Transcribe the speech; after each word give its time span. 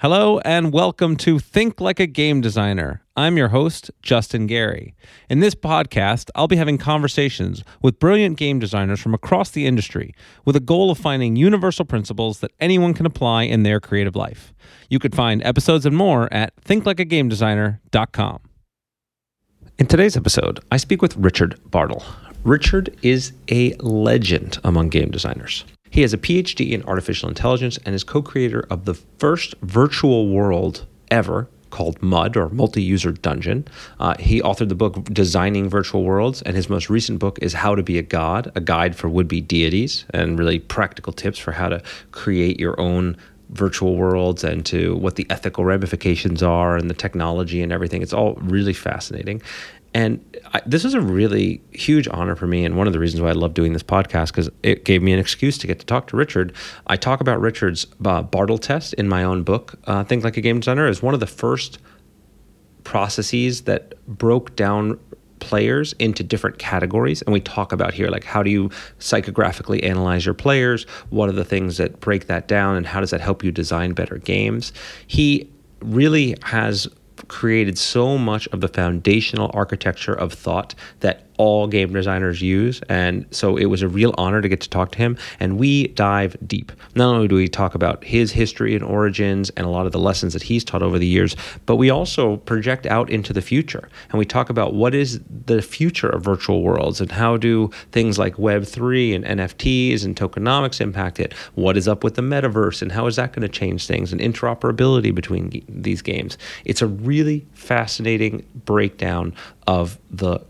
Hello 0.00 0.38
and 0.46 0.72
welcome 0.72 1.14
to 1.18 1.38
Think 1.38 1.78
Like 1.78 2.00
a 2.00 2.06
Game 2.06 2.40
Designer. 2.40 3.02
I'm 3.18 3.36
your 3.36 3.48
host, 3.48 3.90
Justin 4.00 4.46
Gary. 4.46 4.94
In 5.28 5.40
this 5.40 5.54
podcast, 5.54 6.30
I'll 6.34 6.48
be 6.48 6.56
having 6.56 6.78
conversations 6.78 7.62
with 7.82 7.98
brilliant 7.98 8.38
game 8.38 8.58
designers 8.58 8.98
from 8.98 9.12
across 9.12 9.50
the 9.50 9.66
industry 9.66 10.14
with 10.46 10.56
a 10.56 10.60
goal 10.60 10.90
of 10.90 10.96
finding 10.96 11.36
universal 11.36 11.84
principles 11.84 12.40
that 12.40 12.52
anyone 12.60 12.94
can 12.94 13.04
apply 13.04 13.42
in 13.42 13.62
their 13.62 13.78
creative 13.78 14.16
life. 14.16 14.54
You 14.88 14.98
could 14.98 15.14
find 15.14 15.44
episodes 15.44 15.84
and 15.84 15.94
more 15.94 16.32
at 16.32 16.56
thinklikeagamedesigner.com. 16.64 18.40
In 19.78 19.86
today's 19.86 20.16
episode, 20.16 20.60
I 20.70 20.78
speak 20.78 21.02
with 21.02 21.14
Richard 21.18 21.60
Bartle. 21.70 22.02
Richard 22.42 22.96
is 23.02 23.34
a 23.50 23.74
legend 23.80 24.60
among 24.64 24.88
game 24.88 25.10
designers. 25.10 25.66
He 25.90 26.02
has 26.02 26.12
a 26.12 26.18
PhD 26.18 26.70
in 26.70 26.82
artificial 26.84 27.28
intelligence 27.28 27.78
and 27.84 27.94
is 27.94 28.04
co 28.04 28.22
creator 28.22 28.64
of 28.70 28.84
the 28.84 28.94
first 28.94 29.54
virtual 29.60 30.28
world 30.28 30.86
ever 31.10 31.48
called 31.70 32.02
MUD 32.02 32.36
or 32.36 32.48
Multi 32.48 32.82
User 32.82 33.12
Dungeon. 33.12 33.66
Uh, 33.98 34.14
he 34.18 34.40
authored 34.42 34.68
the 34.68 34.74
book 34.74 35.04
Designing 35.04 35.68
Virtual 35.68 36.04
Worlds, 36.04 36.42
and 36.42 36.56
his 36.56 36.68
most 36.68 36.90
recent 36.90 37.18
book 37.18 37.38
is 37.40 37.52
How 37.52 37.74
to 37.74 37.82
Be 37.82 37.98
a 37.98 38.02
God, 38.02 38.50
a 38.54 38.60
guide 38.60 38.96
for 38.96 39.08
would 39.08 39.28
be 39.28 39.40
deities, 39.40 40.04
and 40.10 40.38
really 40.38 40.58
practical 40.58 41.12
tips 41.12 41.38
for 41.38 41.52
how 41.52 41.68
to 41.68 41.82
create 42.12 42.58
your 42.58 42.78
own 42.80 43.16
virtual 43.50 43.96
worlds 43.96 44.44
and 44.44 44.64
to 44.64 44.94
what 44.96 45.16
the 45.16 45.26
ethical 45.28 45.64
ramifications 45.64 46.42
are 46.42 46.76
and 46.76 46.88
the 46.88 46.94
technology 46.94 47.62
and 47.62 47.72
everything. 47.72 48.00
It's 48.00 48.12
all 48.12 48.34
really 48.34 48.72
fascinating. 48.72 49.42
And 49.92 50.24
I, 50.52 50.60
this 50.66 50.84
is 50.84 50.94
a 50.94 51.00
really 51.00 51.60
huge 51.72 52.06
honor 52.08 52.36
for 52.36 52.46
me, 52.46 52.64
and 52.64 52.76
one 52.76 52.86
of 52.86 52.92
the 52.92 52.98
reasons 52.98 53.20
why 53.20 53.30
I 53.30 53.32
love 53.32 53.54
doing 53.54 53.72
this 53.72 53.82
podcast 53.82 54.28
because 54.28 54.48
it 54.62 54.84
gave 54.84 55.02
me 55.02 55.12
an 55.12 55.18
excuse 55.18 55.58
to 55.58 55.66
get 55.66 55.80
to 55.80 55.86
talk 55.86 56.06
to 56.08 56.16
Richard. 56.16 56.54
I 56.86 56.96
talk 56.96 57.20
about 57.20 57.40
Richard's 57.40 57.86
uh, 58.04 58.22
Bartle 58.22 58.58
test 58.58 58.94
in 58.94 59.08
my 59.08 59.24
own 59.24 59.42
book, 59.42 59.74
uh, 59.84 60.04
Think 60.04 60.22
Like 60.22 60.36
a 60.36 60.40
Game 60.40 60.60
Designer, 60.60 60.86
as 60.86 61.02
one 61.02 61.14
of 61.14 61.20
the 61.20 61.26
first 61.26 61.78
processes 62.84 63.62
that 63.62 63.94
broke 64.06 64.54
down 64.56 64.98
players 65.40 65.92
into 65.94 66.22
different 66.22 66.58
categories. 66.58 67.22
And 67.22 67.32
we 67.32 67.40
talk 67.40 67.72
about 67.72 67.94
here 67.94 68.08
like 68.08 68.24
how 68.24 68.42
do 68.42 68.50
you 68.50 68.68
psychographically 68.98 69.82
analyze 69.82 70.24
your 70.24 70.34
players? 70.34 70.84
What 71.08 71.28
are 71.28 71.32
the 71.32 71.44
things 71.44 71.78
that 71.78 71.98
break 72.00 72.26
that 72.26 72.46
down? 72.46 72.76
And 72.76 72.86
how 72.86 73.00
does 73.00 73.10
that 73.10 73.20
help 73.20 73.42
you 73.42 73.50
design 73.50 73.92
better 73.92 74.18
games? 74.18 74.72
He 75.06 75.50
really 75.80 76.36
has 76.42 76.86
created 77.30 77.78
so 77.78 78.18
much 78.18 78.48
of 78.48 78.60
the 78.60 78.66
foundational 78.66 79.52
architecture 79.54 80.12
of 80.12 80.32
thought 80.32 80.74
that 80.98 81.29
all 81.40 81.66
game 81.66 81.90
designers 81.90 82.42
use. 82.42 82.82
And 82.90 83.24
so 83.30 83.56
it 83.56 83.64
was 83.64 83.80
a 83.80 83.88
real 83.88 84.14
honor 84.18 84.42
to 84.42 84.48
get 84.48 84.60
to 84.60 84.68
talk 84.68 84.92
to 84.92 84.98
him. 84.98 85.16
And 85.40 85.58
we 85.58 85.86
dive 85.86 86.36
deep. 86.46 86.70
Not 86.94 87.14
only 87.14 87.28
do 87.28 87.36
we 87.36 87.48
talk 87.48 87.74
about 87.74 88.04
his 88.04 88.30
history 88.30 88.74
and 88.74 88.84
origins 88.84 89.48
and 89.56 89.66
a 89.66 89.70
lot 89.70 89.86
of 89.86 89.92
the 89.92 89.98
lessons 89.98 90.34
that 90.34 90.42
he's 90.42 90.64
taught 90.64 90.82
over 90.82 90.98
the 90.98 91.06
years, 91.06 91.34
but 91.64 91.76
we 91.76 91.88
also 91.88 92.36
project 92.36 92.84
out 92.84 93.08
into 93.08 93.32
the 93.32 93.40
future. 93.40 93.88
And 94.10 94.18
we 94.18 94.26
talk 94.26 94.50
about 94.50 94.74
what 94.74 94.94
is 94.94 95.18
the 95.46 95.62
future 95.62 96.10
of 96.10 96.22
virtual 96.22 96.62
worlds 96.62 97.00
and 97.00 97.10
how 97.10 97.38
do 97.38 97.70
things 97.90 98.18
like 98.18 98.34
Web3 98.34 99.14
and 99.14 99.24
NFTs 99.24 100.04
and 100.04 100.14
tokenomics 100.14 100.78
impact 100.78 101.18
it? 101.18 101.32
What 101.54 101.78
is 101.78 101.88
up 101.88 102.04
with 102.04 102.16
the 102.16 102.22
metaverse 102.22 102.82
and 102.82 102.92
how 102.92 103.06
is 103.06 103.16
that 103.16 103.32
going 103.32 103.48
to 103.48 103.48
change 103.48 103.86
things 103.86 104.12
and 104.12 104.20
interoperability 104.20 105.14
between 105.14 105.64
these 105.70 106.02
games? 106.02 106.36
It's 106.66 106.82
a 106.82 106.86
really 106.86 107.46
fascinating 107.54 108.46
breakdown 108.66 109.32
of 109.66 109.98
the 110.10 110.40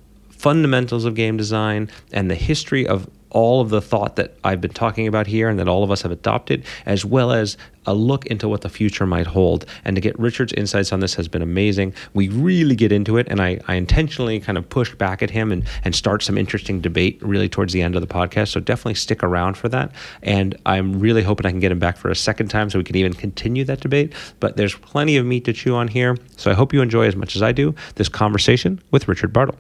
fundamentals 0.40 1.04
of 1.04 1.14
game 1.14 1.36
design 1.36 1.90
and 2.12 2.30
the 2.30 2.34
history 2.34 2.86
of 2.86 3.06
all 3.28 3.60
of 3.60 3.68
the 3.68 3.80
thought 3.80 4.16
that 4.16 4.34
I've 4.42 4.60
been 4.60 4.72
talking 4.72 5.06
about 5.06 5.26
here 5.26 5.48
and 5.48 5.58
that 5.58 5.68
all 5.68 5.84
of 5.84 5.90
us 5.90 6.02
have 6.02 6.10
adopted, 6.10 6.64
as 6.86 7.04
well 7.04 7.30
as 7.30 7.56
a 7.86 7.94
look 7.94 8.26
into 8.26 8.48
what 8.48 8.62
the 8.62 8.68
future 8.68 9.06
might 9.06 9.26
hold. 9.26 9.66
And 9.84 9.96
to 9.96 10.00
get 10.00 10.18
Richard's 10.18 10.52
insights 10.54 10.92
on 10.92 11.00
this 11.00 11.14
has 11.14 11.28
been 11.28 11.42
amazing. 11.42 11.94
We 12.14 12.28
really 12.28 12.74
get 12.74 12.90
into 12.90 13.18
it, 13.18 13.28
and 13.28 13.40
I, 13.40 13.60
I 13.68 13.74
intentionally 13.74 14.40
kind 14.40 14.58
of 14.58 14.68
push 14.68 14.94
back 14.94 15.22
at 15.22 15.30
him 15.30 15.52
and, 15.52 15.68
and 15.84 15.94
start 15.94 16.22
some 16.22 16.36
interesting 16.36 16.80
debate 16.80 17.20
really 17.22 17.48
towards 17.48 17.72
the 17.72 17.82
end 17.82 17.94
of 17.94 18.00
the 18.00 18.08
podcast. 18.08 18.48
So 18.48 18.60
definitely 18.60 18.94
stick 18.94 19.22
around 19.22 19.56
for 19.56 19.68
that. 19.68 19.92
And 20.22 20.56
I'm 20.66 20.98
really 20.98 21.22
hoping 21.22 21.46
I 21.46 21.50
can 21.50 21.60
get 21.60 21.70
him 21.70 21.78
back 21.78 21.96
for 21.96 22.10
a 22.10 22.16
second 22.16 22.48
time 22.48 22.70
so 22.70 22.78
we 22.78 22.84
can 22.84 22.96
even 22.96 23.12
continue 23.12 23.64
that 23.64 23.80
debate. 23.80 24.12
But 24.40 24.56
there's 24.56 24.74
plenty 24.74 25.16
of 25.16 25.26
meat 25.26 25.44
to 25.44 25.52
chew 25.52 25.76
on 25.76 25.88
here. 25.88 26.16
So 26.36 26.50
I 26.50 26.54
hope 26.54 26.72
you 26.72 26.82
enjoy 26.82 27.06
as 27.06 27.16
much 27.16 27.36
as 27.36 27.42
I 27.42 27.52
do 27.52 27.74
this 27.94 28.08
conversation 28.08 28.80
with 28.90 29.06
Richard 29.06 29.32
Bartle. 29.32 29.56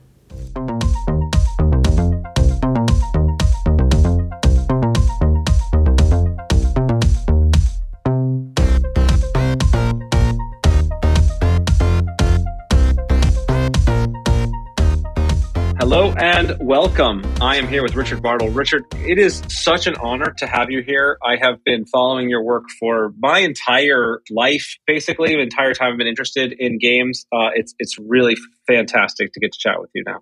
Hello 15.92 16.14
and 16.18 16.56
welcome. 16.60 17.20
I 17.40 17.56
am 17.56 17.66
here 17.66 17.82
with 17.82 17.96
Richard 17.96 18.22
Bartle. 18.22 18.48
Richard, 18.48 18.84
it 18.94 19.18
is 19.18 19.42
such 19.48 19.88
an 19.88 19.96
honor 19.96 20.32
to 20.38 20.46
have 20.46 20.70
you 20.70 20.84
here. 20.84 21.18
I 21.20 21.34
have 21.34 21.64
been 21.64 21.84
following 21.84 22.30
your 22.30 22.44
work 22.44 22.66
for 22.78 23.12
my 23.18 23.40
entire 23.40 24.22
life, 24.30 24.76
basically, 24.86 25.34
the 25.34 25.40
entire 25.40 25.74
time 25.74 25.90
I've 25.90 25.98
been 25.98 26.06
interested 26.06 26.54
in 26.56 26.78
games. 26.78 27.26
Uh, 27.32 27.50
it's 27.56 27.74
it's 27.80 27.98
really 27.98 28.36
fantastic 28.68 29.32
to 29.32 29.40
get 29.40 29.50
to 29.50 29.58
chat 29.58 29.80
with 29.80 29.90
you 29.92 30.04
now. 30.06 30.20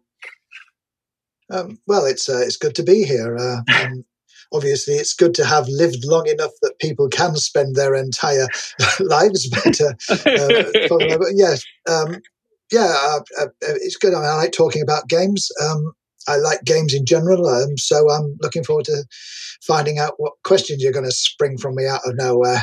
Um, 1.51 1.79
well, 1.87 2.07
it's 2.07 2.31
uh, 2.31 2.41
it's 2.41 2.57
good 2.57 2.75
to 2.77 2.83
be 2.83 3.05
here. 3.05 3.37
Uh, 3.37 3.61
um, 3.85 4.07
obviously, 4.55 4.95
it's 4.95 5.13
good 5.13 5.35
to 5.35 5.45
have 5.45 5.69
lived 5.69 6.03
long 6.03 6.29
enough 6.29 6.53
that 6.63 6.79
people 6.79 7.11
can 7.11 7.37
spend 7.37 7.77
their 7.77 7.95
entire 7.95 8.49
lives 9.01 9.51
better. 9.51 9.95
Uh, 10.09 11.19
yes, 11.35 11.63
um, 11.87 12.23
yeah, 12.71 12.95
uh, 13.03 13.21
uh, 13.41 13.49
it's 13.61 13.97
good. 13.97 14.15
I, 14.15 14.21
mean, 14.21 14.29
I, 14.29 14.35
like 14.35 14.53
talking 14.53 14.83
about 14.83 15.09
games. 15.09 15.49
Um, 15.63 15.93
I 16.27 16.37
like 16.37 16.63
games 16.65 16.95
in 16.95 17.07
general, 17.07 17.47
um, 17.49 17.79
so 17.79 18.11
I'm 18.11 18.37
looking 18.41 18.63
forward 18.65 18.85
to 18.87 19.05
finding 19.63 19.99
out 19.99 20.15
what 20.19 20.35
questions 20.45 20.83
you're 20.83 20.93
going 20.93 21.07
to 21.07 21.13
spring 21.13 21.57
from 21.57 21.75
me 21.75 21.87
out 21.87 22.01
of 22.05 22.17
nowhere. 22.17 22.63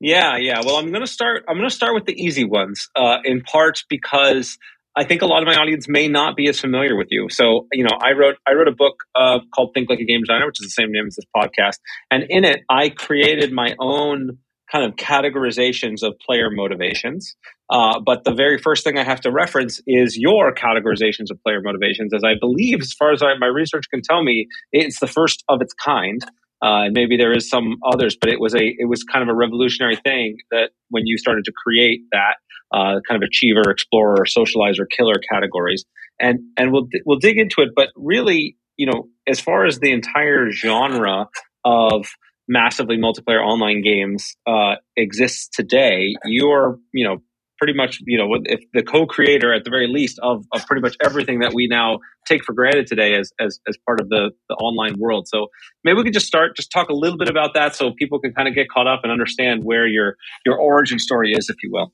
Yeah, 0.00 0.36
yeah. 0.36 0.60
Well, 0.64 0.76
I'm 0.76 0.90
going 0.90 1.00
to 1.00 1.10
start. 1.10 1.44
I'm 1.48 1.56
going 1.56 1.68
to 1.68 1.74
start 1.74 1.94
with 1.94 2.04
the 2.04 2.12
easy 2.12 2.44
ones, 2.44 2.88
uh, 2.94 3.18
in 3.24 3.40
part 3.40 3.82
because 3.88 4.58
I 4.94 5.04
think 5.04 5.22
a 5.22 5.26
lot 5.26 5.42
of 5.42 5.46
my 5.46 5.54
audience 5.54 5.88
may 5.88 6.08
not 6.08 6.36
be 6.36 6.48
as 6.48 6.60
familiar 6.60 6.96
with 6.96 7.08
you. 7.10 7.28
So, 7.30 7.66
you 7.72 7.84
know, 7.84 7.96
I 8.00 8.12
wrote 8.12 8.36
I 8.46 8.52
wrote 8.52 8.68
a 8.68 8.76
book 8.76 8.96
uh, 9.14 9.38
called 9.54 9.70
Think 9.74 9.88
Like 9.88 10.00
a 10.00 10.04
Game 10.04 10.20
Designer, 10.20 10.46
which 10.46 10.60
is 10.60 10.66
the 10.66 10.82
same 10.82 10.92
name 10.92 11.06
as 11.06 11.16
this 11.16 11.24
podcast, 11.34 11.78
and 12.10 12.24
in 12.28 12.44
it, 12.44 12.60
I 12.68 12.90
created 12.90 13.52
my 13.52 13.74
own 13.80 14.38
kind 14.70 14.84
of 14.84 14.96
categorizations 14.96 16.02
of 16.02 16.18
player 16.18 16.50
motivations. 16.50 17.36
Uh, 17.70 18.00
but 18.00 18.24
the 18.24 18.34
very 18.34 18.58
first 18.58 18.84
thing 18.84 18.98
I 18.98 19.04
have 19.04 19.20
to 19.22 19.30
reference 19.30 19.80
is 19.86 20.16
your 20.16 20.54
categorizations 20.54 21.30
of 21.30 21.42
player 21.42 21.60
motivations, 21.62 22.14
as 22.14 22.24
I 22.24 22.34
believe, 22.38 22.80
as 22.80 22.92
far 22.92 23.12
as 23.12 23.22
I, 23.22 23.34
my 23.38 23.46
research 23.46 23.84
can 23.90 24.02
tell 24.02 24.22
me, 24.22 24.46
it's 24.72 25.00
the 25.00 25.06
first 25.06 25.44
of 25.48 25.60
its 25.60 25.74
kind. 25.74 26.22
Uh, 26.62 26.86
and 26.86 26.92
maybe 26.92 27.16
there 27.16 27.32
is 27.32 27.48
some 27.48 27.76
others, 27.86 28.16
but 28.20 28.30
it 28.30 28.40
was 28.40 28.54
a 28.54 28.64
it 28.78 28.88
was 28.88 29.04
kind 29.04 29.22
of 29.22 29.28
a 29.28 29.34
revolutionary 29.34 29.96
thing 29.96 30.38
that 30.50 30.70
when 30.90 31.06
you 31.06 31.16
started 31.16 31.44
to 31.44 31.52
create 31.52 32.00
that 32.10 32.36
uh, 32.72 33.00
kind 33.08 33.22
of 33.22 33.26
achiever, 33.26 33.70
explorer, 33.70 34.24
socializer, 34.24 34.84
killer 34.90 35.14
categories, 35.30 35.84
and 36.18 36.40
and 36.56 36.72
we'll 36.72 36.88
we'll 37.06 37.18
dig 37.18 37.38
into 37.38 37.60
it. 37.60 37.70
But 37.76 37.90
really, 37.94 38.56
you 38.76 38.86
know, 38.86 39.08
as 39.26 39.38
far 39.38 39.66
as 39.66 39.78
the 39.78 39.92
entire 39.92 40.50
genre 40.50 41.28
of 41.64 42.06
massively 42.48 42.96
multiplayer 42.96 43.44
online 43.44 43.82
games 43.82 44.34
uh, 44.46 44.76
exists 44.96 45.48
today, 45.52 46.14
you're 46.24 46.78
you 46.92 47.06
know 47.06 47.18
pretty 47.58 47.74
much 47.74 48.00
you 48.06 48.16
know 48.16 48.28
if 48.44 48.60
the 48.72 48.82
co-creator 48.82 49.52
at 49.52 49.64
the 49.64 49.70
very 49.70 49.88
least 49.88 50.18
of, 50.22 50.44
of 50.52 50.64
pretty 50.66 50.80
much 50.80 50.96
everything 51.04 51.40
that 51.40 51.52
we 51.52 51.66
now 51.66 51.98
take 52.26 52.44
for 52.44 52.52
granted 52.52 52.86
today 52.86 53.14
as 53.14 53.32
as, 53.40 53.60
as 53.68 53.76
part 53.86 54.00
of 54.00 54.08
the, 54.08 54.30
the 54.48 54.54
online 54.56 54.98
world. 54.98 55.28
So 55.28 55.48
maybe 55.84 55.98
we 55.98 56.04
could 56.04 56.14
just 56.14 56.26
start 56.26 56.56
just 56.56 56.70
talk 56.72 56.88
a 56.88 56.94
little 56.94 57.18
bit 57.18 57.28
about 57.28 57.54
that 57.54 57.74
so 57.74 57.92
people 57.98 58.18
can 58.20 58.32
kind 58.32 58.48
of 58.48 58.54
get 58.54 58.68
caught 58.68 58.86
up 58.86 59.00
and 59.02 59.12
understand 59.12 59.64
where 59.64 59.86
your 59.86 60.16
your 60.46 60.56
origin 60.56 60.98
story 60.98 61.32
is 61.32 61.50
if 61.50 61.56
you 61.62 61.70
will. 61.72 61.92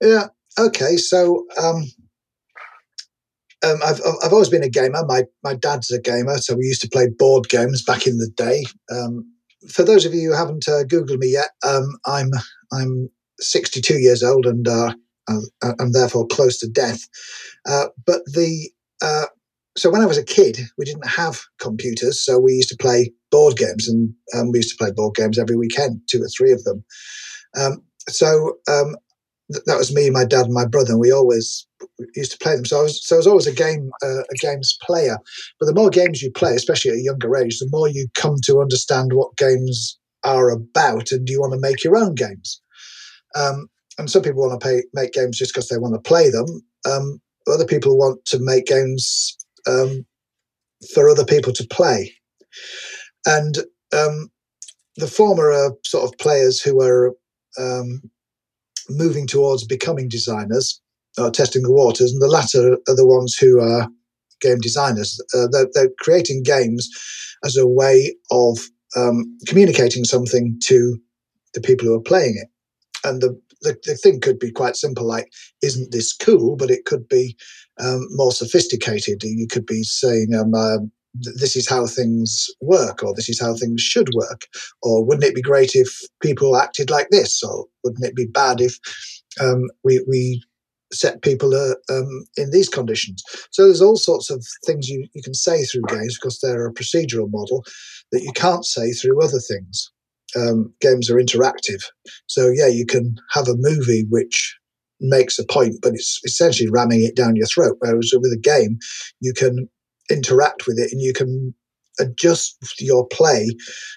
Yeah 0.00 0.28
okay 0.58 0.96
so 0.96 1.46
um 1.62 1.84
um, 3.64 3.78
I've 3.84 4.00
I've 4.22 4.32
always 4.32 4.48
been 4.48 4.62
a 4.62 4.68
gamer. 4.68 5.04
My 5.06 5.24
my 5.42 5.54
dad's 5.54 5.90
a 5.90 6.00
gamer, 6.00 6.38
so 6.38 6.54
we 6.54 6.64
used 6.64 6.82
to 6.82 6.88
play 6.88 7.08
board 7.08 7.48
games 7.48 7.82
back 7.82 8.06
in 8.06 8.18
the 8.18 8.30
day. 8.36 8.64
Um, 8.90 9.30
for 9.68 9.82
those 9.82 10.04
of 10.04 10.14
you 10.14 10.30
who 10.30 10.36
haven't 10.36 10.68
uh, 10.68 10.84
googled 10.84 11.18
me 11.18 11.32
yet, 11.32 11.50
um, 11.66 11.98
I'm 12.06 12.30
I'm 12.72 13.08
62 13.40 13.94
years 13.94 14.22
old 14.22 14.46
and 14.46 14.66
uh, 14.66 14.94
I'm 15.80 15.92
therefore 15.92 16.26
close 16.26 16.58
to 16.58 16.68
death. 16.68 17.08
Uh, 17.66 17.86
but 18.06 18.22
the 18.26 18.70
uh, 19.02 19.26
so 19.76 19.90
when 19.90 20.02
I 20.02 20.06
was 20.06 20.18
a 20.18 20.24
kid, 20.24 20.58
we 20.76 20.84
didn't 20.84 21.06
have 21.06 21.40
computers, 21.60 22.24
so 22.24 22.38
we 22.38 22.54
used 22.54 22.68
to 22.70 22.76
play 22.76 23.12
board 23.30 23.56
games, 23.56 23.88
and 23.88 24.12
um, 24.34 24.50
we 24.50 24.58
used 24.58 24.70
to 24.70 24.82
play 24.82 24.92
board 24.92 25.14
games 25.14 25.38
every 25.38 25.56
weekend, 25.56 26.00
two 26.08 26.22
or 26.22 26.28
three 26.28 26.52
of 26.52 26.64
them. 26.64 26.84
Um, 27.56 27.82
so 28.08 28.54
um, 28.68 28.96
that 29.48 29.78
was 29.78 29.94
me, 29.94 30.10
my 30.10 30.24
dad, 30.24 30.44
and 30.44 30.54
my 30.54 30.66
brother. 30.66 30.92
And 30.92 31.00
we 31.00 31.12
always 31.12 31.66
used 32.14 32.32
to 32.32 32.38
play 32.38 32.54
them. 32.54 32.64
So 32.64 32.80
I 32.80 32.82
was 32.82 33.06
so 33.06 33.16
I 33.16 33.18
was 33.18 33.26
always 33.26 33.46
a 33.46 33.52
game 33.52 33.90
uh, 34.02 34.22
a 34.22 34.34
games 34.40 34.76
player. 34.82 35.18
But 35.58 35.66
the 35.66 35.74
more 35.74 35.90
games 35.90 36.22
you 36.22 36.30
play, 36.30 36.54
especially 36.54 36.90
at 36.90 36.98
a 36.98 37.02
younger 37.02 37.36
age, 37.36 37.58
the 37.58 37.68
more 37.70 37.88
you 37.88 38.08
come 38.14 38.36
to 38.44 38.60
understand 38.60 39.12
what 39.12 39.36
games 39.36 39.98
are 40.24 40.50
about, 40.50 41.12
and 41.12 41.28
you 41.28 41.40
want 41.40 41.52
to 41.54 41.60
make 41.60 41.84
your 41.84 41.96
own 41.96 42.14
games? 42.14 42.60
Um, 43.34 43.68
and 43.98 44.10
some 44.10 44.22
people 44.22 44.46
want 44.46 44.60
to 44.60 44.66
pay, 44.66 44.82
make 44.94 45.12
games 45.12 45.38
just 45.38 45.52
because 45.52 45.68
they 45.68 45.78
want 45.78 45.94
to 45.94 46.08
play 46.08 46.30
them. 46.30 46.46
Um, 46.88 47.20
other 47.48 47.64
people 47.64 47.98
want 47.98 48.24
to 48.26 48.38
make 48.40 48.66
games 48.66 49.36
um, 49.66 50.06
for 50.94 51.08
other 51.08 51.24
people 51.24 51.52
to 51.52 51.66
play. 51.66 52.12
And 53.26 53.58
um, 53.92 54.30
the 54.96 55.06
former 55.06 55.50
are 55.50 55.72
sort 55.84 56.04
of 56.04 56.18
players 56.18 56.60
who 56.60 56.80
are 56.80 57.14
um, 57.58 58.02
moving 58.88 59.26
towards 59.26 59.64
becoming 59.64 60.08
designers, 60.08 60.80
uh, 61.16 61.30
testing 61.30 61.62
the 61.62 61.72
waters, 61.72 62.12
and 62.12 62.22
the 62.22 62.28
latter 62.28 62.78
are 62.88 62.96
the 62.96 63.06
ones 63.06 63.36
who 63.36 63.60
are 63.60 63.88
game 64.40 64.58
designers. 64.60 65.20
Uh, 65.34 65.46
they're, 65.50 65.68
they're, 65.74 65.90
creating 66.00 66.42
games 66.42 66.88
as 67.44 67.56
a 67.56 67.66
way 67.66 68.14
of 68.30 68.58
um, 68.96 69.36
communicating 69.46 70.04
something 70.04 70.58
to 70.64 70.98
the 71.54 71.60
people 71.60 71.86
who 71.86 71.94
are 71.94 72.00
playing 72.00 72.36
it. 72.40 72.48
And 73.04 73.20
the, 73.20 73.40
the, 73.62 73.76
the, 73.84 73.96
thing 73.96 74.20
could 74.20 74.38
be 74.38 74.50
quite 74.50 74.76
simple, 74.76 75.06
like, 75.06 75.30
isn't 75.62 75.92
this 75.92 76.12
cool? 76.12 76.56
But 76.56 76.70
it 76.70 76.84
could 76.84 77.08
be 77.08 77.36
um, 77.80 78.06
more 78.10 78.32
sophisticated. 78.32 79.22
You 79.22 79.46
could 79.48 79.66
be 79.66 79.82
saying, 79.82 80.34
um, 80.38 80.54
uh, 80.54 80.78
this 81.36 81.56
is 81.56 81.68
how 81.68 81.86
things 81.86 82.48
work, 82.60 83.02
or 83.02 83.14
this 83.14 83.28
is 83.28 83.40
how 83.40 83.54
things 83.54 83.80
should 83.80 84.08
work, 84.14 84.46
or 84.82 85.04
wouldn't 85.04 85.24
it 85.24 85.34
be 85.34 85.42
great 85.42 85.74
if 85.74 86.00
people 86.22 86.56
acted 86.56 86.90
like 86.90 87.08
this, 87.10 87.42
or 87.42 87.66
wouldn't 87.84 88.04
it 88.04 88.16
be 88.16 88.26
bad 88.26 88.60
if 88.60 88.78
um, 89.40 89.68
we, 89.84 90.04
we 90.08 90.42
set 90.92 91.22
people 91.22 91.54
uh, 91.54 91.74
um, 91.92 92.24
in 92.36 92.50
these 92.50 92.68
conditions. 92.68 93.22
So 93.50 93.64
there's 93.64 93.82
all 93.82 93.96
sorts 93.96 94.30
of 94.30 94.44
things 94.64 94.88
you, 94.88 95.06
you 95.14 95.22
can 95.22 95.34
say 95.34 95.64
through 95.64 95.82
games 95.88 96.18
because 96.18 96.40
they're 96.40 96.66
a 96.66 96.74
procedural 96.74 97.30
model 97.30 97.64
that 98.12 98.22
you 98.22 98.32
can't 98.32 98.64
say 98.64 98.92
through 98.92 99.22
other 99.22 99.40
things. 99.40 99.90
Um, 100.36 100.72
games 100.80 101.10
are 101.10 101.16
interactive. 101.16 101.82
So 102.26 102.48
yeah, 102.48 102.68
you 102.68 102.86
can 102.86 103.16
have 103.32 103.48
a 103.48 103.56
movie 103.56 104.04
which 104.08 104.58
makes 105.00 105.38
a 105.38 105.44
point, 105.44 105.76
but 105.82 105.94
it's 105.94 106.20
essentially 106.24 106.68
ramming 106.70 107.04
it 107.04 107.16
down 107.16 107.36
your 107.36 107.46
throat. 107.46 107.76
Whereas 107.80 108.12
with 108.14 108.32
a 108.32 108.40
game, 108.40 108.78
you 109.20 109.32
can 109.32 109.68
interact 110.10 110.66
with 110.66 110.78
it 110.78 110.92
and 110.92 111.00
you 111.00 111.12
can 111.12 111.54
adjust 112.00 112.56
your 112.80 113.06
play 113.08 113.48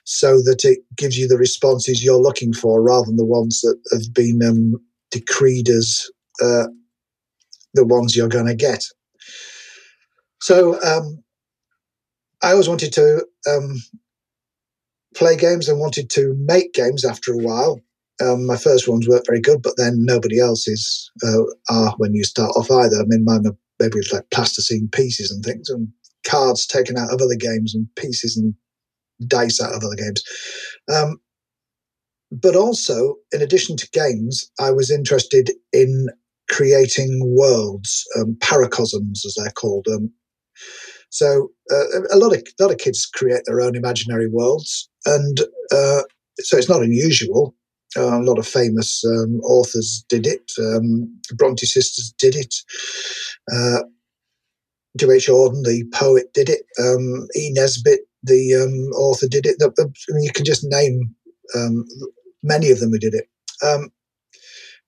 so 0.06 0.38
that 0.38 0.62
it 0.64 0.80
gives 0.98 1.18
you 1.18 1.28
the 1.28 1.38
responses 1.38 2.04
you're 2.04 2.22
looking 2.22 2.54
for 2.54 2.82
rather 2.82 3.06
than 3.06 3.18
the 3.18 3.26
ones 3.26 3.62
that 3.62 3.78
have 3.92 4.14
been 4.14 4.42
um, 4.44 4.74
decreed 5.12 5.70
as 5.70 6.10
uh, 6.42 6.68
the 7.74 7.86
ones 7.86 8.16
you're 8.16 8.28
going 8.28 8.48
to 8.48 8.56
get. 8.56 8.84
So 10.42 10.82
um, 10.84 11.24
I 12.42 12.52
always 12.52 12.68
wanted 12.68 12.92
to 12.94 13.26
um, 13.48 13.76
play 15.16 15.38
games 15.38 15.70
and 15.70 15.80
wanted 15.80 16.10
to 16.12 16.36
make 16.40 16.74
games 16.74 17.06
after 17.06 17.34
a 17.34 17.38
while. 17.38 17.80
Um, 18.22 18.46
my 18.46 18.58
first 18.58 18.88
ones 18.88 19.08
weren't 19.08 19.26
very 19.26 19.42
good, 19.42 19.62
but 19.62 19.74
then 19.78 20.06
nobody 20.06 20.40
else's 20.40 21.12
uh, 21.24 21.44
are 21.70 21.94
when 21.98 22.14
you 22.14 22.24
start 22.24 22.52
off 22.56 22.70
either. 22.70 23.02
I 23.02 23.06
mean, 23.08 23.24
mine 23.24 23.46
are 23.46 23.58
maybe 23.80 24.00
like 24.12 24.30
plasticine 24.32 24.90
pieces 24.92 25.32
and 25.32 25.44
things, 25.44 25.70
and 25.70 25.88
cards 26.26 26.66
taken 26.66 26.98
out 26.98 27.14
of 27.14 27.22
other 27.22 27.36
games, 27.38 27.74
and 27.76 27.88
pieces 27.96 28.38
and 28.38 28.54
dice 29.28 29.62
out 29.62 29.74
of 29.74 29.84
other 29.84 29.96
games. 29.96 30.24
Um, 30.94 31.20
but 32.32 32.56
also, 32.56 33.16
in 33.34 33.42
addition 33.42 33.76
to 33.78 33.90
games, 33.92 34.50
I 34.60 34.72
was 34.72 34.90
interested 34.90 35.52
in 35.74 36.08
creating 36.50 37.20
worlds, 37.24 38.06
um, 38.18 38.38
paracosms 38.40 39.26
as 39.26 39.36
they're 39.38 39.52
called. 39.52 39.88
Um, 39.88 40.12
so 41.10 41.50
uh, 41.70 42.02
a 42.12 42.18
lot 42.18 42.34
of 42.34 42.42
a 42.42 42.64
lot 42.64 42.72
of 42.72 42.78
kids 42.78 43.06
create 43.06 43.42
their 43.46 43.62
own 43.62 43.76
imaginary 43.76 44.28
worlds, 44.30 44.90
and 45.06 45.40
uh, 45.72 46.04
so 46.40 46.58
it's 46.58 46.70
not 46.70 46.84
unusual. 46.84 47.56
Uh, 47.98 48.22
a 48.22 48.24
lot 48.24 48.40
of 48.40 48.48
famous 48.48 49.04
um, 49.06 49.42
authors 49.42 50.06
did 50.08 50.26
it. 50.26 50.54
Um, 50.58 51.14
Bronte 51.36 51.66
sisters 51.66 52.14
did 52.18 52.36
it. 52.36 52.56
W.H. 54.98 55.28
Auden, 55.28 55.64
the 55.64 55.86
poet, 55.94 56.34
did 56.34 56.50
it. 56.50 56.64
Um, 56.80 57.28
e. 57.36 57.52
Nesbit, 57.54 58.02
the 58.24 58.56
um, 58.56 58.94
author, 58.94 59.28
did 59.28 59.46
it. 59.46 59.56
The, 59.60 59.72
the, 59.76 59.84
I 59.84 60.14
mean, 60.14 60.24
you 60.24 60.32
can 60.34 60.46
just 60.46 60.64
name 60.64 61.16
um, 61.56 61.86
many 62.44 62.72
of 62.72 62.80
them 62.80 62.92
who 62.92 63.00
did 63.00 63.14
it. 63.14 63.26
Um, 63.66 63.92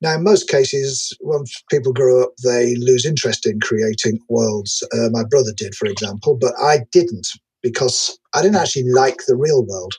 now, 0.02 0.16
in 0.16 0.24
most 0.24 0.50
cases, 0.50 1.16
once 1.22 1.64
people 1.70 1.94
grow 1.94 2.24
up, 2.24 2.34
they 2.44 2.76
lose 2.76 3.06
interest 3.06 3.46
in 3.46 3.62
creating 3.62 4.20
worlds. 4.28 4.86
Uh, 4.94 5.10
my 5.12 5.24
brother 5.24 5.54
did, 5.56 5.76
for 5.76 5.86
example, 5.86 6.38
but 6.40 6.54
I 6.62 6.80
didn't 6.92 7.28
because 7.62 8.20
I 8.36 8.42
didn't 8.42 8.58
actually 8.58 8.90
like 8.90 9.20
the 9.26 9.38
real 9.38 9.66
world. 9.66 9.94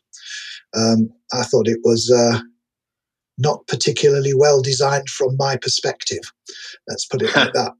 Um, 0.76 1.08
I 1.32 1.44
thought 1.44 1.68
it 1.68 1.80
was 1.84 2.12
uh, 2.14 2.40
not 3.38 3.66
particularly 3.66 4.34
well 4.34 4.60
designed 4.60 5.08
from 5.08 5.36
my 5.38 5.56
perspective. 5.56 6.20
Let's 6.86 7.06
put 7.06 7.22
it 7.22 7.34
like 7.34 7.52
that. 7.54 7.72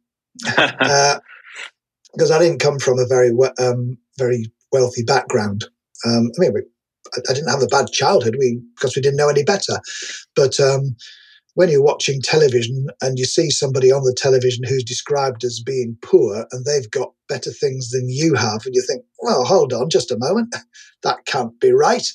uh, 0.81 1.20
because 2.14 2.31
I 2.31 2.38
didn't 2.38 2.61
come 2.61 2.78
from 2.78 2.99
a 2.99 3.06
very 3.06 3.31
um, 3.58 3.96
very 4.19 4.46
wealthy 4.72 5.02
background. 5.02 5.64
Um, 6.06 6.31
I 6.37 6.38
mean, 6.38 6.52
we, 6.55 6.62
I 7.28 7.32
didn't 7.32 7.50
have 7.50 7.62
a 7.62 7.66
bad 7.66 7.88
childhood 7.88 8.37
we 8.38 8.61
because 8.76 8.96
we 8.96 9.02
didn't 9.02 9.16
know 9.19 9.28
any 9.28 9.44
better, 9.44 9.81
but 10.34 10.58
um, 10.61 10.96
when 11.55 11.69
you're 11.69 11.82
watching 11.82 12.20
television 12.20 12.88
and 13.00 13.19
you 13.19 13.25
see 13.25 13.50
somebody 13.50 13.93
on 13.93 14.02
the 14.05 14.14
television 14.16 14.64
who's 14.64 14.84
described 14.84 15.44
as 15.44 15.62
being 15.64 15.96
poor 16.02 16.46
and 16.50 16.64
they've 16.64 16.90
got 16.90 17.12
better 17.28 17.50
things 17.50 17.90
than 17.90 18.08
you 18.08 18.34
have, 18.34 18.62
and 18.67 18.75
you 18.75 18.82
think, 18.87 19.05
well, 19.22 19.44
hold 19.44 19.72
on 19.72 19.88
just 19.90 20.10
a 20.10 20.19
moment, 20.19 20.55
that 21.02 21.25
can't 21.26 21.58
be 21.60 21.72
right. 21.72 22.06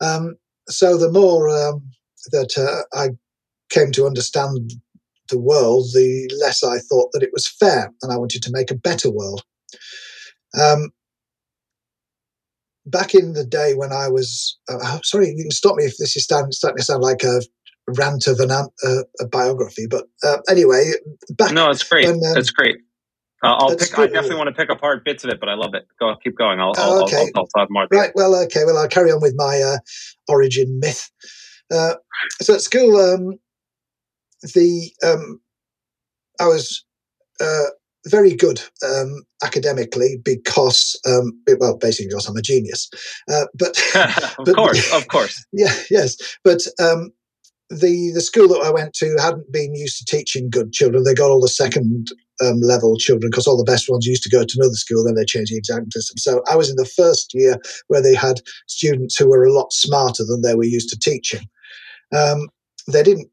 Um, 0.00 0.36
so 0.68 0.96
the 0.96 1.10
more 1.10 1.48
um, 1.48 1.82
that 2.32 2.58
uh, 2.58 2.98
I 2.98 3.10
came 3.70 3.92
to 3.92 4.06
understand 4.06 4.72
the 5.28 5.38
world, 5.38 5.86
the 5.94 6.30
less 6.40 6.62
I 6.62 6.78
thought 6.78 7.10
that 7.12 7.22
it 7.22 7.30
was 7.32 7.48
fair, 7.48 7.92
and 8.02 8.12
I 8.12 8.16
wanted 8.16 8.42
to 8.42 8.52
make 8.52 8.70
a 8.70 8.76
better 8.76 9.10
world. 9.10 9.42
Um, 10.60 10.90
back 12.86 13.14
in 13.14 13.32
the 13.32 13.44
day 13.44 13.74
when 13.74 13.92
I 13.92 14.08
was, 14.08 14.58
uh, 14.68 15.00
sorry, 15.02 15.28
you 15.28 15.44
can 15.44 15.50
stop 15.50 15.76
me 15.76 15.84
if 15.84 15.96
this 15.98 16.16
is 16.16 16.24
starting 16.24 16.50
to 16.50 16.82
sound 16.82 17.02
like 17.02 17.22
a 17.22 17.40
rant 17.88 18.26
of 18.26 18.40
an, 18.40 18.50
uh, 18.50 18.66
a 19.20 19.26
biography. 19.26 19.86
But 19.88 20.04
uh, 20.22 20.38
anyway, 20.48 20.92
back 21.30 21.52
no, 21.52 21.70
it's 21.70 21.82
great. 21.82 22.06
When, 22.06 22.16
um, 22.16 22.36
it's 22.36 22.50
great. 22.50 22.76
Uh, 23.42 23.56
I'll 23.58 23.76
pick. 23.76 23.98
I 23.98 24.06
definitely 24.06 24.36
want 24.36 24.48
to 24.48 24.54
pick 24.54 24.70
apart 24.70 25.04
bits 25.04 25.22
of 25.22 25.30
it, 25.30 25.38
but 25.38 25.50
I 25.50 25.54
love 25.54 25.74
it. 25.74 25.86
Go, 26.00 26.14
keep 26.22 26.36
going. 26.36 26.60
I'll, 26.60 26.72
I'll, 26.78 27.04
okay. 27.04 27.26
I'll, 27.34 27.42
I'll, 27.42 27.46
talk 27.48 27.68
more. 27.70 27.86
Right. 27.92 28.10
Well, 28.14 28.34
okay. 28.44 28.64
Well, 28.64 28.78
I'll 28.78 28.88
carry 28.88 29.12
on 29.12 29.20
with 29.20 29.34
my 29.36 29.60
uh, 29.60 29.78
origin 30.28 30.78
myth. 30.80 31.10
Uh, 31.70 31.94
so 32.40 32.54
at 32.54 32.62
school, 32.62 32.96
um, 32.96 33.38
the 34.54 34.92
um, 35.02 35.40
I 36.40 36.46
was 36.46 36.84
uh, 37.40 37.70
very 38.06 38.34
good 38.34 38.60
um, 38.86 39.22
academically 39.42 40.20
because, 40.24 40.98
um, 41.06 41.38
well, 41.58 41.76
basically 41.76 42.08
because 42.08 42.28
I'm 42.28 42.36
a 42.36 42.42
genius. 42.42 42.90
Uh, 43.30 43.46
but 43.54 43.78
of 44.38 44.44
but, 44.44 44.54
course, 44.54 44.92
of 44.92 45.08
course, 45.08 45.44
yeah, 45.52 45.74
yes. 45.90 46.16
But 46.44 46.66
um, 46.78 47.12
the 47.70 48.10
the 48.12 48.20
school 48.20 48.48
that 48.48 48.62
I 48.64 48.70
went 48.70 48.94
to 48.94 49.16
hadn't 49.18 49.50
been 49.52 49.74
used 49.74 49.98
to 49.98 50.16
teaching 50.16 50.50
good 50.50 50.72
children. 50.72 51.04
They 51.04 51.14
got 51.14 51.30
all 51.30 51.40
the 51.40 51.48
second 51.48 52.08
um, 52.42 52.60
level 52.60 52.96
children 52.98 53.30
because 53.30 53.46
all 53.46 53.56
the 53.56 53.70
best 53.70 53.88
ones 53.88 54.06
used 54.06 54.22
to 54.24 54.30
go 54.30 54.44
to 54.44 54.58
another 54.58 54.74
school. 54.74 55.04
Then 55.04 55.14
they 55.14 55.24
changed 55.24 55.52
the 55.52 55.58
exam 55.58 55.90
system. 55.90 56.18
So 56.18 56.42
I 56.50 56.56
was 56.56 56.68
in 56.68 56.76
the 56.76 56.84
first 56.84 57.32
year 57.32 57.58
where 57.88 58.02
they 58.02 58.14
had 58.14 58.40
students 58.66 59.16
who 59.16 59.28
were 59.28 59.44
a 59.44 59.52
lot 59.52 59.72
smarter 59.72 60.24
than 60.24 60.42
they 60.42 60.54
were 60.54 60.64
used 60.64 60.90
to 60.90 60.98
teaching. 60.98 61.48
Um, 62.14 62.48
they 62.86 63.02
didn't. 63.02 63.30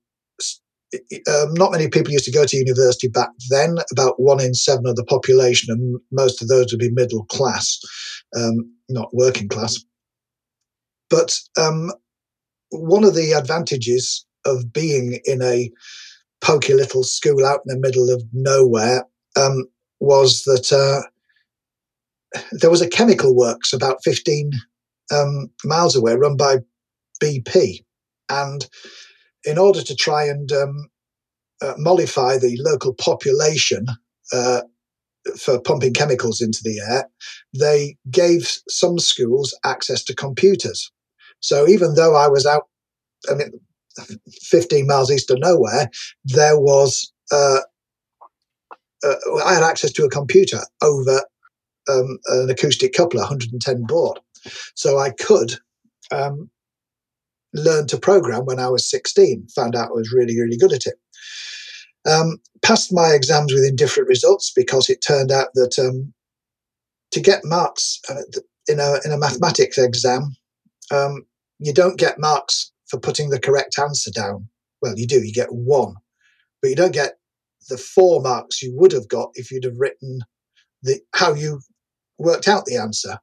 Um, 0.93 1.53
not 1.53 1.71
many 1.71 1.87
people 1.87 2.11
used 2.11 2.25
to 2.25 2.31
go 2.31 2.45
to 2.45 2.57
university 2.57 3.07
back 3.07 3.29
then. 3.49 3.77
About 3.91 4.19
one 4.19 4.41
in 4.41 4.53
seven 4.53 4.87
of 4.87 4.95
the 4.95 5.05
population, 5.05 5.73
and 5.73 5.99
most 6.11 6.41
of 6.41 6.47
those 6.47 6.71
would 6.71 6.79
be 6.79 6.91
middle 6.91 7.25
class, 7.25 7.79
um, 8.35 8.69
not 8.89 9.09
working 9.13 9.47
class. 9.47 9.77
But 11.09 11.39
um, 11.57 11.91
one 12.69 13.03
of 13.03 13.15
the 13.15 13.33
advantages 13.33 14.25
of 14.45 14.73
being 14.73 15.19
in 15.25 15.41
a 15.41 15.71
pokey 16.41 16.73
little 16.73 17.03
school 17.03 17.45
out 17.45 17.61
in 17.67 17.75
the 17.75 17.79
middle 17.79 18.09
of 18.09 18.23
nowhere 18.33 19.05
um, 19.37 19.65
was 19.99 20.43
that 20.43 20.71
uh, 20.73 21.07
there 22.51 22.71
was 22.71 22.81
a 22.81 22.89
chemical 22.89 23.35
works 23.35 23.71
about 23.73 24.03
15 24.03 24.51
um, 25.11 25.49
miles 25.63 25.95
away 25.95 26.15
run 26.15 26.35
by 26.35 26.57
BP. 27.21 27.83
And 28.29 28.67
in 29.45 29.57
order 29.57 29.81
to 29.81 29.95
try 29.95 30.25
and 30.25 30.51
um, 30.51 30.87
uh, 31.61 31.73
mollify 31.77 32.37
the 32.37 32.57
local 32.61 32.93
population 32.93 33.85
uh, 34.33 34.61
for 35.39 35.61
pumping 35.61 35.93
chemicals 35.93 36.41
into 36.41 36.59
the 36.63 36.79
air, 36.79 37.09
they 37.57 37.95
gave 38.09 38.49
some 38.67 38.99
schools 38.99 39.57
access 39.63 40.03
to 40.03 40.15
computers. 40.15 40.91
So 41.39 41.67
even 41.67 41.95
though 41.95 42.15
I 42.15 42.27
was 42.27 42.45
out, 42.45 42.63
I 43.29 43.35
mean, 43.35 43.51
15 44.41 44.87
miles 44.87 45.11
east 45.11 45.29
of 45.29 45.39
nowhere, 45.39 45.89
there 46.25 46.59
was, 46.59 47.11
uh, 47.31 47.59
uh, 49.03 49.15
I 49.45 49.53
had 49.53 49.63
access 49.63 49.91
to 49.93 50.05
a 50.05 50.09
computer 50.09 50.59
over 50.81 51.21
um, 51.89 52.19
an 52.27 52.49
acoustic 52.49 52.93
coupler, 52.93 53.21
110 53.21 53.85
baud. 53.87 54.19
So 54.75 54.97
I 54.97 55.11
could 55.11 55.55
um, 56.11 56.49
learned 57.53 57.89
to 57.89 57.97
program 57.97 58.45
when 58.45 58.59
I 58.59 58.69
was 58.69 58.89
16. 58.89 59.47
Found 59.55 59.75
out 59.75 59.89
I 59.89 59.93
was 59.93 60.13
really, 60.13 60.39
really 60.39 60.57
good 60.57 60.73
at 60.73 60.85
it. 60.85 60.95
Um, 62.09 62.37
passed 62.61 62.93
my 62.93 63.09
exams 63.09 63.53
with 63.53 63.63
indifferent 63.63 64.09
results 64.09 64.51
because 64.55 64.89
it 64.89 65.03
turned 65.05 65.31
out 65.31 65.49
that 65.53 65.77
um, 65.77 66.13
to 67.11 67.19
get 67.19 67.43
marks 67.43 67.99
uh, 68.09 68.21
in 68.67 68.79
a 68.79 68.95
in 69.05 69.11
a 69.11 69.17
mathematics 69.17 69.77
exam, 69.77 70.35
um, 70.91 71.25
you 71.59 71.73
don't 71.73 71.99
get 71.99 72.19
marks 72.19 72.71
for 72.87 72.99
putting 72.99 73.29
the 73.29 73.39
correct 73.39 73.77
answer 73.77 74.11
down. 74.11 74.47
Well, 74.81 74.93
you 74.97 75.05
do. 75.05 75.21
You 75.23 75.33
get 75.33 75.51
one, 75.51 75.95
but 76.61 76.69
you 76.69 76.75
don't 76.75 76.93
get 76.93 77.19
the 77.69 77.77
four 77.77 78.21
marks 78.21 78.61
you 78.61 78.73
would 78.75 78.91
have 78.91 79.07
got 79.07 79.29
if 79.35 79.51
you'd 79.51 79.63
have 79.63 79.77
written 79.77 80.19
the 80.81 80.99
how 81.13 81.33
you 81.33 81.61
worked 82.17 82.47
out 82.47 82.65
the 82.65 82.77
answer. 82.77 83.19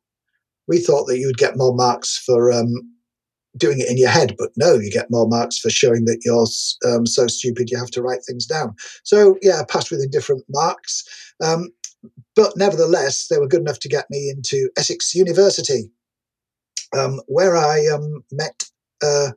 We 0.68 0.78
thought 0.78 1.06
that 1.06 1.18
you'd 1.18 1.38
get 1.38 1.56
more 1.56 1.74
marks 1.74 2.18
for 2.18 2.52
um, 2.52 2.97
doing 3.56 3.80
it 3.80 3.90
in 3.90 3.96
your 3.96 4.10
head, 4.10 4.34
but 4.38 4.50
no, 4.56 4.74
you 4.74 4.90
get 4.90 5.10
more 5.10 5.26
marks 5.26 5.58
for 5.58 5.70
showing 5.70 6.04
that 6.04 6.20
you're 6.24 6.46
um, 6.92 7.06
so 7.06 7.26
stupid 7.26 7.70
you 7.70 7.78
have 7.78 7.90
to 7.90 8.02
write 8.02 8.20
things 8.26 8.46
down. 8.46 8.74
So 9.04 9.36
yeah, 9.42 9.62
passed 9.68 9.90
with 9.90 10.02
indifferent 10.02 10.44
marks. 10.48 11.04
Um, 11.42 11.68
but 12.36 12.56
nevertheless, 12.56 13.26
they 13.28 13.38
were 13.38 13.48
good 13.48 13.60
enough 13.60 13.80
to 13.80 13.88
get 13.88 14.06
me 14.10 14.30
into 14.30 14.70
Essex 14.76 15.14
University, 15.14 15.90
um, 16.96 17.20
where 17.26 17.56
I 17.56 17.86
um, 17.86 18.22
met 18.30 18.64
uh, 19.02 19.30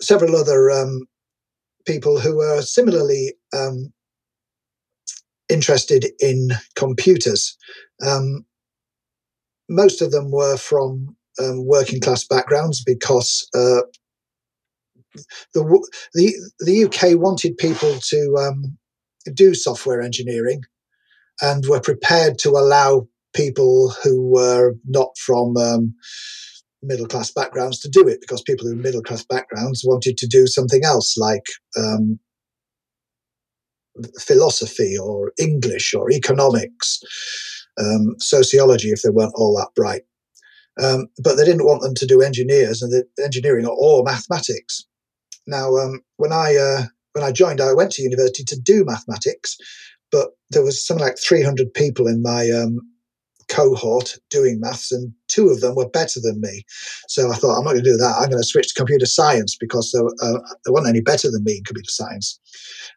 several 0.00 0.36
other 0.36 0.70
um, 0.70 1.06
people 1.86 2.20
who 2.20 2.36
were 2.36 2.62
similarly 2.62 3.34
um, 3.52 3.92
interested 5.48 6.06
in 6.20 6.50
computers. 6.76 7.56
Most 9.68 10.02
of 10.02 10.10
them 10.10 10.30
were 10.30 10.56
from 10.56 11.16
um, 11.40 11.66
working 11.66 12.00
class 12.00 12.24
backgrounds 12.24 12.82
because 12.84 13.48
uh, 13.54 13.82
the, 15.52 15.88
the 16.14 16.34
the 16.60 16.84
UK 16.84 17.18
wanted 17.18 17.56
people 17.56 17.94
to 18.00 18.36
um, 18.38 18.76
do 19.32 19.54
software 19.54 20.00
engineering 20.00 20.62
and 21.40 21.66
were 21.66 21.80
prepared 21.80 22.38
to 22.38 22.50
allow 22.50 23.06
people 23.34 23.92
who 24.02 24.28
were 24.28 24.74
not 24.86 25.16
from 25.18 25.56
um, 25.56 25.94
middle 26.82 27.06
class 27.06 27.30
backgrounds 27.32 27.80
to 27.80 27.88
do 27.88 28.06
it 28.06 28.20
because 28.20 28.42
people 28.42 28.68
in 28.68 28.80
middle 28.80 29.02
class 29.02 29.24
backgrounds 29.24 29.82
wanted 29.84 30.16
to 30.18 30.26
do 30.26 30.46
something 30.46 30.84
else 30.84 31.16
like 31.16 31.46
um, 31.76 32.18
philosophy 34.20 34.96
or 34.98 35.32
English 35.38 35.94
or 35.94 36.10
economics, 36.10 37.00
um, 37.78 38.14
sociology 38.18 38.88
if 38.88 39.02
they 39.02 39.10
weren't 39.10 39.34
all 39.34 39.56
that 39.56 39.74
bright. 39.74 40.02
Um, 40.82 41.06
but 41.22 41.36
they 41.36 41.44
didn't 41.44 41.66
want 41.66 41.82
them 41.82 41.94
to 41.94 42.06
do 42.06 42.20
engineers 42.20 42.82
and 42.82 42.90
the 42.90 43.04
engineering 43.22 43.66
or 43.66 44.02
mathematics. 44.02 44.84
Now, 45.46 45.76
um, 45.76 46.00
when 46.16 46.32
I 46.32 46.56
uh, 46.56 46.86
when 47.12 47.24
I 47.24 47.30
joined, 47.30 47.60
I 47.60 47.72
went 47.72 47.92
to 47.92 48.02
university 48.02 48.44
to 48.44 48.60
do 48.60 48.84
mathematics, 48.84 49.56
but 50.10 50.30
there 50.50 50.64
was 50.64 50.84
something 50.84 51.04
like 51.04 51.18
300 51.18 51.72
people 51.74 52.08
in 52.08 52.22
my 52.22 52.50
um, 52.50 52.80
cohort 53.48 54.18
doing 54.30 54.60
maths, 54.60 54.90
and 54.90 55.12
two 55.28 55.48
of 55.48 55.60
them 55.60 55.74
were 55.74 55.88
better 55.88 56.20
than 56.20 56.40
me. 56.40 56.64
So 57.08 57.30
I 57.30 57.34
thought, 57.34 57.56
I'm 57.56 57.64
not 57.64 57.72
going 57.72 57.84
to 57.84 57.90
do 57.90 57.96
that. 57.96 58.16
I'm 58.18 58.30
going 58.30 58.42
to 58.42 58.48
switch 58.48 58.68
to 58.68 58.74
computer 58.74 59.06
science 59.06 59.56
because 59.58 59.92
there, 59.92 60.06
uh, 60.06 60.40
there 60.64 60.72
weren't 60.72 60.88
any 60.88 61.00
better 61.00 61.30
than 61.30 61.44
me 61.44 61.58
in 61.58 61.64
computer 61.64 61.90
science. 61.90 62.40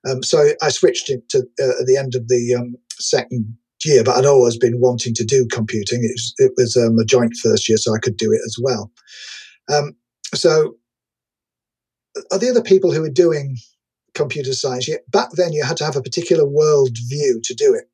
Um, 0.10 0.24
so 0.24 0.50
I 0.62 0.70
switched 0.70 1.10
it 1.10 1.28
to 1.30 1.40
uh, 1.62 1.82
at 1.82 1.86
the 1.86 1.98
end 1.98 2.16
of 2.16 2.28
the 2.28 2.56
um, 2.56 2.76
second 3.00 3.58
year, 3.88 4.03
but 4.03 4.17
I'd 4.17 4.25
always 4.25 4.58
been 4.58 4.79
wanting 4.79 5.13
to 5.15 5.25
do 5.25 5.48
computing. 5.51 6.03
It 6.03 6.12
was, 6.13 6.34
it 6.38 6.51
was 6.58 6.77
um, 6.77 6.98
a 7.00 7.06
joint 7.06 7.34
first 7.41 7.67
year, 7.67 7.77
so 7.77 7.96
I 7.96 8.00
could 8.00 8.17
do 8.17 8.32
it 8.32 8.41
as 8.46 8.58
well. 8.62 8.91
Um, 9.74 9.96
so, 10.34 10.75
are 12.32 12.39
the 12.39 12.50
other 12.50 12.62
people 12.62 12.91
who 12.91 13.01
were 13.01 13.10
doing 13.10 13.58
computer 14.13 14.53
science? 14.53 14.89
Back 15.10 15.32
then, 15.34 15.53
you 15.53 15.63
had 15.63 15.77
to 15.77 15.86
have 15.86 15.96
a 15.96 16.01
particular 16.01 16.46
world 16.46 16.98
view 17.08 17.39
to 17.44 17.53
do 17.53 17.74
it. 17.74 17.86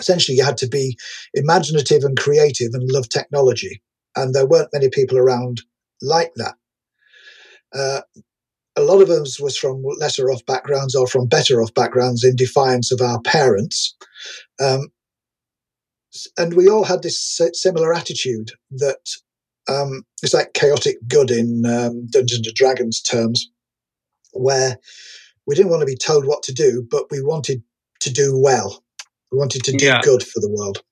Essentially, 0.00 0.36
you 0.36 0.44
had 0.44 0.58
to 0.58 0.68
be 0.68 0.96
imaginative 1.34 2.02
and 2.02 2.18
creative 2.18 2.70
and 2.72 2.90
love 2.90 3.08
technology, 3.08 3.82
and 4.16 4.34
there 4.34 4.46
weren't 4.46 4.72
many 4.72 4.88
people 4.88 5.18
around 5.18 5.62
like 6.02 6.32
that. 6.36 6.54
Uh, 7.74 8.00
a 8.76 8.82
lot 8.82 9.00
of 9.00 9.10
us 9.10 9.40
was 9.40 9.56
from 9.56 9.82
lesser 9.98 10.30
off 10.30 10.44
backgrounds 10.46 10.94
or 10.94 11.06
from 11.06 11.28
better 11.28 11.62
off 11.62 11.72
backgrounds 11.74 12.24
in 12.24 12.34
defiance 12.34 12.90
of 12.90 13.00
our 13.00 13.20
parents. 13.22 13.94
Um, 14.60 14.88
and 16.36 16.54
we 16.54 16.68
all 16.68 16.84
had 16.84 17.02
this 17.02 17.40
similar 17.52 17.92
attitude 17.92 18.52
that 18.70 19.10
um, 19.68 20.02
it's 20.22 20.34
like 20.34 20.52
chaotic 20.52 20.96
good 21.08 21.30
in 21.30 21.64
um, 21.66 22.06
Dungeons 22.10 22.46
and 22.46 22.56
Dragons 22.56 23.00
terms, 23.00 23.50
where 24.32 24.78
we 25.46 25.54
didn't 25.54 25.70
want 25.70 25.80
to 25.80 25.86
be 25.86 25.96
told 25.96 26.26
what 26.26 26.42
to 26.44 26.52
do, 26.52 26.86
but 26.90 27.04
we 27.10 27.22
wanted 27.22 27.62
to 28.00 28.12
do 28.12 28.38
well. 28.38 28.82
We 29.32 29.38
wanted 29.38 29.64
to 29.64 29.72
do 29.72 29.84
yeah. 29.84 30.00
good 30.02 30.22
for 30.22 30.40
the 30.40 30.50
world. 30.50 30.82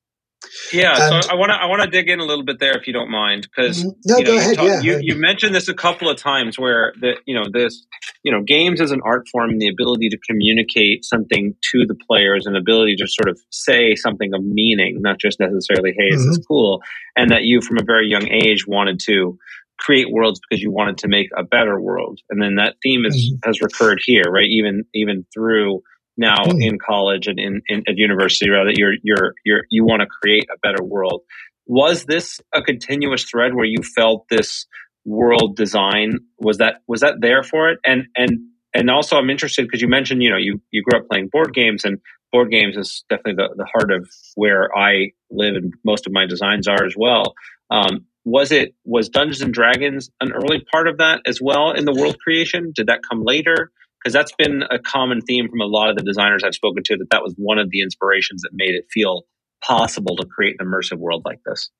Yeah, 0.73 0.93
and, 0.93 1.25
so 1.25 1.31
I 1.31 1.35
want 1.35 1.51
to 1.51 1.55
I 1.55 1.67
want 1.67 1.83
to 1.83 1.89
dig 1.89 2.09
in 2.09 2.21
a 2.21 2.25
little 2.25 2.45
bit 2.45 2.59
there 2.59 2.77
if 2.77 2.87
you 2.87 2.93
don't 2.93 3.11
mind, 3.11 3.49
because 3.49 3.81
mm-hmm. 3.81 3.89
no, 4.05 4.19
you 4.19 4.25
know, 4.25 4.31
go 4.31 4.37
ahead. 4.37 4.57
Talk, 4.57 4.67
yeah, 4.67 4.81
you, 4.81 4.99
you 5.01 5.15
mentioned 5.17 5.55
this 5.55 5.69
a 5.69 5.75
couple 5.75 6.09
of 6.11 6.17
times 6.17 6.59
where 6.59 6.93
that 7.01 7.17
you 7.27 7.35
know 7.35 7.47
this 7.51 7.87
you 8.23 8.33
know 8.33 8.43
games 8.43 8.81
as 8.81 8.91
an 8.91 9.01
art 9.05 9.27
form 9.31 9.51
and 9.51 9.61
the 9.61 9.69
ability 9.69 10.09
to 10.11 10.19
communicate 10.29 11.05
something 11.05 11.55
to 11.73 11.87
the 11.87 11.95
players 12.07 12.47
and 12.47 12.57
ability 12.57 12.97
to 12.97 13.07
sort 13.07 13.29
of 13.29 13.41
say 13.51 13.95
something 13.95 14.35
of 14.35 14.43
meaning, 14.45 14.99
not 15.01 15.19
just 15.19 15.41
necessarily 15.41 15.95
hey, 15.97 16.11
mm-hmm. 16.11 16.17
this 16.19 16.39
is 16.39 16.45
cool, 16.47 16.83
and 17.17 17.31
that 17.31 17.43
you 17.43 17.61
from 17.61 17.79
a 17.79 17.85
very 17.85 18.09
young 18.09 18.29
age 18.29 18.67
wanted 18.67 19.01
to 19.07 19.39
create 19.79 20.11
worlds 20.11 20.41
because 20.41 20.63
you 20.63 20.71
wanted 20.71 20.99
to 20.99 21.09
make 21.09 21.29
a 21.37 21.43
better 21.43 21.81
world, 21.81 22.21
and 22.31 22.43
then 22.43 22.57
that 22.57 22.77
theme 22.83 23.05
is, 23.07 23.15
mm-hmm. 23.17 23.49
has 23.49 23.61
recurred 23.61 24.01
here, 24.05 24.25
right? 24.29 24.49
Even 24.49 24.85
even 24.95 25.25
through 25.33 25.83
now 26.17 26.45
mm. 26.45 26.63
in 26.63 26.79
college 26.79 27.27
and 27.27 27.39
in, 27.39 27.63
in 27.69 27.83
at 27.89 27.97
university 27.97 28.51
rather 28.51 28.71
you're 28.73 28.95
you're 29.03 29.35
you're 29.45 29.63
you 29.71 29.85
want 29.85 30.01
to 30.01 30.07
create 30.07 30.47
a 30.55 30.59
better 30.59 30.83
world. 30.83 31.23
Was 31.67 32.05
this 32.05 32.41
a 32.55 32.63
continuous 32.63 33.25
thread 33.25 33.55
where 33.55 33.65
you 33.65 33.83
felt 33.83 34.27
this 34.29 34.67
world 35.05 35.57
design 35.57 36.19
was 36.39 36.59
that 36.59 36.77
was 36.87 37.01
that 37.01 37.21
there 37.21 37.43
for 37.43 37.71
it? 37.71 37.79
And 37.85 38.07
and 38.17 38.41
and 38.75 38.89
also 38.89 39.19
i'm 39.19 39.29
interested 39.29 39.67
because 39.67 39.83
you 39.83 39.89
mentioned 39.89 40.23
you 40.23 40.31
know 40.31 40.39
you 40.39 40.59
you 40.71 40.83
grew 40.83 40.99
up 40.99 41.07
playing 41.07 41.29
board 41.29 41.53
games 41.53 41.85
and 41.85 41.99
board 42.31 42.51
games 42.51 42.75
is 42.75 43.05
definitely 43.11 43.35
the, 43.35 43.55
the 43.55 43.67
heart 43.67 43.93
of 43.93 44.09
where 44.35 44.75
i 44.75 45.11
live 45.33 45.57
and 45.57 45.75
most 45.85 46.07
of 46.07 46.13
my 46.13 46.27
designs 46.27 46.69
are 46.69 46.85
as 46.85 46.95
well. 46.97 47.35
Um, 47.71 48.07
was 48.25 48.53
it 48.53 48.75
was 48.85 49.09
dungeons 49.09 49.41
and 49.41 49.53
dragons 49.53 50.11
an 50.21 50.33
early 50.33 50.65
part 50.71 50.87
of 50.87 50.99
that 50.99 51.21
as 51.27 51.41
well 51.41 51.73
in 51.73 51.85
the 51.85 51.93
world 51.93 52.19
creation? 52.21 52.73
Did 52.75 52.87
that 52.87 53.01
come 53.09 53.25
later 53.25 53.73
because 54.03 54.13
that's 54.13 54.33
been 54.33 54.63
a 54.71 54.79
common 54.79 55.21
theme 55.21 55.49
from 55.49 55.61
a 55.61 55.67
lot 55.67 55.91
of 55.91 55.97
the 55.97 56.03
designers 56.03 56.43
I've 56.45 56.55
spoken 56.55 56.83
to 56.85 56.97
that 56.97 57.11
that 57.11 57.23
was 57.23 57.35
one 57.37 57.59
of 57.59 57.71
the 57.71 57.81
inspirations 57.81 58.43
that 58.43 58.51
made 58.53 58.75
it 58.75 58.87
feel 58.91 59.23
possible 59.65 60.17
to 60.17 60.27
create 60.27 60.57
an 60.59 60.67
immersive 60.67 60.99
world 60.99 61.23
like 61.25 61.41
this. 61.47 61.71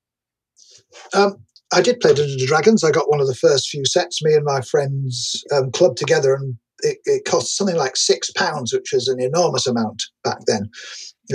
Um, 1.13 1.37
I 1.73 1.81
did 1.81 1.99
play 1.99 2.13
Dungeons 2.13 2.41
and 2.41 2.47
Dragons. 2.47 2.83
I 2.83 2.91
got 2.91 3.09
one 3.09 3.19
of 3.19 3.27
the 3.27 3.35
first 3.35 3.69
few 3.69 3.85
sets. 3.85 4.23
Me 4.23 4.33
and 4.33 4.45
my 4.45 4.61
friends 4.61 5.43
um, 5.51 5.71
clubbed 5.71 5.97
together, 5.97 6.35
and 6.35 6.55
it, 6.79 6.97
it, 7.05 7.25
cost 7.25 7.57
something 7.57 7.75
like 7.75 7.95
six 7.95 8.31
pounds, 8.31 8.73
which 8.73 8.91
was 8.93 9.07
an 9.07 9.19
enormous 9.19 9.65
amount 9.65 10.03
back 10.23 10.37
then. 10.45 10.69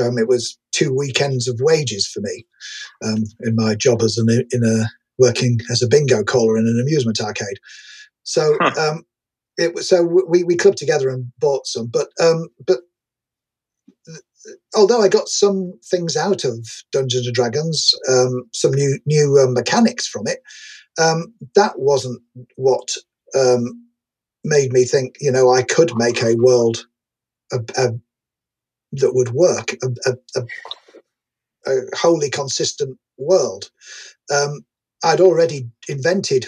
Um, 0.00 0.16
it 0.16 0.28
was 0.28 0.58
two 0.72 0.94
weekends 0.94 1.48
of 1.48 1.58
wages 1.60 2.06
for 2.06 2.20
me 2.20 2.46
um, 3.04 3.24
in 3.40 3.56
my 3.56 3.74
job 3.74 4.02
as 4.02 4.16
an 4.16 4.28
in 4.52 4.64
a 4.64 4.86
working 5.18 5.58
as 5.70 5.82
a 5.82 5.88
bingo 5.88 6.22
caller 6.22 6.56
in 6.56 6.66
an 6.66 6.80
amusement 6.80 7.20
arcade. 7.20 7.58
So 8.22 8.56
huh. 8.60 8.98
It 9.58 9.74
was 9.74 9.88
so 9.88 10.02
we 10.02 10.44
we 10.44 10.56
clubbed 10.56 10.78
together 10.78 11.08
and 11.08 11.30
bought 11.38 11.66
some, 11.66 11.86
but 11.86 12.08
um, 12.20 12.48
but 12.66 12.78
although 14.74 15.02
I 15.02 15.08
got 15.08 15.28
some 15.28 15.78
things 15.84 16.16
out 16.16 16.44
of 16.44 16.66
Dungeons 16.92 17.26
and 17.26 17.34
Dragons, 17.34 17.92
um, 18.08 18.44
some 18.54 18.72
new 18.72 18.98
new 19.04 19.38
uh, 19.38 19.50
mechanics 19.50 20.06
from 20.06 20.26
it, 20.26 20.38
um, 20.98 21.34
that 21.54 21.78
wasn't 21.78 22.22
what 22.56 22.88
um, 23.34 23.84
made 24.44 24.72
me 24.72 24.84
think. 24.84 25.16
You 25.20 25.32
know, 25.32 25.52
I 25.52 25.62
could 25.62 25.90
make 25.96 26.22
a 26.22 26.36
world 26.36 26.86
a, 27.52 27.58
a, 27.76 27.88
that 28.92 29.14
would 29.14 29.30
work, 29.30 29.74
a, 29.82 30.16
a, 31.66 31.80
wholly 31.94 32.30
consistent 32.30 32.98
world. 33.18 33.70
Um, 34.32 34.64
I'd 35.04 35.20
already 35.20 35.68
invented 35.88 36.46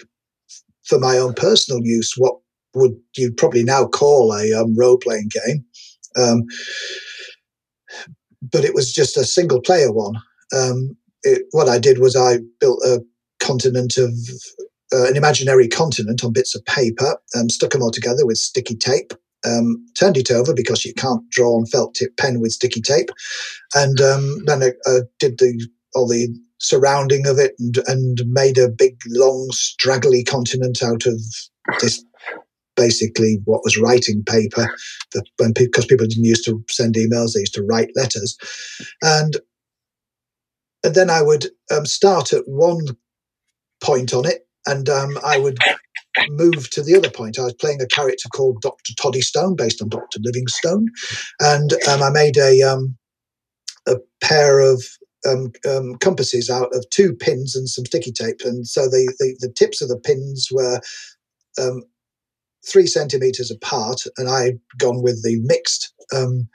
for 0.84 0.98
my 0.98 1.18
own 1.18 1.34
personal 1.34 1.84
use 1.84 2.14
what 2.16 2.38
would 2.74 2.96
you'd 3.16 3.36
probably 3.36 3.62
now 3.62 3.86
call 3.86 4.32
a 4.32 4.52
um, 4.52 4.76
role 4.76 4.98
playing 4.98 5.30
game. 5.30 5.64
Um, 6.16 6.44
but 8.42 8.64
it 8.64 8.74
was 8.74 8.92
just 8.92 9.16
a 9.16 9.24
single 9.24 9.60
player 9.60 9.92
one. 9.92 10.16
Um, 10.54 10.96
it, 11.22 11.42
what 11.50 11.68
I 11.68 11.78
did 11.78 11.98
was 11.98 12.16
I 12.16 12.38
built 12.58 12.80
a 12.84 13.00
continent 13.40 13.96
of 13.96 14.10
uh, 14.92 15.08
an 15.08 15.16
imaginary 15.16 15.68
continent 15.68 16.24
on 16.24 16.32
bits 16.32 16.54
of 16.54 16.64
paper, 16.64 17.16
and 17.34 17.52
stuck 17.52 17.70
them 17.70 17.82
all 17.82 17.90
together 17.90 18.26
with 18.26 18.38
sticky 18.38 18.76
tape. 18.76 19.12
Um, 19.46 19.86
turned 19.98 20.18
it 20.18 20.30
over 20.30 20.52
because 20.52 20.84
you 20.84 20.92
can't 20.92 21.28
draw 21.30 21.56
on 21.56 21.64
felt 21.66 21.94
tip 21.94 22.16
pen 22.18 22.40
with 22.40 22.52
sticky 22.52 22.82
tape, 22.82 23.10
and 23.74 24.00
um, 24.00 24.44
then 24.46 24.62
I, 24.62 24.72
I 24.86 24.98
did 25.18 25.38
the 25.38 25.66
all 25.94 26.08
the 26.08 26.28
surrounding 26.60 27.26
of 27.26 27.38
it 27.38 27.54
and, 27.58 27.78
and 27.86 28.18
made 28.26 28.58
a 28.58 28.68
big, 28.68 28.96
long, 29.08 29.48
straggly 29.50 30.22
continent 30.22 30.82
out 30.82 31.06
of 31.06 31.20
this 31.80 32.04
basically 32.80 33.38
what 33.44 33.62
was 33.64 33.78
writing 33.78 34.22
paper 34.25 34.66
when 35.37 35.52
because 35.52 35.87
people 35.87 36.06
didn't 36.06 36.25
used 36.25 36.44
to 36.46 36.64
send 36.70 36.94
emails 36.94 37.34
they 37.34 37.40
used 37.40 37.54
to 37.54 37.62
write 37.62 37.90
letters. 37.94 38.37
And 39.02 39.37
and 40.82 40.94
then 40.94 41.10
i 41.10 41.20
would 41.20 41.46
um, 41.70 41.84
start 41.84 42.32
at 42.32 42.44
one 42.46 42.96
point 43.84 44.14
on 44.14 44.26
it 44.26 44.46
and 44.66 44.88
um, 44.88 45.18
i 45.25 45.38
would 45.38 45.58
move 46.30 46.68
to 46.70 46.82
the 46.82 46.96
other 46.96 47.10
point. 47.10 47.38
I 47.38 47.44
was 47.44 47.54
playing 47.54 47.80
a 47.80 47.87
character 47.87 48.28
called 48.28 48.62
dr 48.62 48.92
toddy 49.00 49.20
stone 49.20 49.56
based 49.56 49.80
on 49.82 49.88
dr 49.88 50.18
livingstone. 50.20 50.88
And 51.38 51.72
um, 51.88 52.02
i 52.02 52.10
made 52.10 52.37
a 52.37 52.62
um, 52.62 52.96
a 53.87 53.96
pair 54.22 54.60
of 54.60 54.82
um, 55.28 55.52
um, 55.68 55.96
compasses 55.96 56.49
out 56.49 56.75
of 56.75 56.88
two 56.90 57.14
pins 57.14 57.54
and 57.54 57.68
some 57.68 57.84
sticky 57.84 58.12
tape. 58.12 58.40
And 58.44 58.66
so 58.66 58.82
the, 58.82 59.12
the, 59.18 59.37
the 59.40 59.52
tips 59.52 59.82
of 59.82 59.88
the 59.88 59.99
pins 59.99 60.49
were 60.50 60.80
three 62.66 62.86
centimeters 62.86 63.50
apart, 63.50 64.02
and 64.16 64.28
I'd 64.28 64.58
gone 64.78 65.02
with 65.02 65.22
the 65.22 65.40
mixed 65.42 65.92
um, 66.14 66.48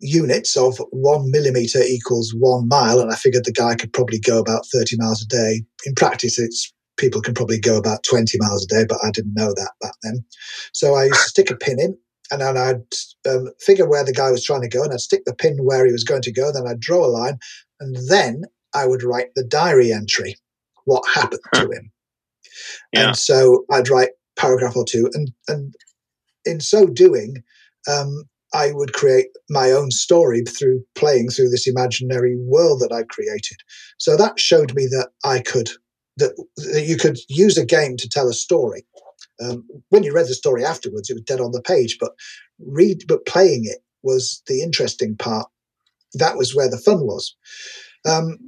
units 0.00 0.56
of 0.56 0.78
one 0.90 1.30
millimeter 1.30 1.80
equals 1.82 2.34
one 2.36 2.68
mile, 2.68 3.00
and 3.00 3.10
I 3.10 3.16
figured 3.16 3.44
the 3.44 3.52
guy 3.52 3.74
could 3.74 3.92
probably 3.92 4.18
go 4.18 4.38
about 4.38 4.66
30 4.66 4.96
miles 4.98 5.22
a 5.22 5.26
day. 5.26 5.64
In 5.84 5.94
practice, 5.94 6.38
it's 6.38 6.72
people 6.96 7.20
can 7.20 7.34
probably 7.34 7.58
go 7.58 7.76
about 7.76 8.02
20 8.08 8.38
miles 8.38 8.64
a 8.64 8.68
day, 8.68 8.84
but 8.88 8.98
I 9.02 9.10
didn't 9.10 9.34
know 9.34 9.52
that 9.54 9.72
back 9.80 9.92
then. 10.02 10.24
So 10.72 10.94
I 10.94 11.04
used 11.04 11.22
to 11.22 11.28
stick 11.28 11.50
a 11.50 11.56
pin 11.56 11.78
in, 11.80 11.96
and 12.30 12.40
then 12.40 12.56
I'd 12.56 12.82
um, 13.28 13.48
figure 13.60 13.88
where 13.88 14.04
the 14.04 14.12
guy 14.12 14.30
was 14.30 14.44
trying 14.44 14.62
to 14.62 14.68
go, 14.68 14.82
and 14.82 14.92
I'd 14.92 15.00
stick 15.00 15.24
the 15.24 15.34
pin 15.34 15.58
where 15.62 15.86
he 15.86 15.92
was 15.92 16.04
going 16.04 16.22
to 16.22 16.32
go. 16.32 16.52
Then 16.52 16.66
I'd 16.66 16.80
draw 16.80 17.04
a 17.04 17.08
line, 17.08 17.38
and 17.80 17.96
then 18.08 18.42
I 18.74 18.86
would 18.86 19.02
write 19.02 19.28
the 19.34 19.44
diary 19.44 19.92
entry, 19.92 20.36
what 20.84 21.08
happened 21.08 21.40
to 21.54 21.62
him. 21.62 21.92
Yeah. 22.92 23.08
And 23.08 23.16
so 23.16 23.64
I'd 23.70 23.88
write 23.88 24.10
paragraph 24.36 24.76
or 24.76 24.84
two, 24.84 25.10
and 25.14 25.32
and 25.48 25.74
in 26.44 26.60
so 26.60 26.86
doing, 26.86 27.42
um, 27.88 28.24
I 28.54 28.72
would 28.72 28.92
create 28.92 29.26
my 29.50 29.70
own 29.72 29.90
story 29.90 30.42
through 30.42 30.84
playing 30.94 31.28
through 31.28 31.50
this 31.50 31.66
imaginary 31.66 32.36
world 32.38 32.80
that 32.80 32.92
I 32.92 33.02
created. 33.02 33.58
So 33.98 34.16
that 34.16 34.38
showed 34.38 34.74
me 34.74 34.86
that 34.86 35.10
I 35.24 35.40
could 35.40 35.70
that, 36.18 36.34
that 36.56 36.84
you 36.86 36.96
could 36.96 37.18
use 37.28 37.58
a 37.58 37.66
game 37.66 37.96
to 37.98 38.08
tell 38.08 38.28
a 38.28 38.32
story. 38.32 38.86
Um, 39.42 39.66
when 39.90 40.02
you 40.02 40.14
read 40.14 40.28
the 40.28 40.34
story 40.34 40.64
afterwards, 40.64 41.10
it 41.10 41.14
was 41.14 41.22
dead 41.22 41.40
on 41.40 41.52
the 41.52 41.60
page, 41.60 41.98
but 42.00 42.12
read 42.58 43.02
but 43.06 43.26
playing 43.26 43.64
it 43.64 43.78
was 44.02 44.42
the 44.46 44.62
interesting 44.62 45.16
part. 45.16 45.48
That 46.14 46.36
was 46.36 46.54
where 46.54 46.70
the 46.70 46.78
fun 46.78 47.00
was. 47.06 47.36
Um, 48.08 48.38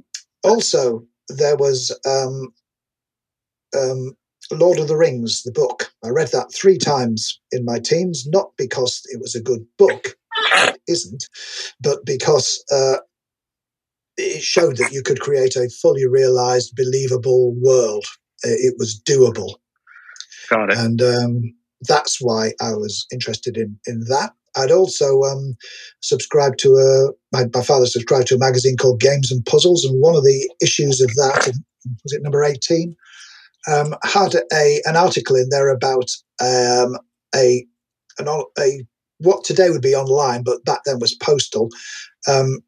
also, 0.43 1.05
there 1.27 1.57
was 1.57 1.95
um, 2.05 2.53
um 3.77 4.15
Lord 4.51 4.79
of 4.79 4.87
the 4.87 4.97
Rings, 4.97 5.43
the 5.43 5.51
book. 5.51 5.91
I 6.03 6.09
read 6.09 6.29
that 6.29 6.53
three 6.53 6.77
times 6.77 7.39
in 7.51 7.65
my 7.65 7.79
teens, 7.79 8.25
not 8.27 8.51
because 8.57 9.01
it 9.11 9.21
was 9.21 9.35
a 9.35 9.41
good 9.41 9.65
book, 9.77 10.15
it 10.53 10.81
isn't, 10.87 11.25
but 11.81 12.05
because 12.05 12.63
uh, 12.71 12.97
it 14.17 14.41
showed 14.41 14.77
that 14.77 14.91
you 14.91 15.03
could 15.03 15.19
create 15.19 15.55
a 15.55 15.69
fully 15.81 16.07
realized, 16.07 16.75
believable 16.75 17.55
world. 17.61 18.05
It 18.43 18.75
was 18.77 19.01
doable. 19.07 19.55
Got 20.49 20.71
it. 20.71 20.77
And 20.77 21.01
um, 21.01 21.53
that's 21.87 22.17
why 22.19 22.53
I 22.61 22.73
was 22.73 23.05
interested 23.11 23.57
in 23.57 23.79
in 23.85 24.01
that. 24.09 24.33
I'd 24.55 24.71
also 24.71 25.21
um, 25.21 25.55
subscribed 26.01 26.59
to 26.59 26.75
a 26.75 27.11
my, 27.31 27.45
my, 27.53 27.61
father 27.61 27.85
subscribed 27.85 28.27
to 28.27 28.35
a 28.35 28.39
magazine 28.39 28.77
called 28.77 28.99
Games 28.99 29.31
and 29.31 29.45
Puzzles, 29.45 29.85
and 29.85 30.01
one 30.01 30.15
of 30.15 30.23
the 30.23 30.51
issues 30.61 31.01
of 31.01 31.09
that 31.15 31.51
was 32.03 32.13
it 32.13 32.23
number 32.23 32.43
eighteen 32.43 32.95
um, 33.67 33.95
had 34.03 34.35
a 34.53 34.81
an 34.85 34.95
article 34.95 35.35
in 35.35 35.49
there 35.49 35.69
about 35.69 36.09
um, 36.41 36.97
a 37.35 37.65
an, 38.17 38.27
a 38.57 38.85
what 39.19 39.43
today 39.43 39.69
would 39.69 39.81
be 39.81 39.95
online, 39.95 40.43
but 40.43 40.63
back 40.65 40.79
then 40.85 40.99
was 40.99 41.15
postal 41.15 41.69
um, 42.27 42.59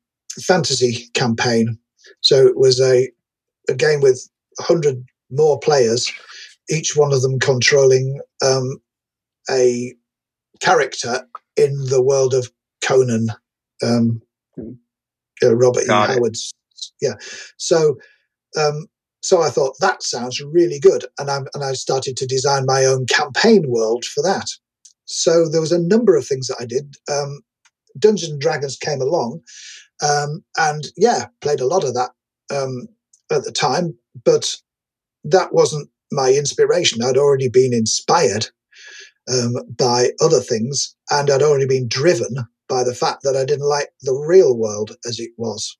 fantasy 0.41 1.07
campaign. 1.13 1.77
So 2.21 2.45
it 2.45 2.57
was 2.57 2.79
a 2.79 3.09
a 3.69 3.73
game 3.73 4.01
with 4.01 4.29
hundred 4.59 5.03
more 5.29 5.59
players, 5.59 6.11
each 6.69 6.95
one 6.95 7.13
of 7.13 7.21
them 7.21 7.39
controlling 7.39 8.19
um, 8.43 8.81
a 9.49 9.93
character 10.59 11.25
in 11.55 11.73
the 11.85 12.01
world 12.01 12.33
of 12.33 12.51
Conan. 12.83 13.29
Um, 13.83 14.21
uh, 15.43 15.55
Robert 15.55 15.87
Got 15.87 16.11
E. 16.11 16.13
Howard's, 16.13 16.53
yeah. 17.01 17.13
So 17.57 17.97
um, 18.57 18.87
so 19.21 19.41
I 19.41 19.49
thought 19.49 19.79
that 19.79 20.03
sounds 20.03 20.41
really 20.41 20.79
good, 20.79 21.05
and 21.19 21.29
I 21.29 21.37
and 21.53 21.63
I 21.63 21.73
started 21.73 22.17
to 22.17 22.25
design 22.25 22.65
my 22.65 22.85
own 22.85 23.05
campaign 23.05 23.65
world 23.67 24.03
for 24.05 24.21
that. 24.23 24.47
So 25.05 25.47
there 25.47 25.61
was 25.61 25.71
a 25.71 25.81
number 25.81 26.15
of 26.15 26.25
things 26.25 26.47
that 26.47 26.57
I 26.59 26.65
did. 26.65 26.95
Um, 27.09 27.41
Dungeons 27.99 28.31
and 28.31 28.41
Dragons 28.41 28.77
came 28.77 29.01
along, 29.01 29.41
um, 30.01 30.43
and 30.57 30.87
yeah, 30.97 31.25
played 31.41 31.59
a 31.59 31.67
lot 31.67 31.83
of 31.83 31.93
that 31.93 32.11
um, 32.49 32.87
at 33.31 33.43
the 33.43 33.51
time, 33.51 33.97
but 34.23 34.55
that 35.23 35.53
wasn't 35.53 35.89
my 36.11 36.31
inspiration. 36.33 37.03
I'd 37.03 37.17
already 37.17 37.49
been 37.49 37.73
inspired 37.73 38.47
um, 39.31 39.53
by 39.77 40.11
other 40.19 40.39
things, 40.39 40.95
and 41.11 41.29
I'd 41.29 41.43
already 41.43 41.67
been 41.67 41.87
driven 41.87 42.47
by 42.67 42.83
the 42.83 42.95
fact 42.95 43.23
that 43.23 43.35
I 43.35 43.45
didn't 43.45 43.67
like 43.67 43.89
the 44.01 44.13
real 44.13 44.57
world 44.57 44.95
as 45.05 45.19
it 45.19 45.31
was. 45.37 45.77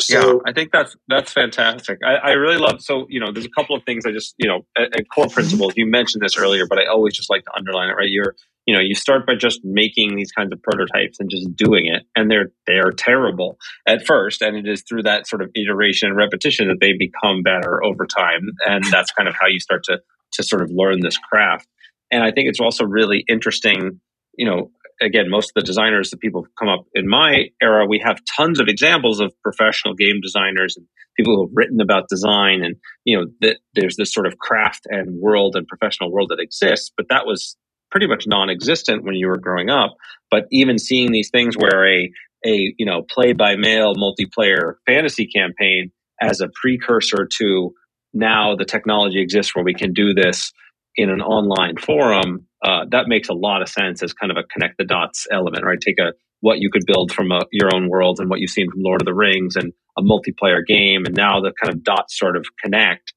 So, 0.00 0.32
yeah, 0.34 0.38
I 0.46 0.52
think 0.52 0.72
that's 0.72 0.94
that's 1.08 1.32
fantastic. 1.32 1.98
I, 2.04 2.16
I, 2.16 2.30
really 2.32 2.58
love. 2.58 2.82
So 2.82 3.06
you 3.08 3.18
know, 3.18 3.32
there's 3.32 3.46
a 3.46 3.50
couple 3.50 3.74
of 3.74 3.82
things 3.84 4.04
I 4.04 4.12
just 4.12 4.34
you 4.36 4.46
know, 4.46 4.66
at, 4.76 4.94
at 4.94 5.06
core 5.14 5.28
principles. 5.28 5.72
You 5.76 5.86
mentioned 5.86 6.22
this 6.22 6.36
earlier, 6.36 6.66
but 6.68 6.78
I 6.78 6.86
always 6.86 7.14
just 7.14 7.30
like 7.30 7.44
to 7.44 7.50
underline 7.56 7.88
it. 7.88 7.94
Right, 7.94 8.10
you're 8.10 8.34
you 8.66 8.74
know, 8.74 8.80
you 8.80 8.94
start 8.94 9.26
by 9.26 9.36
just 9.36 9.60
making 9.64 10.16
these 10.16 10.32
kinds 10.32 10.52
of 10.52 10.60
prototypes 10.62 11.18
and 11.18 11.30
just 11.30 11.54
doing 11.56 11.86
it, 11.86 12.02
and 12.14 12.30
they're 12.30 12.50
they're 12.66 12.90
terrible 12.90 13.58
at 13.86 14.04
first, 14.04 14.42
and 14.42 14.56
it 14.56 14.68
is 14.68 14.82
through 14.82 15.04
that 15.04 15.26
sort 15.26 15.40
of 15.40 15.50
iteration 15.54 16.08
and 16.08 16.16
repetition 16.16 16.68
that 16.68 16.78
they 16.80 16.92
become 16.92 17.42
better 17.42 17.82
over 17.82 18.06
time, 18.06 18.50
and 18.66 18.84
that's 18.90 19.12
kind 19.12 19.28
of 19.28 19.34
how 19.40 19.46
you 19.46 19.60
start 19.60 19.84
to 19.84 20.00
to 20.32 20.42
sort 20.42 20.62
of 20.62 20.70
learn 20.70 21.00
this 21.00 21.16
craft. 21.16 21.66
And 22.10 22.22
I 22.22 22.32
think 22.32 22.48
it's 22.48 22.60
also 22.60 22.84
really 22.84 23.24
interesting 23.28 24.00
you 24.36 24.46
know 24.46 24.70
again, 25.00 25.30
most 25.30 25.50
of 25.50 25.54
the 25.54 25.66
designers 25.66 26.10
the 26.10 26.16
people 26.16 26.42
who 26.42 26.48
come 26.58 26.68
up 26.68 26.86
in 26.94 27.08
my 27.08 27.46
era, 27.62 27.86
we 27.86 28.02
have 28.04 28.18
tons 28.36 28.60
of 28.60 28.68
examples 28.68 29.20
of 29.20 29.32
professional 29.42 29.94
game 29.94 30.20
designers 30.22 30.76
and 30.76 30.86
people 31.16 31.36
who 31.36 31.46
have 31.46 31.52
written 31.54 31.80
about 31.80 32.08
design. 32.08 32.62
And, 32.62 32.76
you 33.04 33.18
know, 33.18 33.26
that 33.40 33.58
there's 33.74 33.96
this 33.96 34.12
sort 34.12 34.26
of 34.26 34.38
craft 34.38 34.86
and 34.86 35.20
world 35.20 35.56
and 35.56 35.66
professional 35.66 36.10
world 36.10 36.30
that 36.30 36.42
exists, 36.42 36.90
but 36.96 37.06
that 37.08 37.26
was 37.26 37.56
pretty 37.90 38.06
much 38.06 38.24
non-existent 38.26 39.04
when 39.04 39.14
you 39.14 39.28
were 39.28 39.38
growing 39.38 39.70
up. 39.70 39.94
But 40.30 40.46
even 40.50 40.78
seeing 40.78 41.12
these 41.12 41.30
things 41.30 41.56
where 41.56 41.86
a, 41.86 42.10
a, 42.44 42.74
you 42.78 42.86
know, 42.86 43.02
play 43.02 43.32
by 43.32 43.56
mail 43.56 43.94
multiplayer 43.94 44.74
fantasy 44.86 45.26
campaign 45.26 45.92
as 46.20 46.40
a 46.40 46.48
precursor 46.60 47.28
to 47.38 47.74
now 48.12 48.56
the 48.56 48.64
technology 48.64 49.20
exists 49.20 49.54
where 49.54 49.64
we 49.64 49.74
can 49.74 49.92
do 49.92 50.14
this 50.14 50.52
in 50.96 51.10
an 51.10 51.20
online 51.20 51.76
forum, 51.76 52.46
uh, 52.66 52.84
that 52.90 53.06
makes 53.06 53.28
a 53.28 53.32
lot 53.32 53.62
of 53.62 53.68
sense 53.68 54.02
as 54.02 54.12
kind 54.12 54.32
of 54.32 54.36
a 54.36 54.42
connect 54.42 54.76
the 54.76 54.84
dots 54.84 55.26
element, 55.30 55.64
right? 55.64 55.80
Take 55.80 56.00
a 56.00 56.12
what 56.40 56.58
you 56.58 56.70
could 56.70 56.84
build 56.84 57.12
from 57.12 57.32
a, 57.32 57.46
your 57.50 57.74
own 57.74 57.88
world 57.88 58.20
and 58.20 58.28
what 58.28 58.40
you've 58.40 58.50
seen 58.50 58.70
from 58.70 58.82
Lord 58.82 59.00
of 59.00 59.06
the 59.06 59.14
Rings 59.14 59.56
and 59.56 59.72
a 59.96 60.02
multiplayer 60.02 60.66
game, 60.66 61.06
and 61.06 61.14
now 61.14 61.40
the 61.40 61.52
kind 61.60 61.72
of 61.72 61.82
dots 61.82 62.18
sort 62.18 62.36
of 62.36 62.44
connect 62.62 63.14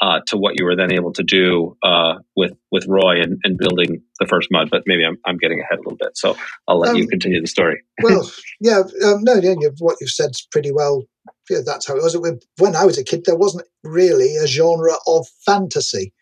uh, 0.00 0.20
to 0.26 0.36
what 0.36 0.58
you 0.58 0.64
were 0.64 0.76
then 0.76 0.92
able 0.92 1.12
to 1.14 1.22
do 1.22 1.76
uh, 1.82 2.14
with 2.36 2.52
with 2.70 2.84
Roy 2.86 3.22
and, 3.22 3.40
and, 3.44 3.56
building 3.56 4.02
the 4.20 4.26
first 4.26 4.48
mud. 4.50 4.68
But 4.70 4.82
maybe 4.84 5.04
I'm, 5.04 5.16
I'm 5.24 5.38
getting 5.38 5.60
ahead 5.60 5.78
a 5.78 5.82
little 5.82 5.96
bit, 5.96 6.16
so 6.16 6.36
I'll 6.68 6.78
let 6.78 6.90
um, 6.90 6.96
you 6.96 7.08
continue 7.08 7.40
the 7.40 7.46
story. 7.46 7.82
well, 8.02 8.30
yeah, 8.60 8.82
um, 9.04 9.22
no, 9.22 9.34
yeah, 9.34 9.54
what 9.78 9.96
you've 10.00 10.10
said 10.10 10.30
is 10.30 10.46
pretty 10.50 10.72
well. 10.72 11.04
Yeah, 11.48 11.60
that's 11.64 11.86
how 11.86 11.96
it 11.96 12.02
was. 12.02 12.16
When 12.58 12.76
I 12.76 12.84
was 12.84 12.98
a 12.98 13.04
kid, 13.04 13.24
there 13.24 13.36
wasn't 13.36 13.66
really 13.84 14.36
a 14.36 14.46
genre 14.46 14.94
of 15.06 15.26
fantasy 15.46 16.12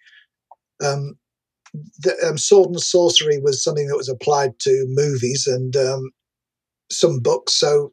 um, 0.84 1.14
the, 1.72 2.16
um, 2.28 2.38
sword 2.38 2.70
and 2.70 2.80
sorcery 2.80 3.38
was 3.38 3.62
something 3.62 3.86
that 3.88 3.96
was 3.96 4.08
applied 4.08 4.58
to 4.60 4.86
movies 4.88 5.46
and 5.46 5.76
um, 5.76 6.10
some 6.90 7.20
books. 7.20 7.52
So, 7.52 7.92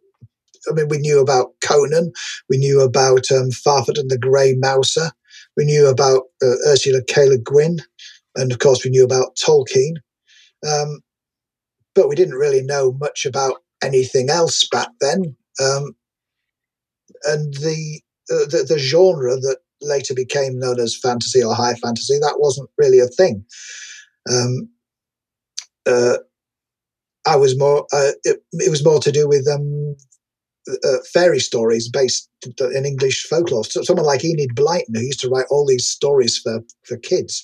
I 0.70 0.74
mean, 0.74 0.88
we 0.90 0.98
knew 0.98 1.20
about 1.20 1.54
Conan, 1.62 2.12
we 2.50 2.58
knew 2.58 2.82
about 2.82 3.32
um, 3.32 3.52
Fafhrd 3.52 4.00
and 4.00 4.10
the 4.10 4.18
Grey 4.18 4.56
Mouser, 4.58 5.12
we 5.56 5.66
knew 5.66 5.88
about 5.88 6.24
uh, 6.44 6.56
Ursula 6.68 7.02
K. 7.08 7.28
Le 7.28 7.38
Guin, 7.38 7.78
and 8.36 8.52
of 8.52 8.60
course, 8.60 8.84
we 8.84 8.92
knew 8.92 9.04
about 9.04 9.36
Tolkien. 9.36 9.96
Um, 10.68 11.00
but 11.96 12.08
we 12.08 12.16
didn't 12.16 12.36
really 12.36 12.62
know 12.62 12.92
much 13.00 13.26
about 13.26 13.64
anything 13.84 14.30
else 14.30 14.68
back 14.68 14.90
then. 15.02 15.36
Um, 15.60 15.96
and 17.24 17.54
the, 17.56 18.02
uh, 18.32 18.46
the 18.46 18.66
the 18.68 18.78
genre 18.78 19.36
that 19.36 19.58
later 19.82 20.14
became 20.14 20.60
known 20.60 20.80
as 20.80 20.98
fantasy 20.98 21.44
or 21.44 21.54
high 21.54 21.76
fantasy, 21.76 22.18
that 22.20 22.38
wasn't 22.40 22.70
really 22.78 23.00
a 23.00 23.08
thing. 23.08 23.46
Um, 24.30 24.70
uh, 25.86 26.18
I 27.26 27.36
was 27.36 27.58
more. 27.58 27.86
Uh, 27.92 28.12
it, 28.24 28.40
it, 28.54 28.70
was 28.70 28.84
more 28.84 29.00
to 29.00 29.12
do 29.12 29.28
with 29.28 29.48
um, 29.48 29.96
uh, 30.70 30.98
fairy 31.14 31.40
stories 31.40 31.90
based 31.90 32.30
in 32.60 32.86
English 32.86 33.26
folklore. 33.28 33.66
So 33.66 33.82
someone 33.84 34.06
like 34.06 34.24
Enid 34.24 34.56
Blyton, 34.56 34.96
who 34.96 35.02
used 35.02 35.20
to 35.22 35.30
write 35.30 35.46
all 35.50 35.66
these 35.66 35.88
stories 35.88 36.38
for 36.38 36.62
for 36.84 36.98
kids, 36.98 37.44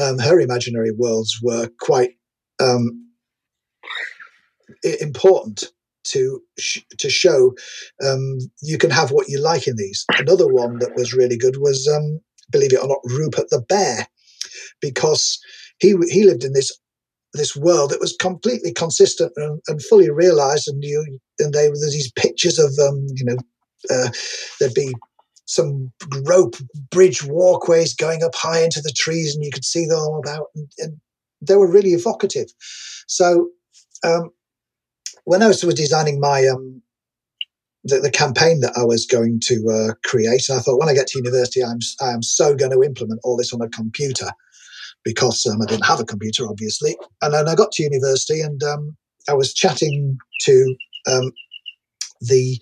um, 0.00 0.18
her 0.18 0.40
imaginary 0.40 0.92
worlds 0.92 1.38
were 1.42 1.68
quite 1.80 2.10
um, 2.60 3.08
important 5.00 5.64
to 6.12 6.40
sh- 6.58 6.80
to 6.98 7.10
show 7.10 7.54
um, 8.04 8.38
you 8.62 8.78
can 8.78 8.90
have 8.90 9.10
what 9.10 9.28
you 9.28 9.40
like 9.40 9.66
in 9.66 9.76
these. 9.76 10.04
Another 10.18 10.46
one 10.46 10.78
that 10.78 10.94
was 10.96 11.14
really 11.14 11.36
good 11.36 11.56
was, 11.58 11.88
um, 11.88 12.20
believe 12.50 12.72
it 12.72 12.82
or 12.82 12.88
not, 12.88 12.98
Rupert 13.04 13.50
the 13.50 13.60
Bear, 13.68 14.08
because 14.80 15.38
he 15.78 15.94
he 16.08 16.24
lived 16.24 16.44
in 16.44 16.52
this 16.52 16.72
this 17.32 17.54
world 17.54 17.90
that 17.90 18.00
was 18.00 18.16
completely 18.20 18.72
consistent 18.72 19.32
and, 19.36 19.60
and 19.68 19.82
fully 19.82 20.10
realized, 20.10 20.68
and 20.68 20.82
you 20.82 21.18
and 21.38 21.52
they 21.52 21.68
there's 21.68 21.92
these 21.92 22.12
pictures 22.12 22.58
of 22.58 22.72
um, 22.78 23.06
you 23.14 23.24
know 23.24 23.36
uh, 23.90 24.10
there'd 24.58 24.74
be 24.74 24.92
some 25.46 25.92
rope 26.24 26.54
bridge 26.90 27.24
walkways 27.24 27.94
going 27.94 28.22
up 28.22 28.34
high 28.34 28.62
into 28.62 28.80
the 28.80 28.92
trees, 28.96 29.34
and 29.34 29.44
you 29.44 29.50
could 29.50 29.64
see 29.64 29.86
them 29.86 29.98
all 29.98 30.20
about, 30.24 30.46
and, 30.54 30.68
and 30.78 31.00
they 31.40 31.56
were 31.56 31.70
really 31.70 31.90
evocative. 31.90 32.48
So 33.06 33.48
um, 34.04 34.30
when 35.24 35.42
I 35.42 35.48
was 35.48 35.60
designing 35.60 36.20
my 36.20 36.46
um, 36.46 36.82
the, 37.84 37.98
the, 37.98 38.10
campaign 38.10 38.60
that 38.60 38.76
I 38.76 38.84
was 38.84 39.06
going 39.06 39.40
to 39.44 39.54
uh, 39.68 39.94
create, 40.04 40.50
I 40.50 40.58
thought 40.58 40.78
when 40.78 40.88
I 40.88 40.94
get 40.94 41.06
to 41.08 41.18
university, 41.18 41.64
I'm 41.64 41.78
I 42.00 42.12
am 42.12 42.22
so 42.22 42.54
going 42.54 42.72
to 42.72 42.82
implement 42.82 43.20
all 43.24 43.36
this 43.36 43.52
on 43.52 43.62
a 43.62 43.68
computer 43.68 44.30
because 45.04 45.46
um, 45.46 45.62
I 45.62 45.66
didn't 45.66 45.86
have 45.86 46.00
a 46.00 46.04
computer, 46.04 46.46
obviously. 46.46 46.96
And 47.22 47.32
then 47.32 47.48
I 47.48 47.54
got 47.54 47.72
to 47.72 47.82
university, 47.82 48.40
and 48.40 48.62
um, 48.62 48.96
I 49.28 49.34
was 49.34 49.54
chatting 49.54 50.18
to 50.42 50.76
um, 51.06 51.32
the 52.20 52.60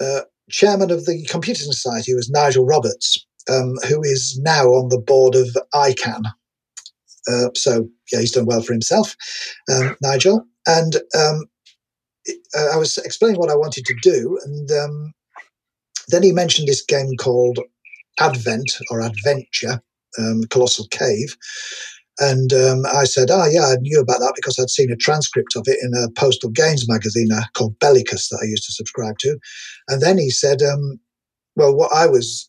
uh, 0.00 0.20
chairman 0.50 0.90
of 0.90 1.06
the 1.06 1.24
Computer 1.30 1.62
Society, 1.62 2.12
who 2.12 2.16
was 2.16 2.30
Nigel 2.30 2.66
Roberts, 2.66 3.26
um, 3.50 3.74
who 3.88 4.02
is 4.02 4.38
now 4.42 4.66
on 4.66 4.88
the 4.88 4.98
board 5.00 5.34
of 5.34 5.56
ICANN. 5.74 6.24
Uh, 7.28 7.48
so 7.54 7.88
yeah, 8.12 8.20
he's 8.20 8.32
done 8.32 8.46
well 8.46 8.62
for 8.62 8.72
himself, 8.72 9.16
um, 9.72 9.96
Nigel. 10.02 10.46
And 10.66 10.96
um, 11.18 11.44
I 12.72 12.76
was 12.76 12.98
explaining 12.98 13.38
what 13.38 13.50
I 13.50 13.56
wanted 13.56 13.84
to 13.84 13.94
do, 14.02 14.38
and 14.44 14.70
um, 14.72 15.12
then 16.08 16.22
he 16.22 16.32
mentioned 16.32 16.68
this 16.68 16.84
game 16.84 17.16
called 17.18 17.58
Advent 18.20 18.78
or 18.90 19.00
Adventure, 19.00 19.82
um, 20.18 20.42
Colossal 20.50 20.86
Cave. 20.90 21.36
And 22.18 22.52
um, 22.54 22.86
I 22.86 23.04
said, 23.04 23.30
oh, 23.30 23.46
yeah, 23.46 23.66
I 23.66 23.76
knew 23.80 24.00
about 24.00 24.20
that 24.20 24.32
because 24.34 24.58
I'd 24.58 24.70
seen 24.70 24.90
a 24.90 24.96
transcript 24.96 25.54
of 25.54 25.64
it 25.66 25.78
in 25.82 25.92
a 26.02 26.10
postal 26.18 26.48
games 26.48 26.88
magazine 26.88 27.28
uh, 27.30 27.42
called 27.54 27.78
Bellicus 27.78 28.30
that 28.30 28.40
I 28.42 28.46
used 28.46 28.64
to 28.64 28.72
subscribe 28.72 29.18
to. 29.18 29.38
And 29.88 30.00
then 30.00 30.16
he 30.16 30.30
said, 30.30 30.62
um, 30.62 30.98
well, 31.56 31.76
what 31.76 31.92
I 31.92 32.06
was 32.06 32.48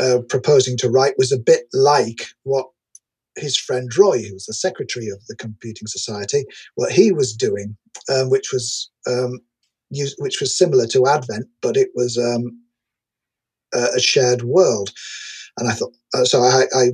uh, 0.00 0.20
proposing 0.30 0.78
to 0.78 0.88
write 0.88 1.14
was 1.18 1.32
a 1.32 1.38
bit 1.38 1.64
like 1.74 2.28
what 2.44 2.66
his 3.38 3.56
friend 3.56 3.90
Roy, 3.96 4.22
who 4.22 4.34
was 4.34 4.46
the 4.46 4.54
secretary 4.54 5.08
of 5.08 5.24
the 5.26 5.36
Computing 5.36 5.86
Society, 5.86 6.44
what 6.74 6.92
he 6.92 7.12
was 7.12 7.32
doing, 7.32 7.76
um, 8.12 8.30
which 8.30 8.52
was 8.52 8.90
um, 9.06 9.40
used, 9.90 10.16
which 10.18 10.40
was 10.40 10.56
similar 10.56 10.86
to 10.88 11.06
Advent, 11.06 11.46
but 11.62 11.76
it 11.76 11.88
was 11.94 12.18
um, 12.18 12.60
a, 13.74 13.96
a, 13.96 14.00
shared 14.00 14.42
world. 14.42 14.92
And 15.58 15.68
I 15.68 15.72
thought, 15.72 15.92
uh, 16.14 16.24
so 16.24 16.40
I, 16.40 16.64
I, 16.74 16.88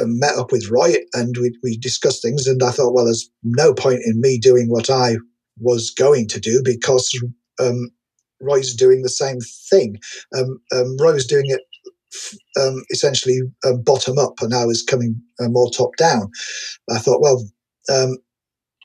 uh, 0.00 0.06
met 0.06 0.36
up 0.36 0.50
with 0.50 0.70
Roy 0.70 0.94
and 1.12 1.36
we, 1.38 1.54
we 1.62 1.76
discussed 1.76 2.22
things. 2.22 2.46
And 2.46 2.62
I 2.62 2.70
thought, 2.70 2.94
well, 2.94 3.04
there's 3.04 3.28
no 3.42 3.74
point 3.74 4.00
in 4.06 4.20
me 4.20 4.38
doing 4.38 4.68
what 4.68 4.88
I 4.88 5.16
was 5.58 5.90
going 5.90 6.26
to 6.28 6.40
do 6.40 6.62
because 6.64 7.10
um, 7.60 7.90
Roy's 8.40 8.74
doing 8.74 9.02
the 9.02 9.10
same 9.10 9.40
thing. 9.70 9.98
Um, 10.36 10.60
um, 10.72 10.96
Roy 10.98 11.12
was 11.12 11.26
doing 11.26 11.44
it 11.48 11.60
um, 12.60 12.82
essentially 12.90 13.40
um, 13.66 13.82
bottom 13.82 14.18
up, 14.18 14.34
and 14.40 14.50
now 14.50 14.66
was 14.66 14.82
coming 14.82 15.20
uh, 15.40 15.48
more 15.48 15.70
top 15.70 15.96
down. 15.96 16.30
I 16.90 16.98
thought, 16.98 17.20
well, 17.20 17.42
um, 17.88 18.18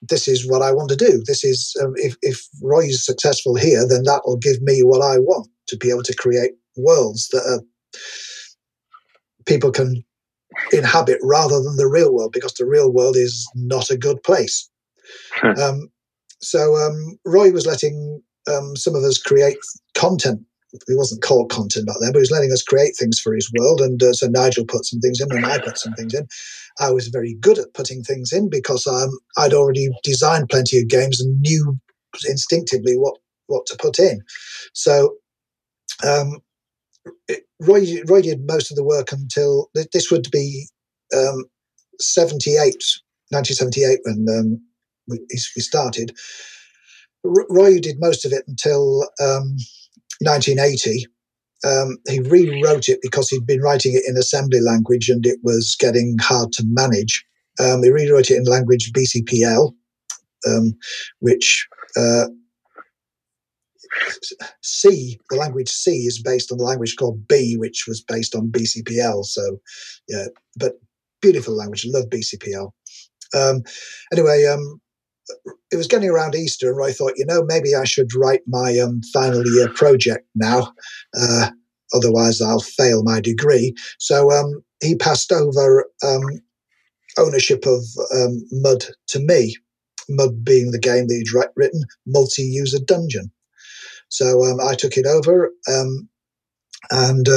this 0.01 0.27
is 0.27 0.49
what 0.49 0.61
I 0.61 0.71
want 0.71 0.89
to 0.89 0.95
do. 0.95 1.21
This 1.25 1.43
is 1.43 1.75
um, 1.81 1.93
if 1.95 2.15
if 2.21 2.41
Roy 2.61 2.85
is 2.85 3.05
successful 3.05 3.55
here, 3.55 3.85
then 3.87 4.03
that 4.03 4.21
will 4.25 4.37
give 4.37 4.61
me 4.61 4.81
what 4.81 5.01
I 5.01 5.17
want 5.19 5.47
to 5.67 5.77
be 5.77 5.89
able 5.89 6.03
to 6.03 6.15
create 6.15 6.51
worlds 6.77 7.27
that 7.29 7.43
are, 7.45 7.61
people 9.45 9.71
can 9.71 10.03
inhabit 10.71 11.19
rather 11.21 11.61
than 11.61 11.75
the 11.77 11.87
real 11.87 12.13
world, 12.13 12.31
because 12.31 12.53
the 12.53 12.65
real 12.65 12.91
world 12.91 13.15
is 13.15 13.47
not 13.55 13.89
a 13.91 13.97
good 13.97 14.23
place. 14.23 14.69
Um, 15.43 15.89
so 16.41 16.75
um, 16.75 17.19
Roy 17.25 17.51
was 17.51 17.65
letting 17.65 18.21
some 18.75 18.95
of 18.95 19.03
us 19.03 19.17
create 19.17 19.57
content 19.95 20.41
he 20.87 20.95
wasn't 20.95 21.21
called 21.21 21.49
content 21.49 21.87
back 21.87 21.97
then, 21.99 22.11
but 22.11 22.19
he 22.19 22.21
was 22.21 22.31
letting 22.31 22.51
us 22.51 22.61
create 22.61 22.95
things 22.95 23.19
for 23.19 23.33
his 23.33 23.51
world. 23.57 23.81
And 23.81 24.01
uh, 24.01 24.13
so 24.13 24.27
Nigel 24.27 24.65
put 24.65 24.85
some 24.85 24.99
things 24.99 25.19
in, 25.19 25.31
and 25.31 25.45
I 25.45 25.59
put 25.59 25.77
some 25.77 25.93
things 25.93 26.13
in. 26.13 26.27
I 26.79 26.91
was 26.91 27.07
very 27.07 27.35
good 27.39 27.57
at 27.57 27.73
putting 27.73 28.03
things 28.03 28.31
in 28.31 28.49
because 28.49 28.85
um, 28.87 29.09
I'd 29.37 29.53
already 29.53 29.89
designed 30.03 30.49
plenty 30.49 30.79
of 30.79 30.87
games 30.87 31.19
and 31.19 31.39
knew 31.41 31.77
instinctively 32.27 32.95
what 32.95 33.15
what 33.47 33.65
to 33.67 33.77
put 33.77 33.99
in. 33.99 34.21
So 34.73 35.15
um, 36.05 36.39
it, 37.27 37.43
Roy 37.59 37.85
Roy 38.05 38.21
did 38.21 38.45
most 38.45 38.71
of 38.71 38.77
the 38.77 38.83
work 38.83 39.11
until 39.11 39.69
this 39.93 40.11
would 40.11 40.29
be 40.31 40.67
um, 41.15 41.45
78, 41.99 42.75
1978 43.29 43.99
when 44.03 44.25
um, 44.29 44.61
we, 45.07 45.19
we 45.29 45.61
started. 45.61 46.15
Roy 47.23 47.79
did 47.79 47.99
most 47.99 48.25
of 48.25 48.31
it 48.31 48.43
until 48.47 49.09
um, 49.21 49.57
1980. 50.19 51.05
Um, 51.65 51.97
he 52.07 52.19
rewrote 52.19 52.87
it 52.87 52.99
because 53.01 53.29
he'd 53.29 53.45
been 53.45 53.61
writing 53.61 53.93
it 53.93 54.03
in 54.07 54.17
assembly 54.17 54.61
language 54.61 55.09
and 55.09 55.25
it 55.25 55.39
was 55.43 55.75
getting 55.79 56.17
hard 56.19 56.53
to 56.53 56.63
manage. 56.67 57.25
Um, 57.59 57.83
he 57.83 57.89
rewrote 57.89 58.31
it 58.31 58.37
in 58.37 58.45
language 58.45 58.91
BCPL, 58.93 59.73
um, 60.47 60.73
which 61.19 61.67
uh, 61.97 62.27
C, 64.61 65.19
the 65.29 65.35
language 65.35 65.69
C, 65.69 65.91
is 66.05 66.21
based 66.21 66.51
on 66.51 66.57
the 66.57 66.63
language 66.63 66.95
called 66.97 67.27
B, 67.27 67.57
which 67.57 67.85
was 67.87 68.01
based 68.01 68.35
on 68.35 68.51
BCPL. 68.51 69.25
So, 69.25 69.59
yeah, 70.07 70.25
but 70.55 70.73
beautiful 71.21 71.55
language. 71.55 71.85
Love 71.85 72.05
BCPL. 72.05 72.71
Um, 73.35 73.63
anyway, 74.11 74.45
um, 74.45 74.79
it 75.71 75.77
was 75.77 75.87
getting 75.87 76.09
around 76.09 76.35
Easter, 76.35 76.71
and 76.71 76.83
I 76.83 76.91
thought, 76.91 77.13
you 77.15 77.25
know, 77.25 77.43
maybe 77.45 77.75
I 77.75 77.85
should 77.85 78.13
write 78.15 78.41
my 78.47 78.77
um, 78.79 79.01
final 79.13 79.45
year 79.45 79.69
project 79.69 80.27
now. 80.35 80.73
Uh, 81.19 81.49
otherwise, 81.93 82.41
I'll 82.41 82.59
fail 82.59 83.03
my 83.03 83.21
degree. 83.21 83.75
So 83.99 84.31
um, 84.31 84.63
he 84.81 84.95
passed 84.95 85.31
over 85.31 85.85
um, 86.03 86.23
ownership 87.17 87.65
of 87.65 87.83
um, 88.15 88.43
Mud 88.51 88.85
to 89.09 89.19
me. 89.19 89.55
Mud 90.09 90.43
being 90.43 90.71
the 90.71 90.79
game 90.79 91.07
that 91.07 91.13
he'd 91.13 91.51
written, 91.55 91.83
multi-user 92.07 92.79
dungeon. 92.85 93.31
So 94.07 94.43
um, 94.43 94.59
I 94.59 94.73
took 94.73 94.97
it 94.97 95.05
over, 95.05 95.51
um, 95.67 96.09
and 96.89 97.27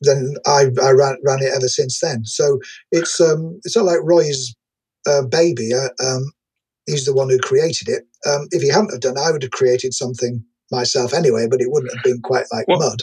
then 0.00 0.34
I, 0.46 0.68
I 0.82 0.90
ran, 0.92 1.16
ran, 1.22 1.42
it 1.42 1.52
ever 1.54 1.68
since 1.68 2.00
then. 2.00 2.24
So 2.24 2.58
it's 2.90 3.20
it's 3.20 3.76
not 3.76 3.84
like 3.84 3.98
Roy's 4.02 4.54
uh, 5.06 5.22
baby, 5.22 5.70
uh, 5.74 5.88
um, 6.04 6.32
he's 6.86 7.04
the 7.04 7.14
one 7.14 7.28
who 7.28 7.38
created 7.38 7.88
it. 7.88 8.04
Um, 8.28 8.48
if 8.50 8.62
he 8.62 8.68
hadn't 8.68 8.92
have 8.92 9.00
done, 9.00 9.18
I 9.18 9.30
would 9.30 9.42
have 9.42 9.50
created 9.50 9.94
something 9.94 10.44
myself 10.70 11.12
anyway, 11.12 11.46
but 11.48 11.60
it 11.60 11.70
wouldn't 11.70 11.92
have 11.94 12.02
been 12.02 12.20
quite 12.22 12.46
like 12.52 12.66
well, 12.68 12.78
mud. 12.78 13.02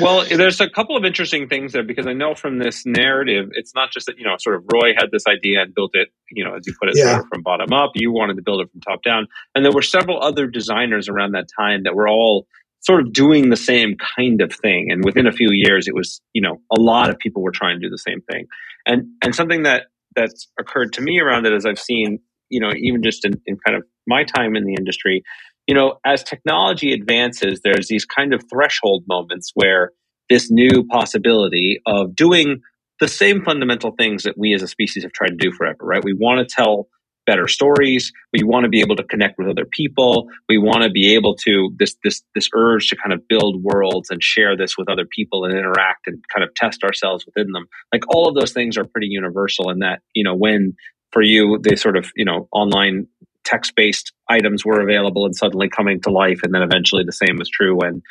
Well, 0.00 0.24
there's 0.24 0.60
a 0.60 0.70
couple 0.70 0.96
of 0.96 1.04
interesting 1.04 1.48
things 1.48 1.72
there 1.72 1.82
because 1.82 2.06
I 2.06 2.12
know 2.12 2.34
from 2.34 2.58
this 2.58 2.86
narrative, 2.86 3.50
it's 3.52 3.74
not 3.74 3.90
just 3.90 4.06
that 4.06 4.18
you 4.18 4.24
know, 4.24 4.36
sort 4.38 4.56
of 4.56 4.64
Roy 4.72 4.94
had 4.96 5.10
this 5.10 5.26
idea 5.26 5.62
and 5.62 5.74
built 5.74 5.90
it, 5.94 6.08
you 6.30 6.44
know, 6.44 6.54
as 6.54 6.66
you 6.66 6.74
put 6.80 6.88
it, 6.88 6.96
yeah. 6.96 7.10
sort 7.10 7.20
of 7.20 7.28
from 7.28 7.42
bottom 7.42 7.72
up. 7.72 7.92
You 7.94 8.12
wanted 8.12 8.36
to 8.36 8.42
build 8.42 8.62
it 8.62 8.70
from 8.70 8.80
top 8.80 9.02
down, 9.02 9.26
and 9.54 9.64
there 9.64 9.72
were 9.72 9.82
several 9.82 10.22
other 10.22 10.46
designers 10.46 11.08
around 11.08 11.32
that 11.32 11.48
time 11.54 11.82
that 11.82 11.94
were 11.94 12.08
all 12.08 12.46
sort 12.80 13.00
of 13.00 13.12
doing 13.12 13.50
the 13.50 13.56
same 13.56 13.96
kind 14.16 14.40
of 14.40 14.52
thing. 14.52 14.90
And 14.90 15.04
within 15.04 15.26
a 15.26 15.32
few 15.32 15.50
years, 15.52 15.86
it 15.88 15.94
was 15.94 16.20
you 16.32 16.40
know, 16.40 16.60
a 16.70 16.80
lot 16.80 17.10
of 17.10 17.18
people 17.18 17.42
were 17.42 17.52
trying 17.52 17.78
to 17.78 17.86
do 17.86 17.90
the 17.90 17.98
same 17.98 18.22
thing, 18.22 18.46
and 18.86 19.08
and 19.22 19.34
something 19.34 19.64
that 19.64 19.86
that's 20.14 20.48
occurred 20.58 20.92
to 20.94 21.00
me 21.00 21.20
around 21.20 21.46
it 21.46 21.52
as 21.52 21.66
I've 21.66 21.78
seen, 21.78 22.18
you 22.48 22.60
know, 22.60 22.70
even 22.76 23.02
just 23.02 23.24
in, 23.24 23.40
in 23.46 23.56
kind 23.64 23.76
of 23.76 23.84
my 24.06 24.24
time 24.24 24.56
in 24.56 24.64
the 24.64 24.74
industry, 24.74 25.22
you 25.66 25.74
know, 25.74 25.98
as 26.04 26.22
technology 26.22 26.92
advances, 26.92 27.60
there's 27.62 27.88
these 27.88 28.04
kind 28.04 28.34
of 28.34 28.42
threshold 28.50 29.04
moments 29.06 29.52
where 29.54 29.90
this 30.28 30.50
new 30.50 30.84
possibility 30.90 31.80
of 31.86 32.14
doing 32.14 32.60
the 33.00 33.08
same 33.08 33.44
fundamental 33.44 33.92
things 33.98 34.22
that 34.24 34.38
we 34.38 34.54
as 34.54 34.62
a 34.62 34.68
species 34.68 35.02
have 35.02 35.12
tried 35.12 35.28
to 35.28 35.36
do 35.36 35.52
forever, 35.52 35.78
right? 35.80 36.04
We 36.04 36.14
want 36.14 36.46
to 36.46 36.54
tell 36.54 36.88
better 37.26 37.48
stories. 37.48 38.12
We 38.32 38.44
want 38.44 38.64
to 38.64 38.68
be 38.68 38.80
able 38.80 38.96
to 38.96 39.04
connect 39.04 39.38
with 39.38 39.48
other 39.48 39.64
people. 39.64 40.28
We 40.48 40.58
want 40.58 40.82
to 40.82 40.90
be 40.90 41.14
able 41.14 41.34
to 41.36 41.70
this 41.78 41.96
this 42.04 42.22
this 42.34 42.48
urge 42.54 42.88
to 42.88 42.96
kind 42.96 43.12
of 43.12 43.26
build 43.28 43.62
worlds 43.62 44.10
and 44.10 44.22
share 44.22 44.56
this 44.56 44.76
with 44.76 44.88
other 44.88 45.06
people 45.06 45.44
and 45.44 45.54
interact 45.54 46.06
and 46.06 46.22
kind 46.34 46.44
of 46.44 46.54
test 46.54 46.84
ourselves 46.84 47.24
within 47.26 47.52
them. 47.52 47.66
Like 47.92 48.02
all 48.08 48.28
of 48.28 48.34
those 48.34 48.52
things 48.52 48.76
are 48.76 48.84
pretty 48.84 49.08
universal 49.08 49.70
in 49.70 49.80
that, 49.80 50.00
you 50.14 50.24
know, 50.24 50.34
when 50.34 50.74
for 51.12 51.22
you 51.22 51.58
the 51.60 51.76
sort 51.76 51.96
of, 51.96 52.10
you 52.16 52.24
know, 52.24 52.48
online 52.52 53.06
text 53.44 53.74
based 53.76 54.12
items 54.28 54.64
were 54.64 54.80
available 54.80 55.26
and 55.26 55.34
suddenly 55.34 55.68
coming 55.68 56.00
to 56.00 56.10
life, 56.10 56.40
and 56.42 56.54
then 56.54 56.62
eventually 56.62 57.04
the 57.04 57.12
same 57.12 57.38
was 57.38 57.48
true 57.48 57.76
when 57.76 58.02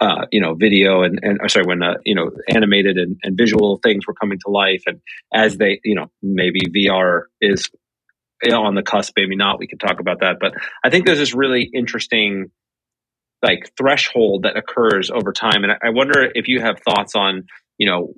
uh, 0.00 0.26
you 0.32 0.40
know 0.40 0.54
video 0.54 1.02
and, 1.02 1.20
and 1.22 1.38
sorry 1.50 1.64
when 1.64 1.82
uh, 1.82 1.94
you 2.04 2.14
know 2.14 2.30
animated 2.48 2.98
and, 2.98 3.16
and 3.22 3.38
visual 3.38 3.78
things 3.82 4.06
were 4.06 4.14
coming 4.14 4.38
to 4.44 4.50
life, 4.50 4.82
and 4.86 5.00
as 5.32 5.58
they 5.58 5.80
you 5.84 5.94
know 5.94 6.10
maybe 6.22 6.60
VR 6.76 7.22
is 7.40 7.70
on 8.50 8.74
the 8.74 8.82
cusp, 8.82 9.12
maybe 9.16 9.36
not. 9.36 9.58
We 9.58 9.66
could 9.66 9.80
talk 9.80 10.00
about 10.00 10.20
that, 10.20 10.36
but 10.40 10.54
I 10.84 10.90
think 10.90 11.06
there's 11.06 11.18
this 11.18 11.34
really 11.34 11.68
interesting 11.72 12.50
like 13.42 13.72
threshold 13.76 14.44
that 14.44 14.56
occurs 14.56 15.10
over 15.10 15.32
time, 15.32 15.64
and 15.64 15.72
I, 15.72 15.88
I 15.88 15.90
wonder 15.90 16.30
if 16.34 16.48
you 16.48 16.60
have 16.60 16.80
thoughts 16.80 17.14
on 17.14 17.44
you 17.78 17.88
know 17.88 18.14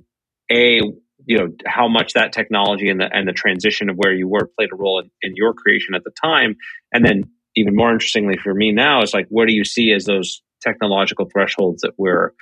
a 0.50 0.80
you 1.26 1.38
know 1.38 1.48
how 1.66 1.88
much 1.88 2.12
that 2.14 2.32
technology 2.32 2.88
and 2.88 3.00
the 3.00 3.08
and 3.10 3.26
the 3.26 3.32
transition 3.32 3.88
of 3.88 3.96
where 3.96 4.12
you 4.12 4.28
were 4.28 4.50
played 4.58 4.70
a 4.72 4.76
role 4.76 5.00
in, 5.00 5.10
in 5.22 5.32
your 5.36 5.54
creation 5.54 5.94
at 5.94 6.04
the 6.04 6.12
time. 6.22 6.56
And 6.92 7.04
then 7.04 7.24
even 7.56 7.76
more 7.76 7.92
interestingly 7.92 8.36
for 8.36 8.52
me 8.52 8.72
now 8.72 9.02
is 9.02 9.14
like 9.14 9.26
what 9.28 9.48
do 9.48 9.54
you 9.54 9.64
see 9.64 9.92
as 9.92 10.04
those 10.04 10.42
technological 10.62 11.28
thresholds 11.32 11.82
that 11.82 11.92
we're 11.96 12.32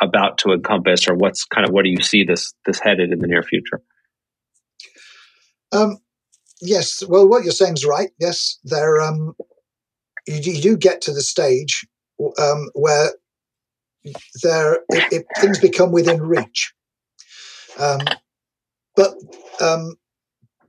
about 0.00 0.38
to 0.38 0.52
encompass? 0.52 1.08
Or 1.08 1.14
what's 1.14 1.44
kind 1.44 1.66
of 1.66 1.72
what 1.72 1.84
do 1.84 1.90
you 1.90 2.02
see 2.02 2.24
this 2.24 2.54
this 2.64 2.78
headed 2.78 3.12
in 3.12 3.18
the 3.18 3.26
near 3.26 3.42
future? 3.42 3.82
Um, 5.72 5.98
yes 6.64 7.02
well 7.08 7.28
what 7.28 7.44
you're 7.44 7.52
saying 7.52 7.74
is 7.74 7.84
right 7.84 8.10
yes 8.18 8.58
there 8.64 9.00
um, 9.00 9.34
you, 10.26 10.52
you 10.52 10.60
do 10.60 10.76
get 10.76 11.00
to 11.00 11.12
the 11.12 11.22
stage 11.22 11.86
um, 12.38 12.70
where 12.74 13.10
there 14.42 14.74
it, 14.90 15.12
it, 15.12 15.26
things 15.40 15.58
become 15.58 15.92
within 15.92 16.20
reach 16.20 16.72
um, 17.78 18.00
but 18.96 19.14
um, 19.60 19.96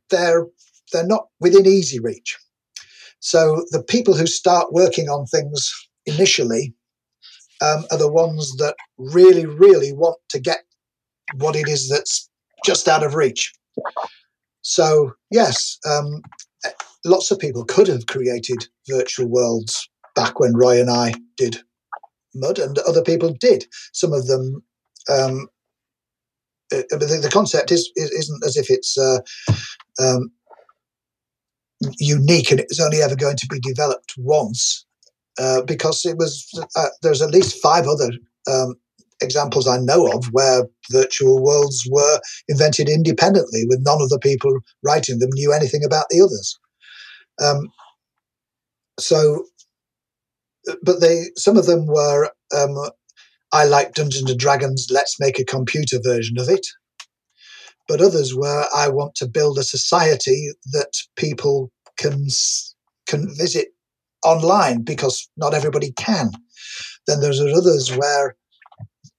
they're 0.10 0.48
they're 0.92 1.06
not 1.06 1.28
within 1.40 1.66
easy 1.66 2.00
reach. 2.00 2.38
So 3.20 3.66
the 3.72 3.82
people 3.82 4.16
who 4.16 4.28
start 4.28 4.72
working 4.72 5.10
on 5.10 5.26
things 5.26 5.72
initially 6.06 6.74
um, 7.62 7.86
are 7.92 7.98
the 7.98 8.12
ones 8.12 8.56
that 8.58 8.76
really, 8.98 9.46
really 9.46 9.94
want 9.94 10.18
to 10.30 10.40
get 10.40 10.60
what 11.38 11.56
it 11.56 11.68
is 11.68 11.90
that's 11.90 12.30
just 12.64 12.88
out 12.88 13.04
of 13.04 13.16
reach. 13.16 13.52
So 14.68 15.14
yes, 15.30 15.78
um, 15.88 16.24
lots 17.06 17.30
of 17.30 17.38
people 17.38 17.64
could 17.66 17.88
have 17.88 18.08
created 18.08 18.68
virtual 18.90 19.28
worlds 19.28 19.88
back 20.16 20.40
when 20.40 20.58
Roy 20.58 20.82
and 20.82 20.90
I 20.90 21.14
did 21.38 21.62
Mud, 22.34 22.58
and 22.58 22.80
other 22.80 23.04
people 23.04 23.32
did. 23.40 23.66
Some 23.94 24.12
of 24.12 24.26
them 24.26 24.64
um, 25.08 25.48
uh, 26.74 26.82
the, 26.90 27.20
the, 27.22 27.30
concept 27.32 27.72
is, 27.72 27.92
is 27.96 28.28
not 28.28 28.48
as 28.48 28.58
if 28.58 28.72
it's 28.72 28.98
uh, 28.98 29.20
um, 30.00 30.32
unique 32.00 32.50
and 32.50 32.60
it's 32.60 32.80
only 32.80 33.04
ever 33.04 33.16
going 33.16 33.38
to 33.38 33.48
be 33.48 33.60
developed 33.60 34.16
once, 34.18 34.84
uh, 35.40 35.62
because 35.62 36.04
it 36.06 36.18
was 36.18 36.50
uh, 36.76 36.88
there's 37.04 37.22
at 37.22 37.30
least 37.30 37.62
five 37.62 37.86
other 37.86 38.10
um, 38.52 38.74
examples 39.22 39.68
I 39.68 39.78
know 39.78 40.08
of 40.12 40.26
where 40.32 40.68
virtual 40.92 41.44
worlds 41.44 41.88
were 41.90 42.20
invented 42.48 42.90
independently, 42.90 43.64
with 43.68 43.80
none 43.82 44.02
of 44.02 44.10
the 44.10 44.20
people 44.20 44.60
writing 44.84 45.20
them 45.20 45.30
knew 45.34 45.54
anything 45.54 45.84
about 45.84 46.06
the 46.10 46.22
others. 46.22 46.60
Um, 47.42 47.68
so, 49.00 49.46
but 50.82 51.02
they 51.02 51.26
some 51.38 51.58
of 51.58 51.66
them 51.66 51.86
were 51.88 52.32
um, 52.56 52.76
I 53.56 53.64
like 53.64 53.94
Dungeons 53.94 54.30
and 54.30 54.40
Dragons, 54.40 54.88
let's 54.92 55.20
make 55.20 55.40
a 55.40 55.46
computer 55.46 55.98
version 56.04 56.38
of 56.38 56.50
it. 56.50 56.68
But 57.88 58.02
others 58.02 58.36
were, 58.36 58.66
I 58.76 58.90
want 58.90 59.16
to 59.16 59.28
build 59.28 59.58
a 59.58 59.64
society 59.64 60.52
that 60.74 60.92
people 61.16 61.72
can, 61.98 62.28
can 63.08 63.34
visit 63.38 63.68
online 64.26 64.82
because 64.82 65.30
not 65.38 65.54
everybody 65.54 65.94
can. 65.94 66.32
Then 67.08 67.22
there's 67.22 67.40
others 67.40 67.96
where 67.96 68.36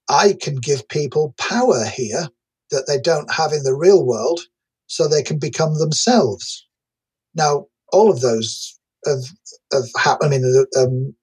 I 0.08 0.36
can 0.40 0.56
give 0.56 0.88
people 0.88 1.34
power 1.38 1.84
here 1.84 2.28
that 2.70 2.86
they 2.86 2.98
don't 2.98 3.32
have 3.32 3.52
in 3.52 3.62
the 3.62 3.74
real 3.74 4.04
world 4.04 4.40
so 4.86 5.08
they 5.08 5.22
can 5.22 5.38
become 5.38 5.78
themselves. 5.78 6.66
Now, 7.34 7.66
all 7.92 8.10
of 8.10 8.20
those 8.20 8.78
have, 9.04 9.24
have 9.72 9.84
happened. 9.96 10.34
I 10.34 10.38
mean, 10.38 10.64
um, 10.76 11.14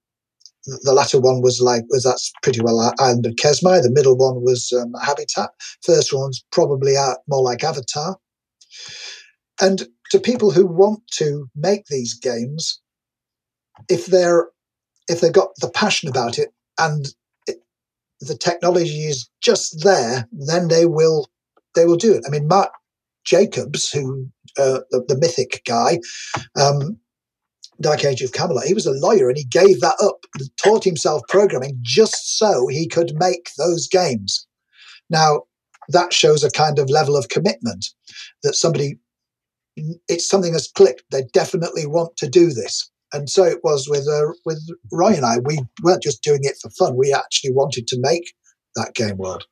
the 0.66 0.94
latter 0.94 1.20
one 1.20 1.42
was 1.42 1.60
like 1.62 1.84
was 1.90 2.04
that's 2.04 2.32
pretty 2.42 2.62
well 2.62 2.94
Island 3.00 3.26
of 3.26 3.36
Kesmai. 3.36 3.82
The 3.82 3.92
middle 3.92 4.18
one 4.18 4.44
was 4.44 4.72
um, 4.72 4.94
Habitat. 5.04 5.50
First 5.84 6.14
one's 6.14 6.44
probably 6.52 6.96
more 7.28 7.44
like 7.44 7.64
Avatar. 7.64 8.18
And 9.62 9.88
to 10.12 10.20
people 10.20 10.52
who 10.52 10.66
want 10.66 11.02
to 11.14 11.50
make 11.56 11.86
these 11.88 12.14
games, 12.14 12.82
if 13.90 14.06
they're 14.06 14.48
if 15.10 15.20
they've 15.20 15.34
got 15.34 15.50
the 15.60 15.70
passion 15.70 16.08
about 16.08 16.40
it 16.40 16.50
and 16.80 17.08
the 18.28 18.38
technology 18.38 19.06
is 19.06 19.30
just 19.42 19.84
there, 19.84 20.28
then 20.32 20.68
they 20.68 20.86
will 20.86 21.30
they 21.76 21.86
will 21.86 21.98
do 21.98 22.14
it. 22.14 22.24
I 22.28 22.30
mean, 22.30 22.48
Mark 22.48 22.72
Jacobs, 23.26 23.90
who 23.90 24.28
uh, 24.58 24.80
the, 24.92 25.04
the, 25.08 25.18
mythic 25.18 25.64
guy, 25.66 26.00
um, 26.60 27.00
Dark 27.82 28.06
Age 28.06 28.22
of 28.22 28.34
Camelot, 28.34 28.66
he 28.66 28.74
was 28.74 28.86
a 28.86 28.92
lawyer 28.92 29.28
and 29.30 29.38
he 29.38 29.46
gave 29.46 29.82
that 29.82 29.96
up, 30.02 30.26
taught 30.58 30.84
himself 30.84 31.22
programming 31.30 31.80
just 31.82 32.38
so 32.38 32.68
he 32.68 32.88
could 32.88 33.14
make 33.16 33.50
those 33.58 33.88
games. 33.88 34.48
Now, 35.10 35.44
that 35.90 36.14
shows 36.14 36.44
a 36.44 36.52
kind 36.52 36.80
of 36.80 36.90
level 36.90 37.18
of 37.18 37.30
commitment 37.30 37.88
that 38.44 38.56
somebody, 38.56 39.00
it's 40.08 40.28
something 40.28 40.54
that's 40.54 40.72
clicked. 40.72 41.04
They 41.12 41.24
definitely 41.34 41.86
want 41.86 42.16
to 42.18 42.30
do 42.30 42.52
this. 42.52 42.90
And 43.14 43.30
so 43.30 43.44
it 43.44 43.60
was 43.64 43.88
with 43.88 44.08
uh, 44.08 44.34
with 44.46 44.60
Roy 44.92 45.14
and 45.14 45.26
I. 45.26 45.38
We 45.38 45.60
weren't 45.84 46.04
just 46.04 46.24
doing 46.24 46.42
it 46.44 46.58
for 46.62 46.70
fun. 46.72 46.98
We 46.98 47.14
actually 47.14 47.54
wanted 47.54 47.88
to 47.88 47.98
make 48.00 48.34
that 48.76 48.96
game 48.96 49.18
world. 49.18 49.46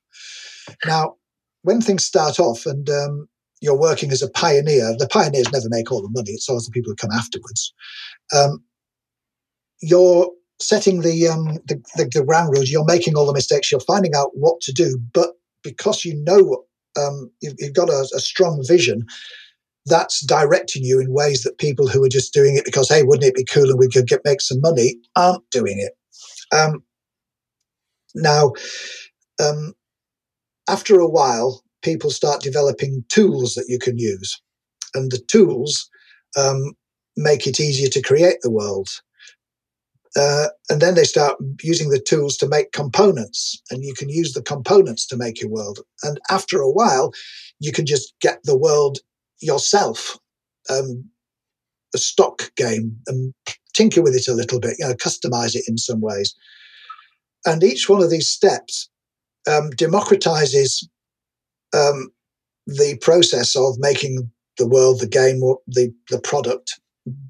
Now, 0.85 1.15
when 1.61 1.79
things 1.79 2.03
start 2.03 2.39
off, 2.39 2.65
and 2.65 2.89
um, 2.89 3.27
you're 3.61 3.79
working 3.79 4.11
as 4.11 4.23
a 4.23 4.29
pioneer, 4.29 4.95
the 4.97 5.07
pioneers 5.07 5.51
never 5.51 5.67
make 5.69 5.91
all 5.91 6.01
the 6.01 6.09
money. 6.09 6.31
It's 6.31 6.49
always 6.49 6.65
the 6.65 6.71
people 6.71 6.91
who 6.91 6.95
come 6.95 7.11
afterwards. 7.11 7.73
Um, 8.35 8.63
you're 9.81 10.29
setting 10.59 11.01
the, 11.01 11.27
um, 11.27 11.45
the, 11.67 11.81
the, 11.95 12.09
the 12.13 12.23
ground 12.23 12.51
rules. 12.53 12.69
You're 12.69 12.85
making 12.85 13.15
all 13.15 13.25
the 13.25 13.33
mistakes. 13.33 13.71
You're 13.71 13.81
finding 13.81 14.15
out 14.15 14.31
what 14.33 14.61
to 14.61 14.71
do, 14.71 14.99
but 15.13 15.31
because 15.63 16.05
you 16.05 16.15
know 16.23 16.63
um, 16.99 17.31
you've, 17.41 17.55
you've, 17.59 17.73
got 17.73 17.89
a, 17.89 18.07
a, 18.15 18.19
strong 18.19 18.63
vision, 18.67 19.05
that's 19.85 20.25
directing 20.25 20.83
you 20.83 20.99
in 20.99 21.11
ways 21.11 21.43
that 21.43 21.57
people 21.57 21.87
who 21.87 22.03
are 22.03 22.09
just 22.09 22.33
doing 22.33 22.55
it 22.55 22.65
because 22.65 22.89
hey, 22.89 23.03
wouldn't 23.03 23.25
it 23.25 23.35
be 23.35 23.45
cool 23.45 23.69
and 23.69 23.79
we 23.79 23.89
could 23.89 24.07
get 24.07 24.21
make 24.25 24.41
some 24.41 24.61
money 24.61 24.95
aren't 25.15 25.49
doing 25.49 25.79
it. 25.79 25.93
Um, 26.55 26.83
now, 28.13 28.53
um, 29.41 29.73
after 30.69 30.99
a 30.99 31.07
while, 31.07 31.63
people 31.81 32.11
start 32.11 32.41
developing 32.41 33.03
tools 33.09 33.55
that 33.55 33.65
you 33.67 33.79
can 33.79 33.97
use. 33.97 34.39
And 34.93 35.11
the 35.11 35.21
tools 35.27 35.89
um, 36.37 36.73
make 37.17 37.47
it 37.47 37.59
easier 37.59 37.89
to 37.89 38.01
create 38.01 38.37
the 38.41 38.51
world. 38.51 38.89
Uh, 40.15 40.47
and 40.69 40.81
then 40.81 40.95
they 40.95 41.05
start 41.05 41.37
using 41.61 41.89
the 41.89 41.99
tools 41.99 42.35
to 42.35 42.47
make 42.47 42.73
components, 42.73 43.61
and 43.71 43.81
you 43.81 43.93
can 43.93 44.09
use 44.09 44.33
the 44.33 44.41
components 44.41 45.07
to 45.07 45.15
make 45.15 45.39
your 45.39 45.49
world. 45.49 45.79
And 46.03 46.19
after 46.29 46.59
a 46.59 46.69
while, 46.69 47.13
you 47.59 47.71
can 47.71 47.85
just 47.85 48.13
get 48.19 48.39
the 48.43 48.57
world 48.57 48.99
yourself, 49.41 50.17
um, 50.69 51.03
a 51.93 51.97
stock 51.97 52.51
game, 52.55 52.97
and 53.07 53.33
tinker 53.73 54.01
with 54.01 54.15
it 54.15 54.27
a 54.27 54.33
little 54.33 54.59
bit, 54.59 54.75
you 54.79 54.87
know, 54.87 54.93
customize 54.95 55.55
it 55.55 55.63
in 55.67 55.77
some 55.77 56.01
ways. 56.01 56.35
And 57.45 57.63
each 57.63 57.89
one 57.89 58.03
of 58.03 58.09
these 58.09 58.29
steps 58.29 58.89
um, 59.49 59.71
democratizes 59.71 60.85
um, 61.73 62.11
the 62.67 62.97
process 63.01 63.55
of 63.55 63.75
making 63.79 64.29
the 64.57 64.67
world, 64.67 64.99
the 64.99 65.07
game, 65.07 65.39
the 65.67 65.93
the 66.09 66.19
product, 66.19 66.79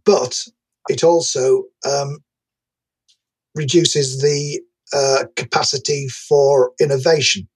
but 0.06 0.46
it 0.90 1.04
also 1.04 1.64
um, 1.90 2.18
reduces 3.56 4.22
the 4.22 4.62
uh, 4.94 5.26
capacity 5.36 6.08
for 6.08 6.72
innovation. 6.80 7.48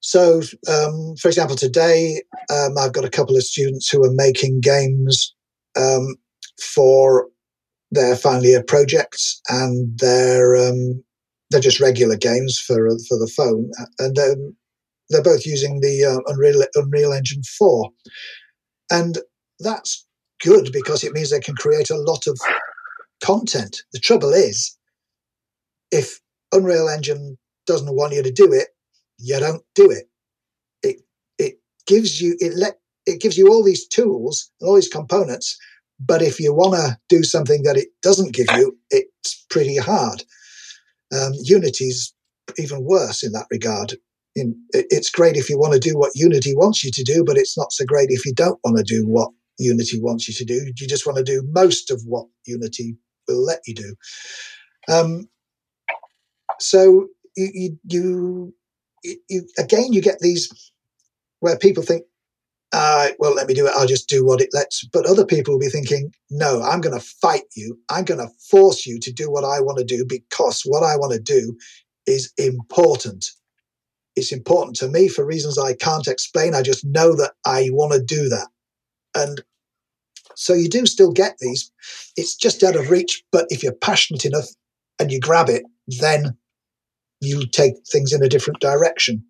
So, 0.00 0.40
um, 0.68 1.16
for 1.20 1.28
example, 1.28 1.56
today 1.56 2.22
um, 2.52 2.78
I've 2.78 2.92
got 2.92 3.04
a 3.04 3.10
couple 3.10 3.36
of 3.36 3.42
students 3.42 3.88
who 3.88 4.04
are 4.04 4.12
making 4.12 4.60
games 4.60 5.34
um, 5.76 6.16
for 6.74 7.26
their 7.90 8.16
final 8.16 8.44
year 8.44 8.62
projects, 8.62 9.40
and 9.48 9.98
they're 9.98 10.56
um, 10.56 11.02
they're 11.50 11.60
just 11.60 11.80
regular 11.80 12.16
games 12.16 12.58
for 12.58 12.88
for 13.08 13.18
the 13.18 13.30
phone, 13.36 13.70
and 13.98 14.16
they're 15.08 15.22
both 15.22 15.46
using 15.46 15.80
the 15.80 16.04
uh, 16.04 16.32
Unreal, 16.32 16.62
Unreal 16.74 17.12
Engine 17.12 17.42
4. 17.58 17.90
And 18.90 19.18
that's 19.60 20.06
good 20.42 20.70
because 20.72 21.04
it 21.04 21.12
means 21.12 21.30
they 21.30 21.40
can 21.40 21.54
create 21.54 21.90
a 21.90 21.96
lot 21.96 22.26
of 22.26 22.38
content. 23.22 23.82
The 23.92 24.00
trouble 24.00 24.32
is, 24.32 24.76
if 25.90 26.20
Unreal 26.52 26.88
Engine 26.88 27.38
doesn't 27.66 27.94
want 27.94 28.14
you 28.14 28.22
to 28.22 28.32
do 28.32 28.52
it, 28.52 28.68
you 29.18 29.38
don't 29.40 29.62
do 29.74 29.90
it. 29.90 30.06
It 30.82 31.02
it 31.38 31.60
gives 31.86 32.20
you 32.20 32.36
it 32.40 32.54
let 32.56 32.78
it 33.06 33.20
gives 33.20 33.38
you 33.38 33.48
all 33.48 33.64
these 33.64 33.86
tools 33.88 34.50
and 34.60 34.68
all 34.68 34.76
these 34.76 34.88
components, 34.88 35.58
But 36.00 36.22
if 36.22 36.40
you 36.40 36.52
want 36.54 36.74
to 36.74 36.98
do 37.08 37.22
something 37.22 37.62
that 37.64 37.76
it 37.76 37.88
doesn't 38.02 38.34
give 38.34 38.48
you, 38.56 38.78
it's 38.90 39.46
pretty 39.50 39.76
hard. 39.76 40.24
Um, 41.12 41.32
Unity's 41.42 42.14
even 42.58 42.84
worse 42.84 43.24
in 43.24 43.32
that 43.32 43.46
regard. 43.50 43.94
In, 44.36 44.56
it's 44.72 45.10
great 45.10 45.36
if 45.36 45.50
you 45.50 45.58
want 45.58 45.74
to 45.74 45.80
do 45.80 45.98
what 45.98 46.12
Unity 46.14 46.54
wants 46.56 46.84
you 46.84 46.90
to 46.92 47.04
do, 47.04 47.24
but 47.24 47.38
it's 47.38 47.58
not 47.58 47.72
so 47.72 47.84
great 47.86 48.10
if 48.10 48.26
you 48.26 48.34
don't 48.34 48.60
want 48.64 48.78
to 48.78 48.84
do 48.84 49.06
what 49.06 49.30
Unity 49.58 50.00
wants 50.00 50.28
you 50.28 50.34
to 50.34 50.44
do. 50.44 50.72
You 50.76 50.88
just 50.88 51.06
want 51.06 51.18
to 51.18 51.24
do 51.24 51.42
most 51.52 51.90
of 51.90 52.02
what 52.06 52.26
Unity 52.46 52.96
will 53.28 53.44
let 53.44 53.60
you 53.66 53.74
do. 53.74 53.96
Um, 54.88 55.28
so 56.60 57.08
you, 57.36 57.50
you, 57.54 57.78
you, 57.88 58.54
you, 59.28 59.46
again, 59.58 59.92
you 59.92 60.02
get 60.02 60.18
these 60.20 60.72
where 61.40 61.58
people 61.58 61.82
think, 61.82 62.04
uh, 62.72 63.08
well, 63.18 63.34
let 63.34 63.46
me 63.46 63.54
do 63.54 63.66
it. 63.66 63.72
I'll 63.76 63.86
just 63.86 64.08
do 64.08 64.24
what 64.24 64.40
it 64.40 64.50
lets. 64.52 64.84
But 64.92 65.06
other 65.06 65.24
people 65.24 65.54
will 65.54 65.60
be 65.60 65.68
thinking, 65.68 66.12
no, 66.30 66.62
I'm 66.62 66.80
going 66.80 66.98
to 66.98 67.06
fight 67.22 67.44
you. 67.54 67.78
I'm 67.90 68.04
going 68.04 68.20
to 68.20 68.32
force 68.50 68.86
you 68.86 68.98
to 69.00 69.12
do 69.12 69.30
what 69.30 69.44
I 69.44 69.60
want 69.60 69.78
to 69.78 69.84
do 69.84 70.04
because 70.06 70.62
what 70.62 70.82
I 70.82 70.96
want 70.96 71.12
to 71.12 71.20
do 71.20 71.56
is 72.06 72.32
important. 72.38 73.30
It's 74.16 74.32
important 74.32 74.76
to 74.78 74.88
me 74.88 75.08
for 75.08 75.24
reasons 75.24 75.58
I 75.58 75.74
can't 75.74 76.08
explain. 76.08 76.54
I 76.54 76.62
just 76.62 76.84
know 76.84 77.14
that 77.16 77.32
I 77.44 77.68
want 77.70 77.92
to 77.92 78.02
do 78.02 78.28
that. 78.28 78.48
And 79.14 79.42
so 80.34 80.52
you 80.52 80.68
do 80.68 80.86
still 80.86 81.12
get 81.12 81.36
these. 81.40 81.70
It's 82.16 82.34
just 82.34 82.62
out 82.62 82.76
of 82.76 82.90
reach. 82.90 83.22
But 83.32 83.46
if 83.48 83.62
you're 83.62 83.72
passionate 83.72 84.24
enough 84.24 84.46
and 84.98 85.10
you 85.10 85.20
grab 85.20 85.48
it, 85.48 85.62
then 86.00 86.36
you 87.20 87.46
take 87.46 87.74
things 87.90 88.12
in 88.12 88.22
a 88.22 88.28
different 88.28 88.60
direction. 88.60 89.24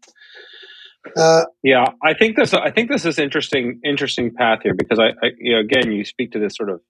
Uh, 1.17 1.45
yeah, 1.63 1.85
I 2.03 2.15
think 2.15 2.37
this. 2.37 2.53
I 2.53 2.71
think 2.71 2.91
this 2.91 3.05
is 3.05 3.19
interesting. 3.19 3.81
Interesting 3.85 4.35
path 4.35 4.61
here 4.63 4.75
because 4.75 4.99
I, 4.99 5.09
I, 5.25 5.31
you 5.39 5.55
know, 5.55 5.61
again, 5.61 5.93
you 5.93 6.05
speak 6.05 6.33
to 6.33 6.39
this 6.39 6.57
sort 6.57 6.69
of 6.69 6.81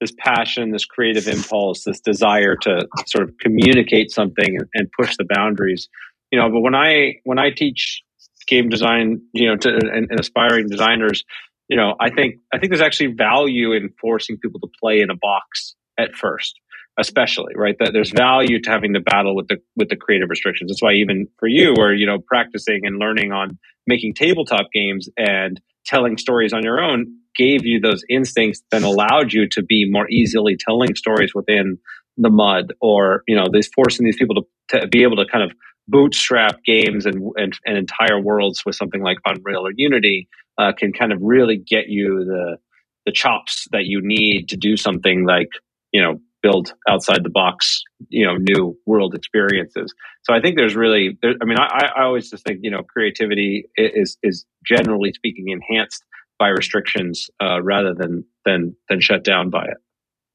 this 0.00 0.12
passion, 0.18 0.70
this 0.70 0.84
creative 0.84 1.26
impulse, 1.26 1.84
this 1.84 2.00
desire 2.00 2.56
to 2.56 2.86
sort 3.06 3.24
of 3.24 3.34
communicate 3.40 4.10
something 4.10 4.58
and, 4.74 4.88
push 4.98 5.16
the 5.16 5.26
boundaries. 5.28 5.88
You 6.30 6.38
know, 6.38 6.50
but 6.50 6.60
when 6.60 6.74
I 6.74 7.14
when 7.24 7.38
I 7.38 7.50
teach 7.50 8.02
game 8.46 8.68
design, 8.68 9.22
you 9.32 9.48
know, 9.48 9.56
to 9.56 9.68
and, 9.70 10.08
and 10.10 10.20
aspiring 10.20 10.68
designers, 10.68 11.24
you 11.68 11.76
know, 11.76 11.94
I 12.00 12.10
think 12.10 12.36
I 12.52 12.58
think 12.58 12.70
there's 12.70 12.80
actually 12.80 13.14
value 13.14 13.72
in 13.72 13.90
forcing 14.00 14.38
people 14.38 14.60
to 14.60 14.68
play 14.80 15.00
in 15.00 15.10
a 15.10 15.16
box 15.16 15.74
at 15.98 16.14
first 16.14 16.60
especially 16.98 17.54
right? 17.56 17.76
That 17.78 17.92
there's 17.92 18.10
value 18.10 18.60
to 18.60 18.70
having 18.70 18.92
the 18.92 19.00
battle 19.00 19.34
with 19.34 19.48
the 19.48 19.58
with 19.76 19.88
the 19.88 19.96
creative 19.96 20.30
restrictions. 20.30 20.70
That's 20.70 20.82
why 20.82 20.94
even 20.94 21.26
for 21.38 21.48
you 21.48 21.74
where 21.76 21.92
you 21.94 22.06
know 22.06 22.18
practicing 22.18 22.80
and 22.84 22.98
learning 22.98 23.32
on 23.32 23.58
making 23.86 24.14
tabletop 24.14 24.66
games 24.72 25.08
and 25.16 25.60
telling 25.84 26.16
stories 26.16 26.52
on 26.52 26.62
your 26.62 26.80
own 26.80 27.06
gave 27.36 27.64
you 27.64 27.80
those 27.80 28.02
instincts 28.08 28.62
that 28.70 28.82
allowed 28.82 29.32
you 29.32 29.48
to 29.48 29.62
be 29.62 29.86
more 29.90 30.08
easily 30.08 30.56
telling 30.56 30.94
stories 30.94 31.34
within 31.34 31.78
the 32.16 32.30
mud 32.30 32.72
or 32.80 33.22
you 33.26 33.36
know 33.36 33.46
these 33.52 33.68
forcing 33.74 34.04
these 34.04 34.16
people 34.16 34.36
to, 34.70 34.80
to 34.80 34.86
be 34.86 35.02
able 35.02 35.16
to 35.16 35.26
kind 35.30 35.44
of 35.44 35.56
bootstrap 35.86 36.62
games 36.64 37.04
and, 37.04 37.16
and, 37.36 37.52
and 37.66 37.76
entire 37.76 38.18
worlds 38.18 38.62
with 38.64 38.74
something 38.74 39.02
like 39.02 39.18
unreal 39.26 39.66
or 39.66 39.72
unity 39.76 40.28
uh, 40.56 40.72
can 40.76 40.92
kind 40.92 41.12
of 41.12 41.18
really 41.20 41.56
get 41.56 41.88
you 41.88 42.24
the 42.24 42.56
the 43.04 43.12
chops 43.12 43.66
that 43.72 43.84
you 43.84 44.00
need 44.02 44.48
to 44.48 44.56
do 44.56 44.76
something 44.76 45.26
like 45.26 45.48
you 45.92 46.00
know 46.00 46.20
build 46.44 46.74
outside 46.86 47.24
the 47.24 47.30
box, 47.42 47.82
you 48.10 48.26
know, 48.26 48.36
new 48.36 48.78
world 48.84 49.14
experiences. 49.14 49.88
So 50.24 50.34
I 50.34 50.40
think 50.42 50.58
there's 50.58 50.76
really, 50.76 51.16
there, 51.22 51.34
I 51.40 51.44
mean, 51.46 51.58
I, 51.58 51.90
I 51.96 52.02
always 52.02 52.28
just 52.28 52.44
think, 52.44 52.58
you 52.62 52.70
know, 52.70 52.82
creativity 52.82 53.64
is, 53.76 54.18
is 54.22 54.44
generally 54.62 55.12
speaking 55.14 55.46
enhanced 55.48 56.04
by 56.38 56.48
restrictions 56.48 57.30
uh, 57.42 57.62
rather 57.62 57.94
than, 57.94 58.24
than, 58.44 58.76
than 58.90 59.00
shut 59.00 59.24
down 59.24 59.48
by 59.48 59.64
it. 59.64 59.78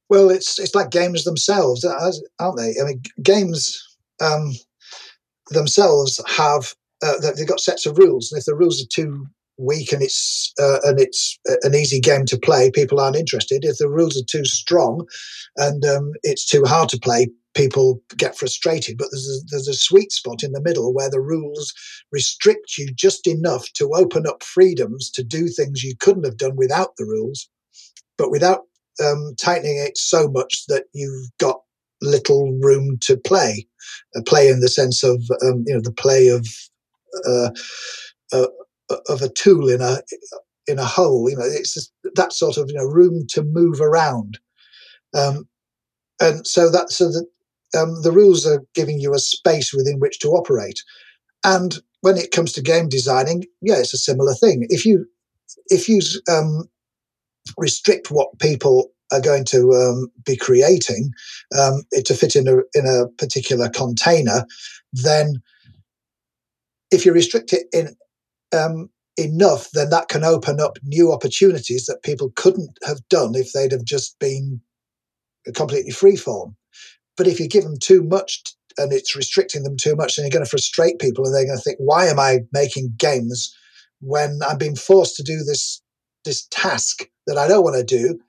Well, 0.09 0.31
it's, 0.31 0.57
it's 0.57 0.73
like 0.73 0.89
games 0.89 1.23
themselves, 1.25 1.85
aren't 1.85 2.57
they? 2.57 2.73
I 2.81 2.85
mean, 2.87 3.03
games 3.21 3.79
um, 4.19 4.53
themselves 5.51 6.19
have, 6.27 6.73
uh, 7.03 7.19
they've 7.21 7.47
got 7.47 7.59
sets 7.59 7.85
of 7.85 7.99
rules. 7.99 8.31
And 8.31 8.39
if 8.39 8.45
the 8.45 8.55
rules 8.55 8.81
are 8.81 8.87
too 8.91 9.27
weak 9.59 9.91
and 9.91 10.01
it's 10.01 10.53
uh, 10.59 10.79
and 10.83 10.99
it's 10.99 11.37
an 11.63 11.75
easy 11.75 11.99
game 11.99 12.25
to 12.25 12.39
play, 12.39 12.71
people 12.71 12.99
aren't 12.99 13.15
interested. 13.15 13.63
If 13.63 13.77
the 13.77 13.89
rules 13.89 14.17
are 14.17 14.25
too 14.25 14.45
strong 14.45 15.05
and 15.57 15.85
um, 15.85 16.13
it's 16.23 16.45
too 16.45 16.63
hard 16.65 16.89
to 16.89 16.99
play, 16.99 17.29
people 17.55 18.01
get 18.17 18.37
frustrated. 18.37 18.97
But 18.97 19.09
there's 19.11 19.27
a, 19.27 19.45
there's 19.51 19.67
a 19.67 19.73
sweet 19.73 20.11
spot 20.11 20.43
in 20.43 20.53
the 20.53 20.61
middle 20.61 20.93
where 20.93 21.09
the 21.09 21.21
rules 21.21 21.73
restrict 22.11 22.77
you 22.77 22.87
just 22.93 23.27
enough 23.27 23.71
to 23.73 23.91
open 23.93 24.25
up 24.25 24.43
freedoms 24.43 25.11
to 25.11 25.23
do 25.23 25.47
things 25.47 25.83
you 25.83 25.93
couldn't 25.99 26.25
have 26.25 26.37
done 26.37 26.55
without 26.55 26.95
the 26.97 27.05
rules, 27.05 27.49
but 28.17 28.31
without 28.31 28.61
um, 29.03 29.33
tightening 29.37 29.77
it 29.77 29.97
so 29.97 30.27
much 30.29 30.65
that 30.67 30.85
you've 30.93 31.29
got 31.39 31.59
little 32.01 32.57
room 32.61 32.97
to 33.01 33.17
play. 33.17 33.67
Uh, 34.15 34.21
play 34.25 34.47
in 34.47 34.59
the 34.59 34.69
sense 34.69 35.03
of 35.03 35.21
um, 35.43 35.63
you 35.67 35.73
know 35.73 35.81
the 35.81 35.91
play 35.91 36.27
of 36.27 36.47
uh, 37.27 37.49
uh, 38.31 38.47
of 39.07 39.21
a 39.21 39.29
tool 39.29 39.69
in 39.69 39.81
a 39.81 40.01
in 40.67 40.79
a 40.79 40.85
hole. 40.85 41.29
You 41.29 41.37
know, 41.37 41.45
it's 41.45 41.73
just 41.73 41.91
that 42.15 42.33
sort 42.33 42.57
of 42.57 42.69
you 42.69 42.75
know 42.75 42.85
room 42.85 43.25
to 43.29 43.43
move 43.43 43.81
around, 43.81 44.39
um, 45.13 45.47
and 46.21 46.45
so 46.45 46.69
that 46.71 46.91
so 46.91 47.09
that 47.09 47.25
um, 47.77 48.01
the 48.01 48.11
rules 48.11 48.45
are 48.45 48.63
giving 48.73 48.99
you 48.99 49.13
a 49.13 49.19
space 49.19 49.73
within 49.73 49.99
which 49.99 50.19
to 50.19 50.29
operate. 50.29 50.81
And 51.43 51.77
when 52.01 52.17
it 52.17 52.31
comes 52.31 52.51
to 52.53 52.61
game 52.61 52.89
designing, 52.89 53.45
yeah, 53.61 53.77
it's 53.77 53.93
a 53.93 53.97
similar 53.97 54.33
thing. 54.33 54.65
If 54.69 54.85
you 54.85 55.05
if 55.67 55.89
you 55.89 56.01
um, 56.31 56.69
restrict 57.57 58.11
what 58.11 58.37
people 58.39 58.91
are 59.11 59.21
going 59.21 59.43
to 59.43 59.71
um, 59.71 60.11
be 60.23 60.35
creating 60.35 61.11
um, 61.57 61.83
to 62.05 62.13
fit 62.13 62.35
in 62.35 62.47
a 62.47 62.57
in 62.73 62.85
a 62.85 63.07
particular 63.17 63.69
container, 63.69 64.45
then 64.93 65.41
if 66.91 67.05
you 67.05 67.13
restrict 67.13 67.53
it 67.53 67.67
in 67.73 67.95
um, 68.53 68.89
enough, 69.17 69.69
then 69.71 69.89
that 69.89 70.07
can 70.07 70.23
open 70.23 70.59
up 70.59 70.77
new 70.83 71.11
opportunities 71.11 71.85
that 71.85 72.03
people 72.03 72.31
couldn't 72.35 72.77
have 72.85 72.99
done 73.09 73.35
if 73.35 73.51
they'd 73.51 73.71
have 73.71 73.85
just 73.85 74.17
been 74.19 74.61
completely 75.55 75.91
freeform. 75.91 76.55
But 77.17 77.27
if 77.27 77.39
you 77.39 77.47
give 77.47 77.63
them 77.63 77.77
too 77.79 78.03
much 78.03 78.41
and 78.77 78.93
it's 78.93 79.15
restricting 79.15 79.63
them 79.63 79.77
too 79.77 79.95
much, 79.95 80.15
then 80.15 80.25
you're 80.25 80.31
going 80.31 80.45
to 80.45 80.49
frustrate 80.49 80.99
people 80.99 81.25
and 81.25 81.35
they're 81.35 81.45
going 81.45 81.57
to 81.57 81.63
think, 81.63 81.77
why 81.79 82.05
am 82.05 82.19
I 82.19 82.39
making 82.53 82.93
games 82.97 83.53
when 83.99 84.39
I'm 84.47 84.57
being 84.57 84.75
forced 84.75 85.15
to 85.17 85.23
do 85.23 85.43
this 85.43 85.81
this 86.25 86.47
task 86.51 87.07
that 87.27 87.37
I 87.37 87.47
don't 87.47 87.63
want 87.63 87.77
to 87.77 87.83
do, 87.83 88.19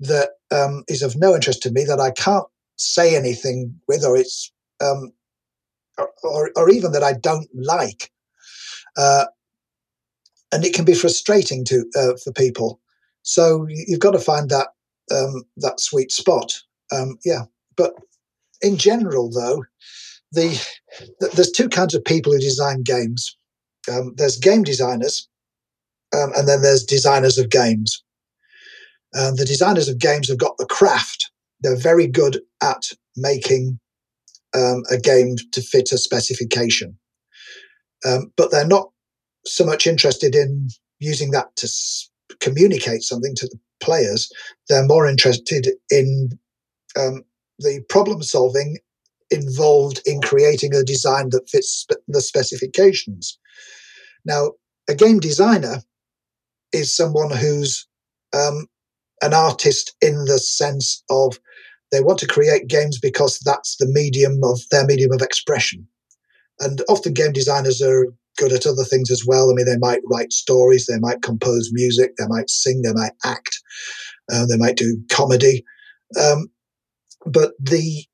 that 0.00 0.30
um, 0.50 0.82
is 0.88 1.02
of 1.02 1.16
no 1.16 1.34
interest 1.34 1.62
to 1.62 1.70
me, 1.70 1.84
that 1.84 2.00
I 2.00 2.10
can't 2.10 2.46
say 2.76 3.16
anything 3.16 3.80
with, 3.86 4.04
or 4.04 4.16
it's 4.16 4.52
um, 4.84 5.12
or, 5.96 6.10
or, 6.22 6.50
or 6.56 6.70
even 6.70 6.92
that 6.92 7.02
I 7.02 7.14
don't 7.14 7.48
like. 7.54 8.10
Uh, 8.96 9.26
and 10.52 10.64
it 10.64 10.74
can 10.74 10.84
be 10.84 10.94
frustrating 10.94 11.64
to 11.64 11.84
uh, 11.96 12.16
for 12.22 12.32
people. 12.32 12.80
So 13.22 13.66
you've 13.68 14.00
got 14.00 14.12
to 14.12 14.20
find 14.20 14.48
that 14.50 14.68
um, 15.10 15.44
that 15.58 15.80
sweet 15.80 16.12
spot. 16.12 16.62
Um, 16.92 17.18
yeah, 17.24 17.42
but 17.76 17.94
in 18.62 18.76
general, 18.76 19.30
though, 19.30 19.64
the, 20.32 20.48
the, 21.20 21.28
there's 21.34 21.50
two 21.50 21.68
kinds 21.68 21.94
of 21.94 22.04
people 22.04 22.32
who 22.32 22.38
design 22.38 22.82
games. 22.82 23.36
Um, 23.90 24.14
there's 24.16 24.38
game 24.38 24.62
designers, 24.62 25.28
um, 26.14 26.32
and 26.36 26.48
then 26.48 26.62
there's 26.62 26.84
designers 26.84 27.38
of 27.38 27.50
games. 27.50 28.02
the 29.12 29.44
designers 29.46 29.88
of 29.88 29.98
games 29.98 30.28
have 30.28 30.38
got 30.38 30.56
the 30.58 30.66
craft. 30.66 31.30
They're 31.60 31.76
very 31.76 32.06
good 32.06 32.40
at 32.62 32.90
making 33.16 33.78
um, 34.54 34.82
a 34.90 34.98
game 34.98 35.36
to 35.52 35.60
fit 35.60 35.92
a 35.92 35.98
specification, 35.98 36.98
um, 38.04 38.32
but 38.36 38.50
they're 38.50 38.66
not 38.66 38.90
so 39.46 39.64
much 39.64 39.86
interested 39.86 40.34
in 40.34 40.68
using 40.98 41.30
that 41.30 41.54
to 41.56 41.66
s- 41.66 42.10
communicate 42.40 43.02
something 43.02 43.34
to 43.36 43.46
the 43.46 43.58
players. 43.80 44.30
They're 44.68 44.86
more 44.86 45.06
interested 45.06 45.68
in 45.90 46.38
um, 46.98 47.24
the 47.58 47.82
problem 47.88 48.22
solving 48.22 48.78
involved 49.30 50.00
in 50.06 50.20
creating 50.20 50.74
a 50.74 50.84
design 50.84 51.30
that 51.30 51.48
fits 51.48 51.86
the 52.08 52.20
specifications. 52.20 53.38
Now, 54.24 54.52
a 54.88 54.94
game 54.94 55.18
designer 55.18 55.82
is 56.72 56.94
someone 56.94 57.30
who's 57.30 57.86
um, 58.32 58.66
an 59.22 59.34
artist 59.34 59.94
in 60.00 60.26
the 60.26 60.38
sense 60.38 61.02
of 61.10 61.38
they 61.92 62.00
want 62.00 62.18
to 62.20 62.26
create 62.26 62.68
games 62.68 62.98
because 62.98 63.38
that's 63.44 63.76
the 63.76 63.86
medium 63.86 64.40
of 64.44 64.60
their 64.70 64.84
medium 64.84 65.12
of 65.12 65.22
expression. 65.22 65.86
And 66.60 66.82
often 66.88 67.12
game 67.14 67.32
designers 67.32 67.80
are 67.82 68.06
good 68.36 68.52
at 68.52 68.66
other 68.66 68.84
things 68.84 69.10
as 69.10 69.24
well. 69.26 69.50
I 69.50 69.54
mean, 69.54 69.66
they 69.66 69.78
might 69.78 70.00
write 70.10 70.32
stories, 70.32 70.86
they 70.86 70.98
might 70.98 71.22
compose 71.22 71.70
music, 71.72 72.12
they 72.16 72.26
might 72.28 72.50
sing, 72.50 72.82
they 72.82 72.92
might 72.92 73.12
act, 73.24 73.60
uh, 74.32 74.46
they 74.46 74.56
might 74.56 74.76
do 74.76 74.98
comedy. 75.10 75.64
Um, 76.20 76.50
but 77.24 77.52
the 77.60 78.04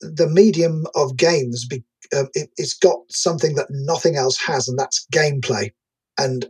the 0.00 0.28
medium 0.28 0.86
of 0.94 1.16
games, 1.16 1.66
be, 1.66 1.82
um, 2.16 2.28
it, 2.34 2.50
has 2.58 2.74
got 2.74 2.98
something 3.10 3.56
that 3.56 3.66
nothing 3.70 4.16
else 4.16 4.38
has, 4.38 4.68
and 4.68 4.78
that's 4.78 5.06
gameplay. 5.12 5.72
And 6.18 6.46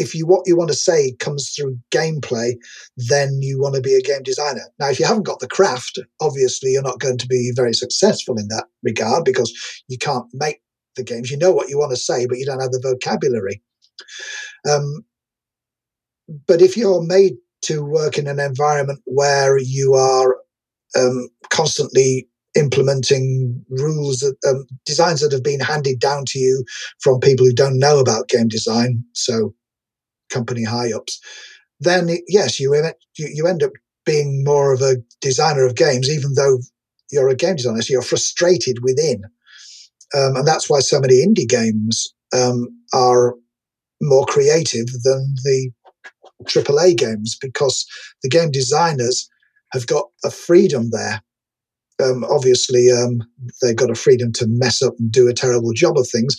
if 0.00 0.14
you 0.14 0.26
what 0.26 0.46
you 0.46 0.56
want 0.56 0.70
to 0.70 0.76
say 0.76 1.14
comes 1.18 1.50
through 1.50 1.78
gameplay, 1.90 2.52
then 2.96 3.38
you 3.42 3.60
want 3.60 3.74
to 3.74 3.80
be 3.80 3.94
a 3.94 4.00
game 4.00 4.22
designer. 4.22 4.62
Now, 4.78 4.88
if 4.88 4.98
you 4.98 5.06
haven't 5.06 5.26
got 5.26 5.40
the 5.40 5.48
craft, 5.48 5.98
obviously 6.20 6.70
you're 6.70 6.82
not 6.82 7.00
going 7.00 7.18
to 7.18 7.26
be 7.26 7.52
very 7.54 7.74
successful 7.74 8.38
in 8.38 8.48
that 8.48 8.64
regard 8.82 9.24
because 9.24 9.52
you 9.88 9.98
can't 9.98 10.26
make 10.32 10.62
the 10.96 11.04
games. 11.04 11.30
You 11.30 11.38
know 11.38 11.52
what 11.52 11.68
you 11.68 11.78
want 11.78 11.90
to 11.92 11.96
say, 11.96 12.26
but 12.26 12.38
you 12.38 12.46
don't 12.46 12.60
have 12.60 12.72
the 12.72 12.80
vocabulary. 12.82 13.62
Um, 14.68 15.04
but 16.46 16.62
if 16.62 16.76
you're 16.76 17.02
made 17.02 17.34
to 17.62 17.84
work 17.84 18.18
in 18.18 18.26
an 18.26 18.40
environment 18.40 19.00
where 19.04 19.58
you 19.58 19.94
are 19.94 20.36
um, 20.96 21.28
constantly 21.50 22.28
implementing 22.56 23.64
rules, 23.68 24.24
um, 24.46 24.66
designs 24.84 25.20
that 25.20 25.32
have 25.32 25.44
been 25.44 25.60
handed 25.60 26.00
down 26.00 26.24
to 26.26 26.38
you 26.38 26.64
from 27.00 27.20
people 27.20 27.46
who 27.46 27.52
don't 27.52 27.78
know 27.78 27.98
about 27.98 28.28
game 28.28 28.48
design, 28.48 29.04
so 29.12 29.54
company 30.30 30.64
high 30.64 30.92
ups, 30.92 31.20
then 31.80 32.08
yes, 32.28 32.60
you, 32.60 32.74
you 32.74 33.28
you 33.32 33.46
end 33.46 33.62
up 33.62 33.72
being 34.04 34.44
more 34.44 34.72
of 34.72 34.82
a 34.82 34.96
designer 35.20 35.64
of 35.64 35.76
games, 35.76 36.08
even 36.10 36.34
though 36.34 36.58
you're 37.10 37.28
a 37.28 37.34
game 37.34 37.56
designer. 37.56 37.82
So 37.82 37.92
you're 37.92 38.02
frustrated 38.02 38.82
within, 38.82 39.22
um, 40.16 40.36
and 40.36 40.46
that's 40.46 40.68
why 40.68 40.80
so 40.80 41.00
many 41.00 41.24
indie 41.26 41.48
games 41.48 42.12
um, 42.34 42.68
are 42.92 43.34
more 44.00 44.26
creative 44.26 44.86
than 45.04 45.34
the 45.44 45.70
AAA 46.44 46.96
games 46.96 47.36
because 47.40 47.86
the 48.22 48.28
game 48.28 48.50
designers 48.50 49.28
have 49.72 49.86
got 49.86 50.06
a 50.24 50.30
freedom 50.30 50.90
there. 50.90 51.22
Um, 52.02 52.24
obviously, 52.24 52.90
um, 52.90 53.22
they've 53.60 53.76
got 53.76 53.90
a 53.90 53.94
freedom 53.94 54.32
to 54.34 54.46
mess 54.48 54.82
up 54.82 54.94
and 54.98 55.12
do 55.12 55.28
a 55.28 55.34
terrible 55.34 55.72
job 55.74 55.98
of 55.98 56.08
things. 56.08 56.36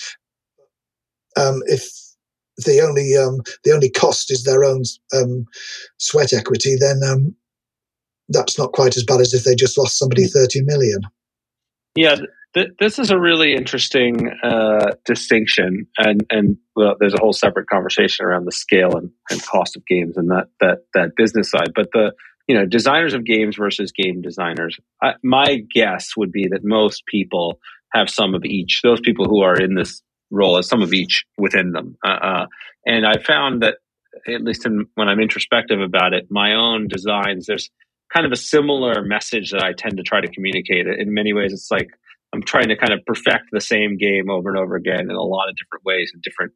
Um, 1.38 1.62
if 1.68 1.88
the 2.58 2.82
only 2.82 3.16
um, 3.16 3.42
the 3.64 3.72
only 3.72 3.90
cost 3.90 4.32
is 4.32 4.44
their 4.44 4.64
own 4.64 4.84
um, 5.16 5.46
sweat 5.98 6.34
equity, 6.34 6.76
then 6.80 7.02
um, 7.08 7.36
that's 8.28 8.58
not 8.58 8.74
quite 8.74 8.98
as 8.98 9.04
bad 9.04 9.22
as 9.22 9.34
if 9.34 9.44
they 9.44 9.56
just 9.56 9.78
lost 9.78 9.98
somebody 9.98 10.24
hmm. 10.24 10.30
thirty 10.30 10.62
million. 10.64 11.02
Yeah, 11.96 12.16
th- 12.54 12.72
this 12.80 13.00
is 13.00 13.12
a 13.12 13.20
really 13.20 13.54
interesting 13.54 14.30
uh, 14.44 14.94
distinction, 15.06 15.88
and 15.98 16.26
and 16.30 16.58
well, 16.76 16.96
there's 17.00 17.14
a 17.14 17.20
whole 17.20 17.34
separate 17.34 17.68
conversation 17.70 18.26
around 18.26 18.46
the 18.46 18.52
scale 18.52 18.96
and, 18.96 19.12
and 19.30 19.44
cost 19.44 19.76
of 19.76 19.86
games 19.86 20.18
and 20.18 20.30
that 20.30 20.48
that 20.60 20.80
that 20.94 21.16
business 21.16 21.52
side. 21.52 21.72
But 21.76 21.90
the 21.92 22.14
you 22.48 22.56
know 22.56 22.66
designers 22.66 23.14
of 23.14 23.26
games 23.26 23.58
versus 23.58 23.92
game 23.92 24.22
designers, 24.22 24.78
I, 25.02 25.14
my 25.24 25.64
guess 25.74 26.16
would 26.16 26.32
be 26.32 26.48
that 26.52 26.64
most 26.64 27.06
people 27.08 27.60
have 27.94 28.10
some 28.10 28.34
of 28.36 28.46
each. 28.46 28.82
Those 28.84 29.02
people 29.02 29.26
who 29.26 29.42
are 29.42 29.60
in 29.60 29.76
this 29.76 30.02
role 30.30 30.58
as 30.58 30.68
some 30.68 30.82
of 30.82 30.94
each 30.94 31.26
within 31.38 31.74
them, 31.74 31.98
uh, 32.06 32.10
uh, 32.10 32.46
and 32.86 33.06
I 33.06 33.18
found 33.18 33.64
that 33.64 33.76
at 34.28 34.42
least 34.44 34.66
in, 34.66 34.86
when 34.96 35.08
I'm 35.08 35.20
introspective 35.20 35.80
about 35.80 36.14
it, 36.14 36.28
my 36.30 36.54
own 36.54 36.88
designs, 36.88 37.48
there's 37.48 37.70
kind 38.14 38.26
of 38.26 38.32
a 38.32 38.38
similar 38.38 39.04
message 39.04 39.52
that 39.52 39.64
I 39.64 39.74
tend 39.74 39.98
to 39.98 40.04
try 40.04 40.22
to 40.22 40.28
communicate. 40.28 40.88
In 40.88 41.14
many 41.14 41.34
ways, 41.34 41.54
it's 41.54 41.72
like 41.72 41.90
I'm 42.34 42.44
trying 42.44 42.70
to 42.70 42.78
kind 42.78 42.94
of 42.94 43.06
perfect 43.06 43.46
the 43.52 43.62
same 43.62 43.98
game 43.98 44.30
over 44.30 44.50
and 44.50 44.58
over 44.58 44.76
again 44.76 45.02
in 45.02 45.12
a 45.12 45.22
lot 45.22 45.50
of 45.50 45.56
different 45.56 45.86
ways 45.86 46.12
and 46.14 46.22
different 46.22 46.54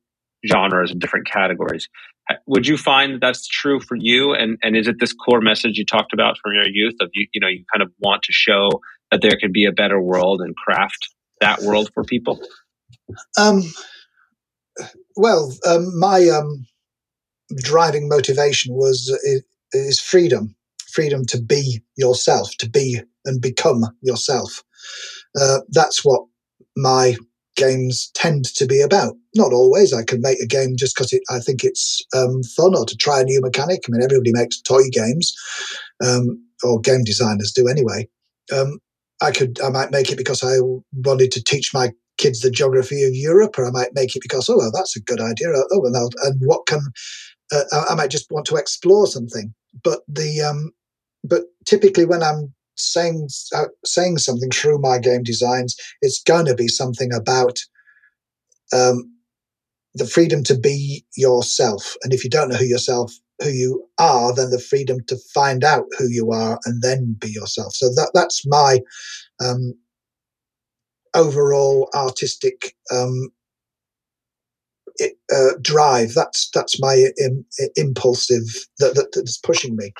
genres 0.48 0.92
and 0.92 1.00
different 1.00 1.28
categories. 1.28 1.88
Would 2.48 2.68
you 2.68 2.78
find 2.78 3.22
that's 3.22 3.48
true 3.48 3.80
for 3.80 3.96
you? 4.00 4.34
And 4.34 4.58
and 4.64 4.76
is 4.76 4.88
it 4.88 4.96
this 5.00 5.14
core 5.14 5.42
message 5.42 5.78
you 5.78 5.86
talked 5.86 6.14
about 6.14 6.38
from 6.42 6.54
your 6.54 6.68
youth 6.68 6.96
of 7.02 7.10
you 7.14 7.28
you 7.34 7.42
know 7.42 7.48
you 7.48 7.64
kind 7.74 7.84
of 7.84 7.92
want 8.00 8.24
to 8.24 8.32
show 8.32 8.82
that 9.12 9.22
there 9.22 9.38
can 9.40 9.52
be 9.52 9.66
a 9.66 9.72
better 9.72 10.02
world 10.02 10.42
and 10.42 10.56
craft 10.56 11.10
that 11.42 11.62
world 11.62 11.90
for 11.94 12.04
people? 12.04 12.42
Um, 13.38 13.62
well, 15.16 15.54
um, 15.68 15.98
my 16.00 16.28
um, 16.30 16.66
driving 17.58 18.10
motivation 18.10 18.74
was 18.74 19.08
is, 19.24 19.44
is 19.74 20.00
freedom, 20.00 20.55
freedom 20.96 21.26
to 21.26 21.42
be 21.42 21.82
yourself, 21.98 22.52
to 22.60 22.70
be 22.70 23.02
and 23.26 23.42
become 23.42 23.84
yourself. 24.02 24.64
Uh, 25.40 25.60
that's 25.70 26.06
what 26.06 26.22
my 26.78 27.16
games 27.56 28.10
tend 28.14 28.46
to 28.46 28.66
be 28.66 28.82
about. 28.82 29.16
Not 29.36 29.54
always. 29.54 29.94
I 29.94 30.04
can 30.04 30.22
make 30.22 30.40
a 30.40 30.48
game 30.48 30.76
just 30.78 30.96
because 30.96 31.18
I 31.30 31.40
think 31.40 31.64
it's 31.64 32.02
um, 32.16 32.44
fun 32.56 32.76
or 32.76 32.86
to 32.86 32.96
try 32.96 33.22
a 33.22 33.24
new 33.24 33.42
mechanic. 33.42 33.82
I 33.88 33.92
mean, 33.92 34.04
everybody 34.04 34.32
makes 34.34 34.62
toy 34.62 34.84
games, 34.92 35.34
um, 36.06 36.42
or 36.64 36.80
game 36.80 37.04
designers 37.04 37.52
do 37.52 37.68
anyway. 37.68 38.08
Um, 38.54 38.80
I 39.22 39.32
could, 39.32 39.60
I 39.62 39.70
might 39.70 39.92
make 39.92 40.12
it 40.12 40.18
because 40.18 40.44
I 40.44 40.58
wanted 40.94 41.32
to 41.32 41.44
teach 41.44 41.74
my 41.74 41.92
kids 42.18 42.42
the 42.42 42.52
geography 42.52 43.04
of 43.04 43.14
Europe, 43.14 43.58
or 43.58 43.66
I 43.66 43.72
might 43.72 43.94
make 43.94 44.16
it 44.16 44.22
because, 44.22 44.50
oh, 44.50 44.58
well, 44.58 44.72
that's 44.74 44.96
a 44.96 45.02
good 45.02 45.22
idea. 45.22 45.48
Oh, 45.72 45.86
and, 45.86 45.96
and 45.96 46.42
what 46.46 46.66
can 46.68 46.82
uh, 47.52 47.64
I 47.90 47.96
might 47.96 48.12
just 48.12 48.32
want 48.32 48.46
to 48.48 48.56
explore 48.56 49.08
something. 49.08 49.54
But 49.84 50.00
the 50.08 50.42
um, 50.42 50.72
but 51.28 51.44
typically 51.66 52.06
when 52.06 52.24
I'm 52.24 52.54
saying 52.78 53.30
uh, 53.56 53.66
saying 53.86 54.18
something 54.18 54.52
through 54.52 54.80
my 54.80 55.00
game 55.00 55.24
designs, 55.24 55.76
it's 56.02 56.22
going 56.22 56.46
to 56.46 56.56
be 56.56 56.68
something 56.68 57.14
about 57.14 57.60
um, 58.74 59.12
the 59.94 60.06
freedom 60.06 60.44
to 60.44 60.58
be 60.58 61.06
yourself. 61.16 61.96
And 62.04 62.14
if 62.14 62.24
you 62.24 62.30
don't 62.30 62.50
know 62.50 62.58
who 62.58 62.66
yourself 62.66 63.14
who 63.42 63.50
you 63.50 63.88
are, 64.00 64.34
then 64.34 64.50
the 64.50 64.60
freedom 64.60 65.00
to 65.08 65.18
find 65.34 65.64
out 65.64 65.86
who 65.98 66.08
you 66.10 66.32
are 66.32 66.60
and 66.66 66.82
then 66.82 67.16
be 67.20 67.30
yourself. 67.30 67.74
So 67.74 67.88
that 67.90 68.12
that's 68.14 68.46
my 68.48 68.80
um, 69.44 69.74
overall 71.14 71.90
artistic 71.96 72.76
um, 72.92 73.30
uh, 75.02 75.52
drive. 75.62 76.14
That's 76.14 76.50
that's 76.54 76.80
my 76.80 77.08
Im- 77.20 77.46
impulsive 77.76 78.44
that, 78.80 78.96
that, 78.96 79.12
that's 79.14 79.38
pushing 79.38 79.76
me. 79.76 79.92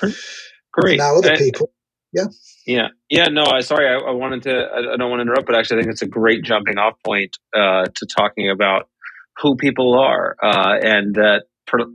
Great. 0.76 0.98
Now 0.98 1.16
other 1.16 1.36
people. 1.36 1.70
Yeah. 2.12 2.26
Yeah. 2.66 2.88
Yeah 3.10 3.26
no 3.28 3.44
i 3.44 3.60
sorry 3.60 3.88
I, 3.88 3.94
I, 3.94 4.12
wanted 4.12 4.42
to 4.44 4.50
I, 4.50 4.96
don't 4.96 5.10
want 5.10 5.18
to 5.18 5.22
interrupt 5.22 5.46
but 5.46 5.56
actually 5.56 5.78
i 5.78 5.80
think 5.82 5.92
it's 5.92 6.02
a 6.02 6.08
great 6.08 6.44
jumping 6.44 6.78
off 6.78 6.94
point 7.04 7.36
uh, 7.54 7.86
to 7.94 8.06
talking 8.06 8.48
about 8.48 8.88
who 9.38 9.56
people 9.56 9.98
are 9.98 10.36
uh, 10.42 10.76
and 10.80 11.14
that 11.16 11.44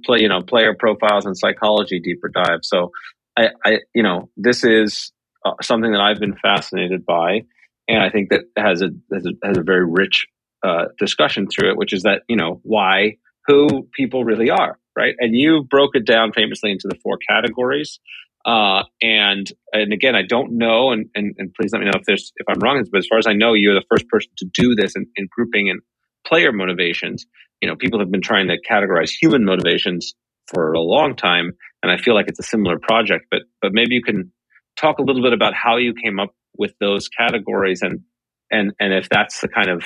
play, 0.05 0.19
you 0.19 0.27
know 0.27 0.41
player 0.41 0.75
profiles 0.77 1.25
and 1.25 1.37
psychology 1.37 1.99
deeper 1.99 2.29
dive. 2.29 2.59
So 2.63 2.91
i, 3.37 3.49
I 3.65 3.79
you 3.95 4.03
know 4.03 4.29
this 4.37 4.63
is 4.63 5.11
uh, 5.45 5.53
something 5.61 5.91
that 5.91 6.01
i've 6.01 6.19
been 6.19 6.35
fascinated 6.35 7.05
by 7.05 7.41
and 7.87 8.03
i 8.03 8.09
think 8.09 8.29
that 8.29 8.41
has 8.57 8.81
a 8.81 8.89
has 9.13 9.25
a, 9.25 9.47
has 9.47 9.57
a 9.57 9.63
very 9.63 9.85
rich 9.85 10.27
uh, 10.63 10.85
discussion 10.99 11.47
through 11.47 11.71
it 11.71 11.77
which 11.77 11.93
is 11.93 12.03
that 12.03 12.21
you 12.27 12.35
know 12.35 12.59
why 12.63 13.17
who 13.47 13.87
people 13.95 14.23
really 14.23 14.49
are 14.51 14.77
right? 14.95 15.15
And 15.19 15.35
you 15.35 15.63
broke 15.63 15.91
it 15.93 16.05
down 16.05 16.31
famously 16.33 16.71
into 16.71 16.87
the 16.87 16.97
four 17.01 17.17
categories 17.29 17.99
uh, 18.45 18.83
and 19.01 19.51
and 19.71 19.93
again, 19.93 20.15
I 20.15 20.23
don't 20.23 20.57
know, 20.57 20.91
and, 20.91 21.07
and, 21.15 21.35
and 21.37 21.53
please 21.53 21.71
let 21.73 21.79
me 21.79 21.85
know 21.85 21.93
if 21.95 22.03
there's 22.05 22.31
if 22.37 22.45
I'm 22.49 22.59
wrong. 22.59 22.83
But 22.91 22.99
as 22.99 23.07
far 23.07 23.19
as 23.19 23.27
I 23.27 23.33
know, 23.33 23.53
you're 23.53 23.75
the 23.75 23.85
first 23.89 24.07
person 24.07 24.31
to 24.37 24.45
do 24.53 24.75
this 24.75 24.95
in, 24.95 25.05
in 25.15 25.27
grouping 25.29 25.69
and 25.69 25.81
player 26.25 26.51
motivations. 26.51 27.25
You 27.61 27.69
know, 27.69 27.75
people 27.75 27.99
have 27.99 28.09
been 28.09 28.21
trying 28.21 28.47
to 28.47 28.57
categorize 28.59 29.11
human 29.11 29.45
motivations 29.45 30.15
for 30.47 30.73
a 30.73 30.79
long 30.79 31.15
time, 31.15 31.51
and 31.83 31.91
I 31.91 31.97
feel 31.97 32.15
like 32.15 32.27
it's 32.27 32.39
a 32.39 32.43
similar 32.43 32.79
project. 32.79 33.25
But 33.29 33.41
but 33.61 33.73
maybe 33.73 33.95
you 33.95 34.03
can 34.03 34.31
talk 34.75 34.97
a 34.97 35.03
little 35.03 35.21
bit 35.21 35.33
about 35.33 35.53
how 35.53 35.77
you 35.77 35.93
came 35.93 36.19
up 36.19 36.33
with 36.57 36.73
those 36.79 37.07
categories, 37.09 37.81
and 37.83 38.01
and 38.49 38.73
and 38.79 38.93
if 38.93 39.07
that's 39.09 39.41
the 39.41 39.47
kind 39.47 39.69
of 39.69 39.83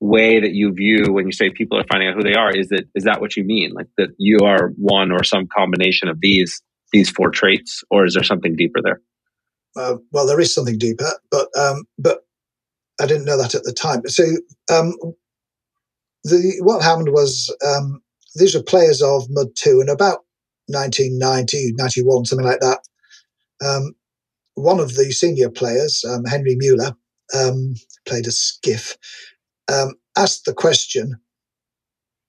way 0.00 0.40
that 0.40 0.52
you 0.52 0.72
view 0.72 1.12
when 1.12 1.26
you 1.26 1.32
say 1.32 1.50
people 1.50 1.78
are 1.78 1.84
finding 1.90 2.08
out 2.08 2.16
who 2.16 2.24
they 2.24 2.34
are 2.34 2.50
is 2.50 2.70
that 2.70 2.82
is 2.92 3.04
that 3.04 3.20
what 3.20 3.36
you 3.36 3.44
mean 3.44 3.70
like 3.72 3.86
that 3.96 4.08
you 4.18 4.38
are 4.44 4.70
one 4.76 5.12
or 5.12 5.22
some 5.22 5.46
combination 5.46 6.08
of 6.08 6.18
these 6.20 6.60
these 6.92 7.10
four 7.10 7.30
traits, 7.30 7.82
or 7.90 8.04
is 8.04 8.14
there 8.14 8.24
something 8.24 8.54
deeper 8.56 8.80
there? 8.82 9.00
Uh, 9.76 9.96
well, 10.12 10.26
there 10.26 10.40
is 10.40 10.54
something 10.54 10.78
deeper, 10.78 11.10
but 11.30 11.48
um, 11.58 11.84
but 11.98 12.20
I 13.00 13.06
didn't 13.06 13.24
know 13.24 13.38
that 13.38 13.54
at 13.54 13.64
the 13.64 13.72
time. 13.72 14.06
So 14.06 14.24
um, 14.70 14.94
the 16.24 16.60
what 16.62 16.82
happened 16.82 17.08
was 17.10 17.54
um, 17.66 18.02
these 18.36 18.54
were 18.54 18.62
players 18.62 19.02
of 19.02 19.26
Mud 19.30 19.48
Two, 19.56 19.80
and 19.80 19.88
about 19.88 20.20
1990, 20.66 21.72
91, 21.74 22.24
something 22.26 22.46
like 22.46 22.60
that. 22.60 22.80
Um, 23.64 23.94
one 24.54 24.80
of 24.80 24.94
the 24.94 25.10
senior 25.10 25.50
players, 25.50 26.04
um, 26.08 26.24
Henry 26.24 26.56
Mueller, 26.56 26.94
um, 27.34 27.74
played 28.06 28.26
a 28.26 28.32
skiff, 28.32 28.98
asked 30.16 30.44
the 30.44 30.52
question, 30.52 31.16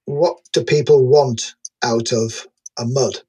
"What 0.06 0.38
do 0.54 0.64
people 0.64 1.06
want 1.06 1.56
out 1.84 2.14
of 2.14 2.48
a 2.80 2.86
mud?" 2.86 3.22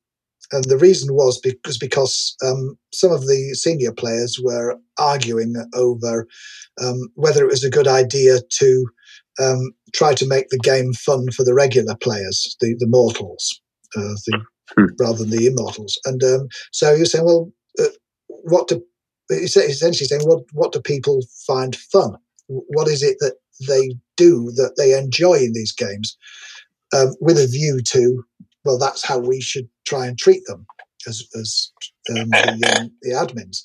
And 0.55 0.65
the 0.65 0.79
reason 0.79 1.15
was 1.15 1.39
because 1.41 1.79
because 1.79 2.37
um, 2.45 2.79
some 2.93 3.11
of 3.11 3.23
the 3.23 3.55
senior 3.55 3.93
players 3.93 4.39
were 4.43 4.79
arguing 4.99 5.55
over 5.75 6.27
um, 6.83 7.09
whether 7.15 7.43
it 7.45 7.51
was 7.51 7.65
a 7.65 7.71
good 7.71 7.89
idea 7.89 8.39
to 8.51 8.87
um, 9.43 9.73
try 9.93 10.15
to 10.15 10.29
make 10.29 10.49
the 10.49 10.59
game 10.59 10.93
fun 10.93 11.31
for 11.33 11.45
the 11.45 11.55
regular 11.55 11.97
players, 11.97 12.57
the 12.61 12.75
the 12.79 12.87
mortals, 12.87 13.61
uh, 13.97 14.15
the, 14.27 14.41
hmm. 14.77 14.85
rather 14.99 15.19
than 15.19 15.31
the 15.31 15.47
immortals. 15.47 15.99
And 16.05 16.23
um, 16.23 16.49
so 16.73 16.95
you're 16.95 17.07
saying, 17.07 17.25
well, 17.25 17.53
uh, 17.81 17.89
what 18.29 18.69
do 18.69 18.85
essentially 19.31 20.07
saying 20.07 20.23
what 20.23 20.45
what 20.53 20.73
do 20.73 20.81
people 20.81 21.21
find 21.47 21.75
fun? 21.77 22.17
What 22.47 22.89
is 22.89 23.03
it 23.03 23.17
that 23.21 23.37
they 23.67 23.97
do 24.17 24.53
that 24.57 24.75
they 24.77 24.97
enjoy 24.97 25.35
in 25.35 25.53
these 25.53 25.73
games, 25.73 26.17
um, 26.95 27.15
with 27.21 27.39
a 27.39 27.47
view 27.47 27.81
to 27.83 28.25
well, 28.65 28.79
that's 28.79 29.05
how 29.05 29.19
we 29.19 29.41
should 29.41 29.69
try 29.87 30.07
and 30.07 30.19
treat 30.19 30.43
them 30.47 30.67
as, 31.07 31.27
as 31.39 31.71
um, 32.11 32.31
the, 32.31 32.79
um, 32.81 32.91
the 33.03 33.11
admins. 33.11 33.63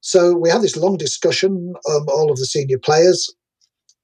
So 0.00 0.34
we 0.34 0.50
had 0.50 0.62
this 0.62 0.76
long 0.76 0.96
discussion, 0.96 1.74
um, 1.90 2.06
all 2.08 2.30
of 2.30 2.38
the 2.38 2.46
senior 2.46 2.78
players, 2.78 3.34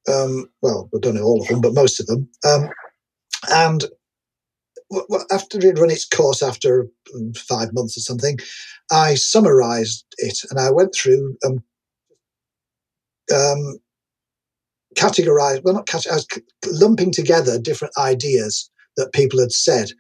um, 0.09 0.47
well, 0.61 0.91
I 0.95 0.99
don't 1.01 1.15
know 1.15 1.23
all 1.23 1.43
of 1.43 1.49
them, 1.49 1.61
but 1.61 1.75
most 1.75 2.01
of 2.01 2.07
them. 2.07 2.29
Um, 2.47 2.69
and 3.51 3.85
after 5.31 5.59
it 5.59 5.65
had 5.65 5.79
run 5.79 5.91
its 5.91 6.05
course 6.05 6.43
after 6.43 6.89
mm, 7.15 7.37
five 7.37 7.73
months 7.73 7.97
or 7.97 8.01
something, 8.01 8.39
I 8.93 9.15
summarized 9.15 10.05
it 10.19 10.39
and 10.51 10.59
I 10.59 10.71
went 10.71 10.95
through 10.95 11.37
um, 11.45 11.63
um, 13.35 13.79
categorized, 14.95 15.63
well, 15.65 15.75
not 15.75 15.87
categorized, 15.87 16.43
lumping 16.67 17.11
together 17.11 17.59
different 17.59 17.95
ideas 17.99 18.71
that 18.97 19.13
people 19.13 19.41
had 19.41 19.53
said. 19.53 19.91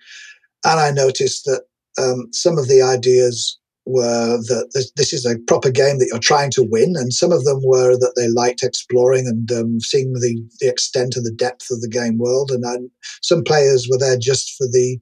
And 0.64 0.80
I 0.80 0.90
noticed 0.90 1.44
that 1.44 1.62
um, 1.98 2.28
some 2.32 2.58
of 2.58 2.68
the 2.68 2.82
ideas 2.82 3.58
were 3.86 4.38
that 4.38 4.70
this, 4.72 4.90
this, 4.96 5.12
is 5.12 5.26
a 5.26 5.38
proper 5.46 5.70
game 5.70 5.98
that 5.98 6.08
you're 6.10 6.18
trying 6.18 6.50
to 6.52 6.66
win, 6.68 6.94
and 6.96 7.12
some 7.12 7.32
of 7.32 7.44
them 7.44 7.60
were 7.62 7.96
that 7.96 8.14
they 8.16 8.28
liked 8.28 8.62
exploring 8.62 9.26
and 9.26 9.52
um, 9.52 9.80
seeing 9.80 10.12
the, 10.14 10.42
the 10.60 10.68
extent 10.68 11.16
and 11.16 11.26
the 11.26 11.34
depth 11.36 11.70
of 11.70 11.80
the 11.82 11.88
game 11.88 12.18
world. 12.18 12.50
And 12.50 12.64
I, 12.66 12.76
some 13.22 13.44
players 13.44 13.86
were 13.90 13.98
there 13.98 14.16
just 14.16 14.54
for 14.56 14.66
the 14.66 14.98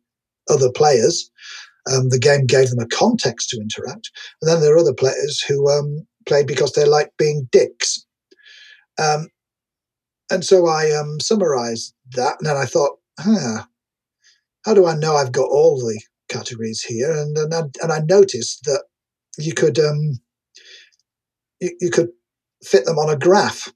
other 0.50 0.70
players. 0.70 1.30
Um, 1.92 2.08
the 2.08 2.18
game 2.18 2.46
gave 2.46 2.70
them 2.70 2.80
a 2.80 2.86
context 2.86 3.50
to 3.50 3.60
interact. 3.60 4.10
And 4.40 4.50
then 4.50 4.60
there 4.60 4.74
are 4.74 4.78
other 4.78 4.94
players 4.94 5.40
who 5.40 5.70
um, 5.70 6.06
played 6.26 6.46
because 6.46 6.72
they 6.72 6.84
like 6.84 7.12
being 7.18 7.48
dicks. 7.50 8.04
Um, 8.98 9.28
and 10.30 10.44
so 10.44 10.66
I 10.66 10.90
um, 10.92 11.20
summarized 11.20 11.94
that, 12.12 12.36
and 12.38 12.48
then 12.48 12.56
I 12.56 12.64
thought, 12.64 12.98
huh, 13.18 13.64
how 14.64 14.74
do 14.74 14.86
I 14.86 14.94
know 14.94 15.16
I've 15.16 15.32
got 15.32 15.48
all 15.48 15.78
the 15.78 16.00
categories 16.28 16.82
here? 16.82 17.10
And 17.10 17.36
and 17.36 17.54
I, 17.54 17.62
and 17.82 17.92
I 17.92 18.00
noticed 18.00 18.64
that 18.64 18.84
you 19.38 19.54
could 19.54 19.78
um, 19.78 20.20
you, 21.60 21.70
you 21.80 21.90
could 21.90 22.10
fit 22.64 22.84
them 22.84 22.98
on 22.98 23.10
a 23.10 23.18
graph. 23.18 23.72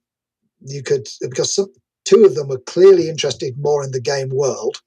You 0.61 0.83
could 0.83 1.09
because 1.21 1.55
some, 1.55 1.73
two 2.05 2.25
of 2.25 2.35
them 2.35 2.49
were 2.49 2.61
clearly 2.67 3.09
interested 3.09 3.55
more 3.59 3.85
in 3.85 3.93
the 3.93 4.01
game 4.01 4.31
world, 4.31 4.81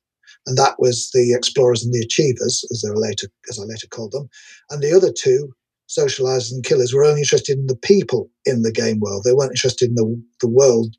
and 0.46 0.58
that 0.58 0.76
was 0.80 1.12
the 1.14 1.34
explorers 1.34 1.84
and 1.84 1.94
the 1.94 2.02
achievers, 2.04 2.66
as 2.72 2.82
they 2.82 2.90
were 2.90 2.98
later 2.98 3.28
as 3.50 3.60
I 3.60 3.64
later 3.64 3.88
called 3.88 4.12
them, 4.12 4.30
and 4.70 4.82
the 4.82 4.96
other 4.96 5.12
two 5.12 5.54
socializers 5.90 6.52
and 6.52 6.64
killers 6.64 6.94
were 6.94 7.04
only 7.04 7.22
interested 7.22 7.58
in 7.58 7.66
the 7.66 7.76
people 7.76 8.30
in 8.46 8.62
the 8.62 8.72
game 8.72 9.00
world. 9.00 9.24
They 9.24 9.34
weren't 9.34 9.52
interested 9.52 9.90
in 9.90 9.96
the, 9.96 10.24
the 10.40 10.48
world 10.48 10.96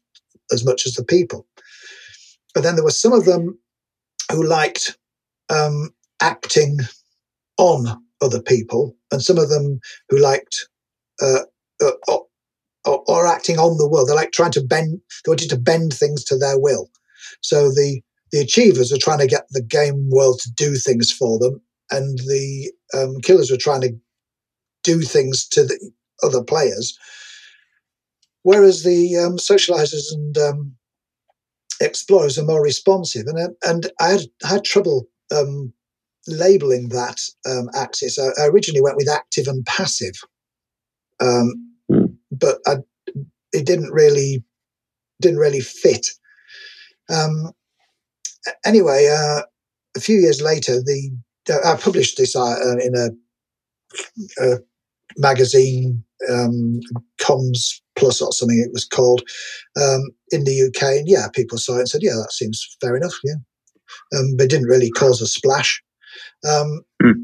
as 0.52 0.64
much 0.64 0.84
as 0.84 0.94
the 0.94 1.04
people. 1.04 1.46
But 2.54 2.64
then 2.64 2.74
there 2.74 2.84
were 2.84 2.90
some 2.90 3.12
of 3.12 3.24
them 3.24 3.56
who 4.30 4.44
liked 4.44 4.96
um, 5.48 5.90
acting 6.20 6.78
on 7.58 8.02
other 8.20 8.42
people, 8.42 8.96
and 9.10 9.22
some 9.22 9.38
of 9.38 9.48
them 9.48 9.80
who 10.08 10.18
liked 10.18 10.68
uh, 11.20 11.40
uh, 11.82 11.90
or, 12.86 13.02
or, 13.06 13.26
acting 13.26 13.58
on 13.58 13.76
the 13.76 13.88
world. 13.88 14.08
They 14.08 14.14
like 14.14 14.32
trying 14.32 14.52
to 14.52 14.62
bend. 14.62 15.00
They 15.24 15.30
wanted 15.30 15.50
to 15.50 15.58
bend 15.58 15.92
things 15.92 16.24
to 16.24 16.36
their 16.36 16.58
will. 16.58 16.90
So 17.42 17.68
the 17.68 18.00
the 18.32 18.40
achievers 18.40 18.92
are 18.92 18.98
trying 18.98 19.18
to 19.18 19.26
get 19.26 19.46
the 19.50 19.62
game 19.62 20.08
world 20.10 20.40
to 20.40 20.50
do 20.52 20.76
things 20.76 21.12
for 21.12 21.38
them, 21.38 21.60
and 21.90 22.18
the 22.18 22.72
um, 22.94 23.20
killers 23.20 23.50
are 23.50 23.56
trying 23.56 23.82
to 23.82 23.92
do 24.82 25.02
things 25.02 25.46
to 25.48 25.64
the 25.64 25.90
other 26.22 26.42
players. 26.42 26.98
Whereas 28.42 28.82
the 28.82 29.16
um, 29.18 29.36
socializers 29.36 30.12
and 30.12 30.38
um, 30.38 30.76
explorers 31.80 32.38
are 32.38 32.44
more 32.44 32.62
responsive, 32.62 33.26
and 33.26 33.56
and 33.62 33.90
I 34.00 34.10
had, 34.10 34.20
had 34.42 34.64
trouble 34.64 35.08
um, 35.34 35.72
labeling 36.26 36.88
that 36.90 37.20
um, 37.46 37.68
axis. 37.74 38.18
I, 38.18 38.28
I, 38.42 38.46
originally 38.46 38.82
went 38.82 38.96
with 38.96 39.08
active 39.08 39.48
and 39.48 39.64
passive, 39.66 40.14
mm. 41.20 41.50
but 42.30 42.58
I, 42.66 42.76
it 43.52 43.66
didn't 43.66 43.92
really 43.92 44.44
didn't 45.20 45.38
really 45.38 45.60
fit. 45.60 46.06
Um, 47.08 47.52
anyway, 48.64 49.08
uh, 49.12 49.42
a 49.96 50.00
few 50.00 50.18
years 50.18 50.40
later, 50.40 50.80
the 50.82 51.10
uh, 51.50 51.72
I 51.72 51.76
published 51.76 52.16
this 52.16 52.36
uh, 52.36 52.76
in 52.82 52.94
a, 52.96 53.08
a 54.44 54.58
magazine, 55.16 56.04
um, 56.28 56.80
Comms 57.20 57.80
Plus 57.96 58.20
or 58.20 58.32
something 58.32 58.58
it 58.58 58.72
was 58.72 58.84
called, 58.84 59.22
um, 59.80 60.10
in 60.30 60.44
the 60.44 60.68
UK. 60.68 60.82
And 60.98 61.08
yeah, 61.08 61.28
people 61.34 61.58
saw 61.58 61.76
it 61.76 61.80
and 61.80 61.88
said, 61.88 62.02
yeah, 62.02 62.14
that 62.14 62.32
seems 62.32 62.76
fair 62.80 62.96
enough. 62.96 63.14
Yeah. 63.24 63.34
Um, 64.16 64.36
but 64.36 64.50
didn't 64.50 64.68
really 64.68 64.90
cause 64.90 65.20
a 65.20 65.26
splash. 65.26 65.82
Um, 66.48 66.82
mm. 67.02 67.14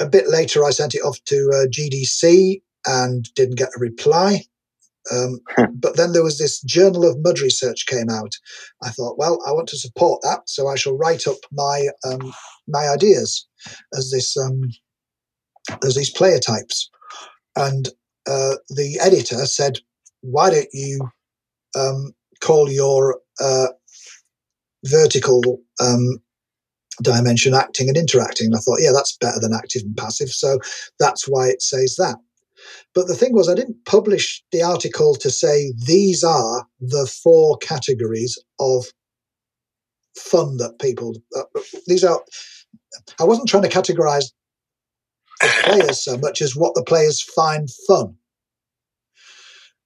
A 0.00 0.06
bit 0.06 0.28
later, 0.28 0.64
I 0.64 0.70
sent 0.70 0.94
it 0.94 1.02
off 1.02 1.22
to 1.26 1.50
uh, 1.52 1.66
GDC 1.68 2.60
and 2.86 3.32
didn't 3.34 3.58
get 3.58 3.68
a 3.76 3.80
reply. 3.80 4.42
Um, 5.12 5.40
but 5.74 5.96
then 5.96 6.12
there 6.12 6.22
was 6.22 6.38
this 6.38 6.60
Journal 6.62 7.04
of 7.04 7.18
Mud 7.22 7.40
Research 7.40 7.86
came 7.86 8.08
out. 8.10 8.34
I 8.82 8.90
thought, 8.90 9.18
well, 9.18 9.38
I 9.46 9.52
want 9.52 9.68
to 9.68 9.78
support 9.78 10.22
that, 10.22 10.48
so 10.48 10.68
I 10.68 10.76
shall 10.76 10.96
write 10.96 11.26
up 11.26 11.36
my 11.52 11.88
um, 12.10 12.32
my 12.66 12.88
ideas 12.88 13.46
as 13.94 14.10
this 14.10 14.36
um, 14.36 14.70
as 15.82 15.94
these 15.94 16.10
player 16.10 16.38
types. 16.38 16.90
And 17.56 17.88
uh, 18.26 18.56
the 18.68 18.98
editor 19.00 19.44
said, 19.46 19.78
why 20.22 20.50
don't 20.50 20.68
you 20.72 21.00
um, 21.78 22.12
call 22.40 22.70
your 22.70 23.20
uh, 23.40 23.68
vertical 24.84 25.60
um, 25.80 26.18
dimension 27.02 27.54
acting 27.54 27.88
and 27.88 27.96
interacting? 27.96 28.46
And 28.46 28.56
I 28.56 28.58
thought, 28.58 28.80
yeah, 28.80 28.92
that's 28.92 29.16
better 29.16 29.40
than 29.40 29.54
active 29.54 29.82
and 29.82 29.96
passive. 29.96 30.30
So 30.30 30.58
that's 30.98 31.28
why 31.28 31.48
it 31.48 31.62
says 31.62 31.96
that. 31.96 32.16
But 32.94 33.08
the 33.08 33.14
thing 33.14 33.34
was, 33.34 33.48
I 33.48 33.54
didn't 33.54 33.84
publish 33.84 34.42
the 34.52 34.62
article 34.62 35.14
to 35.16 35.30
say 35.30 35.72
these 35.86 36.22
are 36.22 36.66
the 36.80 37.06
four 37.22 37.58
categories 37.58 38.38
of 38.60 38.86
fun 40.16 40.56
that 40.58 40.78
people, 40.78 41.16
uh, 41.36 41.42
these 41.86 42.04
are, 42.04 42.22
I 43.20 43.24
wasn't 43.24 43.48
trying 43.48 43.64
to 43.64 43.68
categorize 43.68 44.26
the 45.46 45.62
players 45.64 46.04
so 46.04 46.16
much 46.18 46.40
as 46.40 46.56
what 46.56 46.74
the 46.74 46.84
players 46.84 47.22
find 47.22 47.68
fun. 47.86 48.16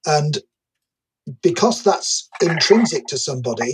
And 0.05 0.39
because 1.41 1.83
that's 1.83 2.27
intrinsic 2.41 3.05
to 3.07 3.17
somebody, 3.17 3.73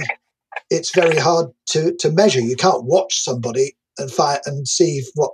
it's 0.70 0.94
very 0.94 1.18
hard 1.18 1.48
to, 1.68 1.96
to 2.00 2.12
measure. 2.12 2.42
You 2.42 2.56
can't 2.56 2.86
watch 2.86 3.22
somebody 3.24 3.76
and 3.98 4.12
find 4.12 4.40
and 4.46 4.68
see 4.68 4.98
if 4.98 5.08
what 5.16 5.32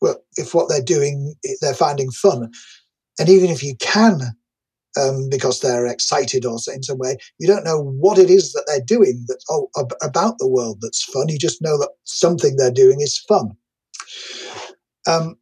well, 0.00 0.22
if 0.36 0.54
what 0.54 0.68
they're 0.68 0.82
doing 0.82 1.34
they're 1.60 1.74
finding 1.74 2.10
fun. 2.10 2.52
And 3.18 3.28
even 3.28 3.50
if 3.50 3.64
you 3.64 3.74
can, 3.80 4.20
um, 4.96 5.28
because 5.28 5.60
they're 5.60 5.86
excited 5.86 6.44
or 6.44 6.58
in 6.72 6.82
some 6.82 6.98
way, 6.98 7.16
you 7.38 7.48
don't 7.48 7.64
know 7.64 7.82
what 7.82 8.18
it 8.18 8.30
is 8.30 8.52
that 8.52 8.64
they're 8.66 8.84
doing 8.84 9.24
that's 9.26 9.44
oh, 9.50 9.68
about 10.02 10.38
the 10.38 10.48
world 10.48 10.78
that's 10.80 11.02
fun. 11.02 11.28
You 11.28 11.38
just 11.38 11.60
know 11.62 11.78
that 11.78 11.90
something 12.04 12.56
they're 12.56 12.70
doing 12.70 13.00
is 13.00 13.18
fun. 13.28 13.56
Um, 15.08 15.36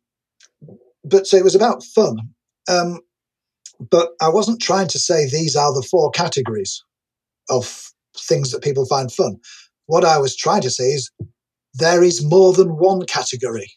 but 1.04 1.26
so 1.26 1.36
it 1.36 1.44
was 1.44 1.54
about 1.54 1.84
fun. 1.84 2.18
Um, 2.68 3.00
but 3.90 4.10
I 4.22 4.28
wasn't 4.28 4.62
trying 4.62 4.88
to 4.88 4.98
say 4.98 5.28
these 5.28 5.56
are 5.56 5.74
the 5.74 5.86
four 5.90 6.10
categories 6.10 6.82
of 7.50 7.92
things 8.18 8.50
that 8.50 8.62
people 8.62 8.86
find 8.86 9.12
fun. 9.12 9.36
What 9.86 10.04
I 10.04 10.18
was 10.18 10.36
trying 10.36 10.62
to 10.62 10.70
say 10.70 10.84
is 10.84 11.10
there 11.74 12.02
is 12.02 12.24
more 12.24 12.52
than 12.52 12.76
one 12.76 13.04
category. 13.06 13.70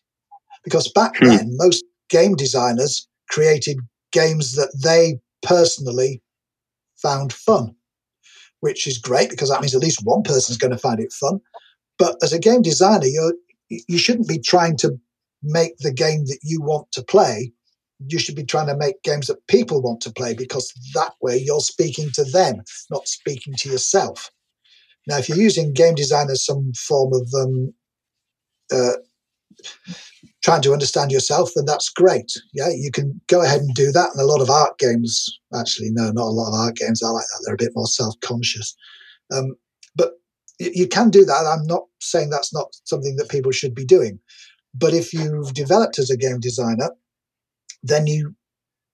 Because 0.63 0.91
back 0.91 1.17
hmm. 1.17 1.27
then, 1.27 1.49
most 1.57 1.83
game 2.09 2.35
designers 2.35 3.07
created 3.29 3.77
games 4.11 4.55
that 4.55 4.71
they 4.83 5.19
personally 5.43 6.21
found 6.97 7.31
fun, 7.31 7.75
which 8.61 8.87
is 8.87 8.97
great 8.97 9.29
because 9.29 9.49
that 9.49 9.61
means 9.61 9.75
at 9.75 9.81
least 9.81 10.01
one 10.03 10.23
person 10.23 10.51
is 10.51 10.57
going 10.57 10.71
to 10.71 10.77
find 10.77 10.99
it 10.99 11.13
fun. 11.13 11.39
But 11.97 12.15
as 12.23 12.33
a 12.33 12.39
game 12.39 12.61
designer, 12.61 13.05
you're, 13.05 13.33
you 13.69 13.97
shouldn't 13.97 14.27
be 14.27 14.39
trying 14.39 14.77
to 14.77 14.97
make 15.43 15.77
the 15.79 15.93
game 15.93 16.25
that 16.25 16.39
you 16.43 16.61
want 16.61 16.91
to 16.93 17.03
play. 17.03 17.51
You 18.07 18.19
should 18.19 18.35
be 18.35 18.45
trying 18.45 18.67
to 18.67 18.77
make 18.77 19.03
games 19.03 19.27
that 19.27 19.45
people 19.47 19.81
want 19.81 20.01
to 20.01 20.13
play 20.13 20.33
because 20.33 20.71
that 20.93 21.13
way 21.21 21.37
you're 21.37 21.59
speaking 21.59 22.09
to 22.13 22.23
them, 22.23 22.61
not 22.89 23.07
speaking 23.07 23.53
to 23.57 23.69
yourself. 23.69 24.31
Now, 25.07 25.17
if 25.17 25.27
you're 25.27 25.37
using 25.37 25.73
game 25.73 25.95
design 25.95 26.29
as 26.29 26.45
some 26.45 26.71
form 26.73 27.13
of 27.13 27.27
um, 27.33 27.73
uh, 28.71 28.97
trying 30.43 30.61
to 30.61 30.73
understand 30.73 31.11
yourself, 31.11 31.51
then 31.55 31.65
that's 31.65 31.89
great. 31.89 32.31
Yeah, 32.53 32.69
you 32.69 32.91
can 32.91 33.19
go 33.27 33.41
ahead 33.41 33.61
and 33.61 33.73
do 33.75 33.91
that. 33.91 34.09
And 34.13 34.21
a 34.21 34.25
lot 34.25 34.41
of 34.41 34.49
art 34.49 34.77
games, 34.77 35.39
actually, 35.53 35.89
no, 35.91 36.11
not 36.11 36.23
a 36.23 36.37
lot 36.37 36.49
of 36.49 36.53
art 36.53 36.75
games 36.75 37.01
are 37.01 37.13
like 37.13 37.25
that. 37.25 37.43
They're 37.45 37.55
a 37.55 37.57
bit 37.57 37.73
more 37.75 37.87
self 37.87 38.15
conscious. 38.21 38.75
Um, 39.31 39.55
but 39.95 40.13
you 40.59 40.87
can 40.87 41.09
do 41.09 41.25
that. 41.25 41.45
I'm 41.45 41.65
not 41.67 41.83
saying 41.99 42.29
that's 42.29 42.53
not 42.53 42.67
something 42.85 43.15
that 43.17 43.29
people 43.29 43.51
should 43.51 43.75
be 43.75 43.85
doing. 43.85 44.19
But 44.73 44.93
if 44.93 45.13
you've 45.13 45.53
developed 45.53 45.99
as 45.99 46.09
a 46.09 46.17
game 46.17 46.39
designer, 46.39 46.91
then 47.83 48.07
you 48.07 48.35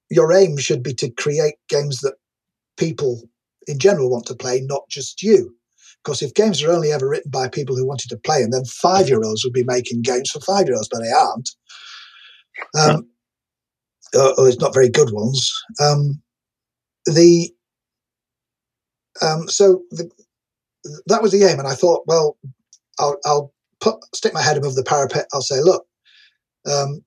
your 0.10 0.32
aim 0.32 0.58
should 0.58 0.84
be 0.84 0.94
to 0.94 1.10
create 1.10 1.56
games 1.68 2.00
that 2.00 2.16
people 2.78 3.24
in 3.68 3.80
general 3.80 4.10
want 4.10 4.26
to 4.28 4.36
play, 4.36 4.62
not 4.62 4.88
just 4.90 5.24
you. 5.24 5.56
Because 6.04 6.22
if 6.22 6.36
games 6.36 6.62
are 6.62 6.72
only 6.72 6.92
ever 6.92 7.10
written 7.10 7.32
by 7.32 7.50
people 7.50 7.76
who 7.76 7.88
wanted 7.88 8.10
to 8.10 8.18
play 8.18 8.44
and 8.44 8.54
then 8.54 8.64
five 8.66 9.10
year 9.10 9.24
olds 9.24 9.44
would 9.44 9.54
be 9.54 9.64
making 9.64 10.04
games 10.04 10.30
for 10.30 10.40
five 10.42 10.68
year 10.68 10.76
olds, 10.76 10.90
but 10.92 11.02
they 11.02 11.12
aren't. 11.12 11.50
Um, 12.78 13.10
or, 14.14 14.40
or 14.40 14.48
it's 14.48 14.60
not 14.60 14.74
very 14.74 14.90
good 14.90 15.12
ones. 15.12 15.52
Um, 15.82 16.22
the 17.06 17.50
um, 19.22 19.48
so 19.48 19.82
the, 19.92 20.10
that 21.08 21.22
was 21.22 21.32
the 21.32 21.44
aim, 21.44 21.58
and 21.58 21.68
I 21.68 21.74
thought, 21.74 22.04
well, 22.06 22.38
I'll, 23.00 23.18
I'll 23.26 23.54
put 23.86 24.04
stick 24.16 24.34
my 24.34 24.42
head 24.42 24.58
above 24.58 24.76
the 24.76 24.84
parapet. 24.84 25.28
I'll 25.34 25.42
say, 25.42 25.62
look, 25.62 25.86
um, 26.66 27.04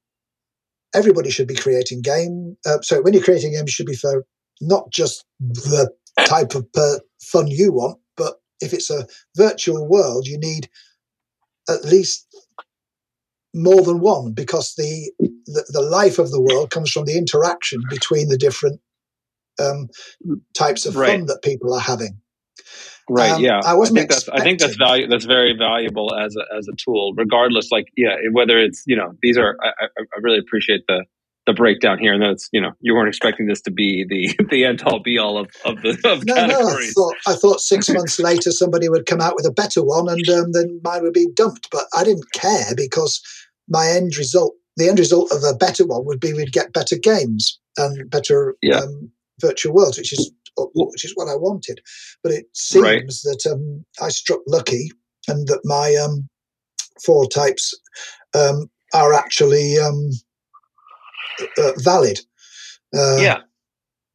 everybody 0.95 1.31
should 1.31 1.49
be 1.49 1.55
creating 1.55 2.03
game. 2.03 2.57
Uh, 2.64 2.79
so 2.83 3.03
when 3.03 3.12
you're 3.12 3.22
creating 3.22 3.53
games, 3.53 3.68
you 3.68 3.72
should 3.72 3.87
be 3.87 3.97
for 3.97 4.24
not 4.61 4.91
just 4.91 5.24
the 5.41 5.91
type 6.24 6.55
of 6.55 6.66
uh, 6.76 6.99
fun 7.20 7.49
you 7.49 7.72
want, 7.72 7.99
but 8.16 8.37
if 8.61 8.72
it's 8.72 8.91
a 8.91 9.07
virtual 9.37 9.87
world, 9.89 10.26
you 10.26 10.39
need 10.39 10.68
at 11.68 11.85
least 11.85 12.26
more 13.55 13.83
than 13.83 14.01
one 14.01 14.33
because 14.33 14.74
the, 14.76 15.12
the, 15.18 15.64
the 15.70 15.83
life 15.83 16.18
of 16.18 16.31
the 16.31 16.41
world 16.41 16.70
comes 16.70 16.91
from 16.91 17.07
the 17.07 17.16
interaction 17.16 17.81
between 17.89 18.29
the 18.29 18.39
different 18.39 18.81
um, 19.59 19.89
types 20.55 20.87
of 20.87 20.95
Right. 20.95 21.11
fun 21.11 21.26
that 21.26 21.43
people 21.43 21.74
are 21.74 21.81
having. 21.81 22.20
Right. 23.09 23.33
Um, 23.33 23.43
yeah. 23.43 23.61
I 23.65 23.75
wasn't 23.75 23.99
think 23.99 24.11
that's 24.11 24.29
I 24.29 24.41
think 24.41 24.59
that's 24.59 24.77
value 24.77 25.09
that's 25.09 25.25
very 25.25 25.57
valuable 25.57 26.15
as 26.15 26.37
a 26.37 26.57
as 26.57 26.69
a 26.69 26.77
tool, 26.77 27.15
regardless. 27.17 27.71
Like 27.71 27.87
yeah, 27.97 28.17
whether 28.33 28.59
it's 28.59 28.83
you 28.87 28.97
know 28.97 29.13
these 29.23 29.39
are 29.39 29.57
I, 29.63 29.69
I 29.85 29.87
I 29.99 30.19
really 30.21 30.39
appreciate 30.39 30.83
the 30.89 31.05
the 31.47 31.55
breakdown 31.55 31.99
here, 31.99 32.13
and 32.13 32.23
that's 32.23 32.49
you 32.53 32.61
know 32.61 32.73
you 32.81 32.95
weren't 32.95 33.09
expecting 33.09 33.47
this 33.47 33.63
to 33.63 33.71
be 33.71 34.05
the 34.09 34.45
the 34.51 34.65
end 34.65 34.83
all 34.83 35.01
be 35.03 35.19
all 35.19 35.39
of 35.39 35.49
of 35.65 35.81
the 35.83 35.99
of 36.05 36.25
No, 36.27 36.47
no. 36.47 36.69
I 36.69 36.91
thought 36.95 37.15
I 37.27 37.35
thought 37.35 37.61
six 37.61 37.89
months 37.89 38.19
later 38.21 38.51
somebody 38.53 38.89
would 38.89 39.07
come 39.07 39.21
out 39.21 39.35
with 39.35 39.47
a 39.47 39.53
better 39.53 39.83
one, 39.83 40.09
and 40.09 40.29
um, 40.29 40.53
then 40.53 40.81
mine 40.85 41.03
would 41.03 41.15
be 41.15 41.29
dumped. 41.35 41.69
But 41.73 41.87
I 41.97 42.05
didn't 42.05 42.31
care 42.35 42.75
because 42.77 43.23
my 43.69 43.87
end 43.89 44.17
result, 44.19 44.55
the 44.77 44.89
end 44.89 44.99
result 44.99 45.33
of 45.33 45.43
a 45.43 45.57
better 45.57 45.87
one, 45.87 46.05
would 46.05 46.21
be 46.21 46.35
we'd 46.35 46.53
get 46.53 46.73
better 46.75 46.97
games 46.97 47.59
and 47.79 48.11
better 48.11 48.57
Yeah. 48.63 48.81
um, 48.81 49.11
virtual 49.41 49.73
worlds, 49.73 49.97
which 49.99 50.13
is 50.13 50.31
which 50.75 51.05
is 51.05 51.13
what 51.15 51.29
I 51.29 51.37
wanted. 51.37 51.81
But 52.23 52.33
it 52.33 52.47
seems 52.55 52.85
Right. 52.85 53.05
that 53.25 53.53
um, 53.53 53.85
I 54.01 54.09
struck 54.11 54.41
lucky, 54.47 54.91
and 55.29 55.47
that 55.49 55.61
my 55.65 55.95
um, 55.97 56.29
four 57.05 57.27
types 57.29 57.75
um, 58.35 58.71
are 58.95 59.13
actually 59.13 59.79
um, 59.79 60.11
uh, 61.59 61.73
valid. 61.79 62.21
Uh, 62.97 63.17
yeah 63.21 63.39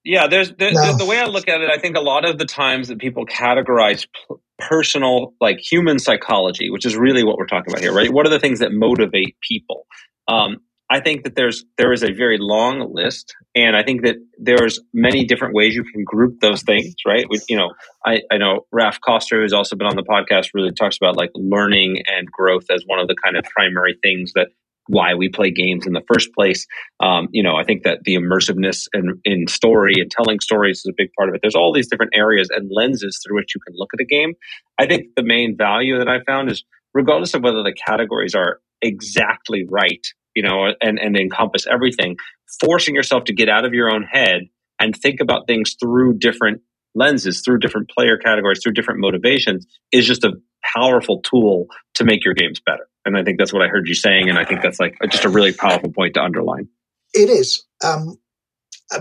yeah 0.04 0.28
there's 0.28 0.54
there, 0.56 0.74
No. 0.74 0.92
the, 0.92 0.98
the 1.00 1.06
way 1.06 1.20
i 1.20 1.26
look 1.26 1.48
at 1.48 1.62
it 1.62 1.70
i 1.70 1.78
think 1.78 1.96
a 1.96 2.02
lot 2.02 2.26
of 2.26 2.38
the 2.38 2.46
times 2.46 2.88
that 2.88 3.00
people 3.00 3.26
categorize 3.26 4.06
p- 4.08 4.36
personal 4.60 5.34
like 5.40 5.60
human 5.60 6.00
psychology 6.00 6.70
which 6.70 6.86
is 6.86 6.96
really 6.98 7.24
what 7.24 7.38
we're 7.38 7.46
talking 7.46 7.72
about 7.72 7.82
here 7.82 7.94
right 7.94 8.12
what 8.12 8.26
are 8.26 8.30
the 8.30 8.40
things 8.40 8.60
that 8.60 8.72
motivate 8.72 9.38
people 9.48 9.86
um, 10.28 10.58
i 10.94 11.00
think 11.00 11.24
that 11.24 11.36
there's 11.36 11.66
there 11.78 11.92
is 11.92 12.04
a 12.04 12.12
very 12.12 12.38
long 12.40 12.94
list 12.94 13.36
and 13.56 13.76
i 13.76 13.84
think 13.84 14.04
that 14.04 14.16
there's 14.38 14.80
many 14.94 15.26
different 15.26 15.54
ways 15.54 15.76
you 15.76 15.84
can 15.84 16.04
group 16.04 16.40
those 16.40 16.62
things 16.64 16.94
right 17.06 17.26
with 17.30 17.44
you 17.50 17.58
know 17.58 17.72
i, 18.06 18.22
I 18.32 18.38
know 18.38 18.66
raf 18.72 19.00
koster 19.02 19.42
who's 19.42 19.54
also 19.54 19.76
been 19.76 19.88
on 19.88 19.96
the 19.96 20.04
podcast 20.04 20.50
really 20.54 20.72
talks 20.72 20.98
about 20.98 21.18
like 21.18 21.32
learning 21.34 22.04
and 22.08 22.28
growth 22.32 22.66
as 22.70 22.84
one 22.86 23.00
of 23.00 23.08
the 23.08 23.16
kind 23.24 23.38
of 23.38 23.44
primary 23.46 23.98
things 24.02 24.34
that 24.34 24.48
why 24.88 25.14
we 25.16 25.30
play 25.30 25.50
games 25.50 25.88
in 25.88 25.94
the 25.94 26.04
first 26.14 26.34
place 26.34 26.68
um, 27.00 27.28
you 27.32 27.44
know, 27.44 27.56
I 27.56 27.64
think 27.64 27.84
that 27.84 28.00
the 28.04 28.16
immersiveness 28.16 28.88
in, 28.94 29.20
in 29.24 29.48
story 29.48 29.94
and 29.98 30.10
telling 30.12 30.40
stories 30.40 30.80
is 30.80 30.88
a 30.90 30.94
big 30.96 31.10
part 31.18 31.30
of 31.30 31.36
it. 31.36 31.42
There's 31.42 31.56
all 31.56 31.74
these 31.74 31.90
different 31.90 32.14
areas 32.16 32.50
and 32.52 32.70
lenses 32.72 33.22
through 33.24 33.38
which 33.38 33.56
you 33.56 33.62
can 33.66 33.76
look 33.78 33.92
at 33.94 34.02
a 34.02 34.06
game. 34.06 34.34
I 34.80 34.86
think 34.86 35.08
the 35.16 35.24
main 35.24 35.56
value 35.58 36.00
that 36.00 36.10
I 36.10 36.24
found 36.26 36.52
is 36.52 36.64
regardless 36.94 37.34
of 37.34 37.44
whether 37.44 37.64
the 37.64 37.74
categories 37.74 38.36
are 38.36 38.60
exactly 38.82 39.66
right, 39.70 40.06
you 40.36 40.44
know, 40.44 40.68
and, 40.82 41.00
and 41.00 41.18
encompass 41.18 41.66
everything, 41.68 42.16
forcing 42.64 42.96
yourself 42.96 43.26
to 43.26 43.34
get 43.34 43.50
out 43.50 43.66
of 43.66 43.74
your 43.74 43.92
own 43.92 44.04
head 44.04 44.42
and 44.80 44.96
think 44.96 45.20
about 45.22 45.48
things 45.48 45.76
through 45.80 46.18
different 46.18 46.62
lenses, 46.96 47.42
through 47.44 47.60
different 47.60 47.90
player 47.90 48.18
categories, 48.18 48.60
through 48.62 48.74
different 48.74 49.00
motivations 49.00 49.66
is 49.92 50.06
just 50.06 50.24
a 50.24 50.34
powerful 50.76 51.22
tool 51.22 51.68
to 51.96 52.04
make 52.04 52.24
your 52.24 52.34
games 52.34 52.60
better. 52.66 52.88
And 53.06 53.18
I 53.18 53.24
think 53.24 53.38
that's 53.38 53.52
what 53.54 53.62
I 53.62 53.68
heard 53.68 53.88
you 53.88 53.96
saying. 53.96 54.30
And 54.30 54.38
I 54.38 54.46
think 54.46 54.62
that's 54.62 54.80
like 54.80 54.96
just 55.10 55.26
a 55.26 55.30
really 55.30 55.54
powerful 55.54 55.92
point 55.92 56.14
to 56.16 56.22
underline. 56.22 56.68
It 57.14 57.30
is. 57.30 57.66
Um, 57.84 58.18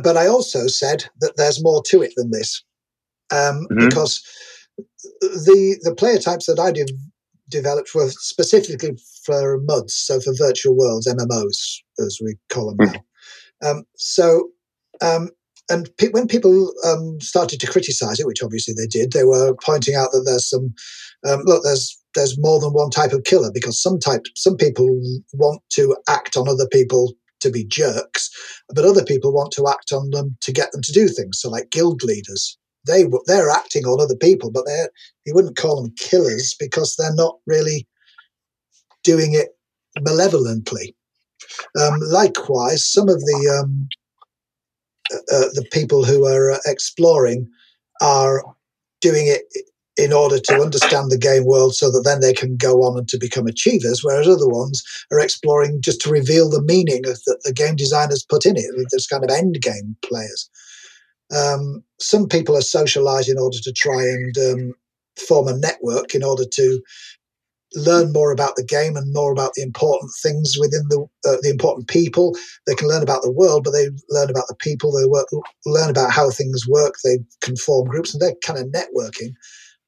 but 0.03 0.17
I 0.17 0.27
also 0.27 0.67
said 0.67 1.05
that 1.21 1.35
there's 1.37 1.63
more 1.63 1.83
to 1.89 2.03
it 2.03 2.13
than 2.17 2.31
this. 2.31 2.63
Um, 3.31 3.67
Mhm. 3.71 3.89
Because 3.89 4.23
the 5.21 5.79
the 5.83 5.95
player 5.95 6.19
types 6.19 6.47
that 6.47 6.59
I 6.59 6.73
de- 6.73 6.87
developed 7.53 7.95
were 7.95 8.11
specifically 8.11 8.97
for 9.25 9.59
MUDs, 9.61 9.95
so 9.95 10.21
for 10.21 10.35
virtual 10.37 10.77
worlds, 10.77 11.07
MMOs, 11.07 11.79
as 12.05 12.19
we 12.23 12.37
call 12.49 12.75
them 12.75 12.93
now. 12.93 13.71
Um, 13.71 13.85
so, 13.97 14.49
um, 15.01 15.31
and 15.71 15.89
pe- 15.97 16.09
when 16.09 16.27
people 16.27 16.73
um, 16.85 17.21
started 17.21 17.61
to 17.61 17.67
criticize 17.67 18.19
it, 18.19 18.27
which 18.27 18.43
obviously 18.43 18.75
they 18.75 18.89
did, 18.89 19.13
they 19.13 19.25
were 19.25 19.55
pointing 19.63 19.95
out 19.95 20.11
that 20.11 20.25
there's 20.27 20.49
some 20.49 20.75
um, 21.25 21.43
look, 21.45 21.63
there's 21.63 21.97
there's 22.15 22.39
more 22.39 22.61
than 22.61 22.73
one 22.73 22.91
type 22.91 23.13
of 23.13 23.25
killer 23.25 23.51
because 23.53 23.81
some 23.81 23.99
type 23.99 24.27
some 24.35 24.57
people 24.57 24.89
want 25.35 25.63
to 25.71 25.97
act 26.09 26.37
on 26.37 26.49
other 26.49 26.67
people 26.67 27.15
to 27.41 27.51
be 27.51 27.65
jerks, 27.65 28.31
but 28.75 28.85
other 28.85 29.05
people 29.05 29.33
want 29.33 29.53
to 29.53 29.69
act 29.69 29.93
on 29.93 30.11
them 30.11 30.37
to 30.41 30.53
get 30.53 30.73
them 30.73 30.83
to 30.83 30.93
do 30.93 31.09
things. 31.09 31.41
So, 31.41 31.49
like 31.49 31.71
guild 31.71 32.03
leaders, 32.03 32.59
they 32.87 33.05
they're 33.27 33.51
acting 33.51 33.85
on 33.85 34.01
other 34.01 34.17
people, 34.17 34.51
but 34.51 34.67
they 34.67 34.87
you 35.27 35.35
wouldn't 35.35 35.57
call 35.57 35.83
them 35.83 35.95
killers 35.99 36.55
because 36.59 36.97
they're 36.97 37.15
not 37.15 37.37
really 37.47 37.87
doing 39.05 39.35
it 39.35 39.57
malevolently. 40.01 40.95
Um, 41.81 41.99
likewise, 42.01 42.85
some 42.85 43.09
of 43.09 43.19
the 43.21 43.63
um, 43.63 43.89
uh, 45.13 45.17
uh, 45.37 45.49
the 45.55 45.67
people 45.73 46.05
who 46.05 46.27
are 46.27 46.53
uh, 46.53 46.59
exploring 46.67 47.49
are 48.01 48.43
doing 49.01 49.27
it 49.27 49.43
in 49.99 50.13
order 50.13 50.39
to 50.39 50.55
understand 50.55 51.11
the 51.11 51.19
game 51.19 51.45
world 51.45 51.75
so 51.75 51.91
that 51.91 52.03
then 52.05 52.21
they 52.21 52.33
can 52.33 52.57
go 52.57 52.83
on 52.83 52.97
and 52.97 53.09
to 53.09 53.19
become 53.19 53.47
achievers, 53.47 54.03
whereas 54.03 54.27
other 54.27 54.49
ones 54.49 54.83
are 55.11 55.21
exploring 55.21 55.81
just 55.83 56.01
to 56.01 56.11
reveal 56.11 56.49
the 56.49 56.63
meaning 56.63 57.07
of 57.07 57.23
that 57.25 57.41
the 57.45 57.53
game 57.53 57.77
designers 57.77 58.25
put 58.27 58.47
in 58.47 58.57
it. 58.57 58.65
There's 58.91 59.07
kind 59.07 59.25
of 59.25 59.31
end 59.31 59.61
game 59.61 59.97
players. 60.03 60.49
Um, 61.35 61.83
some 61.99 62.29
people 62.29 62.57
are 62.57 62.63
socialized 62.63 63.29
in 63.29 63.39
order 63.39 63.59
to 63.63 63.73
try 63.73 64.03
and 64.03 64.37
um, 64.39 64.75
form 65.17 65.49
a 65.49 65.57
network 65.57 66.15
in 66.15 66.23
order 66.23 66.45
to 66.45 66.83
learn 67.75 68.13
more 68.13 68.33
about 68.33 68.57
the 68.57 68.65
game 68.65 68.97
and 68.97 69.13
more 69.13 69.33
about 69.33 69.55
the 69.55 69.63
important 69.63 70.11
things 70.23 70.57
within 70.59 70.83
the 70.89 71.07
uh, 71.27 71.37
the 71.41 71.51
important 71.51 71.89
people. 71.89 72.37
They 72.67 72.75
can 72.75 72.89
learn 72.89 73.03
about 73.03 73.23
the 73.23 73.33
world, 73.33 73.65
but 73.65 73.71
they 73.71 73.89
learn 74.11 74.31
about 74.31 74.49
the 74.49 74.57
people. 74.57 74.93
They 74.93 75.07
work, 75.07 75.29
learn 75.67 75.91
about 75.91 76.13
how 76.13 76.31
things 76.31 76.67
work. 76.69 76.95
They 77.05 77.19
can 77.41 77.57
form 77.57 77.89
groups, 77.89 78.13
and 78.13 78.21
they're 78.21 78.35
kind 78.45 78.59
of 78.59 78.67
networking. 78.67 79.33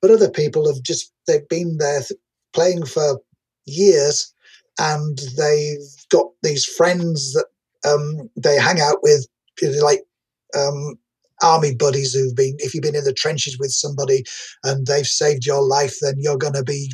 But 0.01 0.11
other 0.11 0.31
people 0.31 0.67
have 0.73 0.83
just 0.83 1.13
they've 1.27 1.49
been 1.49 1.79
there 1.79 2.01
th- 2.01 2.21
playing 2.53 2.87
for 2.87 3.21
years, 3.67 4.33
and 4.79 5.19
they've 5.37 5.79
got 6.11 6.27
these 6.43 6.65
friends 6.65 7.33
that 7.33 7.47
um, 7.89 8.31
they 8.37 8.59
hang 8.59 8.81
out 8.81 8.99
with, 9.03 9.27
like 9.81 10.05
um, 10.57 10.99
army 11.45 11.75
buddies 11.75 12.15
who've 12.15 12.35
been. 12.35 12.57
If 12.59 12.75
you've 12.75 12.83
been 12.83 12.97
in 12.97 13.05
the 13.05 13.13
trenches 13.13 13.59
with 13.59 13.71
somebody 13.71 14.25
and 14.65 14.87
they've 14.87 15.07
saved 15.07 15.47
your 15.47 15.63
life, 15.63 15.97
then 16.01 16.15
you're 16.19 16.39
going 16.39 16.55
to 16.55 16.65
be 16.65 16.93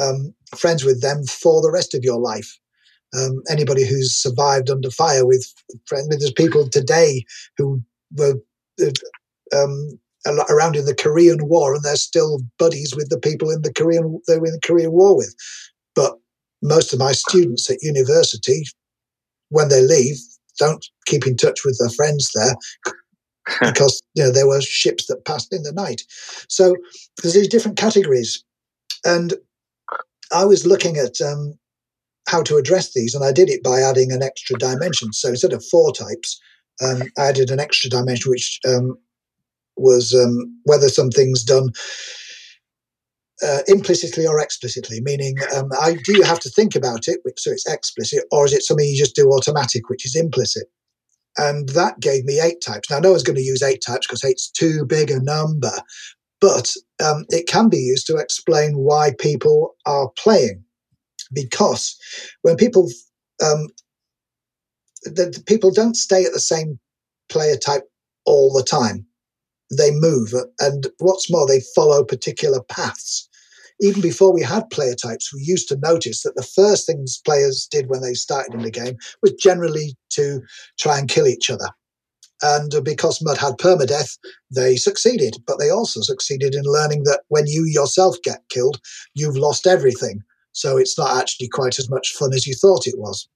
um, 0.00 0.34
friends 0.56 0.84
with 0.84 1.00
them 1.00 1.24
for 1.24 1.62
the 1.62 1.70
rest 1.70 1.94
of 1.94 2.02
your 2.02 2.18
life. 2.18 2.58
Um, 3.16 3.42
anybody 3.48 3.86
who's 3.86 4.14
survived 4.14 4.70
under 4.70 4.90
fire 4.90 5.26
with 5.26 5.46
friends, 5.86 6.08
there's 6.08 6.32
people 6.32 6.68
today 6.68 7.24
who 7.58 7.82
were 8.16 8.34
uh, 8.82 8.90
um, 9.54 9.98
around 10.48 10.76
in 10.76 10.86
the 10.86 10.94
Korean 10.94 11.46
War, 11.46 11.74
and 11.74 11.84
they're 11.84 11.96
still 11.96 12.40
buddies 12.58 12.94
with 12.96 13.10
the 13.10 13.20
people 13.20 13.50
in 13.50 13.62
the 13.62 13.72
Korean 13.72 14.20
they 14.26 14.38
were 14.38 14.46
in 14.46 14.54
the 14.54 14.66
Korean 14.66 14.92
War 14.92 15.16
with. 15.16 15.34
But 15.94 16.14
most 16.62 16.92
of 16.92 16.98
my 16.98 17.12
students 17.12 17.70
at 17.70 17.82
university, 17.82 18.64
when 19.50 19.68
they 19.68 19.82
leave, 19.82 20.16
don't 20.58 20.84
keep 21.06 21.26
in 21.26 21.36
touch 21.36 21.60
with 21.64 21.78
their 21.78 21.90
friends 21.90 22.30
there 22.34 22.54
because 23.60 24.00
you 24.14 24.22
know 24.22 24.30
there 24.30 24.46
were 24.46 24.60
ships 24.60 25.06
that 25.06 25.24
passed 25.24 25.52
in 25.52 25.62
the 25.62 25.72
night. 25.72 26.02
So 26.48 26.74
there's 27.22 27.34
these 27.34 27.48
different 27.48 27.76
categories, 27.76 28.44
and 29.04 29.34
I 30.32 30.44
was 30.44 30.66
looking 30.66 30.96
at 30.96 31.20
um, 31.20 31.58
how 32.28 32.42
to 32.44 32.56
address 32.56 32.92
these, 32.92 33.14
and 33.14 33.24
I 33.24 33.32
did 33.32 33.50
it 33.50 33.62
by 33.62 33.80
adding 33.80 34.12
an 34.12 34.22
extra 34.22 34.56
dimension. 34.58 35.12
So 35.12 35.30
instead 35.30 35.52
of 35.52 35.64
four 35.64 35.92
types, 35.92 36.40
um, 36.82 37.02
I 37.18 37.28
added 37.28 37.50
an 37.50 37.60
extra 37.60 37.90
dimension, 37.90 38.30
which 38.30 38.60
um, 38.66 38.96
was 39.76 40.14
um, 40.14 40.60
whether 40.64 40.88
something's 40.88 41.44
done 41.44 41.70
uh, 43.42 43.60
implicitly 43.66 44.26
or 44.26 44.38
explicitly. 44.40 45.00
Meaning, 45.00 45.36
um, 45.56 45.70
I, 45.80 45.96
do 46.04 46.16
you 46.16 46.22
have 46.22 46.40
to 46.40 46.50
think 46.50 46.74
about 46.74 47.08
it, 47.08 47.20
which, 47.24 47.40
so 47.40 47.50
it's 47.50 47.68
explicit, 47.68 48.24
or 48.30 48.44
is 48.44 48.52
it 48.52 48.62
something 48.62 48.86
you 48.86 48.96
just 48.96 49.16
do 49.16 49.30
automatic, 49.30 49.88
which 49.88 50.06
is 50.06 50.14
implicit? 50.14 50.68
And 51.36 51.70
that 51.70 52.00
gave 52.00 52.24
me 52.24 52.40
eight 52.40 52.60
types. 52.62 52.90
Now, 52.90 52.98
no 52.98 53.10
one's 53.12 53.22
going 53.22 53.36
to 53.36 53.42
use 53.42 53.62
eight 53.62 53.82
types 53.86 54.06
because 54.06 54.24
eight's 54.24 54.50
too 54.50 54.84
big 54.86 55.10
a 55.10 55.20
number. 55.20 55.72
but 56.40 56.74
um, 57.02 57.24
it 57.30 57.46
can 57.46 57.68
be 57.68 57.78
used 57.78 58.06
to 58.08 58.16
explain 58.16 58.76
why 58.76 59.12
people 59.18 59.76
are 59.86 60.10
playing. 60.18 60.62
Because 61.32 61.96
when 62.42 62.56
people 62.56 62.90
um, 63.42 63.68
the, 65.04 65.26
the 65.36 65.42
people 65.46 65.72
don't 65.72 65.96
stay 65.96 66.24
at 66.24 66.32
the 66.32 66.40
same 66.40 66.78
player 67.28 67.56
type 67.56 67.84
all 68.26 68.52
the 68.52 68.62
time. 68.64 69.06
They 69.76 69.90
move, 69.90 70.34
and 70.60 70.86
what's 70.98 71.30
more, 71.30 71.46
they 71.46 71.62
follow 71.74 72.04
particular 72.04 72.62
paths. 72.62 73.28
Even 73.82 74.00
before 74.00 74.32
we 74.32 74.42
had 74.42 74.70
player 74.70 74.94
types, 74.94 75.34
we 75.34 75.42
used 75.42 75.68
to 75.68 75.78
notice 75.82 76.22
that 76.22 76.36
the 76.36 76.42
first 76.42 76.86
things 76.86 77.20
players 77.24 77.66
did 77.68 77.88
when 77.88 78.00
they 78.00 78.14
started 78.14 78.54
in 78.54 78.62
the 78.62 78.70
game 78.70 78.96
was 79.22 79.32
generally 79.32 79.96
to 80.10 80.40
try 80.78 80.98
and 80.98 81.08
kill 81.08 81.26
each 81.26 81.50
other. 81.50 81.68
And 82.42 82.72
because 82.84 83.22
Mud 83.22 83.38
had 83.38 83.54
permadeath, 83.54 84.18
they 84.50 84.76
succeeded. 84.76 85.36
But 85.46 85.58
they 85.58 85.68
also 85.68 86.00
succeeded 86.00 86.54
in 86.54 86.62
learning 86.64 87.02
that 87.04 87.22
when 87.28 87.46
you 87.48 87.64
yourself 87.66 88.16
get 88.22 88.40
killed, 88.50 88.80
you've 89.14 89.36
lost 89.36 89.66
everything. 89.66 90.20
So 90.52 90.76
it's 90.76 90.96
not 90.96 91.16
actually 91.16 91.48
quite 91.48 91.78
as 91.78 91.90
much 91.90 92.12
fun 92.12 92.32
as 92.32 92.46
you 92.46 92.54
thought 92.54 92.86
it 92.86 92.98
was. 92.98 93.28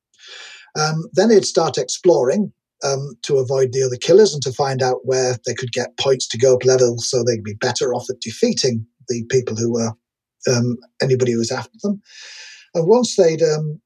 Um, 0.79 1.07
then 1.13 1.29
they'd 1.29 1.45
start 1.45 1.79
exploring 1.79 2.53
um, 2.85 3.17
to 3.23 3.39
avoid 3.39 3.73
the 3.73 3.83
other 3.83 3.97
killers 3.97 4.33
and 4.33 4.43
to 4.43 4.53
find 4.53 4.83
out 4.83 5.01
where 5.05 5.37
they 5.45 5.55
could 5.55 5.73
get 5.73 5.97
points 5.99 6.29
to 6.29 6.39
go 6.39 6.55
up 6.55 6.65
level 6.65 6.99
so 6.99 7.23
they'd 7.23 7.43
be 7.43 7.55
better 7.55 7.95
off 7.95 8.11
at 8.11 8.21
defeating 8.21 8.87
the 9.09 9.25
people 9.31 9.57
who 9.57 9.73
were 9.73 9.93
um, 10.51 10.77
anybody 11.03 11.33
who 11.33 11.39
was 11.39 11.53
after 11.53 11.77
them. 11.83 12.01
And 12.75 12.87
once 12.87 13.17
they'd 13.17 13.43
um, 13.43 13.81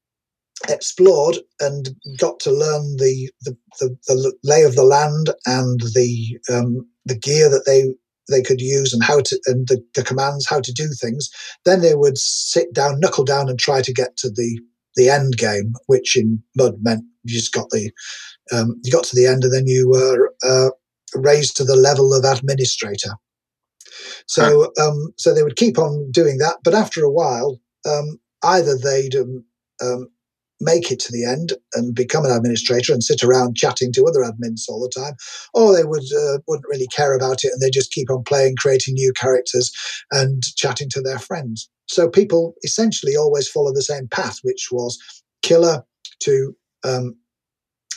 explored 0.69 1.37
and 1.59 1.89
got 2.19 2.39
to 2.41 2.51
learn 2.51 2.97
the, 2.97 3.31
the, 3.41 3.57
the, 3.79 3.97
the, 4.07 4.35
lay 4.43 4.63
of 4.63 4.75
the 4.75 4.83
land 4.83 5.29
and 5.45 5.79
the 5.95 6.39
um, 6.51 6.87
the 7.05 7.17
gear 7.17 7.49
that 7.49 7.63
they 7.65 7.93
they 8.29 8.41
could 8.41 8.61
use 8.61 8.93
and 8.93 9.03
how 9.03 9.19
to 9.19 9.39
and 9.47 9.67
the, 9.67 9.83
the 9.95 10.03
commands 10.03 10.47
how 10.47 10.61
to 10.61 10.71
do 10.71 10.89
things, 10.99 11.29
then 11.65 11.81
they 11.81 11.95
would 11.95 12.17
sit 12.17 12.73
down, 12.73 12.99
knuckle 12.99 13.25
down, 13.25 13.49
and 13.49 13.59
try 13.59 13.81
to 13.81 13.93
get 13.93 14.15
to 14.17 14.29
the 14.29 14.59
the 14.95 15.09
end 15.09 15.37
game, 15.37 15.73
which 15.87 16.17
in 16.17 16.41
Mud 16.55 16.75
meant 16.81 17.03
you 17.23 17.35
just 17.35 17.53
got 17.53 17.69
the 17.69 17.91
um, 18.51 18.79
you 18.83 18.91
got 18.91 19.03
to 19.05 19.15
the 19.15 19.25
end 19.25 19.43
and 19.43 19.53
then 19.53 19.67
you 19.67 19.89
were 19.89 20.33
uh, 20.43 20.69
raised 21.15 21.57
to 21.57 21.63
the 21.63 21.75
level 21.75 22.13
of 22.13 22.25
administrator. 22.25 23.11
So 24.27 24.71
um, 24.81 25.13
so 25.17 25.33
they 25.33 25.43
would 25.43 25.55
keep 25.55 25.77
on 25.77 26.11
doing 26.11 26.37
that, 26.37 26.57
but 26.63 26.73
after 26.73 27.03
a 27.03 27.11
while, 27.11 27.59
um, 27.89 28.19
either 28.43 28.77
they'd 28.77 29.15
um, 29.15 29.45
um, 29.81 30.07
make 30.61 30.91
it 30.91 30.99
to 30.99 31.11
the 31.11 31.25
end 31.25 31.53
and 31.73 31.95
become 31.95 32.23
an 32.23 32.31
administrator 32.31 32.93
and 32.93 33.03
sit 33.03 33.23
around 33.23 33.57
chatting 33.57 33.91
to 33.93 34.05
other 34.05 34.21
admins 34.21 34.69
all 34.69 34.79
the 34.79 35.01
time, 35.01 35.15
or 35.53 35.75
they 35.75 35.83
would 35.83 36.03
uh, 36.13 36.37
wouldn't 36.47 36.69
really 36.69 36.87
care 36.87 37.15
about 37.15 37.43
it 37.43 37.51
and 37.51 37.61
they 37.61 37.69
just 37.69 37.91
keep 37.91 38.09
on 38.09 38.23
playing, 38.23 38.55
creating 38.57 38.93
new 38.93 39.11
characters 39.19 39.71
and 40.11 40.43
chatting 40.55 40.89
to 40.89 41.01
their 41.01 41.19
friends. 41.19 41.69
So 41.87 42.07
people 42.07 42.53
essentially 42.63 43.15
always 43.15 43.49
follow 43.49 43.73
the 43.73 43.81
same 43.81 44.07
path, 44.07 44.39
which 44.43 44.69
was 44.71 44.97
killer 45.41 45.83
to 46.21 46.55
um, 46.83 47.15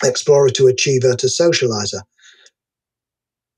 explorer 0.03 0.51
to 0.51 0.67
achiever 0.67 1.15
to 1.15 1.27
socializer. 1.27 2.03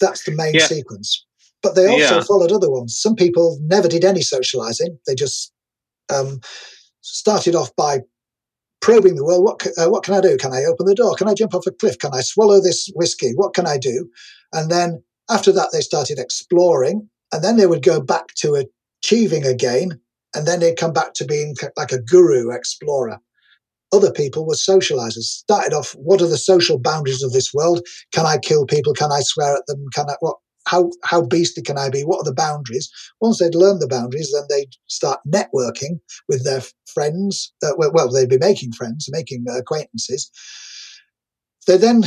That's 0.01 0.24
the 0.24 0.32
main 0.32 0.55
yeah. 0.55 0.66
sequence. 0.66 1.25
But 1.66 1.74
they 1.74 1.88
also 1.88 2.16
yeah. 2.18 2.22
followed 2.22 2.52
other 2.52 2.70
ones. 2.70 2.96
Some 2.96 3.16
people 3.16 3.58
never 3.62 3.88
did 3.88 4.04
any 4.04 4.20
socializing. 4.20 4.96
They 5.04 5.16
just 5.16 5.52
um, 6.14 6.38
started 7.00 7.56
off 7.56 7.74
by 7.74 8.02
probing 8.80 9.16
the 9.16 9.24
world. 9.24 9.42
What, 9.42 9.66
uh, 9.76 9.90
what 9.90 10.04
can 10.04 10.14
I 10.14 10.20
do? 10.20 10.36
Can 10.36 10.52
I 10.52 10.62
open 10.62 10.86
the 10.86 10.94
door? 10.94 11.16
Can 11.16 11.26
I 11.26 11.34
jump 11.34 11.54
off 11.54 11.66
a 11.66 11.72
cliff? 11.72 11.98
Can 11.98 12.14
I 12.14 12.20
swallow 12.20 12.60
this 12.60 12.88
whiskey? 12.94 13.32
What 13.34 13.52
can 13.52 13.66
I 13.66 13.78
do? 13.78 14.08
And 14.52 14.70
then 14.70 15.02
after 15.28 15.50
that, 15.50 15.70
they 15.72 15.80
started 15.80 16.20
exploring. 16.20 17.08
And 17.32 17.42
then 17.42 17.56
they 17.56 17.66
would 17.66 17.82
go 17.82 18.00
back 18.00 18.28
to 18.36 18.64
achieving 19.02 19.44
again 19.44 20.00
and 20.36 20.46
then 20.46 20.60
they'd 20.60 20.78
come 20.78 20.92
back 20.92 21.14
to 21.14 21.24
being 21.24 21.56
like 21.76 21.90
a 21.90 22.00
guru 22.00 22.54
explorer. 22.54 23.18
Other 23.92 24.12
people 24.12 24.46
were 24.46 24.54
socializers. 24.54 25.22
Started 25.22 25.72
off, 25.72 25.96
what 25.96 26.22
are 26.22 26.28
the 26.28 26.38
social 26.38 26.78
boundaries 26.78 27.24
of 27.24 27.32
this 27.32 27.52
world? 27.52 27.84
Can 28.12 28.24
I 28.24 28.38
kill 28.38 28.66
people? 28.66 28.94
Can 28.94 29.10
I 29.10 29.20
swear 29.22 29.56
at 29.56 29.66
them? 29.66 29.84
Can 29.92 30.08
I 30.08 30.14
what? 30.20 30.36
How 30.66 30.90
how 31.04 31.22
beastly 31.22 31.62
can 31.62 31.78
I 31.78 31.90
be? 31.90 32.02
What 32.02 32.20
are 32.20 32.24
the 32.24 32.34
boundaries? 32.34 32.90
Once 33.20 33.38
they'd 33.38 33.54
learned 33.54 33.80
the 33.80 33.88
boundaries, 33.88 34.32
then 34.32 34.44
they'd 34.48 34.74
start 34.86 35.20
networking 35.26 36.00
with 36.28 36.44
their 36.44 36.62
friends. 36.92 37.52
Uh, 37.62 37.72
well, 37.76 38.10
they'd 38.10 38.28
be 38.28 38.38
making 38.38 38.72
friends, 38.72 39.08
making 39.10 39.44
acquaintances. 39.48 40.30
They 41.66 41.76
then 41.76 42.04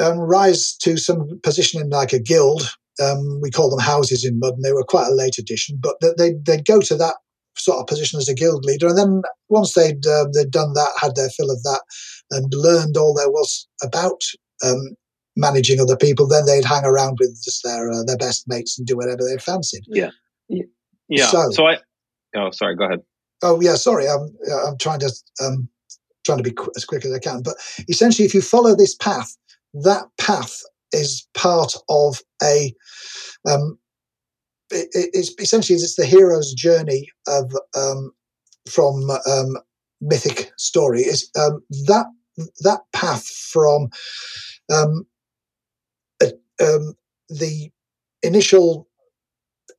um, 0.00 0.18
rise 0.18 0.76
to 0.82 0.96
some 0.96 1.40
position 1.42 1.80
in 1.80 1.90
like 1.90 2.12
a 2.12 2.18
guild 2.18 2.68
um, 3.00 3.40
we 3.40 3.50
call 3.50 3.70
them 3.70 3.78
houses 3.78 4.24
in 4.24 4.38
mud, 4.38 4.54
and 4.54 4.64
they 4.64 4.72
were 4.72 4.84
quite 4.84 5.08
a 5.08 5.14
late 5.14 5.38
addition. 5.38 5.78
But 5.80 5.96
they 6.16 6.34
they'd 6.44 6.66
go 6.66 6.80
to 6.80 6.96
that 6.96 7.16
sort 7.56 7.78
of 7.78 7.86
position 7.86 8.18
as 8.18 8.28
a 8.28 8.34
guild 8.34 8.64
leader. 8.64 8.88
And 8.88 8.98
then 8.98 9.22
once 9.48 9.74
they'd 9.74 10.06
uh, 10.06 10.26
they'd 10.34 10.50
done 10.50 10.72
that, 10.74 10.92
had 11.00 11.14
their 11.14 11.30
fill 11.30 11.50
of 11.50 11.62
that, 11.62 11.82
and 12.30 12.52
learned 12.52 12.96
all 12.96 13.14
there 13.14 13.30
was 13.30 13.68
about 13.82 14.22
um, 14.64 14.96
managing 15.38 15.80
other 15.80 15.96
people, 15.96 16.26
then 16.26 16.44
they'd 16.44 16.64
hang 16.64 16.84
around 16.84 17.16
with 17.20 17.40
just 17.42 17.62
their 17.64 17.90
uh, 17.90 18.02
their 18.04 18.16
best 18.16 18.46
mates 18.48 18.78
and 18.78 18.86
do 18.86 18.96
whatever 18.96 19.22
they 19.24 19.38
fancied. 19.38 19.84
Yeah, 19.86 20.10
yeah. 21.08 21.26
So, 21.26 21.50
so 21.50 21.66
I. 21.66 21.78
Oh, 22.36 22.50
sorry. 22.50 22.76
Go 22.76 22.84
ahead. 22.84 23.00
Oh 23.42 23.60
yeah, 23.60 23.76
sorry. 23.76 24.08
I'm 24.08 24.36
I'm 24.66 24.76
trying 24.78 25.00
to 25.00 25.10
um, 25.42 25.68
trying 26.26 26.38
to 26.38 26.44
be 26.44 26.52
qu- 26.52 26.72
as 26.76 26.84
quick 26.84 27.04
as 27.04 27.12
I 27.12 27.18
can. 27.18 27.42
But 27.42 27.54
essentially, 27.88 28.26
if 28.26 28.34
you 28.34 28.42
follow 28.42 28.74
this 28.74 28.94
path, 28.96 29.34
that 29.74 30.04
path 30.18 30.60
is 30.92 31.26
part 31.34 31.74
of 31.88 32.20
a 32.42 32.74
um, 33.48 33.78
it, 34.70 34.88
it's 34.92 35.32
essentially 35.40 35.76
it's 35.76 35.96
the 35.96 36.04
hero's 36.04 36.52
journey 36.52 37.08
of 37.26 37.52
um, 37.76 38.12
from 38.68 39.10
um, 39.26 39.56
mythic 40.00 40.52
story 40.58 41.00
is 41.00 41.30
um, 41.38 41.62
that 41.86 42.06
that 42.60 42.80
path 42.92 43.26
from 43.26 43.88
um, 44.72 45.06
um, 46.60 46.94
the 47.28 47.70
initial 48.22 48.88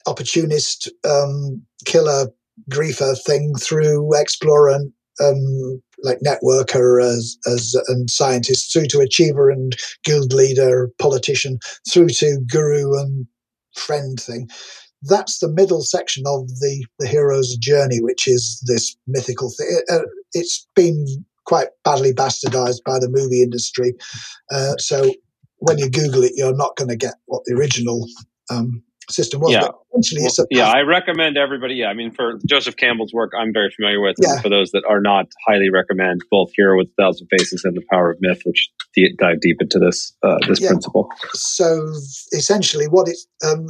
opportunist 0.08 0.90
um, 1.08 1.62
killer 1.86 2.28
griefer 2.70 3.18
thing 3.26 3.56
through 3.56 4.10
explorer 4.20 4.70
and 4.70 4.92
um, 5.22 5.82
like 6.04 6.20
networker 6.26 7.04
as, 7.04 7.38
as 7.46 7.76
and 7.88 8.10
scientist 8.10 8.72
through 8.72 8.88
to 8.88 9.00
achiever 9.00 9.50
and 9.50 9.76
guild 10.04 10.34
leader 10.34 10.90
politician 11.00 11.60
through 11.90 12.10
to 12.10 12.40
guru 12.50 12.98
and 12.98 13.28
friend 13.76 14.20
thing. 14.20 14.48
That's 15.02 15.40
the 15.40 15.50
middle 15.50 15.82
section 15.82 16.24
of 16.26 16.48
the, 16.48 16.86
the 17.00 17.08
hero's 17.08 17.56
journey, 17.56 18.02
which 18.02 18.28
is 18.28 18.62
this 18.66 18.96
mythical 19.08 19.50
thing. 19.50 19.68
It, 19.70 19.94
uh, 19.94 20.06
it's 20.34 20.68
been 20.76 21.06
quite 21.46 21.70
badly 21.84 22.14
bastardized 22.14 22.84
by 22.86 23.00
the 23.00 23.10
movie 23.10 23.42
industry. 23.42 23.94
Uh, 24.52 24.76
so 24.78 25.12
when 25.60 25.78
you 25.78 25.90
Google 25.90 26.24
it, 26.24 26.34
you're 26.36 26.56
not 26.56 26.76
going 26.76 26.90
to 26.90 26.96
get 26.96 27.16
what 27.26 27.44
the 27.46 27.56
original 27.56 28.06
um, 28.50 28.84
system 29.10 29.42
was. 29.42 29.52
Yeah. 29.52 29.70
Well, 29.92 30.48
yeah, 30.52 30.70
I 30.70 30.82
recommend 30.82 31.38
everybody. 31.38 31.76
Yeah, 31.76 31.88
I 31.88 31.94
mean, 31.94 32.12
for 32.12 32.40
Joseph 32.48 32.78
Campbell's 32.78 33.14
work, 33.14 33.32
I'm 33.38 33.52
very 33.52 33.72
familiar 33.76 34.02
with. 34.02 34.16
Yeah. 34.22 34.40
For 34.40 34.50
those 34.50 34.72
that 34.72 34.84
are 34.88 35.02
not, 35.02 35.28
highly 35.48 35.70
recommend 35.70 36.22
both 36.32 36.52
Hero 36.56 36.78
with 36.78 36.88
a 36.88 37.02
Thousand 37.02 37.28
Faces 37.38 37.64
and 37.66 37.76
The 37.76 37.84
Power 37.92 38.12
of 38.12 38.18
Myth, 38.22 38.42
which 38.46 38.70
dive 39.18 39.42
deep 39.42 39.58
into 39.62 39.80
this 39.80 40.14
uh, 40.24 40.38
this 40.48 40.62
yeah. 40.62 40.70
principle. 40.70 41.10
So 41.34 41.92
essentially, 42.34 42.86
what 42.86 43.10
it 43.10 43.18
um, 43.46 43.68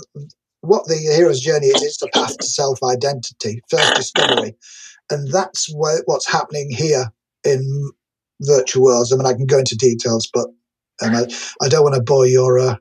what 0.61 0.85
the 0.87 0.95
hero's 0.95 1.39
journey 1.39 1.67
is, 1.67 1.81
it's 1.81 2.01
a 2.01 2.07
path 2.09 2.37
to 2.37 2.45
self 2.45 2.79
identity, 2.83 3.61
first 3.69 3.95
discovery, 3.95 4.55
and 5.09 5.31
that's 5.31 5.67
what, 5.73 6.01
what's 6.05 6.29
happening 6.29 6.69
here 6.69 7.11
in 7.43 7.91
virtual 8.41 8.83
worlds. 8.83 9.11
I 9.11 9.15
mean, 9.15 9.25
I 9.25 9.33
can 9.33 9.45
go 9.45 9.59
into 9.59 9.75
details, 9.75 10.29
but 10.33 10.47
and 11.01 11.15
I, 11.15 11.21
I 11.65 11.69
don't 11.69 11.83
want 11.83 11.95
to 11.95 12.01
bore 12.01 12.25
your 12.25 12.59
uh, 12.59 12.75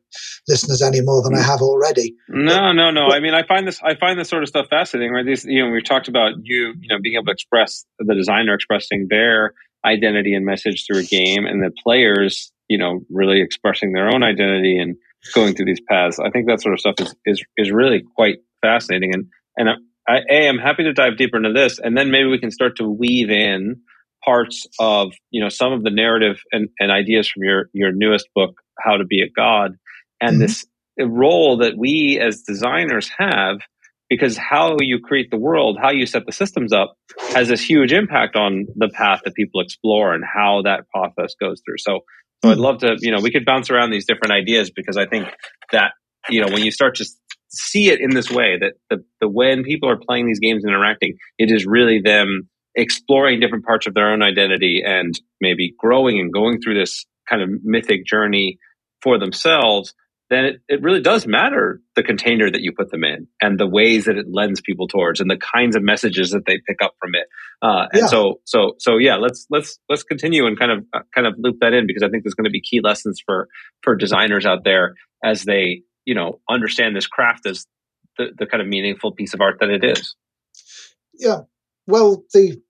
listeners 0.46 0.82
any 0.82 1.00
more 1.00 1.22
than 1.22 1.34
I 1.34 1.42
have 1.42 1.60
already. 1.60 2.14
No, 2.28 2.72
no, 2.72 2.90
no. 2.90 3.08
But, 3.08 3.16
I 3.16 3.20
mean, 3.20 3.34
I 3.34 3.42
find 3.46 3.66
this 3.66 3.80
I 3.82 3.94
find 3.94 4.18
this 4.18 4.28
sort 4.28 4.42
of 4.42 4.48
stuff 4.48 4.66
fascinating. 4.68 5.12
Right? 5.12 5.26
These, 5.26 5.44
you 5.44 5.64
know, 5.64 5.70
we've 5.70 5.84
talked 5.84 6.08
about 6.08 6.32
you, 6.42 6.74
you 6.80 6.88
know, 6.88 6.98
being 7.00 7.16
able 7.16 7.26
to 7.26 7.32
express 7.32 7.84
the 7.98 8.14
designer 8.14 8.54
expressing 8.54 9.06
their 9.08 9.54
identity 9.84 10.34
and 10.34 10.44
message 10.44 10.84
through 10.86 11.00
a 11.00 11.04
game, 11.04 11.46
and 11.46 11.62
the 11.62 11.70
players, 11.84 12.52
you 12.68 12.78
know, 12.78 13.00
really 13.10 13.40
expressing 13.40 13.92
their 13.92 14.08
own 14.08 14.22
identity 14.22 14.78
and 14.78 14.96
going 15.34 15.54
through 15.54 15.66
these 15.66 15.80
paths. 15.88 16.18
I 16.18 16.30
think 16.30 16.46
that 16.48 16.60
sort 16.60 16.74
of 16.74 16.80
stuff 16.80 16.94
is 16.98 17.14
is 17.24 17.44
is 17.56 17.70
really 17.70 18.02
quite 18.16 18.38
fascinating. 18.62 19.14
And 19.14 19.26
and 19.56 19.68
I, 20.08 20.18
I 20.18 20.22
am 20.44 20.58
happy 20.58 20.84
to 20.84 20.92
dive 20.92 21.16
deeper 21.16 21.36
into 21.36 21.52
this, 21.52 21.78
and 21.78 21.96
then 21.96 22.10
maybe 22.10 22.28
we 22.28 22.38
can 22.38 22.50
start 22.50 22.76
to 22.76 22.88
weave 22.88 23.30
in 23.30 23.80
parts 24.24 24.66
of 24.78 25.12
you 25.30 25.42
know 25.42 25.48
some 25.48 25.72
of 25.72 25.82
the 25.82 25.90
narrative 25.90 26.40
and, 26.52 26.68
and 26.78 26.90
ideas 26.90 27.28
from 27.28 27.42
your 27.44 27.68
your 27.72 27.92
newest 27.92 28.28
book 28.34 28.54
how 28.78 28.96
to 28.96 29.04
be 29.04 29.22
a 29.22 29.28
god 29.28 29.72
and 30.20 30.32
mm-hmm. 30.32 30.40
this 30.40 30.66
role 31.00 31.58
that 31.58 31.74
we 31.76 32.18
as 32.20 32.42
designers 32.42 33.10
have 33.16 33.58
because 34.08 34.36
how 34.36 34.76
you 34.80 34.98
create 34.98 35.30
the 35.30 35.38
world 35.38 35.78
how 35.80 35.90
you 35.90 36.06
set 36.06 36.26
the 36.26 36.32
systems 36.32 36.72
up 36.72 36.94
has 37.30 37.48
this 37.48 37.62
huge 37.62 37.92
impact 37.92 38.36
on 38.36 38.66
the 38.76 38.88
path 38.88 39.20
that 39.24 39.34
people 39.34 39.60
explore 39.60 40.12
and 40.12 40.24
how 40.24 40.62
that 40.62 40.88
process 40.88 41.34
goes 41.40 41.60
through 41.64 41.78
so 41.78 42.00
so 42.42 42.50
i'd 42.50 42.58
mm. 42.58 42.60
love 42.60 42.78
to 42.78 42.96
you 43.00 43.12
know 43.12 43.20
we 43.20 43.30
could 43.30 43.44
bounce 43.44 43.70
around 43.70 43.90
these 43.90 44.06
different 44.06 44.32
ideas 44.32 44.70
because 44.70 44.96
i 44.96 45.06
think 45.06 45.28
that 45.70 45.92
you 46.28 46.40
know 46.40 46.52
when 46.52 46.64
you 46.64 46.72
start 46.72 46.96
to 46.96 47.04
see 47.50 47.88
it 47.90 48.00
in 48.00 48.10
this 48.10 48.30
way 48.30 48.58
that 48.58 48.74
the, 48.90 49.04
the 49.20 49.28
when 49.28 49.64
people 49.64 49.88
are 49.88 49.96
playing 49.96 50.26
these 50.26 50.38
games 50.38 50.64
and 50.64 50.72
interacting, 50.72 51.16
it 51.38 51.50
is 51.50 51.66
really 51.66 52.00
them 52.00 52.48
exploring 52.78 53.40
different 53.40 53.64
parts 53.64 53.86
of 53.86 53.94
their 53.94 54.10
own 54.12 54.22
identity 54.22 54.82
and 54.84 55.20
maybe 55.40 55.74
growing 55.78 56.18
and 56.18 56.32
going 56.32 56.60
through 56.60 56.78
this 56.78 57.04
kind 57.28 57.42
of 57.42 57.50
mythic 57.62 58.06
journey 58.06 58.58
for 59.02 59.18
themselves 59.18 59.94
then 60.30 60.44
it, 60.44 60.60
it 60.68 60.82
really 60.82 61.00
does 61.00 61.26
matter 61.26 61.80
the 61.96 62.02
container 62.02 62.50
that 62.50 62.60
you 62.60 62.72
put 62.72 62.90
them 62.90 63.02
in 63.02 63.28
and 63.40 63.58
the 63.58 63.66
ways 63.66 64.04
that 64.04 64.16
it 64.16 64.26
lends 64.30 64.60
people 64.60 64.86
towards 64.86 65.20
and 65.20 65.30
the 65.30 65.38
kinds 65.38 65.74
of 65.74 65.82
messages 65.82 66.30
that 66.30 66.44
they 66.46 66.60
pick 66.66 66.82
up 66.82 66.94
from 67.00 67.14
it. 67.14 67.26
Uh, 67.62 67.86
and 67.92 68.02
yeah. 68.02 68.06
so, 68.06 68.40
so, 68.44 68.74
so 68.78 68.98
yeah, 68.98 69.16
let's, 69.16 69.46
let's, 69.50 69.78
let's 69.88 70.02
continue 70.02 70.46
and 70.46 70.58
kind 70.58 70.70
of, 70.70 70.84
uh, 70.92 71.00
kind 71.14 71.26
of 71.26 71.34
loop 71.38 71.56
that 71.60 71.72
in 71.72 71.86
because 71.86 72.02
I 72.02 72.08
think 72.08 72.24
there's 72.24 72.34
going 72.34 72.44
to 72.44 72.50
be 72.50 72.60
key 72.60 72.80
lessons 72.82 73.22
for, 73.24 73.48
for 73.82 73.96
designers 73.96 74.44
out 74.44 74.64
there 74.64 74.94
as 75.24 75.44
they, 75.44 75.82
you 76.04 76.14
know, 76.14 76.40
understand 76.48 76.94
this 76.94 77.06
craft 77.06 77.46
as 77.46 77.66
the, 78.18 78.26
the 78.36 78.46
kind 78.46 78.60
of 78.60 78.68
meaningful 78.68 79.12
piece 79.12 79.32
of 79.32 79.40
art 79.40 79.58
that 79.60 79.70
it 79.70 79.84
is. 79.84 80.14
Yeah. 81.14 81.40
Well, 81.86 82.24
the, 82.34 82.60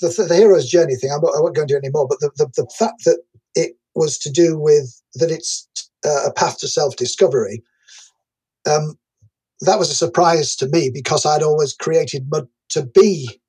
the, 0.00 0.24
the, 0.28 0.34
hero's 0.34 0.68
journey 0.68 0.94
thing, 0.96 1.10
I 1.10 1.18
won't, 1.18 1.36
I 1.36 1.40
won't 1.40 1.54
go 1.54 1.62
into 1.62 1.76
any 1.76 1.90
more, 1.90 2.06
but 2.06 2.20
the, 2.20 2.30
the, 2.36 2.46
the 2.56 2.70
fact 2.78 3.04
that 3.04 3.22
it 3.54 3.76
was 3.94 4.18
to 4.18 4.30
do 4.30 4.58
with 4.58 5.00
that 5.14 5.30
it's 5.30 5.68
uh, 6.04 6.26
a 6.26 6.32
path 6.32 6.58
to 6.58 6.68
self 6.68 6.96
discovery. 6.96 7.62
Um, 8.68 8.98
that 9.60 9.78
was 9.78 9.90
a 9.90 9.94
surprise 9.94 10.56
to 10.56 10.68
me 10.68 10.90
because 10.92 11.24
I'd 11.24 11.42
always 11.42 11.74
created 11.74 12.28
mud 12.30 12.48
to 12.70 12.84
be 12.84 13.40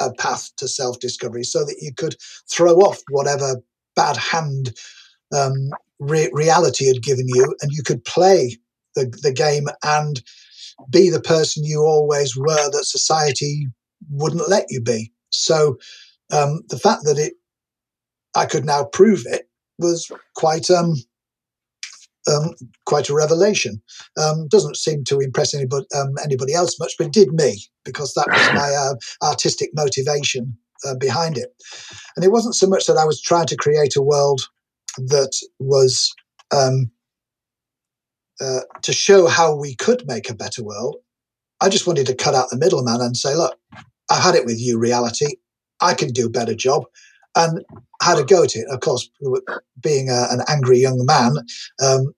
a 0.00 0.12
path 0.12 0.50
to 0.56 0.68
self 0.68 0.98
discovery 1.00 1.44
so 1.44 1.64
that 1.64 1.78
you 1.80 1.92
could 1.94 2.16
throw 2.50 2.74
off 2.76 3.00
whatever 3.10 3.56
bad 3.94 4.16
hand 4.16 4.74
um, 5.34 5.70
re- 5.98 6.30
reality 6.32 6.86
had 6.86 7.02
given 7.02 7.26
you 7.28 7.54
and 7.62 7.72
you 7.72 7.82
could 7.82 8.04
play 8.04 8.56
the, 8.94 9.06
the 9.22 9.32
game 9.32 9.68
and 9.82 10.22
be 10.90 11.08
the 11.08 11.20
person 11.20 11.64
you 11.64 11.82
always 11.82 12.36
were 12.36 12.70
that 12.70 12.84
society 12.84 13.66
wouldn't 14.10 14.48
let 14.48 14.66
you 14.68 14.80
be. 14.80 15.12
So 15.30 15.78
um, 16.32 16.62
the 16.68 16.78
fact 16.78 17.04
that 17.04 17.18
it, 17.18 17.34
I 18.34 18.46
could 18.46 18.64
now 18.64 18.84
prove 18.84 19.24
it 19.26 19.48
was 19.78 20.10
quite 20.34 20.70
um, 20.70 20.94
um, 22.28 22.54
quite 22.84 23.08
a 23.08 23.14
revelation. 23.14 23.80
Um, 24.20 24.48
doesn't 24.48 24.76
seem 24.76 25.04
to 25.04 25.20
impress 25.20 25.54
anybody 25.54 25.86
um, 25.94 26.14
anybody 26.22 26.54
else 26.54 26.78
much, 26.78 26.94
but 26.98 27.12
did 27.12 27.32
me 27.32 27.62
because 27.84 28.14
that 28.14 28.28
was 28.28 28.54
my 28.54 28.74
uh, 28.74 28.94
artistic 29.26 29.70
motivation 29.74 30.56
uh, 30.84 30.94
behind 30.96 31.38
it. 31.38 31.54
And 32.16 32.24
it 32.24 32.32
wasn't 32.32 32.54
so 32.54 32.66
much 32.66 32.86
that 32.86 32.96
I 32.96 33.04
was 33.04 33.20
trying 33.20 33.46
to 33.46 33.56
create 33.56 33.96
a 33.96 34.02
world 34.02 34.42
that 34.98 35.32
was 35.58 36.14
um, 36.54 36.90
uh, 38.40 38.60
to 38.82 38.92
show 38.92 39.26
how 39.26 39.54
we 39.54 39.74
could 39.74 40.06
make 40.06 40.28
a 40.28 40.34
better 40.34 40.62
world. 40.62 40.96
I 41.60 41.68
just 41.68 41.86
wanted 41.86 42.06
to 42.06 42.14
cut 42.14 42.34
out 42.34 42.50
the 42.50 42.58
middleman 42.58 43.00
and 43.00 43.16
say, 43.16 43.34
look, 43.34 43.58
I've 44.10 44.22
had 44.22 44.34
it 44.34 44.44
with 44.44 44.60
you, 44.60 44.78
reality. 44.78 45.36
I 45.80 45.94
can 45.94 46.10
do 46.10 46.26
a 46.26 46.30
better 46.30 46.54
job 46.54 46.84
and 47.34 47.64
had 48.02 48.18
a 48.18 48.24
go 48.24 48.44
at 48.44 48.56
it. 48.56 48.66
Of 48.70 48.80
course, 48.80 49.10
being 49.80 50.10
a, 50.10 50.26
an 50.30 50.40
angry 50.48 50.78
young 50.78 51.04
man, 51.04 51.36
um, 51.82 52.12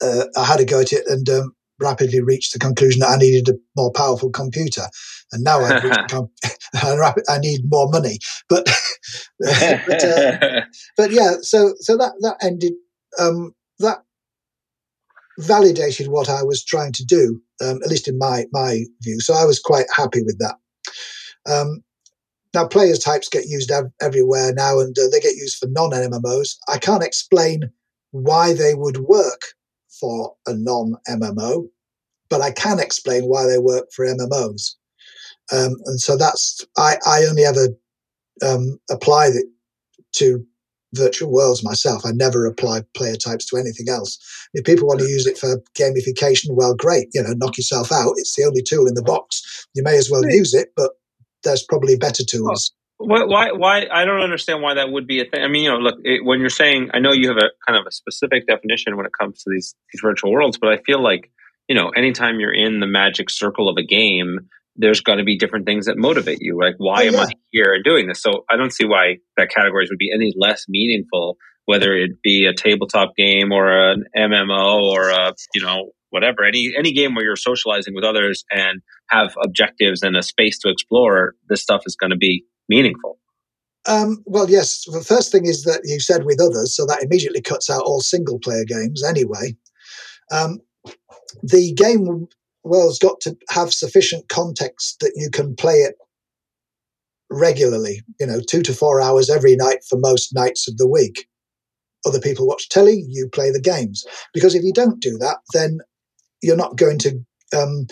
uh, 0.00 0.24
I 0.36 0.44
had 0.44 0.60
a 0.60 0.64
go 0.64 0.80
at 0.80 0.92
it 0.92 1.06
and 1.06 1.28
um, 1.28 1.54
rapidly 1.80 2.20
reached 2.20 2.52
the 2.52 2.58
conclusion 2.58 3.00
that 3.00 3.10
I 3.10 3.16
needed 3.16 3.48
a 3.48 3.58
more 3.76 3.92
powerful 3.92 4.30
computer. 4.30 4.84
And 5.32 5.44
now 5.44 5.58
com- 6.08 6.30
I 6.74 7.38
need 7.38 7.62
more 7.70 7.88
money. 7.88 8.18
But 8.48 8.66
but, 9.38 10.04
uh, 10.04 10.60
but, 10.96 11.10
yeah, 11.10 11.34
so 11.40 11.74
so 11.78 11.96
that 11.96 12.12
that 12.20 12.36
ended 12.42 12.74
um, 13.18 13.54
that 13.78 13.98
validated 15.38 16.08
what 16.08 16.28
I 16.28 16.42
was 16.42 16.64
trying 16.64 16.92
to 16.92 17.04
do, 17.04 17.40
um, 17.62 17.80
at 17.82 17.88
least 17.88 18.08
in 18.08 18.18
my 18.18 18.46
my 18.52 18.84
view. 19.02 19.20
So 19.20 19.34
I 19.34 19.44
was 19.44 19.58
quite 19.58 19.86
happy 19.94 20.22
with 20.22 20.38
that. 20.38 20.56
Um, 21.46 21.82
now, 22.54 22.66
players 22.66 23.00
types 23.00 23.28
get 23.28 23.46
used 23.46 23.70
ev- 23.70 23.90
everywhere 24.00 24.52
now, 24.54 24.78
and 24.78 24.96
uh, 24.96 25.08
they 25.10 25.20
get 25.20 25.34
used 25.34 25.56
for 25.56 25.66
non 25.68 25.90
MMOs. 25.90 26.56
I 26.68 26.78
can't 26.78 27.02
explain 27.02 27.70
why 28.12 28.54
they 28.54 28.74
would 28.74 28.98
work 28.98 29.42
for 30.00 30.34
a 30.46 30.54
non 30.54 30.94
MMO, 31.08 31.68
but 32.28 32.40
I 32.40 32.52
can 32.52 32.78
explain 32.78 33.24
why 33.24 33.46
they 33.46 33.58
work 33.58 33.86
for 33.92 34.06
MMOs. 34.06 34.74
Um, 35.52 35.74
and 35.86 36.00
so 36.00 36.16
that's 36.16 36.64
I, 36.78 36.96
I 37.06 37.24
only 37.24 37.44
ever 37.44 37.68
um, 38.42 38.78
apply 38.88 39.26
it 39.26 39.46
to 40.12 40.46
virtual 40.96 41.30
worlds 41.30 41.64
myself. 41.64 42.02
I 42.04 42.10
never 42.12 42.46
apply 42.46 42.82
player 42.94 43.16
types 43.16 43.46
to 43.46 43.56
anything 43.56 43.88
else. 43.88 44.18
If 44.54 44.64
people 44.64 44.86
want 44.86 45.00
to 45.00 45.06
use 45.06 45.26
it 45.26 45.38
for 45.38 45.62
gamification, 45.78 46.50
well, 46.50 46.74
great. 46.74 47.08
You 47.12 47.22
know, 47.22 47.34
knock 47.36 47.56
yourself 47.56 47.92
out. 47.92 48.14
It's 48.16 48.34
the 48.34 48.44
only 48.44 48.62
tool 48.62 48.86
in 48.86 48.94
the 48.94 49.02
box. 49.02 49.66
You 49.74 49.82
may 49.82 49.96
as 49.96 50.10
well 50.10 50.24
use 50.24 50.54
it, 50.54 50.68
but 50.76 50.92
there's 51.42 51.64
probably 51.64 51.96
better 51.96 52.24
tools. 52.24 52.72
Why, 52.98 53.24
why, 53.24 53.52
why? 53.52 53.86
I 53.92 54.04
don't 54.04 54.20
understand 54.20 54.62
why 54.62 54.74
that 54.74 54.90
would 54.90 55.06
be 55.06 55.20
a 55.20 55.24
thing. 55.24 55.42
I 55.42 55.48
mean, 55.48 55.64
you 55.64 55.70
know, 55.70 55.78
look, 55.78 55.98
it, 56.04 56.24
when 56.24 56.40
you're 56.40 56.48
saying, 56.48 56.90
I 56.94 57.00
know 57.00 57.12
you 57.12 57.28
have 57.28 57.38
a 57.38 57.50
kind 57.66 57.78
of 57.78 57.86
a 57.86 57.92
specific 57.92 58.46
definition 58.46 58.96
when 58.96 59.04
it 59.04 59.12
comes 59.18 59.42
to 59.42 59.50
these 59.50 59.74
these 59.92 60.00
virtual 60.00 60.32
worlds, 60.32 60.58
but 60.58 60.70
I 60.70 60.78
feel 60.78 61.02
like, 61.02 61.30
you 61.68 61.74
know, 61.74 61.90
anytime 61.90 62.38
you're 62.38 62.54
in 62.54 62.80
the 62.80 62.86
magic 62.86 63.30
circle 63.30 63.68
of 63.68 63.76
a 63.76 63.84
game, 63.84 64.48
there's 64.76 65.00
going 65.00 65.18
to 65.18 65.24
be 65.24 65.38
different 65.38 65.66
things 65.66 65.86
that 65.86 65.96
motivate 65.96 66.38
you. 66.40 66.58
Like, 66.58 66.74
why 66.78 67.02
oh, 67.02 67.10
yeah. 67.10 67.20
am 67.20 67.26
I 67.28 67.32
here 67.50 67.76
doing 67.82 68.08
this? 68.08 68.20
So 68.20 68.44
I 68.50 68.56
don't 68.56 68.72
see 68.72 68.84
why 68.84 69.18
that 69.36 69.50
categories 69.50 69.88
would 69.90 69.98
be 69.98 70.10
any 70.12 70.32
less 70.36 70.64
meaningful, 70.68 71.36
whether 71.66 71.94
it 71.94 72.22
be 72.22 72.46
a 72.46 72.54
tabletop 72.54 73.14
game 73.16 73.52
or 73.52 73.92
an 73.92 74.04
MMO 74.16 74.82
or 74.82 75.10
a, 75.10 75.34
you 75.54 75.62
know, 75.62 75.92
whatever 76.14 76.44
any 76.44 76.72
any 76.78 76.92
game 76.92 77.12
where 77.14 77.24
you're 77.24 77.34
socializing 77.34 77.92
with 77.92 78.04
others 78.04 78.44
and 78.52 78.80
have 79.10 79.34
objectives 79.42 80.00
and 80.00 80.16
a 80.16 80.22
space 80.22 80.56
to 80.60 80.70
explore 80.70 81.34
this 81.48 81.60
stuff 81.60 81.82
is 81.86 81.96
going 81.96 82.12
to 82.12 82.16
be 82.16 82.44
meaningful 82.68 83.18
um, 83.88 84.22
well 84.24 84.48
yes 84.48 84.84
the 84.92 85.02
first 85.02 85.32
thing 85.32 85.44
is 85.44 85.64
that 85.64 85.80
you 85.82 85.98
said 85.98 86.24
with 86.24 86.40
others 86.40 86.76
so 86.76 86.86
that 86.86 87.02
immediately 87.02 87.42
cuts 87.42 87.68
out 87.68 87.82
all 87.82 88.00
single 88.00 88.38
player 88.38 88.64
games 88.64 89.02
anyway 89.02 89.52
um, 90.30 90.60
the 91.42 91.72
game 91.72 92.28
world's 92.64 92.98
got 92.98 93.20
to 93.20 93.36
have 93.50 93.72
sufficient 93.72 94.28
context 94.28 95.00
that 95.00 95.12
you 95.16 95.30
can 95.30 95.54
play 95.54 95.76
it 95.76 95.96
regularly 97.30 98.00
you 98.20 98.26
know 98.26 98.40
two 98.40 98.62
to 98.62 98.72
four 98.72 99.00
hours 99.00 99.30
every 99.30 99.56
night 99.56 99.78
for 99.88 99.98
most 99.98 100.34
nights 100.34 100.68
of 100.68 100.76
the 100.76 100.88
week 100.88 101.26
other 102.06 102.20
people 102.20 102.46
watch 102.46 102.68
telly 102.68 103.04
you 103.08 103.28
play 103.32 103.50
the 103.50 103.60
games 103.60 104.04
because 104.32 104.54
if 104.54 104.62
you 104.62 104.72
don't 104.72 105.00
do 105.00 105.16
that 105.18 105.38
then 105.52 105.78
you're 106.42 106.56
not 106.56 106.76
going 106.76 106.98
to 106.98 107.18
um, 107.56 107.86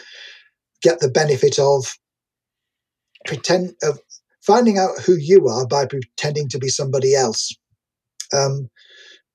get 0.83 1.01
the 1.01 1.11
benefit 1.11 1.59
of 1.59 1.97
pretend 3.25 3.75
of 3.83 3.99
finding 4.43 4.79
out 4.79 5.01
who 5.05 5.17
you 5.17 5.49
are 5.49 5.67
by 5.67 5.87
pretending 5.87 6.49
to 6.49 6.59
be 6.59 6.69
somebody 6.69 7.15
else. 7.15 7.55
Um, 8.33 8.69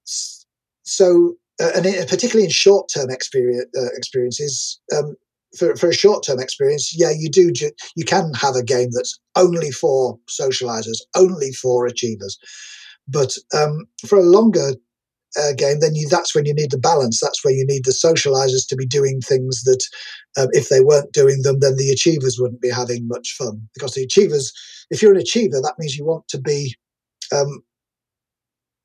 so, 0.04 1.36
uh, 1.62 1.72
and 1.76 1.86
particularly 2.08 2.46
in 2.46 2.52
short-term 2.52 3.10
experience, 3.10 3.66
uh, 3.78 3.88
experiences, 3.96 4.80
um, 4.96 5.16
for, 5.58 5.76
for 5.76 5.90
a 5.90 5.94
short-term 5.94 6.40
experience, 6.40 6.94
yeah, 6.98 7.12
you 7.16 7.30
do. 7.30 7.52
You 7.96 8.06
can 8.06 8.34
have 8.34 8.56
a 8.56 8.64
game 8.64 8.90
that's 8.92 9.20
only 9.36 9.72
for 9.72 10.18
socializers, 10.30 10.98
only 11.16 11.52
for 11.52 11.86
achievers. 11.86 12.38
But 13.08 13.38
um, 13.56 13.86
for 14.06 14.18
a 14.18 14.24
longer 14.24 14.72
uh, 15.40 15.54
game, 15.54 15.80
then 15.80 15.96
you, 15.96 16.10
that's 16.10 16.34
when 16.36 16.46
you 16.46 16.54
need 16.54 16.72
the 16.72 16.78
balance. 16.78 17.20
That's 17.22 17.44
where 17.44 17.54
you 17.54 17.66
need 17.66 17.86
the 17.86 17.92
socializers 17.92 18.68
to 18.68 18.76
be 18.76 18.86
doing 18.86 19.22
things 19.22 19.64
that, 19.64 19.84
um, 20.38 20.48
if 20.52 20.70
they 20.70 20.82
weren't 20.82 21.14
doing 21.14 21.42
them, 21.44 21.60
then 21.60 21.78
the 21.78 21.92
achievers 21.92 22.38
wouldn't 22.40 22.62
be 22.62 22.70
having 22.70 23.08
much 23.08 23.34
fun. 23.38 23.68
Because 23.74 23.94
the 23.94 24.04
achievers, 24.04 24.52
if 24.90 25.02
you're 25.02 25.14
an 25.14 25.20
achiever, 25.20 25.62
that 25.62 25.76
means 25.78 25.96
you 25.96 26.06
want 26.06 26.28
to 26.30 26.40
be 26.40 26.76
um, 27.34 27.64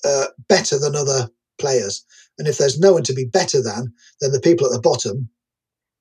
uh, 0.04 0.26
better 0.48 0.78
than 0.78 0.94
other 0.94 1.28
players. 1.58 2.04
And 2.38 2.48
if 2.48 2.58
there's 2.58 2.78
no 2.78 2.92
one 2.94 3.02
to 3.04 3.12
be 3.12 3.24
better 3.24 3.62
than, 3.62 3.92
then 4.20 4.32
the 4.32 4.40
people 4.40 4.66
at 4.66 4.72
the 4.72 4.80
bottom 4.80 5.28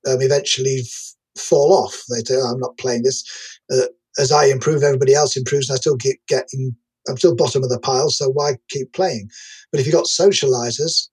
um, 0.08 0.22
eventually 0.22 0.80
f- 0.82 1.14
fall 1.38 1.74
off. 1.74 2.04
They 2.10 2.22
say, 2.24 2.36
oh, 2.38 2.52
"I'm 2.52 2.60
not 2.60 2.78
playing 2.78 3.04
this." 3.04 3.24
Uh, 3.72 3.88
as 4.20 4.32
I 4.32 4.46
improve, 4.46 4.84
everybody 4.84 5.14
else 5.14 5.38
improves, 5.38 5.70
and 5.70 5.78
I 5.78 5.80
still 5.80 5.98
keep 5.98 6.20
getting 6.28 6.76
I'm 7.08 7.18
still 7.18 7.36
bottom 7.36 7.64
of 7.64 7.70
the 7.70 7.80
pile, 7.80 8.10
so 8.10 8.30
why 8.30 8.58
keep 8.70 8.94
playing? 8.94 9.30
But 9.72 9.80
if 9.80 9.86
you've 9.86 9.96
got 9.96 10.06
socializers, 10.06 11.08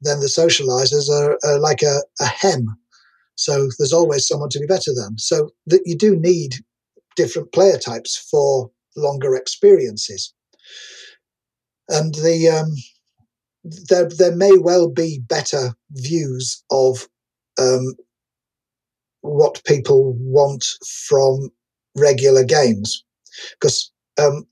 then 0.00 0.20
the 0.20 0.26
socializers 0.26 1.08
are, 1.08 1.38
are 1.44 1.58
like 1.58 1.82
a, 1.82 2.02
a 2.20 2.26
hem. 2.26 2.66
So 3.36 3.68
there's 3.78 3.92
always 3.92 4.26
someone 4.28 4.50
to 4.50 4.60
be 4.60 4.66
better 4.66 4.92
than. 4.94 5.18
So 5.18 5.50
that 5.66 5.82
you 5.84 5.96
do 5.96 6.16
need 6.16 6.56
different 7.16 7.52
player 7.52 7.78
types 7.78 8.16
for 8.30 8.70
longer 8.96 9.34
experiences. 9.34 10.32
And 11.88 12.14
the 12.14 12.48
um, 12.48 12.74
there 13.88 14.08
there 14.08 14.36
may 14.36 14.56
well 14.58 14.88
be 14.88 15.20
better 15.26 15.74
views 15.90 16.62
of 16.70 17.08
um, 17.58 17.94
what 19.22 19.62
people 19.64 20.14
want 20.18 20.64
from 21.08 21.50
regular 21.96 22.44
games 22.44 23.04
because 23.58 23.90
um, 24.20 24.46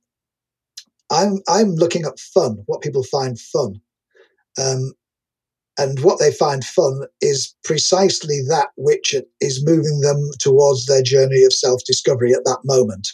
I'm 1.10 1.40
I'm 1.48 1.74
looking 1.74 2.04
at 2.04 2.18
fun, 2.18 2.62
what 2.66 2.82
people 2.82 3.02
find 3.04 3.38
fun, 3.38 3.80
um, 4.58 4.92
and 5.78 6.00
what 6.00 6.18
they 6.18 6.32
find 6.32 6.64
fun 6.64 7.02
is 7.20 7.54
precisely 7.64 8.40
that 8.48 8.68
which 8.76 9.14
is 9.40 9.64
moving 9.64 10.00
them 10.00 10.30
towards 10.38 10.86
their 10.86 11.02
journey 11.02 11.44
of 11.44 11.52
self 11.52 11.82
discovery 11.86 12.32
at 12.32 12.44
that 12.44 12.60
moment. 12.64 13.08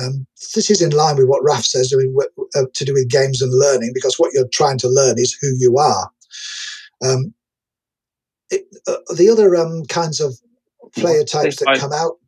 Um, 0.00 0.26
this 0.54 0.70
is 0.70 0.80
in 0.80 0.90
line 0.90 1.16
with 1.16 1.28
what 1.28 1.44
Raf 1.44 1.64
says 1.64 1.92
uh, 1.94 2.62
to 2.72 2.84
do 2.84 2.94
with 2.94 3.10
games 3.10 3.42
and 3.42 3.52
learning, 3.52 3.92
because 3.94 4.18
what 4.18 4.32
you're 4.32 4.48
trying 4.48 4.78
to 4.78 4.88
learn 4.88 5.18
is 5.18 5.36
who 5.40 5.48
you 5.58 5.76
are. 5.76 6.10
Um, 7.04 7.34
it, 8.52 8.66
uh, 8.86 9.14
the 9.16 9.30
other 9.30 9.56
um, 9.56 9.84
kinds 9.86 10.20
of 10.20 10.34
player 10.96 11.24
types 11.24 11.56
that 11.56 11.76
come 11.78 11.92
out 11.92 12.18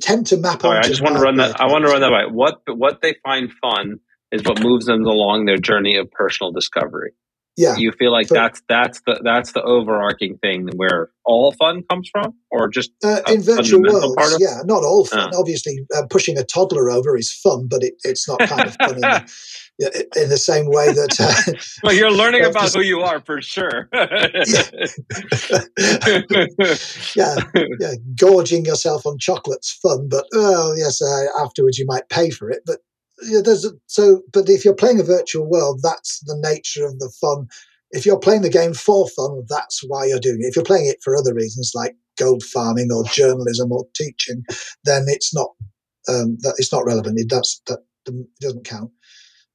tend 0.00 0.26
to 0.28 0.36
map 0.36 0.64
on. 0.64 0.76
I 0.76 0.82
just 0.82 1.02
want 1.02 1.16
to 1.16 1.22
run 1.22 1.36
that. 1.36 1.60
I 1.60 1.66
want 1.66 1.84
to 1.84 1.90
run 1.90 2.02
that 2.02 2.10
by 2.10 2.26
what 2.26 2.62
what 2.66 3.00
they 3.02 3.16
find 3.22 3.50
fun 3.60 4.00
is 4.30 4.42
what 4.44 4.62
moves 4.62 4.86
them 4.86 5.04
along 5.04 5.46
their 5.46 5.58
journey 5.58 5.96
of 5.96 6.10
personal 6.10 6.52
discovery 6.52 7.12
yeah 7.56 7.76
you 7.76 7.92
feel 7.92 8.10
like 8.10 8.28
that's 8.28 8.62
that's 8.68 9.00
the 9.06 9.20
that's 9.22 9.52
the 9.52 9.62
overarching 9.62 10.38
thing 10.38 10.68
where 10.76 11.10
all 11.24 11.52
fun 11.52 11.82
comes 11.90 12.08
from 12.10 12.34
or 12.50 12.68
just 12.68 12.90
uh, 13.04 13.20
in 13.28 13.42
virtual 13.42 13.82
worlds 13.82 14.36
yeah 14.40 14.60
not 14.64 14.82
all 14.82 15.04
fun 15.04 15.34
uh. 15.34 15.38
obviously 15.38 15.78
uh, 15.94 16.02
pushing 16.08 16.38
a 16.38 16.44
toddler 16.44 16.90
over 16.90 17.16
is 17.16 17.32
fun 17.32 17.66
but 17.68 17.82
it, 17.82 17.94
it's 18.04 18.26
not 18.26 18.38
kind 18.40 18.66
of 18.66 18.76
fun 18.76 18.94
in, 18.94 19.00
the, 19.00 20.06
in 20.22 20.28
the 20.30 20.38
same 20.38 20.66
way 20.66 20.92
that 20.92 21.20
uh, 21.20 21.52
well 21.82 21.94
you're 21.94 22.10
learning 22.10 22.44
about 22.46 22.62
just, 22.62 22.76
who 22.76 22.82
you 22.82 23.00
are 23.00 23.20
for 23.20 23.42
sure 23.42 23.88
yeah. 27.14 27.36
yeah 27.80 27.94
gorging 28.18 28.64
yourself 28.64 29.04
on 29.04 29.18
chocolate's 29.18 29.72
fun 29.72 30.08
but 30.08 30.24
oh 30.32 30.74
yes 30.76 31.02
uh, 31.02 31.26
afterwards 31.44 31.78
you 31.78 31.86
might 31.86 32.08
pay 32.08 32.30
for 32.30 32.50
it 32.50 32.62
but 32.64 32.78
yeah, 33.24 33.40
there's 33.44 33.64
a, 33.64 33.70
so, 33.86 34.22
but 34.32 34.48
if 34.48 34.64
you're 34.64 34.74
playing 34.74 35.00
a 35.00 35.04
virtual 35.04 35.48
world, 35.48 35.80
that's 35.82 36.20
the 36.20 36.36
nature 36.36 36.86
of 36.86 36.98
the 36.98 37.12
fun. 37.20 37.48
If 37.90 38.06
you're 38.06 38.18
playing 38.18 38.42
the 38.42 38.50
game 38.50 38.74
for 38.74 39.08
fun, 39.08 39.44
that's 39.48 39.82
why 39.86 40.06
you're 40.06 40.20
doing 40.20 40.40
it. 40.40 40.46
If 40.46 40.56
you're 40.56 40.64
playing 40.64 40.86
it 40.86 40.98
for 41.02 41.16
other 41.16 41.34
reasons 41.34 41.72
like 41.74 41.94
gold 42.18 42.42
farming 42.42 42.90
or 42.92 43.04
journalism 43.04 43.72
or 43.72 43.86
teaching, 43.94 44.44
then 44.84 45.04
it's 45.08 45.34
not 45.34 45.50
um, 46.08 46.38
that 46.40 46.54
it's 46.58 46.72
not 46.72 46.84
relevant. 46.84 47.18
It 47.18 47.28
does 47.28 47.60
that 47.66 47.80
doesn't 48.40 48.64
count. 48.64 48.90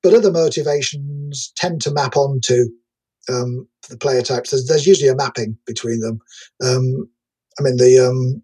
But 0.04 0.14
other 0.14 0.32
motivations 0.32 1.52
tend 1.56 1.82
to 1.82 1.92
map 1.92 2.16
onto 2.16 2.66
um, 3.30 3.68
the 3.90 3.98
player 3.98 4.22
types. 4.22 4.52
There's, 4.52 4.68
there's, 4.68 4.88
usually 4.88 5.10
a 5.10 5.16
mapping 5.16 5.58
between 5.66 6.00
them. 6.00 6.20
Um, 6.64 7.10
I 7.60 7.64
mean 7.64 7.78
the 7.78 8.08
um, 8.08 8.42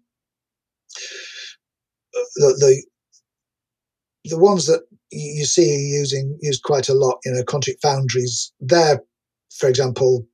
the, 2.36 2.48
the 2.58 2.84
the 4.24 4.38
ones 4.38 4.66
that 4.66 4.82
you 5.14 5.44
see 5.44 5.64
using 5.64 6.38
used 6.40 6.62
quite 6.62 6.88
a 6.88 6.94
lot, 6.94 7.18
you 7.24 7.32
know, 7.32 7.42
Quantic 7.42 7.80
Foundries, 7.82 8.52
there, 8.60 9.00
for 9.56 9.68
example, 9.68 10.26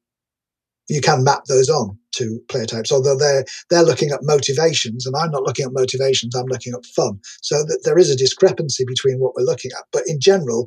you 0.89 1.01
can 1.01 1.23
map 1.23 1.45
those 1.47 1.69
on 1.69 1.97
to 2.13 2.41
player 2.49 2.67
types, 2.67 2.91
although 2.91 3.17
they're 3.17 3.45
they're 3.71 3.85
looking 3.85 4.11
at 4.11 4.21
motivations, 4.23 5.07
and 5.07 5.15
I'm 5.17 5.31
not 5.31 5.45
looking 5.45 5.65
at 5.65 5.73
motivations. 5.73 6.35
I'm 6.35 6.47
looking 6.47 6.73
at 6.75 6.85
fun. 6.87 7.21
So 7.43 7.59
that 7.59 7.83
there 7.85 7.99
is 7.99 8.11
a 8.11 8.17
discrepancy 8.17 8.85
between 8.87 9.19
what 9.19 9.35
we're 9.37 9.45
looking 9.45 9.71
at. 9.77 9.85
But 9.93 10.03
in 10.07 10.19
general, 10.21 10.67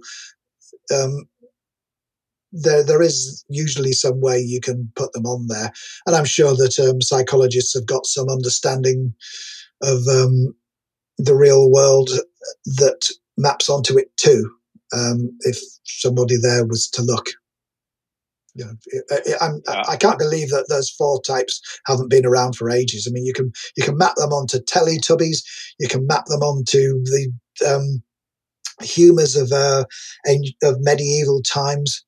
um, 0.94 1.26
there 2.54 2.84
there 2.84 3.02
is 3.02 3.44
usually 3.50 3.92
some 3.92 4.22
way 4.22 4.40
you 4.40 4.62
can 4.62 4.92
put 4.96 5.12
them 5.12 5.26
on 5.26 5.48
there, 5.48 5.72
and 6.06 6.16
I'm 6.16 6.26
sure 6.26 6.56
that 6.56 6.80
um, 6.80 7.02
psychologists 7.02 7.74
have 7.74 7.86
got 7.86 8.06
some 8.06 8.30
understanding 8.30 9.14
of 9.82 10.08
um, 10.08 10.56
the 11.18 11.36
real 11.36 11.70
world 11.70 12.10
that 12.66 13.10
maps 13.38 13.70
onto 13.70 13.98
it 13.98 14.16
too. 14.18 14.50
Um, 14.94 15.36
if 15.42 15.60
somebody 15.86 16.36
there 16.38 16.66
was 16.66 16.88
to 16.90 17.02
look, 17.02 17.30
you 18.56 18.66
know, 18.66 19.18
I'm, 19.42 19.62
yeah. 19.68 19.84
I 19.88 19.96
can't 19.98 20.20
believe 20.20 20.50
that 20.50 20.68
those 20.70 20.90
four 20.90 21.22
types 21.22 21.60
haven't 21.88 22.10
been 22.10 22.26
around 22.26 22.56
for 22.56 22.70
ages. 22.70 23.08
I 23.08 23.12
mean, 23.12 23.26
you 23.26 23.34
can 23.34 23.52
you 23.76 23.84
can 23.84 23.98
map 23.98 24.16
them 24.16 24.32
onto 24.32 24.60
Teletubbies, 24.60 25.44
you 25.80 25.88
can 25.88 26.06
map 26.06 26.26
them 26.26 26.42
onto 26.42 27.04
the 27.06 27.32
um, 27.68 28.04
humors 28.82 29.36
of 29.36 29.52
uh, 29.52 29.86
of 30.64 30.76
medieval 30.82 31.42
times. 31.42 32.04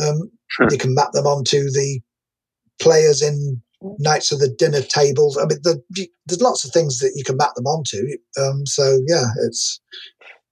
Um, 0.00 0.30
sure. 0.48 0.68
You 0.70 0.78
can 0.78 0.94
map 0.94 1.10
them 1.12 1.26
onto 1.26 1.64
the 1.70 2.00
players 2.80 3.20
in 3.20 3.60
Knights 3.98 4.30
of 4.30 4.38
the 4.38 4.48
Dinner 4.48 4.82
Tables. 4.82 5.36
I 5.36 5.46
mean, 5.46 5.58
the, 5.62 5.82
there's 6.26 6.40
lots 6.40 6.64
of 6.64 6.70
things 6.70 6.98
that 6.98 7.12
you 7.16 7.24
can 7.24 7.36
map 7.36 7.54
them 7.56 7.66
onto. 7.66 8.06
Um, 8.40 8.66
so 8.66 9.00
yeah, 9.06 9.26
it's 9.46 9.80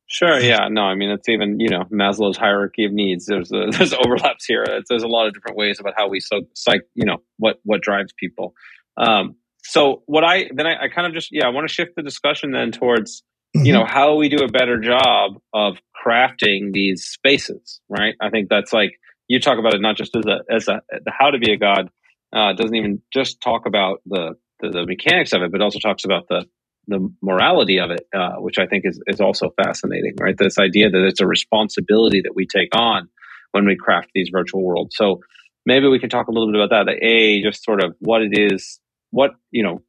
Sure. 0.09 0.39
Yeah. 0.39 0.69
No. 0.71 0.83
I 0.83 0.95
mean, 0.95 1.11
it's 1.11 1.29
even 1.29 1.59
you 1.59 1.69
know 1.69 1.85
Maslow's 1.93 2.37
hierarchy 2.37 2.85
of 2.85 2.93
needs. 2.93 3.27
There's 3.27 3.51
a, 3.53 3.67
there's 3.71 3.93
overlaps 3.93 4.45
here. 4.47 4.65
It's, 4.67 4.89
there's 4.89 5.03
a 5.03 5.09
lot 5.09 5.27
of 5.27 5.35
different 5.35 5.57
ways 5.57 5.81
about 5.81 5.95
how 5.97 6.09
we 6.09 6.21
so 6.21 6.43
psych. 6.55 6.83
You 6.95 7.07
know 7.07 7.19
what 7.39 7.59
what 7.65 7.83
drives 7.83 8.13
people. 8.19 8.55
Um, 8.97 9.37
so 9.65 10.03
what 10.07 10.25
I 10.25 10.49
then 10.55 10.67
I, 10.67 10.85
I 10.85 10.89
kind 10.89 11.07
of 11.07 11.13
just 11.13 11.31
yeah 11.33 11.47
I 11.47 11.51
want 11.51 11.69
to 11.69 11.75
shift 11.75 11.93
the 11.97 12.03
discussion 12.03 12.53
then 12.53 12.71
towards 12.71 13.23
mm-hmm. 13.57 13.67
you 13.67 13.73
know 13.73 13.85
how 13.85 14.15
we 14.15 14.29
do 14.29 14.45
a 14.45 14.49
better 14.49 14.79
job 14.79 15.39
of 15.53 15.79
crafting 16.07 16.73
these 16.73 17.05
spaces. 17.05 17.81
Right. 17.89 18.15
I 18.21 18.31
think 18.31 18.49
that's 18.49 18.73
like 18.73 18.93
you 19.29 19.41
talk 19.41 19.59
about 19.59 19.75
it 19.75 19.81
not 19.81 19.97
just 19.97 20.15
as 20.17 20.25
a 20.27 20.55
as 20.55 20.69
a 20.69 20.83
the 20.91 21.13
how 21.17 21.31
to 21.31 21.39
be 21.39 21.53
a 21.53 21.59
god. 21.59 21.91
Uh, 22.35 22.53
doesn't 22.53 22.75
even 22.75 23.01
just 23.15 23.41
talk 23.41 23.67
about 23.67 24.03
the, 24.05 24.35
the 24.61 24.71
the 24.71 24.87
mechanics 24.87 25.33
of 25.33 25.43
it, 25.43 25.51
but 25.51 25.63
also 25.63 25.79
talks 25.79 26.05
about 26.05 26.29
the 26.29 26.45
the 26.89 27.12
morality 27.22 27.78
of 27.78 27.91
it, 27.91 28.07
uh, 28.14 28.37
which 28.37 28.59
I 28.59 28.66
think 28.66 28.84
is, 28.87 29.01
is 29.07 29.20
also 29.20 29.51
fascinating, 29.62 30.14
right? 30.20 30.37
This 30.37 30.59
idea 30.59 30.91
that 30.91 31.05
it's 31.07 31.20
a 31.20 31.26
responsibility 31.26 32.20
that 32.22 32.34
we 32.34 32.47
take 32.47 32.74
on 32.74 33.09
when 33.53 33.66
we 33.66 33.76
craft 33.76 34.11
these 34.14 34.28
virtual 34.32 34.62
worlds. 34.62 34.97
So 34.97 35.20
maybe 35.64 35.89
we 35.89 35.99
can 35.99 36.11
talk 36.11 36.28
a 36.28 36.32
little 36.32 36.53
bit 36.53 36.61
about 36.61 36.87
that. 36.87 36.93
A, 37.03 37.43
just 37.43 37.64
sort 37.64 37.82
of 37.82 37.95
what 38.01 38.22
it 38.22 38.32
is, 38.32 38.80
what, 39.11 39.32
you 39.51 39.62
know, 39.62 39.82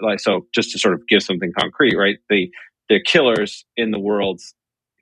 like, 0.00 0.20
so 0.20 0.46
just 0.54 0.70
to 0.72 0.78
sort 0.78 0.94
of 0.94 1.06
give 1.08 1.22
something 1.22 1.52
concrete, 1.58 1.96
right? 1.96 2.18
The, 2.30 2.50
the 2.88 3.00
killers 3.04 3.64
in 3.76 3.90
the 3.90 3.98
worlds 3.98 4.54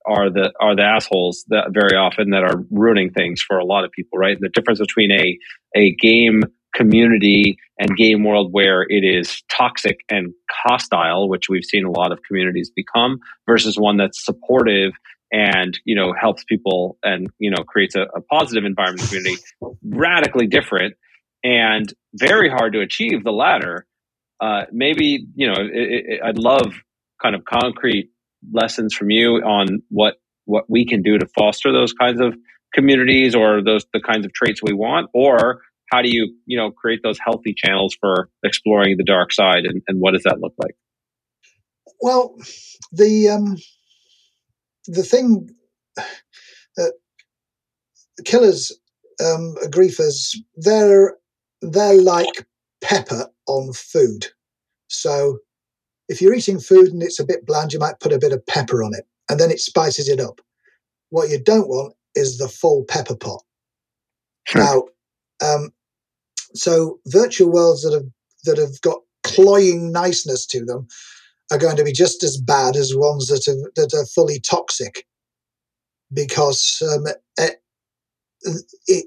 are 0.06 0.30
the 0.30 0.52
are 0.60 0.74
the 0.74 0.82
assholes 0.82 1.44
that 1.48 1.66
very 1.72 1.96
often 1.96 2.30
that 2.30 2.42
are 2.42 2.64
ruining 2.70 3.10
things 3.10 3.42
for 3.42 3.58
a 3.58 3.64
lot 3.64 3.84
of 3.84 3.92
people, 3.92 4.18
right? 4.18 4.38
The 4.40 4.48
difference 4.48 4.80
between 4.80 5.10
a 5.12 5.38
a 5.76 5.94
game 6.00 6.42
community 6.74 7.56
and 7.78 7.96
game 7.96 8.24
world 8.24 8.48
where 8.52 8.82
it 8.82 9.04
is 9.04 9.42
toxic 9.50 9.98
and 10.08 10.32
hostile, 10.50 11.28
which 11.28 11.48
we've 11.48 11.64
seen 11.64 11.84
a 11.84 11.90
lot 11.90 12.12
of 12.12 12.20
communities 12.26 12.70
become, 12.74 13.18
versus 13.46 13.78
one 13.78 13.96
that's 13.96 14.24
supportive 14.24 14.92
and 15.32 15.78
you 15.84 15.94
know 15.94 16.12
helps 16.18 16.44
people 16.44 16.98
and 17.02 17.28
you 17.38 17.50
know 17.50 17.62
creates 17.64 17.94
a, 17.94 18.02
a 18.14 18.20
positive 18.20 18.64
environment 18.64 19.08
community. 19.08 19.36
Radically 19.84 20.46
different 20.46 20.94
and 21.42 21.92
very 22.14 22.50
hard 22.50 22.72
to 22.74 22.80
achieve 22.80 23.24
the 23.24 23.32
latter. 23.32 23.86
Uh, 24.40 24.64
maybe 24.72 25.26
you 25.34 25.46
know 25.46 25.60
it, 25.60 25.70
it, 25.72 26.20
I'd 26.24 26.38
love 26.38 26.74
kind 27.22 27.34
of 27.34 27.44
concrete 27.44 28.10
lessons 28.52 28.94
from 28.94 29.10
you 29.10 29.36
on 29.36 29.82
what 29.88 30.14
what 30.46 30.64
we 30.68 30.86
can 30.86 31.02
do 31.02 31.18
to 31.18 31.26
foster 31.26 31.72
those 31.72 31.92
kinds 31.92 32.20
of 32.20 32.34
communities 32.74 33.34
or 33.34 33.62
those 33.62 33.84
the 33.92 34.00
kinds 34.00 34.24
of 34.24 34.32
traits 34.32 34.62
we 34.62 34.72
want 34.72 35.08
or 35.12 35.60
how 35.90 36.02
do 36.02 36.08
you 36.10 36.34
you 36.46 36.56
know 36.56 36.70
create 36.70 37.00
those 37.02 37.18
healthy 37.24 37.54
channels 37.54 37.96
for 38.00 38.28
exploring 38.44 38.96
the 38.96 39.04
dark 39.04 39.32
side 39.32 39.64
and, 39.64 39.82
and 39.88 40.00
what 40.00 40.12
does 40.12 40.22
that 40.22 40.40
look 40.40 40.54
like? 40.58 40.74
Well 42.00 42.36
the 42.92 43.28
um 43.28 43.56
the 44.86 45.02
thing 45.02 45.50
uh, 45.98 46.90
killers 48.24 48.72
um 49.20 49.54
griefers 49.66 50.36
they're 50.56 51.16
they're 51.60 52.00
like 52.00 52.46
pepper 52.80 53.26
on 53.46 53.72
food. 53.72 54.26
So 54.88 55.38
if 56.08 56.20
you're 56.20 56.34
eating 56.34 56.58
food 56.58 56.88
and 56.88 57.02
it's 57.02 57.20
a 57.20 57.26
bit 57.26 57.46
bland 57.46 57.72
you 57.72 57.78
might 57.78 58.00
put 58.00 58.12
a 58.12 58.18
bit 58.18 58.32
of 58.32 58.44
pepper 58.46 58.82
on 58.82 58.92
it 58.94 59.06
and 59.28 59.38
then 59.38 59.50
it 59.50 59.60
spices 59.60 60.08
it 60.08 60.20
up. 60.20 60.40
What 61.10 61.28
you 61.28 61.42
don't 61.42 61.68
want 61.68 61.94
is 62.14 62.38
the 62.38 62.48
full 62.48 62.84
pepper 62.88 63.16
pot. 63.16 63.42
Sure. 64.46 64.62
now 64.62 64.82
um, 65.42 65.70
so 66.54 66.98
virtual 67.06 67.50
worlds 67.50 67.82
that 67.82 67.92
have 67.92 68.08
that 68.44 68.58
have 68.58 68.80
got 68.80 68.98
cloying 69.22 69.92
niceness 69.92 70.46
to 70.46 70.64
them 70.64 70.88
are 71.50 71.58
going 71.58 71.76
to 71.76 71.84
be 71.84 71.92
just 71.92 72.22
as 72.22 72.36
bad 72.36 72.76
as 72.76 72.94
ones 72.94 73.28
that 73.28 73.46
are 73.48 73.70
that 73.76 73.94
are 73.94 74.06
fully 74.06 74.40
toxic, 74.40 75.06
because 76.12 76.82
um, 76.90 77.06
it, 77.36 77.62
it, 78.86 79.06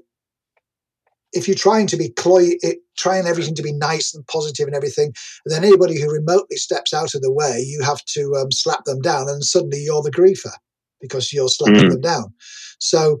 if 1.32 1.48
you're 1.48 1.56
trying 1.56 1.86
to 1.88 1.96
be 1.96 2.10
cloy, 2.10 2.50
it, 2.60 2.78
trying 2.96 3.26
everything 3.26 3.54
to 3.56 3.62
be 3.62 3.72
nice 3.72 4.14
and 4.14 4.26
positive 4.28 4.66
and 4.66 4.76
everything, 4.76 5.12
then 5.46 5.64
anybody 5.64 6.00
who 6.00 6.12
remotely 6.12 6.56
steps 6.56 6.94
out 6.94 7.14
of 7.14 7.22
the 7.22 7.32
way, 7.32 7.58
you 7.66 7.82
have 7.82 8.04
to 8.04 8.34
um, 8.36 8.52
slap 8.52 8.84
them 8.84 9.00
down, 9.00 9.28
and 9.28 9.44
suddenly 9.44 9.82
you're 9.82 10.02
the 10.02 10.12
griefer 10.12 10.52
because 11.00 11.32
you're 11.32 11.48
slapping 11.48 11.88
mm. 11.88 11.90
them 11.90 12.00
down. 12.00 12.32
So 12.78 13.18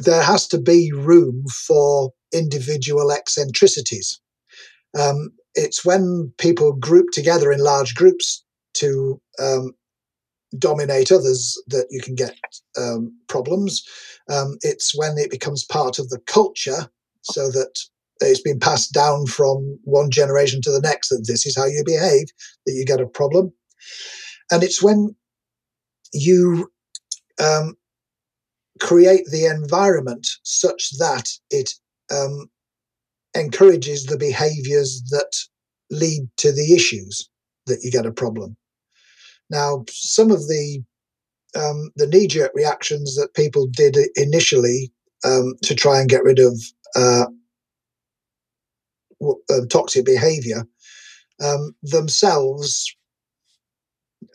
there 0.00 0.22
has 0.22 0.46
to 0.48 0.58
be 0.58 0.92
room 0.92 1.44
for 1.66 2.12
individual 2.32 3.10
eccentricities. 3.10 4.20
Um, 4.98 5.30
it's 5.54 5.84
when 5.84 6.32
people 6.38 6.72
group 6.72 7.06
together 7.12 7.52
in 7.52 7.60
large 7.60 7.94
groups 7.94 8.44
to 8.74 9.20
um, 9.38 9.72
dominate 10.58 11.12
others 11.12 11.60
that 11.68 11.86
you 11.90 12.00
can 12.00 12.14
get 12.14 12.36
um, 12.76 13.12
problems. 13.28 13.82
Um, 14.30 14.56
it's 14.62 14.96
when 14.96 15.18
it 15.18 15.30
becomes 15.30 15.64
part 15.64 15.98
of 15.98 16.08
the 16.10 16.20
culture. 16.26 16.88
so 17.22 17.50
that 17.50 17.74
it's 18.20 18.40
been 18.40 18.58
passed 18.58 18.92
down 18.92 19.26
from 19.26 19.78
one 19.84 20.10
generation 20.10 20.60
to 20.62 20.70
the 20.70 20.80
next 20.80 21.08
that 21.08 21.24
this 21.26 21.46
is 21.46 21.56
how 21.56 21.66
you 21.66 21.82
behave 21.84 22.28
that 22.66 22.72
you 22.72 22.84
get 22.84 23.00
a 23.00 23.06
problem 23.06 23.52
and 24.50 24.62
it's 24.62 24.82
when 24.82 25.14
you 26.12 26.70
um, 27.42 27.74
create 28.80 29.26
the 29.30 29.46
environment 29.46 30.26
such 30.42 30.90
that 30.98 31.28
it 31.50 31.74
um, 32.10 32.48
encourages 33.34 34.06
the 34.06 34.18
behaviors 34.18 35.02
that 35.10 35.30
lead 35.90 36.28
to 36.36 36.52
the 36.52 36.74
issues 36.74 37.28
that 37.66 37.80
you 37.82 37.90
get 37.90 38.06
a 38.06 38.12
problem. 38.12 38.56
Now, 39.50 39.84
some 39.90 40.30
of 40.30 40.40
the 40.48 40.82
um, 41.56 41.90
the 41.96 42.06
knee 42.06 42.26
jerk 42.26 42.52
reactions 42.54 43.16
that 43.16 43.34
people 43.34 43.66
did 43.66 43.96
initially 44.16 44.92
um, 45.24 45.54
to 45.62 45.74
try 45.74 45.98
and 45.98 46.08
get 46.08 46.22
rid 46.22 46.38
of 46.38 46.60
uh, 46.94 47.26
uh, 49.22 49.66
toxic 49.70 50.04
behavior 50.04 50.66
um, 51.42 51.74
themselves 51.82 52.94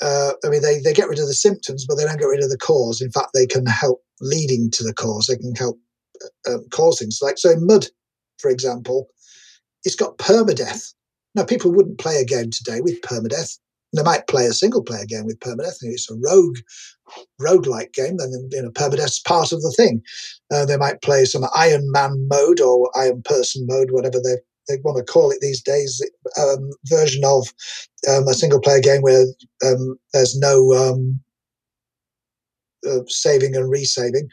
uh, 0.02 0.32
I 0.44 0.50
mean, 0.50 0.62
they, 0.62 0.80
they 0.80 0.94
get 0.94 1.10
rid 1.10 1.20
of 1.20 1.28
the 1.28 1.34
symptoms, 1.34 1.86
but 1.86 1.96
they 1.96 2.06
don't 2.06 2.20
get 2.20 2.26
rid 2.26 2.44
of 2.44 2.50
the 2.50 2.58
cause. 2.58 3.02
In 3.02 3.12
fact, 3.12 3.30
they 3.34 3.46
can 3.46 3.66
help 3.66 4.02
leading 4.22 4.72
to 4.72 4.84
the 4.84 4.94
cause. 4.94 5.28
They 5.28 5.38
can 5.38 5.54
help 5.56 5.80
uh, 6.48 6.56
um, 6.56 6.66
cause 6.72 7.00
things. 7.00 7.20
Like, 7.22 7.38
so 7.38 7.52
in 7.52 7.66
Mud, 7.66 7.88
for 8.40 8.50
example, 8.50 9.08
it's 9.84 9.96
got 9.96 10.18
permadeath. 10.18 10.94
Now, 11.36 11.44
people 11.44 11.72
wouldn't 11.74 12.00
play 12.00 12.18
a 12.18 12.26
game 12.26 12.52
today 12.52 12.82
with 12.82 13.02
permadeath. 13.02 13.58
They 13.96 14.04
might 14.04 14.28
play 14.28 14.46
a 14.48 14.54
single 14.54 14.84
player 14.84 15.06
game 15.06 15.26
with 15.26 15.40
permadeath. 15.40 15.78
It's 15.82 16.10
a 16.10 16.16
rogue, 16.16 16.58
rogue-like 17.40 17.94
game. 17.94 18.18
Then 18.18 18.32
you 18.52 18.64
know, 18.64 18.72
permadeath's 18.72 19.20
part 19.20 19.52
of 19.52 19.62
the 19.62 19.74
thing. 19.78 20.02
Uh, 20.52 20.66
they 20.66 20.78
might 20.78 21.02
play 21.02 21.26
some 21.26 21.44
Iron 21.56 21.92
Man 21.92 22.28
mode 22.28 22.60
or 22.60 22.90
Iron 22.96 23.22
Person 23.24 23.68
mode, 23.68 23.92
whatever 23.92 24.20
they 24.24 24.38
they 24.68 24.78
want 24.84 24.98
to 24.98 25.12
call 25.12 25.32
it 25.32 25.40
these 25.42 25.62
days, 25.62 26.02
um, 26.40 26.72
version 26.86 27.24
of 27.26 27.48
um, 28.10 28.28
a 28.28 28.34
single 28.34 28.60
player 28.60 28.80
game 28.80 29.02
where 29.02 29.26
um, 29.66 29.98
there's 30.14 30.38
no 30.38 30.74
um, 30.74 31.20
uh, 32.88 33.00
saving 33.08 33.56
and 33.56 33.72
resaving. 33.72 34.28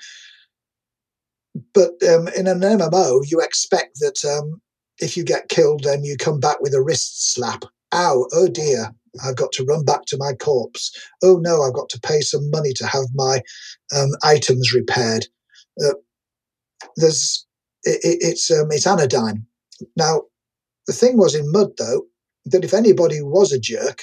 But 1.75 1.91
um, 2.09 2.29
in 2.37 2.47
an 2.47 2.61
MMO, 2.61 3.23
you 3.29 3.41
expect 3.41 3.99
that 4.01 4.25
um, 4.25 4.61
if 4.99 5.17
you 5.17 5.25
get 5.25 5.49
killed, 5.49 5.85
then 5.85 6.05
you 6.05 6.17
come 6.17 6.39
back 6.39 6.61
with 6.61 6.75
a 6.75 6.83
wrist 6.83 7.35
slap. 7.35 7.65
Ow, 7.93 8.27
oh 8.33 8.49
dear, 8.49 8.93
I've 9.25 9.37
got 9.37 9.51
to 9.53 9.65
run 9.65 9.85
back 9.85 10.05
to 10.07 10.17
my 10.17 10.33
corpse. 10.35 10.93
Oh 11.23 11.39
no, 11.39 11.63
I've 11.63 11.75
got 11.75 11.89
to 11.91 12.01
pay 12.01 12.21
some 12.21 12.49
money 12.51 12.73
to 12.75 12.87
have 12.87 13.07
my 13.15 13.41
items 14.23 14.73
repaired. 14.73 15.27
Uh, 15.85 15.95
there's 16.97 17.47
it, 17.83 17.99
it's 18.03 18.51
it's 18.51 18.87
anodyne 18.87 19.47
now, 19.97 20.23
the 20.87 20.93
thing 20.93 21.17
was 21.17 21.35
in 21.35 21.51
Mud, 21.53 21.71
though, 21.79 22.07
that 22.47 22.65
if 22.65 22.75
anybody 22.75 23.21
was 23.21 23.53
a 23.53 23.61
jerk, 23.61 24.03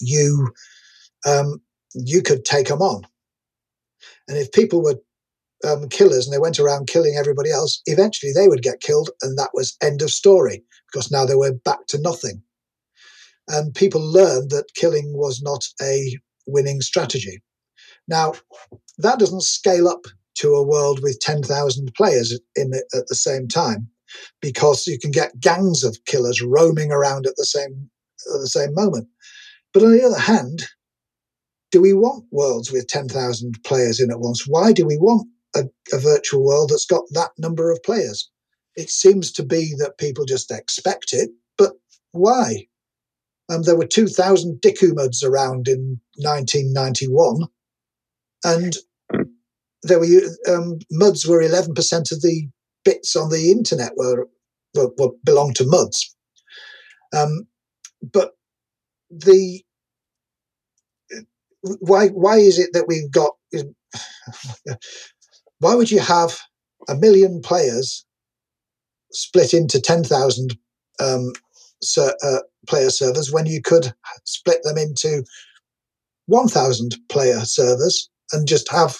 you 0.00 0.52
um, 1.26 1.60
you 1.94 2.22
could 2.22 2.44
take 2.44 2.68
them 2.68 2.82
on. 2.82 3.02
And 4.28 4.36
if 4.36 4.50
people 4.52 4.82
were 4.82 5.00
um, 5.66 5.88
killers 5.88 6.26
and 6.26 6.34
they 6.34 6.40
went 6.40 6.58
around 6.58 6.88
killing 6.88 7.16
everybody 7.16 7.50
else, 7.50 7.80
eventually 7.86 8.32
they 8.32 8.48
would 8.48 8.62
get 8.62 8.80
killed, 8.80 9.10
and 9.22 9.38
that 9.38 9.50
was 9.54 9.76
end 9.82 10.02
of 10.02 10.10
story 10.10 10.64
because 10.90 11.10
now 11.10 11.24
they 11.24 11.36
were 11.36 11.52
back 11.52 11.86
to 11.88 12.00
nothing. 12.00 12.42
And 13.48 13.74
people 13.74 14.00
learned 14.00 14.50
that 14.50 14.74
killing 14.74 15.12
was 15.16 15.42
not 15.42 15.64
a 15.80 16.18
winning 16.46 16.80
strategy. 16.80 17.42
Now, 18.08 18.34
that 18.98 19.18
doesn't 19.18 19.42
scale 19.42 19.88
up 19.88 20.04
to 20.36 20.54
a 20.54 20.66
world 20.66 21.00
with 21.02 21.20
10,000 21.20 21.94
players 21.94 22.38
in 22.56 22.72
at 22.74 23.06
the 23.08 23.14
same 23.14 23.48
time 23.48 23.88
because 24.40 24.86
you 24.86 24.98
can 24.98 25.10
get 25.10 25.40
gangs 25.40 25.84
of 25.84 25.98
killers 26.06 26.42
roaming 26.42 26.90
around 26.92 27.26
at 27.26 27.36
the 27.36 27.44
same 27.44 27.90
at 28.34 28.40
the 28.40 28.48
same 28.48 28.74
moment. 28.74 29.08
But 29.72 29.82
on 29.82 29.92
the 29.92 30.04
other 30.04 30.18
hand, 30.18 30.64
do 31.70 31.80
we 31.80 31.92
want 31.92 32.26
worlds 32.30 32.70
with 32.70 32.86
10,000 32.86 33.64
players 33.64 33.98
in 34.00 34.10
at 34.10 34.20
once? 34.20 34.46
Why 34.46 34.72
do 34.72 34.86
we 34.86 34.98
want 34.98 35.26
a, 35.56 35.64
a, 35.92 35.98
virtual 35.98 36.44
world 36.44 36.70
that's 36.70 36.86
got 36.86 37.04
that 37.12 37.30
number 37.38 37.72
of 37.72 37.82
players? 37.82 38.30
It 38.76 38.90
seems 38.90 39.32
to 39.32 39.42
be 39.42 39.74
that 39.78 39.98
people 39.98 40.24
just 40.24 40.50
expect 40.50 41.12
it, 41.12 41.30
but 41.56 41.72
why? 42.12 42.66
Um, 43.48 43.62
there 43.62 43.76
were 43.76 43.86
2,000 43.86 44.60
DikuMUDs 44.60 45.24
around 45.24 45.66
in 45.66 46.00
1991, 46.16 47.46
and 48.44 48.76
there 49.82 49.98
were 49.98 50.06
um, 50.48 50.78
muds 50.90 51.26
were 51.26 51.42
11% 51.42 52.12
of 52.12 52.22
the 52.22 52.48
bits 52.84 53.16
on 53.16 53.30
the 53.30 53.50
internet 53.50 53.92
were, 53.96 54.28
were, 54.74 54.90
were 54.98 55.12
belonged 55.24 55.56
to 55.56 55.66
muds. 55.66 56.14
Um, 57.16 57.46
but 58.02 58.32
the 59.10 59.62
why 61.80 62.08
why 62.08 62.38
is 62.38 62.58
it 62.58 62.70
that 62.72 62.88
we've 62.88 63.10
got 63.10 63.32
why 65.60 65.74
would 65.74 65.90
you 65.90 66.00
have 66.00 66.40
a 66.88 66.94
million 66.94 67.40
players 67.40 68.04
split 69.12 69.54
into 69.54 69.80
10,000 69.80 70.56
um, 71.00 71.32
ser, 71.82 72.14
uh, 72.22 72.38
player 72.66 72.90
servers 72.90 73.30
when 73.30 73.46
you 73.46 73.60
could 73.62 73.92
split 74.24 74.62
them 74.64 74.78
into 74.78 75.22
1,000 76.26 76.96
player 77.08 77.40
servers 77.44 78.08
and 78.32 78.48
just 78.48 78.70
have 78.72 78.98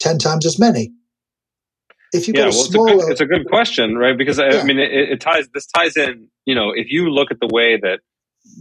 10 0.00 0.18
times 0.18 0.44
as 0.44 0.58
many? 0.58 0.92
If 2.12 2.28
you 2.28 2.34
yeah, 2.36 2.44
well, 2.44 2.52
smaller, 2.52 2.92
it's, 2.92 2.98
a 2.98 3.00
good, 3.00 3.12
it's 3.12 3.20
a 3.20 3.26
good 3.26 3.46
question, 3.48 3.96
right? 3.96 4.16
Because 4.16 4.38
yeah. 4.38 4.60
I 4.60 4.64
mean, 4.64 4.78
it, 4.78 4.90
it, 4.92 5.20
ties. 5.20 5.48
This 5.52 5.66
ties 5.66 5.96
in. 5.96 6.28
You 6.46 6.54
know, 6.54 6.70
if 6.74 6.86
you 6.90 7.10
look 7.10 7.30
at 7.30 7.38
the 7.40 7.48
way 7.52 7.78
that 7.80 8.00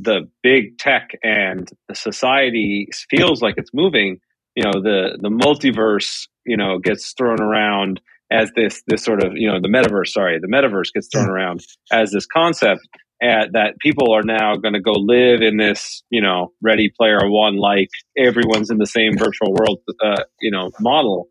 the 0.02 0.30
big 0.44 0.78
tech 0.78 1.12
and 1.24 1.70
the 1.88 1.96
society 1.96 2.90
feels 3.10 3.42
like 3.42 3.56
it's 3.58 3.72
moving, 3.74 4.20
you 4.56 4.64
know, 4.64 4.82
the 4.82 5.18
the 5.22 5.30
multiverse, 5.30 6.28
you 6.46 6.58
know, 6.58 6.80
gets 6.80 7.14
thrown 7.18 7.42
around 7.42 8.02
as 8.30 8.52
this 8.56 8.84
this 8.88 9.04
sort 9.04 9.24
of 9.24 9.34
you 9.36 9.50
know 9.50 9.62
the 9.62 9.70
metaverse. 9.70 10.10
Sorry, 10.10 10.40
the 10.40 10.48
metaverse 10.48 10.92
gets 10.94 11.08
thrown 11.12 11.28
yeah. 11.28 11.34
around 11.34 11.62
as 11.92 12.12
this 12.12 12.26
concept. 12.26 12.82
At, 13.20 13.54
that 13.54 13.80
people 13.80 14.14
are 14.14 14.22
now 14.22 14.58
going 14.58 14.76
to 14.76 14.80
go 14.80 14.92
live 14.92 15.42
in 15.42 15.58
this, 15.58 16.04
you 16.12 16.22
know, 16.22 16.52
Ready 16.62 16.92
Player 16.96 17.18
One 17.24 17.58
like 17.58 17.90
everyone's 18.16 18.70
in 18.70 18.78
the 18.78 18.86
same 18.86 19.18
virtual 19.18 19.54
world, 19.54 19.80
uh, 20.06 20.22
you 20.40 20.52
know, 20.52 20.70
model 20.80 21.28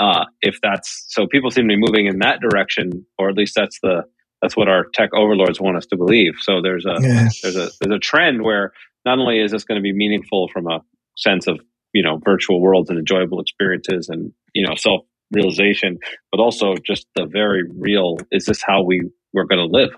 uh, 0.00 0.24
if 0.40 0.58
that's 0.62 1.04
so, 1.08 1.26
people 1.26 1.50
seem 1.50 1.68
to 1.68 1.74
be 1.74 1.76
moving 1.76 2.06
in 2.06 2.20
that 2.20 2.40
direction, 2.40 3.04
or 3.18 3.28
at 3.28 3.36
least 3.36 3.54
that's 3.54 3.78
the 3.82 4.04
that's 4.40 4.56
what 4.56 4.66
our 4.66 4.86
tech 4.94 5.10
overlords 5.14 5.60
want 5.60 5.76
us 5.76 5.84
to 5.86 5.96
believe. 5.98 6.32
So 6.40 6.62
there's 6.62 6.86
a 6.86 6.96
yeah. 7.00 7.28
there's 7.42 7.56
a 7.56 7.68
there's 7.80 7.94
a 7.94 7.98
trend 7.98 8.42
where 8.42 8.72
not 9.04 9.18
only 9.18 9.40
is 9.40 9.52
this 9.52 9.64
going 9.64 9.76
to 9.76 9.82
be 9.82 9.92
meaningful 9.92 10.48
from 10.48 10.66
a 10.66 10.80
sense 11.18 11.46
of 11.46 11.60
you 11.92 12.02
know 12.02 12.18
virtual 12.24 12.62
worlds 12.62 12.88
and 12.88 12.98
enjoyable 12.98 13.40
experiences 13.40 14.08
and 14.08 14.32
you 14.54 14.66
know 14.66 14.74
self 14.74 15.02
realization, 15.32 15.98
but 16.32 16.40
also 16.40 16.74
just 16.84 17.06
the 17.14 17.26
very 17.26 17.64
real 17.76 18.16
is 18.32 18.46
this 18.46 18.62
how 18.62 18.82
we 18.82 19.02
we're 19.34 19.44
going 19.44 19.60
to 19.60 19.70
live? 19.70 19.90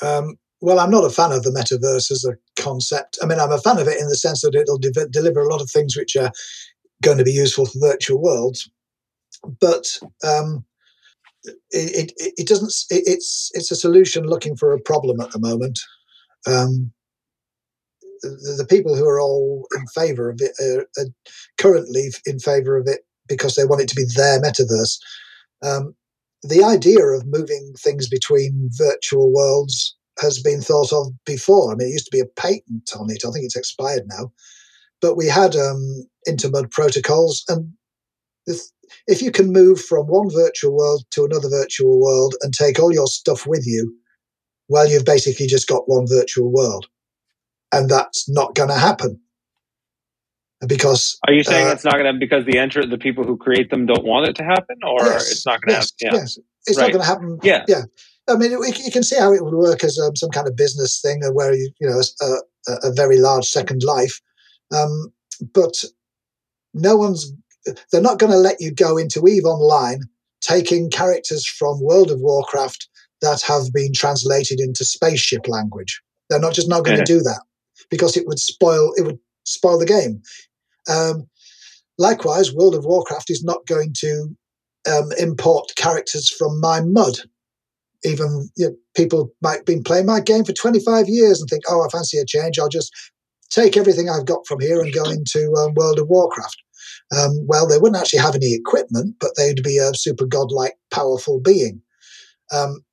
Um, 0.00 0.36
well, 0.60 0.78
I'm 0.78 0.90
not 0.90 1.04
a 1.04 1.10
fan 1.10 1.32
of 1.32 1.42
the 1.42 1.50
metaverse 1.50 2.10
as 2.10 2.24
a 2.24 2.36
concept. 2.62 3.18
I 3.20 3.26
mean, 3.26 3.38
I'm 3.38 3.52
a 3.52 3.58
fan 3.58 3.78
of 3.78 3.88
it 3.88 4.00
in 4.00 4.08
the 4.08 4.16
sense 4.16 4.42
that 4.42 4.54
it'll 4.54 4.78
de- 4.78 5.08
deliver 5.10 5.40
a 5.40 5.48
lot 5.48 5.60
of 5.60 5.70
things 5.70 5.96
which 5.96 6.16
are 6.16 6.30
going 7.04 7.18
to 7.18 7.24
be 7.24 7.32
useful 7.32 7.66
for 7.66 7.78
virtual 7.78 8.20
worlds, 8.20 8.70
but 9.60 9.98
um, 10.24 10.64
it, 11.70 12.12
it, 12.16 12.32
it 12.36 12.48
doesn't. 12.48 12.72
It, 12.90 13.04
it's 13.06 13.50
it's 13.54 13.70
a 13.70 13.76
solution 13.76 14.24
looking 14.26 14.56
for 14.56 14.72
a 14.72 14.80
problem 14.80 15.20
at 15.20 15.32
the 15.32 15.38
moment. 15.38 15.80
Um, 16.46 16.92
the, 18.22 18.54
the, 18.58 18.66
people 18.66 18.94
who 18.96 19.06
are 19.06 19.20
all 19.20 19.66
in 19.76 19.86
favour 19.88 20.30
of 20.30 20.40
it 20.40 20.52
are, 20.60 20.86
are, 20.98 21.08
currently 21.58 22.08
in 22.26 22.38
favour 22.38 22.76
of 22.76 22.86
it 22.86 23.00
because 23.28 23.54
they 23.54 23.64
want 23.64 23.82
it 23.82 23.88
to 23.88 23.94
be 23.94 24.04
their 24.16 24.40
metaverse. 24.40 24.98
Um, 25.62 25.94
the 26.42 26.62
idea 26.62 27.00
of 27.00 27.26
moving 27.26 27.72
things 27.78 28.08
between 28.08 28.70
virtual 28.76 29.32
worlds 29.32 29.96
has 30.20 30.40
been 30.40 30.60
thought 30.60 30.92
of 30.92 31.12
before. 31.24 31.72
I 31.72 31.74
mean, 31.74 31.88
it 31.88 31.92
used 31.92 32.06
to 32.06 32.16
be 32.16 32.20
a 32.20 32.40
patent 32.40 32.90
on 32.98 33.10
it. 33.10 33.24
I 33.26 33.30
think 33.30 33.44
it's 33.44 33.56
expired 33.56 34.04
now. 34.06 34.32
But 35.04 35.18
we 35.18 35.28
had 35.28 35.54
um, 35.54 36.08
intermud 36.26 36.70
protocols, 36.70 37.44
and 37.50 37.74
if 39.06 39.20
you 39.20 39.30
can 39.30 39.52
move 39.52 39.78
from 39.78 40.06
one 40.06 40.30
virtual 40.30 40.74
world 40.74 41.04
to 41.10 41.26
another 41.26 41.50
virtual 41.50 42.00
world 42.00 42.34
and 42.40 42.54
take 42.54 42.78
all 42.78 42.90
your 42.90 43.06
stuff 43.06 43.46
with 43.46 43.66
you, 43.66 43.94
well, 44.70 44.88
you've 44.88 45.04
basically 45.04 45.46
just 45.46 45.68
got 45.68 45.90
one 45.90 46.06
virtual 46.08 46.50
world, 46.50 46.86
and 47.70 47.90
that's 47.90 48.30
not 48.30 48.54
going 48.54 48.70
to 48.70 48.78
happen. 48.78 49.20
Because 50.66 51.18
are 51.28 51.34
you 51.34 51.42
saying 51.42 51.68
uh, 51.68 51.72
it's 51.72 51.84
not 51.84 51.98
going 51.98 52.10
to 52.10 52.18
because 52.18 52.46
the 52.46 52.56
enter 52.56 52.86
the 52.86 52.96
people 52.96 53.24
who 53.24 53.36
create 53.36 53.68
them 53.68 53.84
don't 53.84 54.06
want 54.06 54.26
it 54.26 54.36
to 54.36 54.42
happen 54.42 54.76
or 54.82 55.04
yes, 55.04 55.30
it's 55.30 55.44
not 55.44 55.60
going 55.60 55.74
to 55.74 55.80
yes, 55.80 55.92
happen? 56.02 56.16
Yeah. 56.16 56.20
yes. 56.22 56.38
It's 56.66 56.78
right. 56.78 56.84
not 56.84 56.92
going 56.92 57.02
to 57.02 57.06
happen. 57.06 57.38
Yeah. 57.42 57.64
Yeah. 57.68 57.82
I 58.26 58.36
mean 58.36 58.52
you 58.52 58.90
can 58.90 59.02
see 59.02 59.18
how 59.18 59.34
it 59.34 59.44
would 59.44 59.52
work 59.52 59.84
as 59.84 59.98
um, 59.98 60.16
some 60.16 60.30
kind 60.30 60.48
of 60.48 60.56
business 60.56 60.98
thing 61.02 61.20
where 61.34 61.52
you 61.52 61.70
you 61.78 61.90
know 61.90 62.00
a, 62.22 62.88
a, 62.88 62.92
very 62.94 63.18
large 63.18 63.44
second 63.44 63.82
life 63.82 64.22
um, 64.72 65.12
but 65.52 65.84
no 66.72 66.96
one's, 66.96 67.32
they're 67.90 68.00
not 68.00 68.18
going 68.18 68.32
to 68.32 68.38
let 68.38 68.60
you 68.60 68.72
go 68.72 68.96
into 68.96 69.26
EVE 69.26 69.44
Online 69.44 70.00
taking 70.40 70.90
characters 70.90 71.46
from 71.46 71.80
World 71.80 72.10
of 72.10 72.20
Warcraft 72.20 72.88
that 73.22 73.42
have 73.42 73.72
been 73.72 73.92
translated 73.92 74.60
into 74.60 74.84
spaceship 74.84 75.48
language. 75.48 76.02
They're 76.28 76.40
not 76.40 76.54
just 76.54 76.68
not 76.68 76.84
going 76.84 76.98
to 76.98 77.04
do 77.04 77.20
that 77.20 77.42
because 77.90 78.16
it 78.16 78.26
would 78.26 78.38
spoil 78.38 78.92
it 78.96 79.02
would 79.02 79.18
spoil 79.44 79.78
the 79.78 79.86
game. 79.86 80.22
Um, 80.88 81.28
likewise, 81.98 82.52
World 82.52 82.74
of 82.74 82.84
Warcraft 82.84 83.30
is 83.30 83.42
not 83.42 83.66
going 83.66 83.94
to 83.98 84.36
um, 84.90 85.10
import 85.18 85.72
characters 85.76 86.28
from 86.28 86.60
my 86.60 86.80
mud. 86.80 87.20
Even 88.04 88.50
you 88.56 88.68
know, 88.68 88.76
people 88.94 89.32
might 89.40 89.64
been 89.64 89.82
playing 89.82 90.06
my 90.06 90.20
game 90.20 90.44
for 90.44 90.52
25 90.52 91.08
years 91.08 91.40
and 91.40 91.48
think, 91.48 91.64
oh, 91.68 91.84
I 91.84 91.88
fancy 91.88 92.18
a 92.18 92.26
change. 92.26 92.58
I'll 92.58 92.68
just 92.68 92.92
take 93.50 93.76
everything 93.76 94.08
I've 94.08 94.26
got 94.26 94.46
from 94.46 94.60
here 94.60 94.80
and 94.80 94.92
go 94.92 95.04
into 95.04 95.52
um, 95.54 95.74
World 95.74 95.98
of 95.98 96.08
Warcraft. 96.08 96.56
Um, 97.16 97.46
well, 97.46 97.66
they 97.66 97.78
wouldn't 97.78 98.00
actually 98.00 98.20
have 98.20 98.34
any 98.34 98.54
equipment, 98.54 99.16
but 99.20 99.30
they'd 99.36 99.62
be 99.62 99.78
a 99.78 99.94
super 99.94 100.26
godlike, 100.26 100.74
powerful 100.90 101.40
being. 101.40 101.80
Um, 102.52 102.84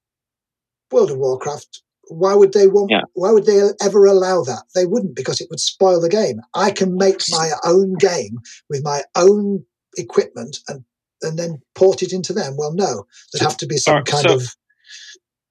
World 0.91 1.11
of 1.11 1.17
Warcraft, 1.17 1.81
why 2.09 2.33
would 2.33 2.53
they 2.53 2.67
want? 2.67 2.91
Yeah. 2.91 3.03
Why 3.13 3.31
would 3.31 3.45
they 3.45 3.61
ever 3.81 4.05
allow 4.05 4.43
that? 4.43 4.63
They 4.75 4.85
wouldn't 4.85 5.15
because 5.15 5.39
it 5.39 5.47
would 5.49 5.59
spoil 5.59 6.01
the 6.01 6.09
game. 6.09 6.41
I 6.53 6.71
can 6.71 6.95
make 6.95 7.21
my 7.29 7.51
own 7.63 7.93
game 7.99 8.39
with 8.69 8.83
my 8.83 9.03
own 9.15 9.63
equipment 9.97 10.59
and 10.67 10.83
and 11.23 11.37
then 11.37 11.61
port 11.75 12.01
it 12.01 12.13
into 12.13 12.33
them. 12.33 12.55
Well, 12.57 12.73
no, 12.73 13.05
there'd 13.31 13.47
have 13.47 13.57
to 13.57 13.67
be 13.67 13.77
some 13.77 14.03
kind 14.03 14.27
so, 14.27 14.35
of 14.35 14.55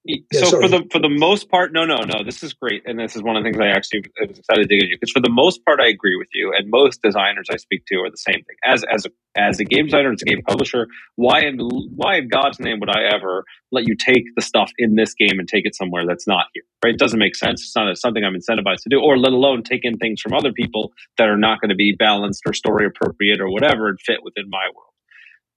yeah, 0.03 0.17
so 0.33 0.45
sorry. 0.45 0.63
for 0.63 0.69
the 0.69 0.89
for 0.91 0.99
the 0.99 1.09
most 1.09 1.49
part, 1.49 1.71
no, 1.73 1.85
no, 1.85 1.97
no. 1.97 2.23
This 2.23 2.41
is 2.41 2.53
great, 2.53 2.81
and 2.85 2.97
this 2.97 3.15
is 3.15 3.21
one 3.21 3.37
of 3.37 3.43
the 3.43 3.51
things 3.51 3.61
I 3.61 3.67
actually 3.67 4.03
was 4.19 4.39
excited 4.39 4.63
to 4.63 4.67
dig 4.67 4.83
into 4.83 4.95
because 4.99 5.11
for 5.11 5.19
the 5.19 5.29
most 5.29 5.63
part, 5.63 5.79
I 5.79 5.89
agree 5.89 6.15
with 6.17 6.29
you, 6.33 6.53
and 6.57 6.71
most 6.71 7.03
designers 7.03 7.47
I 7.51 7.57
speak 7.57 7.85
to 7.87 7.97
are 7.97 8.09
the 8.09 8.17
same 8.17 8.41
thing. 8.41 8.57
As 8.65 8.83
as 8.91 9.05
a, 9.05 9.09
as 9.39 9.59
a 9.59 9.63
game 9.63 9.85
designer, 9.85 10.11
as 10.11 10.23
a 10.23 10.25
game 10.25 10.41
publisher, 10.41 10.87
why 11.17 11.41
in 11.41 11.59
why 11.95 12.17
in 12.17 12.29
God's 12.29 12.59
name 12.59 12.79
would 12.79 12.89
I 12.89 13.13
ever 13.13 13.43
let 13.71 13.87
you 13.87 13.95
take 13.95 14.23
the 14.35 14.41
stuff 14.41 14.71
in 14.79 14.95
this 14.95 15.13
game 15.13 15.37
and 15.37 15.47
take 15.47 15.67
it 15.67 15.75
somewhere 15.75 16.07
that's 16.07 16.27
not 16.27 16.45
here? 16.55 16.63
Right? 16.83 16.95
It 16.95 16.99
doesn't 16.99 17.19
make 17.19 17.35
sense. 17.35 17.61
It's 17.61 17.75
not 17.75 17.95
something 17.97 18.23
I'm 18.23 18.33
incentivized 18.33 18.81
to 18.83 18.89
do, 18.89 18.99
or 18.99 19.19
let 19.19 19.33
alone 19.33 19.61
take 19.61 19.81
in 19.83 19.97
things 19.97 20.19
from 20.19 20.33
other 20.33 20.51
people 20.51 20.93
that 21.19 21.27
are 21.27 21.37
not 21.37 21.61
going 21.61 21.69
to 21.69 21.75
be 21.75 21.93
balanced 21.97 22.41
or 22.47 22.53
story 22.53 22.87
appropriate 22.87 23.39
or 23.39 23.51
whatever 23.51 23.87
and 23.87 23.99
fit 24.01 24.23
within 24.23 24.49
my 24.49 24.65
world. 24.73 24.93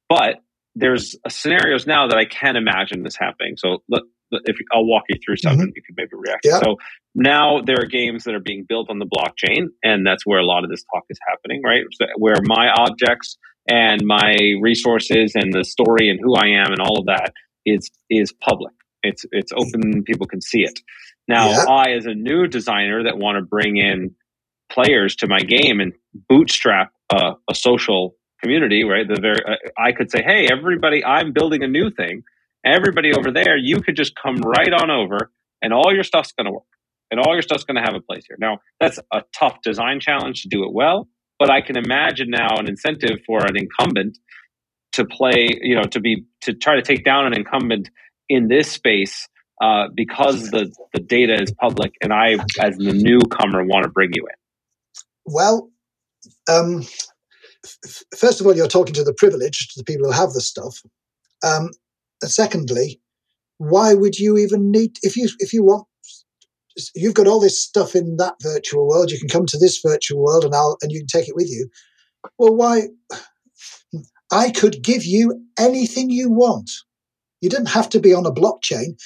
But 0.06 0.42
there's 0.74 1.16
scenarios 1.28 1.86
now 1.86 2.08
that 2.08 2.16
I 2.16 2.24
can 2.24 2.56
imagine 2.56 3.02
this 3.02 3.16
happening. 3.16 3.56
So 3.56 3.78
let, 3.88 4.02
if 4.30 4.56
I'll 4.72 4.86
walk 4.86 5.04
you 5.08 5.18
through 5.24 5.36
some, 5.36 5.58
mm-hmm. 5.58 5.68
you 5.74 5.82
can 5.82 5.94
maybe 5.96 6.10
react. 6.12 6.44
Yeah. 6.44 6.60
So 6.60 6.76
now 7.14 7.60
there 7.64 7.76
are 7.80 7.86
games 7.86 8.24
that 8.24 8.34
are 8.34 8.40
being 8.40 8.64
built 8.68 8.90
on 8.90 8.98
the 8.98 9.06
blockchain, 9.06 9.66
and 9.82 10.06
that's 10.06 10.26
where 10.26 10.40
a 10.40 10.44
lot 10.44 10.64
of 10.64 10.70
this 10.70 10.84
talk 10.92 11.04
is 11.08 11.18
happening, 11.28 11.62
right? 11.64 11.84
Where 12.18 12.36
my 12.44 12.70
objects 12.76 13.36
and 13.68 14.02
my 14.04 14.36
resources 14.60 15.32
and 15.34 15.52
the 15.52 15.64
story 15.64 16.10
and 16.10 16.18
who 16.22 16.34
I 16.34 16.48
am 16.48 16.72
and 16.72 16.80
all 16.80 16.98
of 16.98 17.06
that 17.06 17.32
is 17.64 17.90
is 18.10 18.32
public. 18.32 18.74
It's 19.02 19.24
it's 19.30 19.52
open. 19.52 20.02
People 20.04 20.26
can 20.26 20.40
see 20.40 20.62
it. 20.62 20.78
Now, 21.28 21.50
yeah. 21.50 21.64
I, 21.68 21.90
as 21.92 22.06
a 22.06 22.14
new 22.14 22.46
designer 22.46 23.04
that 23.04 23.16
want 23.16 23.36
to 23.36 23.42
bring 23.42 23.76
in 23.76 24.14
players 24.70 25.16
to 25.16 25.26
my 25.26 25.40
game 25.40 25.80
and 25.80 25.92
bootstrap 26.28 26.92
a, 27.10 27.34
a 27.48 27.54
social 27.54 28.16
community, 28.44 28.84
right? 28.84 29.08
The 29.08 29.20
very, 29.20 29.40
I 29.78 29.92
could 29.92 30.10
say, 30.10 30.22
hey, 30.22 30.48
everybody, 30.52 31.04
I'm 31.04 31.32
building 31.32 31.62
a 31.64 31.68
new 31.68 31.90
thing 31.90 32.24
everybody 32.64 33.12
over 33.12 33.30
there, 33.30 33.56
you 33.56 33.80
could 33.80 33.96
just 33.96 34.14
come 34.16 34.36
right 34.36 34.72
on 34.72 34.90
over 34.90 35.30
and 35.62 35.72
all 35.72 35.94
your 35.94 36.04
stuff's 36.04 36.32
going 36.32 36.46
to 36.46 36.52
work 36.52 36.64
and 37.10 37.20
all 37.20 37.34
your 37.34 37.42
stuff's 37.42 37.64
going 37.64 37.76
to 37.76 37.82
have 37.82 37.94
a 37.94 38.00
place 38.00 38.24
here. 38.26 38.36
Now, 38.40 38.60
that's 38.80 38.98
a 39.12 39.22
tough 39.38 39.60
design 39.62 40.00
challenge 40.00 40.42
to 40.42 40.48
do 40.48 40.64
it 40.64 40.72
well, 40.72 41.08
but 41.38 41.50
I 41.50 41.60
can 41.60 41.76
imagine 41.76 42.30
now 42.30 42.56
an 42.58 42.68
incentive 42.68 43.20
for 43.26 43.44
an 43.44 43.56
incumbent 43.56 44.18
to 44.92 45.04
play, 45.04 45.58
you 45.60 45.74
know, 45.74 45.84
to 45.84 46.00
be, 46.00 46.24
to 46.42 46.54
try 46.54 46.76
to 46.76 46.82
take 46.82 47.04
down 47.04 47.26
an 47.26 47.34
incumbent 47.34 47.90
in 48.28 48.48
this 48.48 48.70
space 48.70 49.28
uh, 49.62 49.88
because 49.94 50.50
the, 50.50 50.72
the 50.94 51.00
data 51.00 51.40
is 51.42 51.52
public 51.52 51.92
and 52.02 52.12
I, 52.12 52.36
as 52.60 52.76
the 52.76 52.92
newcomer, 52.92 53.64
want 53.64 53.84
to 53.84 53.90
bring 53.90 54.10
you 54.14 54.26
in. 54.26 54.34
Well, 55.26 55.70
um, 56.48 56.84
first 58.16 58.40
of 58.40 58.46
all, 58.46 58.54
you're 58.54 58.68
talking 58.68 58.94
to 58.94 59.04
the 59.04 59.14
privileged, 59.14 59.72
to 59.72 59.80
the 59.80 59.84
people 59.84 60.06
who 60.06 60.12
have 60.12 60.32
the 60.32 60.40
stuff. 60.40 60.80
Um, 61.42 61.70
and 62.22 62.30
secondly, 62.30 63.00
why 63.58 63.94
would 63.94 64.18
you 64.18 64.36
even 64.38 64.70
need 64.70 64.98
if 65.02 65.16
you 65.16 65.28
if 65.38 65.52
you 65.52 65.62
want 65.62 65.86
you've 66.94 67.14
got 67.14 67.26
all 67.26 67.40
this 67.40 67.62
stuff 67.62 67.94
in 67.94 68.16
that 68.16 68.34
virtual 68.42 68.88
world, 68.88 69.10
you 69.10 69.18
can 69.18 69.28
come 69.28 69.46
to 69.46 69.58
this 69.58 69.80
virtual 69.84 70.22
world 70.22 70.44
and 70.44 70.54
I'll 70.54 70.76
and 70.82 70.90
you 70.90 71.00
can 71.00 71.06
take 71.06 71.28
it 71.28 71.36
with 71.36 71.48
you. 71.48 71.68
Well, 72.38 72.54
why 72.54 72.88
I 74.32 74.50
could 74.50 74.82
give 74.82 75.04
you 75.04 75.40
anything 75.58 76.10
you 76.10 76.30
want. 76.30 76.70
You 77.40 77.50
didn't 77.50 77.68
have 77.68 77.88
to 77.90 78.00
be 78.00 78.14
on 78.14 78.26
a 78.26 78.32
blockchain. 78.32 79.00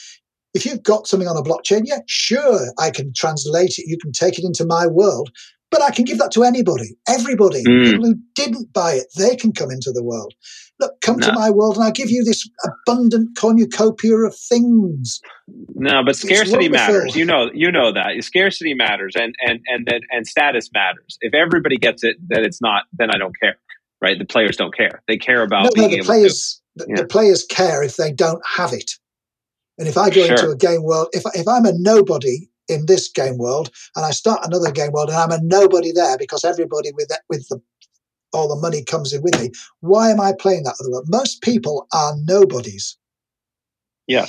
If 0.54 0.64
you've 0.64 0.82
got 0.82 1.06
something 1.06 1.28
on 1.28 1.36
a 1.36 1.42
blockchain, 1.42 1.82
yeah, 1.84 1.98
sure, 2.06 2.72
I 2.78 2.90
can 2.90 3.12
translate 3.12 3.78
it. 3.78 3.86
You 3.86 3.98
can 3.98 4.12
take 4.12 4.38
it 4.38 4.44
into 4.44 4.64
my 4.64 4.86
world, 4.86 5.30
but 5.70 5.82
I 5.82 5.90
can 5.90 6.04
give 6.04 6.18
that 6.18 6.32
to 6.32 6.44
anybody, 6.44 6.96
everybody. 7.08 7.62
Mm. 7.62 7.84
People 7.84 8.06
who 8.06 8.14
didn't 8.34 8.72
buy 8.72 8.94
it, 8.94 9.06
they 9.16 9.36
can 9.36 9.52
come 9.52 9.70
into 9.70 9.92
the 9.92 10.02
world. 10.02 10.34
Look, 10.80 11.00
come 11.00 11.18
no. 11.18 11.26
to 11.26 11.32
my 11.32 11.50
world 11.50 11.76
and 11.76 11.84
I'll 11.84 11.92
give 11.92 12.10
you 12.10 12.24
this 12.24 12.48
abundant 12.64 13.36
cornucopia 13.36 14.16
of 14.16 14.36
things. 14.36 15.20
No, 15.74 16.04
but 16.04 16.16
scarcity 16.16 16.68
matters. 16.68 17.16
You 17.16 17.24
know, 17.24 17.50
you 17.52 17.70
know 17.70 17.92
that 17.92 18.22
scarcity 18.22 18.74
matters, 18.74 19.14
and 19.16 19.34
and 19.40 19.60
and 19.66 19.86
then 19.86 20.00
and 20.10 20.26
status 20.26 20.70
matters. 20.72 21.18
If 21.20 21.34
everybody 21.34 21.76
gets 21.76 22.04
it, 22.04 22.16
then 22.28 22.44
it's 22.44 22.62
not. 22.62 22.84
Then 22.92 23.10
I 23.10 23.18
don't 23.18 23.34
care. 23.40 23.58
Right? 24.00 24.18
The 24.18 24.24
players 24.24 24.56
don't 24.56 24.74
care. 24.74 25.02
They 25.08 25.16
care 25.16 25.42
about 25.42 25.64
no, 25.64 25.70
being 25.74 25.90
no, 25.90 25.96
the 25.96 26.02
players. 26.04 26.62
To, 26.78 26.84
the, 26.84 26.90
yeah. 26.90 27.02
the 27.02 27.08
players 27.08 27.44
care 27.44 27.82
if 27.82 27.96
they 27.96 28.12
don't 28.12 28.40
have 28.46 28.72
it. 28.72 28.92
And 29.78 29.88
if 29.88 29.98
I 29.98 30.10
go 30.10 30.24
sure. 30.26 30.36
into 30.36 30.50
a 30.50 30.56
game 30.56 30.84
world, 30.84 31.08
if 31.12 31.24
if 31.34 31.48
I'm 31.48 31.64
a 31.64 31.72
nobody 31.74 32.48
in 32.68 32.86
this 32.86 33.08
game 33.08 33.38
world 33.38 33.70
and 33.96 34.04
I 34.04 34.10
start 34.10 34.44
another 34.44 34.70
game 34.70 34.92
world 34.92 35.08
and 35.08 35.18
I'm 35.18 35.30
a 35.30 35.40
nobody 35.42 35.92
there 35.92 36.18
because 36.18 36.44
everybody 36.44 36.92
with 36.92 37.08
that, 37.08 37.22
with 37.28 37.48
the 37.48 37.60
all 38.32 38.48
the 38.48 38.60
money 38.60 38.84
comes 38.84 39.12
in 39.12 39.22
with 39.22 39.40
me. 39.40 39.50
Why 39.80 40.10
am 40.10 40.20
I 40.20 40.32
playing 40.38 40.64
that 40.64 40.76
other 40.80 40.90
world? 40.90 41.06
Most 41.08 41.40
people 41.42 41.86
are 41.92 42.14
nobodies. 42.24 42.98
Yeah. 44.08 44.24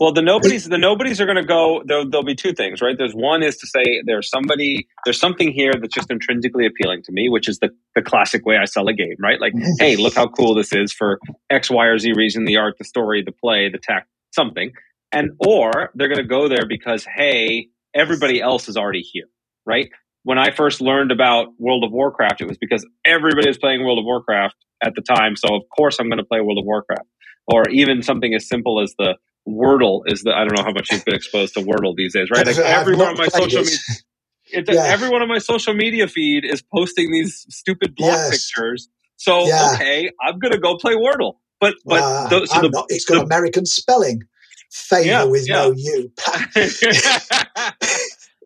Well, 0.00 0.12
the 0.12 0.22
nobodies, 0.22 0.64
the 0.64 0.78
nobodies 0.78 1.20
are 1.20 1.26
going 1.26 1.36
to 1.36 1.44
go. 1.44 1.82
There'll, 1.84 2.08
there'll, 2.08 2.24
be 2.24 2.34
two 2.34 2.54
things, 2.54 2.80
right? 2.80 2.96
There's 2.96 3.12
one 3.12 3.42
is 3.42 3.58
to 3.58 3.66
say 3.66 4.02
there's 4.06 4.30
somebody, 4.30 4.88
there's 5.04 5.20
something 5.20 5.52
here 5.52 5.74
that's 5.78 5.94
just 5.94 6.10
intrinsically 6.10 6.64
appealing 6.64 7.02
to 7.02 7.12
me, 7.12 7.28
which 7.28 7.46
is 7.46 7.58
the 7.58 7.68
the 7.94 8.00
classic 8.00 8.46
way 8.46 8.56
I 8.56 8.64
sell 8.64 8.88
a 8.88 8.94
game, 8.94 9.16
right? 9.18 9.38
Like, 9.38 9.52
hey, 9.78 9.96
look 9.96 10.14
how 10.14 10.28
cool 10.28 10.54
this 10.54 10.72
is 10.72 10.94
for 10.94 11.20
X, 11.50 11.70
Y, 11.70 11.86
or 11.86 11.98
Z 11.98 12.14
reason: 12.14 12.46
the 12.46 12.56
art, 12.56 12.76
the 12.78 12.84
story, 12.84 13.22
the 13.22 13.32
play, 13.32 13.68
the 13.68 13.78
tech, 13.78 14.06
something. 14.34 14.72
And 15.12 15.32
or 15.40 15.90
they're 15.94 16.08
going 16.08 16.18
to 16.18 16.24
go 16.24 16.48
there 16.48 16.66
because, 16.66 17.04
hey, 17.04 17.68
everybody 17.94 18.40
else 18.40 18.68
is 18.68 18.76
already 18.76 19.00
here, 19.00 19.28
right? 19.66 19.90
When 20.24 20.38
I 20.38 20.50
first 20.50 20.80
learned 20.80 21.12
about 21.12 21.48
World 21.58 21.84
of 21.84 21.92
Warcraft, 21.92 22.40
it 22.42 22.48
was 22.48 22.58
because 22.58 22.86
everybody 23.04 23.48
was 23.48 23.58
playing 23.58 23.84
World 23.84 23.98
of 23.98 24.04
Warcraft 24.04 24.56
at 24.82 24.94
the 24.94 25.02
time. 25.02 25.36
So 25.36 25.54
of 25.54 25.62
course 25.74 25.98
I'm 25.98 26.08
going 26.08 26.18
to 26.18 26.24
play 26.24 26.40
World 26.40 26.58
of 26.58 26.64
Warcraft. 26.64 27.08
Or 27.46 27.68
even 27.70 28.02
something 28.02 28.34
as 28.34 28.46
simple 28.46 28.82
as 28.82 28.94
the 28.98 29.16
Wordle 29.48 30.02
is 30.06 30.22
the 30.22 30.32
I 30.34 30.40
don't 30.40 30.54
know 30.54 30.62
how 30.62 30.72
much 30.72 30.88
you've 30.92 31.04
been 31.04 31.14
exposed 31.14 31.54
to 31.54 31.60
Wordle 31.60 31.94
these 31.96 32.12
days, 32.12 32.28
right? 32.30 32.46
Like 32.46 32.58
everyone 32.58 33.08
on 33.08 33.16
my 33.16 33.28
social 33.28 33.62
media 33.62 33.78
it's 34.50 34.70
yeah. 34.72 34.84
everyone 34.84 35.22
on 35.22 35.28
my 35.28 35.38
social 35.38 35.74
media 35.74 36.06
feed 36.08 36.44
is 36.44 36.62
posting 36.62 37.12
these 37.12 37.46
stupid 37.48 37.94
block 37.94 38.12
yes. 38.12 38.30
pictures. 38.30 38.88
So 39.16 39.46
yeah. 39.46 39.72
okay, 39.74 40.10
I'm 40.20 40.38
gonna 40.38 40.58
go 40.58 40.76
play 40.76 40.94
Wordle. 40.94 41.34
But 41.60 41.74
but 41.84 42.02
uh, 42.02 42.28
the, 42.28 42.46
so 42.46 42.60
the, 42.60 42.68
not, 42.68 42.86
it's 42.88 43.04
got 43.04 43.16
the, 43.16 43.22
American 43.22 43.66
spelling 43.66 44.22
favor 44.70 45.06
yeah, 45.06 45.24
with 45.24 45.48
yeah. 45.48 45.54
no 45.54 45.74
you. 45.76 46.12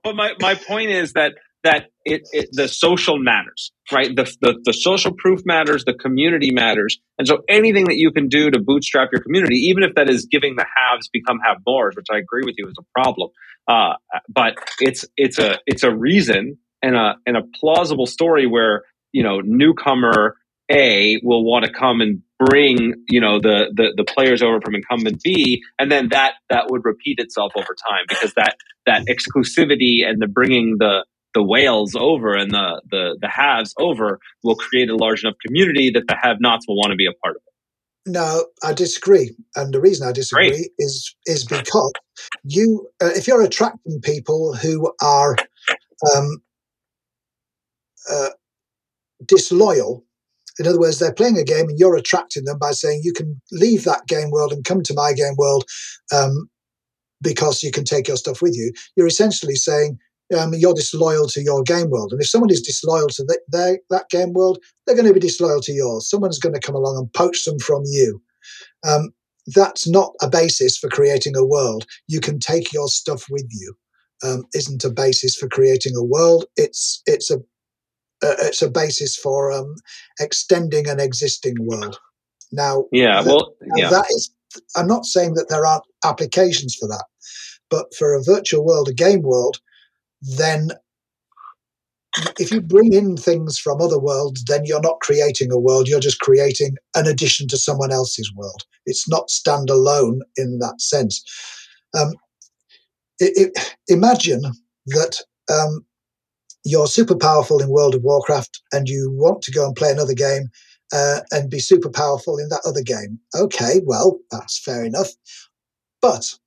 but 0.05 0.17
my, 0.17 0.33
my 0.41 0.55
point 0.55 0.91
is 0.91 1.13
that 1.15 1.33
that 1.65 1.87
it, 2.05 2.23
it, 2.33 2.49
the 2.53 2.67
social 2.67 3.19
matters, 3.19 3.71
right? 3.93 4.15
The, 4.15 4.25
the 4.41 4.59
the 4.65 4.73
social 4.73 5.13
proof 5.13 5.43
matters, 5.45 5.85
the 5.85 5.95
community 5.95 6.51
matters, 6.51 6.99
and 7.19 7.29
so 7.29 7.43
anything 7.49 7.85
that 7.85 7.97
you 7.97 8.11
can 8.11 8.29
do 8.29 8.51
to 8.51 8.59
bootstrap 8.59 9.11
your 9.13 9.23
community, 9.23 9.57
even 9.69 9.85
if 9.85 9.95
that 9.95 10.09
is 10.09 10.27
giving 10.27 10.57
the 10.57 10.67
haves 10.77 11.09
become 11.09 11.39
have 11.47 11.59
mores, 11.67 11.95
which 11.95 12.07
I 12.11 12.19
agree 12.19 12.43
with 12.45 12.57
you 12.59 12.67
is 12.67 12.75
a 12.79 13.01
problem, 13.01 13.31
uh, 13.69 13.95
but 14.29 14.55
it's 14.81 15.05
it's 15.17 15.39
a 15.39 15.59
it's 15.67 15.85
a 15.85 15.95
reason 15.95 16.59
and 16.83 16.97
a 16.97 17.15
and 17.27 17.37
a 17.37 17.43
plausible 17.61 18.07
story 18.07 18.47
where 18.47 18.83
you 19.13 19.23
know 19.23 19.41
newcomer 19.41 20.37
A 20.71 21.21
will 21.23 21.45
want 21.45 21.65
to 21.65 21.73
come 21.73 22.01
and 22.01 22.23
bring 22.47 22.95
you 23.09 23.21
know 23.21 23.41
the, 23.41 23.73
the 23.75 23.93
the 23.97 24.05
players 24.05 24.43
over 24.43 24.61
from 24.61 24.75
incumbent 24.75 25.23
B, 25.23 25.63
and 25.79 25.91
then 25.91 26.09
that 26.11 26.35
that 26.51 26.71
would 26.71 26.85
repeat 26.85 27.19
itself 27.19 27.53
over 27.57 27.75
time 27.89 28.05
because 28.09 28.33
that 28.35 28.57
that 28.87 29.07
exclusivity 29.07 30.07
and 30.07 30.21
the 30.21 30.27
bringing 30.27 30.77
the 30.79 31.05
the 31.35 31.43
whales 31.43 31.95
over 31.99 32.35
and 32.35 32.51
the 32.51 32.83
the 32.91 33.19
the 33.21 33.29
haves 33.29 33.75
over 33.79 34.21
will 34.43 34.57
create 34.57 34.91
a 34.91 34.97
large 34.97 35.25
enough 35.25 35.37
community 35.45 35.91
that 35.91 36.05
the 36.09 36.17
have-nots 36.21 36.67
will 36.69 36.77
want 36.77 36.91
to 36.91 36.97
be 36.97 37.07
a 37.07 37.13
part 37.25 37.37
of 37.37 37.43
it. 37.47 38.11
No, 38.11 38.47
I 38.65 38.73
disagree, 38.73 39.35
and 39.55 39.73
the 39.73 39.81
reason 39.81 40.09
I 40.09 40.13
disagree 40.13 40.51
Great. 40.51 40.71
is 40.79 41.15
is 41.27 41.45
because 41.45 41.93
you, 42.43 42.89
uh, 43.01 43.11
if 43.15 43.29
you're 43.29 43.43
attracting 43.43 44.01
people 44.03 44.55
who 44.55 44.93
are 45.01 45.37
um, 46.15 46.43
uh, 48.11 48.31
disloyal 49.27 50.05
In 50.59 50.67
other 50.67 50.79
words, 50.79 50.99
they're 50.99 51.15
playing 51.15 51.39
a 51.39 51.45
game 51.45 51.69
and 51.69 51.79
you're 51.79 51.97
attracting 51.97 52.45
them 52.45 52.59
by 52.59 52.73
saying 52.73 53.01
you 53.03 53.13
can 53.13 53.41
leave 53.51 53.85
that 53.85 54.07
game 54.07 54.31
world 54.31 54.53
and 54.53 54.65
come 54.65 54.83
to 54.83 54.95
my 54.95 55.13
game 55.13 55.35
world 55.37 55.65
um, 56.13 56.49
because 57.23 57.63
you 57.63 57.71
can 57.71 57.85
take 57.85 58.09
your 58.09 58.17
stuff 58.17 58.43
with 58.43 58.55
you. 58.55 58.73
You're 58.97 59.07
essentially 59.07 59.55
saying 59.55 59.99
um, 60.39 60.53
you're 60.55 60.75
disloyal 60.75 61.27
to 61.29 61.43
your 61.43 61.63
game 61.63 61.91
world. 61.91 62.13
And 62.13 62.21
if 62.21 62.29
someone 62.29 62.51
is 62.51 62.63
disloyal 62.63 63.09
to 63.09 63.25
the, 63.25 63.39
their, 63.49 63.79
that 63.91 64.09
game 64.11 64.33
world, 64.33 64.59
they're 64.87 64.97
going 64.97 65.09
to 65.09 65.15
be 65.15 65.21
disloyal 65.21 65.61
to 65.61 65.73
yours. 65.73 66.09
Someone's 66.09 66.39
going 66.39 66.55
to 66.55 66.61
come 66.61 66.75
along 66.75 66.97
and 66.97 67.13
poach 67.13 67.45
them 67.45 67.59
from 67.59 67.83
you. 67.87 68.23
Um, 68.87 69.11
that's 69.47 69.89
not 69.89 70.13
a 70.23 70.29
basis 70.29 70.79
for 70.79 70.89
creating 70.89 71.37
a 71.37 71.45
world. 71.45 71.87
You 72.09 72.21
can 72.21 72.39
take 72.39 72.73
your 72.73 72.89
stuff 72.89 73.27
with 73.31 73.47
you. 73.51 73.75
Um, 74.25 74.45
isn't 74.55 74.85
a 74.85 74.91
basis 74.91 75.35
for 75.35 75.49
creating 75.49 75.95
a 75.97 76.05
world. 76.05 76.45
It's 76.57 77.03
it's 77.07 77.29
a 77.29 77.39
uh, 78.23 78.35
it's 78.41 78.63
a 78.63 78.71
basis 78.71 79.17
for 79.17 79.53
um, 79.53 79.75
extending 80.21 80.89
an 80.89 81.01
existing 81.01 81.57
world. 81.61 81.99
Now, 82.53 82.85
yeah, 82.93 83.23
well, 83.23 83.55
yeah. 83.77 83.91
that 83.91 84.07
is. 84.11 84.31
I'm 84.77 84.87
not 84.87 85.07
saying 85.07 85.35
that 85.35 85.49
there 85.49 85.65
aren't 85.65 85.85
applications 86.05 86.75
for 86.75 86.87
that, 86.89 87.05
but 87.71 87.95
for 87.95 88.15
a 88.15 88.23
virtual 88.23 88.65
world, 88.65 88.89
a 88.89 88.93
game 88.93 89.23
world, 89.23 89.59
then 90.21 90.73
if 92.39 92.51
you 92.51 92.61
bring 92.61 92.93
in 92.93 93.17
things 93.17 93.59
from 93.59 93.81
other 93.81 93.99
worlds, 93.99 94.45
then 94.45 94.65
you're 94.65 94.83
not 94.83 95.01
creating 95.01 95.51
a 95.51 95.59
world, 95.59 95.89
you're 95.89 96.01
just 96.01 96.21
creating 96.21 96.77
an 96.95 97.07
addition 97.07 97.49
to 97.49 97.57
someone 97.57 97.91
else's 97.91 98.31
world. 98.37 98.63
It's 98.85 99.09
not 99.09 99.29
standalone 99.29 100.21
in 100.37 100.59
that 100.59 100.81
sense. 100.81 101.25
Um, 101.99 102.13
it, 103.19 103.55
it, 103.57 103.77
imagine 103.89 104.43
that 104.87 105.23
um, 105.51 105.87
you're 106.65 106.87
super 106.87 107.17
powerful 107.17 107.61
in 107.61 107.69
World 107.69 107.95
of 107.95 108.03
Warcraft 108.03 108.61
and 108.73 108.89
you 108.89 109.11
want 109.13 109.43
to 109.43 109.53
go 109.53 109.67
and 109.67 109.75
play 109.75 109.91
another 109.91 110.15
game 110.15 110.49
uh, 110.93 111.21
and 111.31 111.51
be 111.51 111.59
super 111.59 111.91
powerful 111.91 112.39
in 112.39 112.49
that 112.51 112.63
other 112.67 112.83
game. 112.83 113.19
Okay, 113.35 113.81
well, 113.85 114.21
that's 114.31 114.59
fair 114.59 114.85
enough. 114.85 115.09
But 116.01 116.39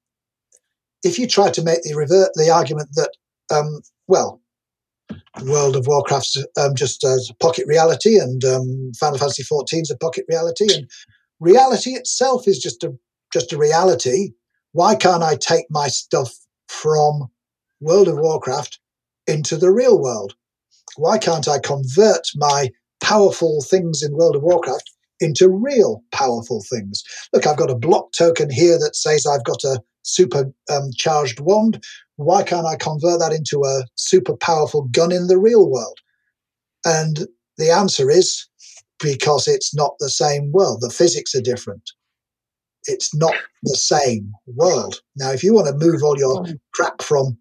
if 1.04 1.20
you 1.20 1.28
try 1.28 1.50
to 1.52 1.64
make 1.64 1.82
the 1.84 1.96
revert 1.96 2.32
the 2.36 2.50
argument 2.50 2.90
that, 2.96 3.12
um, 3.54 3.82
well, 4.08 4.42
World 5.44 5.76
of 5.76 5.88
Warcraft's 5.88 6.38
um, 6.58 6.76
just 6.76 7.04
a 7.04 7.20
pocket 7.40 7.66
reality, 7.68 8.18
and 8.18 8.44
um, 8.44 8.92
Final 9.00 9.20
Fantasy 9.20 9.44
XIV 9.44 9.82
is 9.82 9.92
a 9.92 9.98
pocket 9.98 10.26
reality, 10.28 10.74
and 10.74 10.90
reality 11.40 11.92
itself 11.92 12.48
is 12.48 12.60
just 12.60 12.84
a 12.84 12.94
just 13.32 13.54
a 13.54 13.58
reality. 13.58 14.32
Why 14.72 14.96
can't 14.96 15.24
I 15.24 15.36
take 15.36 15.66
my 15.70 15.88
stuff 15.88 16.34
from 16.68 17.30
World 17.82 18.08
of 18.08 18.18
Warcraft 18.18 18.80
into 19.28 19.58
the 19.58 19.72
real 19.72 20.02
world? 20.02 20.36
Why 20.98 21.18
can't 21.18 21.48
I 21.48 21.60
convert 21.60 22.28
my 22.36 22.72
powerful 23.02 23.64
things 23.68 24.02
in 24.02 24.14
World 24.14 24.36
of 24.36 24.44
Warcraft 24.44 24.90
into 25.20 25.50
real 25.50 26.04
powerful 26.12 26.64
things? 26.70 27.04
Look, 27.34 27.48
I've 27.48 27.58
got 27.58 27.72
a 27.72 27.76
block 27.76 28.12
token 28.12 28.50
here 28.50 28.78
that 28.80 28.96
says 28.96 29.26
I've 29.26 29.44
got 29.44 29.64
a 29.64 29.82
super 30.04 30.52
um, 30.72 30.92
charged 30.96 31.40
wand. 31.40 31.84
Why 32.18 32.44
can't 32.44 32.68
I 32.68 32.76
convert 32.76 33.20
that 33.20 33.34
into 33.34 33.64
a 33.64 33.84
super 33.96 34.36
powerful 34.38 34.88
gun 34.92 35.12
in 35.12 35.28
the 35.28 35.38
real 35.38 35.70
world? 35.70 36.00
And 36.86 37.28
the 37.58 37.72
answer 37.72 38.10
is 38.10 38.48
because 39.00 39.48
it's 39.48 39.76
not 39.76 39.96
the 40.00 40.10
same 40.10 40.52
world. 40.52 40.82
The 40.82 40.90
physics 40.90 41.36
are 41.36 41.42
different. 41.42 41.92
It's 42.86 43.16
not 43.16 43.34
the 43.64 43.76
same 43.76 44.32
world. 44.46 45.02
Now, 45.16 45.32
if 45.32 45.44
you 45.44 45.54
want 45.54 45.68
to 45.68 45.86
move 45.86 46.04
all 46.04 46.18
your 46.18 46.46
crap 46.74 47.02
from 47.02 47.38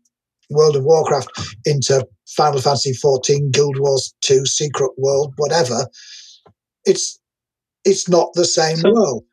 World 0.50 0.76
of 0.76 0.84
Warcraft 0.84 1.56
into 1.64 2.06
Final 2.36 2.60
Fantasy 2.60 2.92
XIV, 2.92 3.52
Guild 3.52 3.78
Wars 3.78 4.14
2, 4.22 4.46
Secret 4.46 4.92
World, 4.96 5.34
whatever, 5.36 5.86
it's 6.84 7.18
it's 7.84 8.08
not 8.08 8.30
the 8.34 8.44
same 8.44 8.76
so, 8.76 8.92
world. 8.92 9.24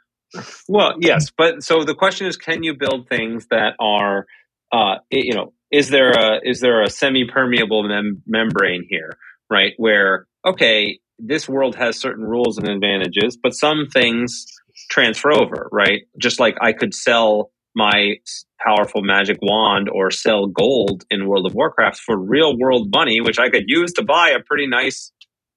Well, 0.67 0.93
yes, 0.99 1.31
but 1.35 1.63
so 1.63 1.83
the 1.83 1.95
question 1.95 2.27
is, 2.27 2.37
can 2.37 2.63
you 2.63 2.75
build 2.75 3.07
things 3.09 3.47
that 3.49 3.73
are, 3.79 4.25
uh, 4.71 4.95
you 5.09 5.33
know, 5.33 5.53
is 5.71 5.89
there 5.89 6.11
a 6.11 6.39
is 6.43 6.59
there 6.59 6.81
a 6.81 6.89
semi 6.89 7.25
permeable 7.25 7.83
mem- 7.83 8.21
membrane 8.27 8.85
here, 8.89 9.17
right? 9.49 9.73
Where 9.77 10.27
okay, 10.45 10.99
this 11.17 11.47
world 11.47 11.75
has 11.75 11.99
certain 11.99 12.25
rules 12.25 12.57
and 12.57 12.67
advantages, 12.67 13.37
but 13.41 13.53
some 13.53 13.87
things 13.91 14.45
transfer 14.89 15.31
over, 15.31 15.69
right? 15.71 16.01
Just 16.19 16.39
like 16.39 16.57
I 16.61 16.73
could 16.73 16.93
sell 16.93 17.51
my 17.75 18.15
powerful 18.59 19.01
magic 19.01 19.39
wand 19.41 19.89
or 19.89 20.11
sell 20.11 20.47
gold 20.47 21.03
in 21.09 21.27
World 21.27 21.45
of 21.45 21.53
Warcraft 21.53 21.99
for 21.99 22.17
real 22.17 22.57
world 22.57 22.89
money, 22.93 23.21
which 23.21 23.39
I 23.39 23.49
could 23.49 23.65
use 23.67 23.93
to 23.93 24.03
buy 24.03 24.29
a 24.29 24.39
pretty 24.39 24.67
nice 24.67 25.11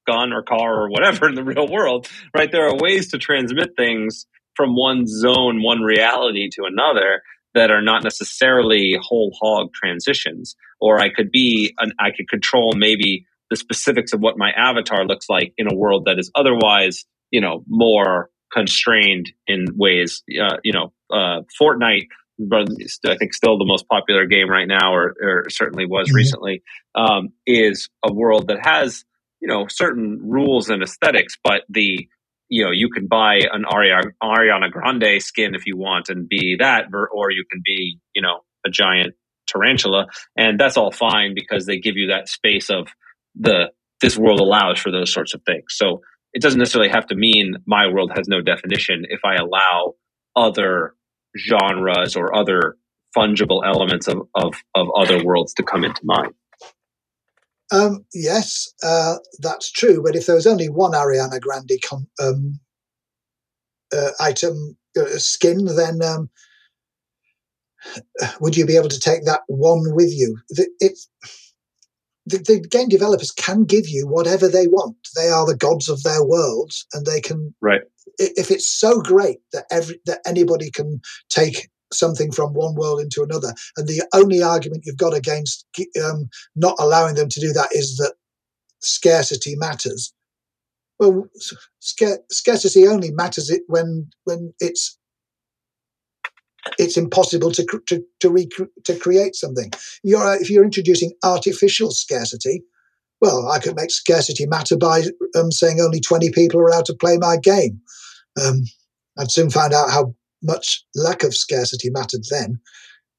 gun 0.07 0.33
or 0.33 0.43
car 0.43 0.83
or 0.83 0.91
whatever 0.91 1.29
in 1.29 1.35
the 1.35 1.45
real 1.45 1.67
world, 1.69 2.09
right? 2.37 2.51
There 2.51 2.69
are 2.69 2.77
ways 2.77 3.11
to 3.11 3.19
transmit 3.19 3.71
things 3.77 4.27
from 4.55 4.77
one 4.77 5.07
zone, 5.07 5.63
one 5.63 5.81
reality 5.81 6.49
to 6.53 6.65
another 6.65 7.23
that 7.55 7.71
are 7.71 7.83
not 7.83 8.03
necessarily 8.03 8.97
whole 9.01 9.37
hog 9.41 9.73
transitions. 9.73 10.57
Or 10.81 11.01
I 11.01 11.09
could 11.13 11.31
be, 11.31 11.75
an, 11.79 11.93
I 11.99 12.11
could 12.11 12.29
control 12.29 12.75
maybe 12.77 13.27
the 13.51 13.57
specifics 13.57 14.13
of 14.13 14.21
what 14.21 14.39
my 14.39 14.51
avatar 14.51 15.07
looks 15.07 15.29
like 15.29 15.53
in 15.57 15.67
a 15.71 15.75
world 15.75 16.05
that 16.07 16.19
is 16.19 16.31
otherwise, 16.35 17.05
you 17.31 17.41
know, 17.41 17.65
more 17.69 18.31
constrained 18.55 19.33
in 19.47 19.67
ways. 19.77 20.23
Uh, 20.31 20.57
you 20.63 20.73
know, 20.73 20.93
uh, 21.11 21.43
Fortnite, 21.61 22.09
I 22.53 23.17
think 23.17 23.35
still 23.35 23.59
the 23.59 23.65
most 23.65 23.87
popular 23.89 24.27
game 24.27 24.51
right 24.51 24.67
now, 24.67 24.93
or, 24.93 25.15
or 25.23 25.51
certainly 25.51 25.87
was 25.87 26.09
mm-hmm. 26.09 26.17
recently, 26.17 26.63
um, 26.95 27.31
is 27.47 27.89
a 28.05 28.13
world 28.13 28.49
that 28.49 28.65
has 28.65 29.05
you 29.41 29.49
know 29.49 29.67
certain 29.69 30.21
rules 30.23 30.71
and 30.71 30.83
aesthetics, 30.83 31.37
but 31.43 31.63
the 31.69 32.09
you 32.49 32.65
know 32.65 32.71
you 32.71 32.89
can 32.91 33.07
buy 33.07 33.41
an 33.53 33.65
Ariana, 33.65 34.13
Ariana 34.23 34.71
Grande 34.71 35.21
skin 35.23 35.55
if 35.55 35.67
you 35.67 35.77
want 35.77 36.09
and 36.09 36.29
be 36.29 36.57
that, 36.59 36.87
or 36.93 37.31
you 37.31 37.45
can 37.51 37.61
be 37.65 37.99
you 38.15 38.23
know 38.23 38.41
a 38.67 38.71
giant 38.71 39.15
tarantula, 39.47 40.07
and 40.37 40.59
that's 40.59 40.77
all 40.77 40.91
fine 40.91 41.35
because 41.35 41.67
they 41.67 41.79
give 41.79 41.97
you 41.97 42.09
that 42.09 42.29
space 42.29 42.71
of 42.71 42.89
the 43.35 43.71
this 44.01 44.19
world 44.19 44.41
allows 44.41 44.79
for 44.79 44.91
those 44.91 45.13
sorts 45.13 45.35
of 45.35 45.43
things. 45.47 45.65
So 45.69 46.03
it 46.35 46.43
doesn't 46.43 46.59
necessarily 46.59 46.91
have 46.91 47.07
to 47.07 47.15
mean 47.15 47.55
my 47.65 47.87
world 47.87 48.13
has 48.15 48.29
no 48.29 48.41
definition 48.41 49.07
if 49.09 49.21
I 49.25 49.37
allow 49.37 49.95
other 50.37 50.95
genres 51.39 52.17
or 52.17 52.35
other 52.35 52.77
fungible 53.17 53.65
elements 53.65 54.09
of, 54.09 54.23
of, 54.35 54.55
of 54.75 54.89
other 54.97 55.25
worlds 55.25 55.55
to 55.55 55.63
come 55.63 55.85
into 55.85 56.01
mine. 56.05 56.35
Um, 57.73 58.05
yes, 58.13 58.69
uh, 58.83 59.17
that's 59.39 59.71
true. 59.71 60.03
But 60.03 60.17
if 60.17 60.27
there 60.27 60.35
was 60.35 60.47
only 60.47 60.69
one 60.69 60.93
Ariana 60.93 61.41
Grande 61.41 61.79
com- 61.89 62.09
um, 62.21 62.61
uh, 63.97 64.11
item 64.21 64.77
uh, 64.99 65.19
skin, 65.19 65.65
then 65.65 66.03
um, 66.03 66.31
would 68.41 68.57
you 68.57 68.67
be 68.67 68.77
able 68.77 68.89
to 68.89 69.01
take 69.01 69.25
that 69.25 69.43
one 69.47 69.95
with 69.95 70.13
you? 70.13 70.37
The, 70.51 70.69
it, 70.81 70.99
the, 72.27 72.39
the, 72.39 72.61
game 72.69 72.89
developers 72.89 73.31
can 73.31 73.65
give 73.65 73.89
you 73.89 74.07
whatever 74.07 74.49
they 74.49 74.67
want. 74.67 74.97
They 75.15 75.29
are 75.29 75.47
the 75.47 75.57
gods 75.57 75.89
of 75.89 76.03
their 76.03 76.25
worlds, 76.25 76.87
and 76.93 77.05
they 77.07 77.21
can. 77.21 77.55
Right. 77.61 77.83
If 78.19 78.51
it's 78.51 78.69
so 78.69 79.01
great 79.01 79.39
that 79.53 79.65
every 79.71 80.01
that 80.07 80.21
anybody 80.27 80.71
can 80.71 81.01
take 81.29 81.69
something 81.93 82.33
from 82.33 82.55
one 82.55 82.75
world 82.75 83.01
into 83.01 83.23
another. 83.23 83.55
And 83.77 83.87
the 83.87 84.03
only 84.13 84.43
argument 84.43 84.85
you've 84.85 84.97
got 84.97 85.15
against 85.15 85.65
um, 86.03 86.29
not 86.57 86.77
allowing 86.79 87.15
them 87.15 87.29
to 87.29 87.41
do 87.41 87.53
that 87.53 87.69
is 87.73 87.97
that 87.97 88.15
scarcity 88.81 89.55
matters. 89.57 90.13
Well, 90.99 91.29
scar- 91.81 92.21
scarcity 92.31 92.87
only 92.87 93.11
matters 93.11 93.51
it 93.51 93.63
when 93.67 94.11
when 94.25 94.55
it's 94.61 94.99
it's 96.79 96.97
impossible 96.97 97.51
to 97.53 97.65
to 97.87 98.03
to, 98.21 98.31
rec- 98.31 98.69
to 98.85 98.97
create 98.99 99.35
something. 99.35 99.71
You're 100.03 100.35
if 100.35 100.51
you're 100.51 100.65
introducing 100.65 101.13
artificial 101.23 101.91
scarcity, 101.91 102.65
well, 103.21 103.51
I 103.51 103.59
could 103.59 103.77
make 103.77 103.91
scarcity 103.91 104.47
matter 104.47 104.77
by 104.77 105.03
um, 105.37 105.51
saying 105.51 105.81
only 105.81 106.01
twenty 106.01 106.31
people 106.31 106.61
are 106.61 106.69
allowed 106.69 106.87
to 106.87 106.95
play 106.95 107.19
my 107.19 107.37
game. 107.37 107.81
Um, 108.43 108.65
I'd 109.19 109.31
soon 109.31 109.51
find 109.51 109.73
out 109.73 109.91
how 109.91 110.15
much 110.43 110.85
lack 110.95 111.23
of 111.23 111.35
scarcity 111.35 111.91
mattered 111.91 112.25
then. 112.31 112.61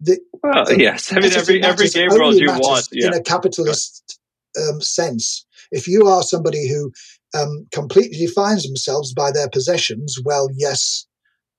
The, 0.01 0.19
well, 0.43 0.71
yes, 0.73 1.11
I 1.11 1.19
mean 1.19 1.33
every 1.33 1.63
every 1.63 1.87
game 1.87 2.09
world 2.09 2.35
you 2.35 2.47
want 2.47 2.87
yeah. 2.91 3.07
in 3.07 3.13
a 3.13 3.21
capitalist 3.21 4.19
um, 4.59 4.81
sense. 4.81 5.45
If 5.71 5.87
you 5.87 6.07
are 6.07 6.21
somebody 6.21 6.69
who 6.69 6.91
um, 7.37 7.67
completely 7.71 8.17
defines 8.25 8.63
themselves 8.63 9.13
by 9.13 9.31
their 9.31 9.49
possessions, 9.49 10.17
well, 10.23 10.47
yes, 10.55 11.07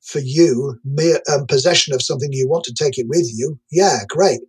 for 0.02 0.20
you, 0.20 0.78
mere 0.85 1.20
um, 1.32 1.47
possession 1.47 1.94
of 1.94 2.02
something 2.02 2.32
you 2.32 2.48
want 2.48 2.64
to 2.64 2.74
take 2.74 2.98
it 2.98 3.06
with 3.09 3.28
you, 3.35 3.59
yeah, 3.70 4.01
great. 4.09 4.40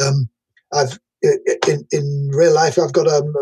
Um, 0.00 0.28
I've 0.72 0.98
in 1.22 1.86
in 1.90 2.30
real 2.32 2.54
life, 2.54 2.78
I've 2.78 2.92
got 2.92 3.08
um, 3.08 3.32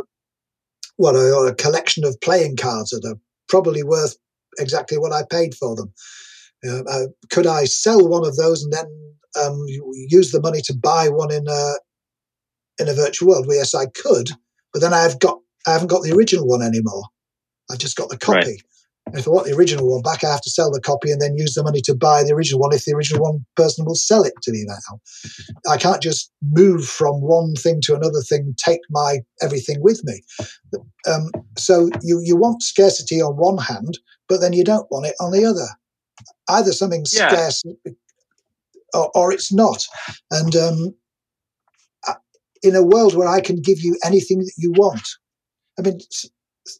what 0.96 1.16
a, 1.16 1.34
a 1.34 1.54
collection 1.54 2.04
of 2.04 2.20
playing 2.20 2.56
cards 2.56 2.90
that 2.90 3.04
are 3.06 3.18
probably 3.48 3.82
worth 3.82 4.16
exactly 4.58 4.98
what 4.98 5.12
I 5.12 5.22
paid 5.28 5.54
for 5.54 5.74
them. 5.74 5.92
Uh, 6.66 6.82
uh, 6.88 7.06
could 7.30 7.46
I 7.46 7.64
sell 7.64 8.08
one 8.08 8.26
of 8.26 8.36
those 8.36 8.62
and 8.62 8.72
then 8.72 8.86
um, 9.42 9.64
use 9.68 10.30
the 10.30 10.40
money 10.40 10.60
to 10.62 10.74
buy 10.74 11.08
one 11.08 11.32
in 11.32 11.46
a 11.48 11.72
in 12.78 12.88
a 12.88 12.94
virtual 12.94 13.28
world? 13.28 13.46
Well, 13.46 13.56
yes, 13.56 13.74
I 13.74 13.86
could, 13.86 14.30
but 14.72 14.80
then 14.80 14.94
I've 14.94 15.18
got 15.18 15.40
I 15.66 15.72
haven't 15.72 15.88
got 15.88 16.02
the 16.02 16.12
original 16.12 16.46
one 16.46 16.62
anymore. 16.62 17.04
I've 17.70 17.78
just 17.78 17.96
got 17.96 18.10
the 18.10 18.18
copy. 18.18 18.38
Right. 18.38 18.62
If 19.12 19.28
I 19.28 19.30
want 19.30 19.46
the 19.46 19.54
original 19.54 19.92
one 19.92 20.02
back, 20.02 20.24
I 20.24 20.30
have 20.30 20.40
to 20.40 20.50
sell 20.50 20.70
the 20.70 20.80
copy 20.80 21.10
and 21.10 21.20
then 21.20 21.36
use 21.36 21.54
the 21.54 21.62
money 21.62 21.80
to 21.82 21.94
buy 21.94 22.24
the 22.24 22.32
original 22.32 22.60
one 22.60 22.72
if 22.72 22.84
the 22.84 22.94
original 22.94 23.22
one 23.22 23.44
person 23.54 23.84
will 23.84 23.94
sell 23.94 24.24
it 24.24 24.32
to 24.42 24.50
me 24.50 24.64
now. 24.66 25.00
I 25.70 25.76
can't 25.76 26.02
just 26.02 26.32
move 26.42 26.86
from 26.86 27.20
one 27.20 27.54
thing 27.54 27.80
to 27.82 27.94
another 27.94 28.22
thing, 28.28 28.54
take 28.56 28.80
my 28.90 29.18
everything 29.42 29.82
with 29.82 30.02
me. 30.04 30.22
Um, 31.06 31.30
so 31.58 31.90
you, 32.02 32.20
you 32.24 32.36
want 32.36 32.62
scarcity 32.62 33.20
on 33.20 33.36
one 33.36 33.58
hand, 33.58 33.98
but 34.28 34.40
then 34.40 34.54
you 34.54 34.64
don't 34.64 34.90
want 34.90 35.06
it 35.06 35.14
on 35.20 35.32
the 35.32 35.44
other. 35.44 35.66
Either 36.48 36.72
something's 36.72 37.14
yeah. 37.14 37.28
scarce 37.28 37.62
or, 38.94 39.10
or, 39.14 39.32
it's 39.32 39.52
not. 39.52 39.84
And 40.30 40.56
um, 40.56 40.94
in 42.62 42.74
a 42.74 42.82
world 42.82 43.14
where 43.14 43.28
I 43.28 43.40
can 43.40 43.60
give 43.60 43.80
you 43.80 43.98
anything 44.04 44.38
that 44.38 44.54
you 44.56 44.72
want, 44.72 45.06
I 45.78 45.82
mean, 45.82 45.98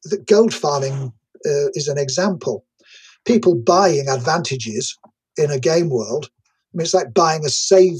the 0.04 0.18
gold 0.26 0.54
farming 0.54 1.12
uh, 1.46 1.68
is 1.74 1.88
an 1.88 1.98
example. 1.98 2.64
People 3.24 3.54
buying 3.54 4.08
advantages 4.08 4.96
in 5.36 5.50
a 5.50 5.58
game 5.58 5.90
world. 5.90 6.30
I 6.32 6.76
mean, 6.76 6.84
it's 6.84 6.94
like 6.94 7.14
buying 7.14 7.44
a 7.44 7.48
save 7.48 7.98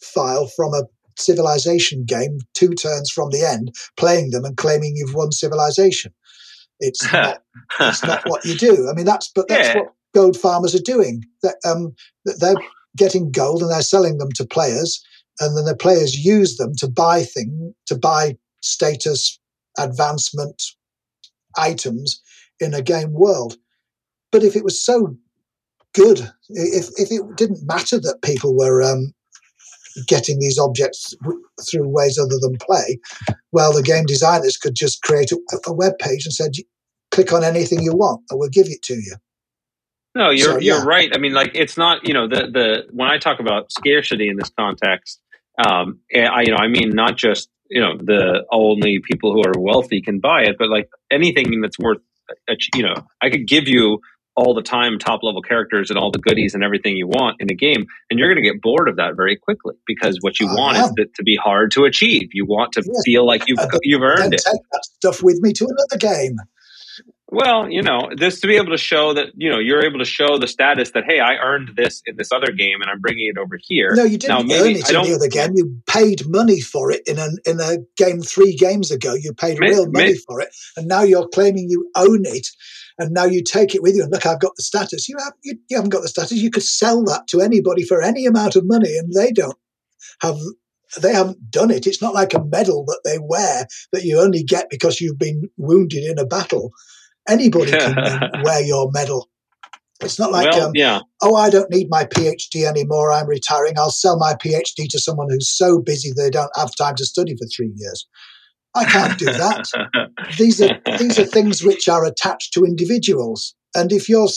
file 0.00 0.46
from 0.48 0.74
a 0.74 0.84
civilization 1.18 2.04
game 2.04 2.38
two 2.54 2.74
turns 2.74 3.10
from 3.10 3.30
the 3.30 3.42
end, 3.42 3.74
playing 3.96 4.30
them 4.30 4.44
and 4.44 4.56
claiming 4.56 4.94
you've 4.96 5.14
won 5.14 5.32
civilization. 5.32 6.12
It's 6.80 7.10
not, 7.12 7.42
it's 7.80 8.04
not 8.04 8.22
what 8.28 8.44
you 8.44 8.56
do. 8.56 8.88
I 8.90 8.94
mean, 8.94 9.06
that's 9.06 9.30
but 9.34 9.48
that's 9.48 9.68
yeah. 9.68 9.80
what 9.80 9.92
gold 10.14 10.36
farmers 10.36 10.74
are 10.74 10.80
doing. 10.80 11.24
That 11.42 11.56
um, 11.64 11.94
they're 12.24 12.54
getting 12.96 13.30
gold 13.30 13.62
and 13.62 13.70
they're 13.70 13.82
selling 13.82 14.18
them 14.18 14.30
to 14.32 14.46
players, 14.46 15.02
and 15.40 15.56
then 15.56 15.64
the 15.64 15.76
players 15.76 16.24
use 16.24 16.56
them 16.56 16.74
to 16.78 16.88
buy 16.88 17.22
thing 17.22 17.74
to 17.86 17.96
buy 17.96 18.36
status, 18.62 19.38
advancement, 19.78 20.62
items 21.56 22.20
in 22.60 22.74
a 22.74 22.82
game 22.82 23.12
world. 23.12 23.56
But 24.32 24.42
if 24.42 24.56
it 24.56 24.64
was 24.64 24.82
so 24.82 25.16
good, 25.94 26.30
if, 26.50 26.88
if 26.96 27.10
it 27.10 27.36
didn't 27.36 27.66
matter 27.66 27.98
that 28.00 28.22
people 28.22 28.56
were 28.56 28.82
um, 28.82 29.14
getting 30.06 30.38
these 30.38 30.58
objects 30.58 31.14
w- 31.22 31.42
through 31.68 31.88
ways 31.88 32.18
other 32.18 32.36
than 32.40 32.58
play, 32.58 32.98
well, 33.52 33.72
the 33.72 33.82
game 33.82 34.04
designers 34.04 34.56
could 34.56 34.74
just 34.74 35.02
create 35.02 35.32
a, 35.32 35.38
a 35.66 35.72
web 35.72 35.98
page 35.98 36.26
and 36.26 36.34
said, 36.34 36.52
click 37.10 37.32
on 37.32 37.44
anything 37.44 37.82
you 37.82 37.94
want, 37.94 38.22
and 38.30 38.38
we'll 38.38 38.48
give 38.48 38.66
it 38.66 38.82
to 38.82 38.94
you. 38.94 39.16
No, 40.14 40.30
you're 40.30 40.52
so, 40.52 40.58
yeah. 40.58 40.76
you're 40.76 40.84
right. 40.84 41.10
I 41.14 41.18
mean, 41.18 41.34
like 41.34 41.50
it's 41.54 41.76
not 41.76 42.08
you 42.08 42.14
know 42.14 42.26
the 42.26 42.48
the 42.50 42.86
when 42.90 43.08
I 43.08 43.18
talk 43.18 43.38
about 43.38 43.70
scarcity 43.70 44.28
in 44.28 44.36
this 44.36 44.50
context, 44.58 45.20
um, 45.66 46.00
eh, 46.10 46.24
I 46.24 46.40
you 46.42 46.52
know 46.52 46.56
I 46.56 46.68
mean 46.68 46.90
not 46.90 47.16
just 47.16 47.50
you 47.70 47.80
know 47.80 47.96
the 47.96 48.44
only 48.50 49.00
people 49.02 49.32
who 49.32 49.40
are 49.40 49.58
wealthy 49.58 50.00
can 50.00 50.20
buy 50.20 50.42
it, 50.42 50.56
but 50.58 50.68
like 50.68 50.88
anything 51.10 51.60
that's 51.60 51.78
worth 51.78 51.98
you 52.74 52.82
know, 52.82 52.94
I 53.22 53.30
could 53.30 53.46
give 53.46 53.68
you 53.68 54.00
all 54.36 54.54
the 54.54 54.62
time 54.62 54.98
top 54.98 55.22
level 55.22 55.40
characters 55.40 55.88
and 55.90 55.98
all 55.98 56.10
the 56.10 56.18
goodies 56.18 56.54
and 56.54 56.62
everything 56.62 56.94
you 56.94 57.06
want 57.06 57.36
in 57.40 57.50
a 57.50 57.54
game 57.54 57.86
and 58.10 58.18
you're 58.18 58.28
going 58.28 58.42
to 58.42 58.46
get 58.46 58.60
bored 58.60 58.86
of 58.86 58.96
that 58.96 59.16
very 59.16 59.34
quickly 59.34 59.74
because 59.86 60.18
what 60.20 60.38
you 60.38 60.46
want 60.46 60.76
is 60.76 60.92
to, 60.94 61.06
to, 61.14 61.22
be 61.22 61.36
hard 61.42 61.70
to 61.70 61.84
achieve. 61.84 62.28
You 62.32 62.44
want 62.44 62.72
to 62.72 62.82
yes. 62.84 63.02
feel 63.04 63.26
like 63.26 63.44
you've 63.48 63.58
uh, 63.58 63.78
you've 63.82 64.02
earned 64.02 64.34
it. 64.34 64.42
take 64.44 64.62
that 64.72 64.84
stuff 64.84 65.22
with 65.22 65.38
me 65.40 65.52
to 65.54 65.64
another 65.64 65.98
game 65.98 66.36
well, 67.28 67.68
you 67.68 67.82
know, 67.82 68.08
just 68.16 68.40
to 68.42 68.46
be 68.46 68.56
able 68.56 68.70
to 68.70 68.78
show 68.78 69.12
that, 69.14 69.28
you 69.34 69.50
know, 69.50 69.58
you're 69.58 69.84
able 69.84 69.98
to 69.98 70.04
show 70.04 70.38
the 70.38 70.46
status 70.46 70.92
that, 70.92 71.04
hey, 71.04 71.18
I 71.18 71.34
earned 71.36 71.72
this 71.76 72.00
in 72.06 72.16
this 72.16 72.30
other 72.30 72.52
game 72.52 72.80
and 72.80 72.88
I'm 72.88 73.00
bringing 73.00 73.26
it 73.26 73.36
over 73.36 73.58
here. 73.60 73.94
No, 73.94 74.04
you 74.04 74.16
didn't 74.16 74.46
now, 74.46 74.54
earn 74.54 74.70
it 74.70 74.88
in 74.88 75.02
the 75.02 75.14
other 75.14 75.28
game. 75.28 75.52
You 75.56 75.76
paid 75.88 76.22
money 76.28 76.60
for 76.60 76.92
it 76.92 77.02
in 77.04 77.18
a, 77.18 77.28
in 77.44 77.58
a 77.60 77.78
game 77.96 78.20
three 78.22 78.54
games 78.54 78.92
ago. 78.92 79.14
You 79.14 79.32
paid 79.32 79.58
may, 79.58 79.70
real 79.70 79.90
money 79.90 80.12
may, 80.12 80.14
for 80.14 80.40
it. 80.40 80.50
And 80.76 80.86
now 80.86 81.02
you're 81.02 81.28
claiming 81.28 81.68
you 81.68 81.90
own 81.96 82.22
it. 82.26 82.46
And 82.98 83.12
now 83.12 83.24
you 83.24 83.42
take 83.42 83.74
it 83.74 83.82
with 83.82 83.96
you. 83.96 84.04
And 84.04 84.12
look, 84.12 84.24
I've 84.24 84.40
got 84.40 84.54
the 84.56 84.62
status. 84.62 85.08
You, 85.08 85.16
have, 85.18 85.32
you, 85.42 85.58
you 85.68 85.76
haven't 85.76 85.90
got 85.90 86.02
the 86.02 86.08
status. 86.08 86.32
You 86.32 86.50
could 86.50 86.62
sell 86.62 87.02
that 87.04 87.26
to 87.28 87.40
anybody 87.40 87.82
for 87.82 88.02
any 88.02 88.24
amount 88.24 88.54
of 88.54 88.66
money 88.66 88.96
and 88.96 89.12
they 89.12 89.32
don't 89.32 89.58
have 90.22 90.36
they 91.00 91.12
haven't 91.12 91.50
done 91.50 91.70
it. 91.70 91.86
It's 91.86 92.00
not 92.00 92.14
like 92.14 92.32
a 92.32 92.44
medal 92.44 92.84
that 92.86 93.00
they 93.04 93.18
wear 93.18 93.66
that 93.92 94.04
you 94.04 94.20
only 94.20 94.44
get 94.44 94.70
because 94.70 95.00
you've 95.00 95.18
been 95.18 95.50
wounded 95.56 96.04
in 96.04 96.18
a 96.18 96.24
battle. 96.24 96.70
Anybody 97.28 97.72
can 97.72 97.94
wear 98.42 98.62
your 98.62 98.90
medal. 98.92 99.28
It's 100.00 100.18
not 100.18 100.30
like, 100.30 100.50
well, 100.52 100.66
um, 100.66 100.72
yeah. 100.74 101.00
oh, 101.22 101.36
I 101.36 101.48
don't 101.48 101.70
need 101.70 101.88
my 101.88 102.04
PhD 102.04 102.66
anymore. 102.66 103.12
I'm 103.12 103.26
retiring. 103.26 103.78
I'll 103.78 103.90
sell 103.90 104.18
my 104.18 104.34
PhD 104.34 104.88
to 104.90 104.98
someone 104.98 105.28
who's 105.30 105.48
so 105.48 105.80
busy 105.80 106.12
they 106.14 106.28
don't 106.28 106.50
have 106.54 106.76
time 106.76 106.96
to 106.96 107.06
study 107.06 107.34
for 107.36 107.46
three 107.46 107.72
years. 107.74 108.06
I 108.74 108.84
can't 108.84 109.18
do 109.18 109.24
that. 109.24 110.10
these 110.38 110.60
are 110.60 110.78
these 110.98 111.18
are 111.18 111.24
things 111.24 111.64
which 111.64 111.88
are 111.88 112.04
attached 112.04 112.52
to 112.54 112.64
individuals. 112.64 113.54
And 113.74 113.90
if 113.90 114.06
you're 114.06 114.28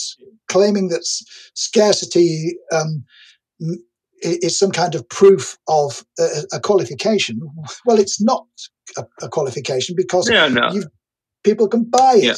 claiming 0.48 0.88
that 0.88 1.06
scarcity 1.54 2.54
um, 2.72 3.04
is 4.22 4.58
some 4.58 4.70
kind 4.70 4.94
of 4.94 5.06
proof 5.10 5.58
of 5.68 6.06
a, 6.18 6.28
a 6.54 6.60
qualification, 6.60 7.38
well, 7.84 7.98
it's 7.98 8.20
not 8.20 8.46
a, 8.96 9.04
a 9.20 9.28
qualification 9.28 9.94
because 9.94 10.30
yeah, 10.30 10.48
no. 10.48 10.70
people 11.44 11.68
can 11.68 11.84
buy 11.84 12.14
it. 12.16 12.24
Yeah 12.24 12.34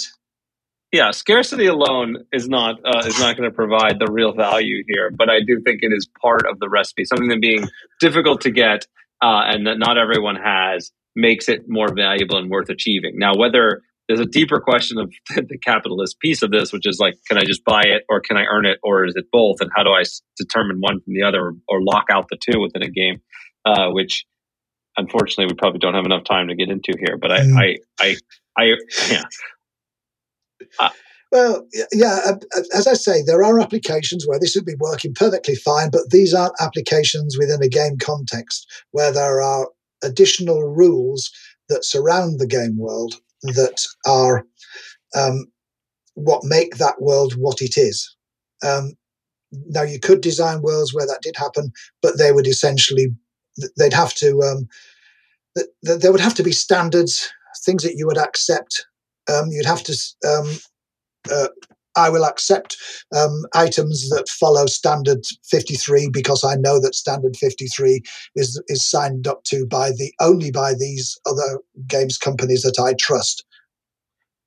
yeah, 0.93 1.11
scarcity 1.11 1.67
alone 1.67 2.25
is 2.33 2.49
not 2.49 2.77
uh, 2.85 3.03
is 3.07 3.19
not 3.19 3.37
going 3.37 3.51
to 3.51 3.55
provide 3.55 3.99
the 3.99 4.11
real 4.11 4.33
value 4.33 4.85
here, 4.87 5.11
but 5.11 5.31
I 5.31 5.41
do 5.41 5.61
think 5.65 5.83
it 5.83 5.93
is 5.93 6.07
part 6.21 6.43
of 6.49 6.61
the 6.61 6.69
recipe. 6.69 7.05
Something 7.05 7.29
that 7.29 7.41
being 7.41 7.67
difficult 7.99 8.43
to 8.43 8.51
get 8.51 8.87
uh, 9.23 9.43
and 9.47 9.67
that 9.67 9.79
not 9.79 9.97
everyone 9.97 10.37
has 10.37 10.93
makes 11.17 11.49
it 11.49 11.63
more 11.67 11.95
valuable 11.95 12.37
and 12.37 12.51
worth 12.51 12.69
achieving. 12.69 13.19
Now, 13.19 13.35
whether 13.35 13.83
there's 14.07 14.21
a 14.21 14.27
deeper 14.27 14.61
question 14.61 14.99
of 14.99 15.13
the 15.35 15.59
capitalist 15.59 16.19
piece 16.21 16.43
of 16.43 16.51
this, 16.51 16.73
which 16.73 16.87
is 16.87 16.99
like, 17.01 17.15
can 17.27 17.39
I 17.39 17.45
just 17.45 17.65
buy 17.65 17.83
it 17.85 18.05
or 18.09 18.21
can 18.21 18.37
I 18.37 18.45
earn 18.45 18.67
it 18.67 18.79
or 18.83 19.07
is 19.07 19.15
it 19.17 19.27
both? 19.33 19.61
And 19.61 19.71
how 19.75 19.83
do 19.85 19.91
I 19.91 20.03
determine 20.37 20.79
one 20.81 21.01
from 21.01 21.15
the 21.15 21.23
other 21.23 21.55
or 21.69 21.83
lock 21.83 22.07
out 22.13 22.27
the 22.29 22.37
two 22.37 22.61
within 22.61 22.83
a 22.83 22.91
game? 22.91 23.23
Uh, 23.65 23.91
which 23.91 24.27
unfortunately 24.97 25.47
we 25.47 25.55
probably 25.55 25.79
don't 25.79 25.95
have 25.95 26.05
enough 26.05 26.25
time 26.25 26.49
to 26.49 26.55
get 26.55 26.69
into 26.69 26.93
here. 26.99 27.17
But 27.17 27.33
I, 27.33 27.41
mm. 27.41 27.57
I, 27.57 27.77
I, 28.01 28.17
I, 28.59 28.65
yeah, 29.11 29.23
uh, 30.79 30.91
well, 31.33 31.67
yeah, 31.93 32.33
as 32.75 32.87
I 32.87 32.93
say, 32.93 33.23
there 33.23 33.43
are 33.43 33.59
applications 33.59 34.27
where 34.27 34.39
this 34.39 34.55
would 34.55 34.67
be 34.67 34.77
working 34.79 35.15
perfectly 35.15 35.55
fine, 35.55 35.91
but 35.91 36.11
these 36.11 36.35
aren't 36.35 36.61
applications 36.61 37.39
within 37.39 37.63
a 37.63 37.69
game 37.69 37.97
context 37.97 38.71
where 38.91 39.11
there 39.11 39.41
are 39.41 39.69
additional 40.03 40.63
rules 40.63 41.31
that 41.71 41.87
surround 41.87 42.39
the 42.39 42.47
game 42.47 42.77
world 42.77 43.15
that 43.43 43.87
are 44.07 44.45
um, 45.17 45.47
what 46.15 46.45
make 46.45 46.77
that 46.77 47.01
world 47.01 47.35
what 47.37 47.63
it 47.63 47.79
is. 47.79 48.15
Um, 48.63 48.93
now, 49.69 49.83
you 49.83 49.99
could 49.99 50.21
design 50.21 50.61
worlds 50.61 50.95
where 50.95 51.07
that 51.07 51.23
did 51.23 51.37
happen, 51.37 51.73
but 52.03 52.19
they 52.19 52.33
would 52.33 52.47
essentially 52.47 53.09
they'd 53.79 53.93
have 53.93 54.15
to 54.15 54.43
um, 54.43 54.69
there 55.83 56.13
would 56.13 56.21
have 56.21 56.35
to 56.35 56.43
be 56.43 56.53
standards, 56.53 57.31
things 57.65 57.83
that 57.83 57.97
you 57.97 58.07
would 58.07 58.19
accept 58.19 58.87
um, 59.31 59.49
you'd 59.51 59.67
have 59.67 59.83
to. 59.85 59.97
Um, 60.29 60.59
uh, 61.31 61.49
I 61.95 62.09
will 62.09 62.25
accept 62.25 62.77
um, 63.15 63.43
items 63.55 64.09
that 64.09 64.27
follow 64.29 64.65
standard 64.65 65.25
53 65.51 66.09
because 66.11 66.43
I 66.43 66.55
know 66.55 66.81
that 66.81 66.95
standard 66.95 67.37
53 67.37 68.01
is 68.35 68.63
is 68.69 68.85
signed 68.85 69.27
up 69.27 69.45
to 69.45 69.67
by 69.67 69.91
the 69.91 70.13
only 70.21 70.51
by 70.51 70.73
these 70.73 71.19
other 71.27 71.61
games 71.87 72.17
companies 72.17 72.63
that 72.63 72.83
I 72.83 72.95
trust. 72.95 73.45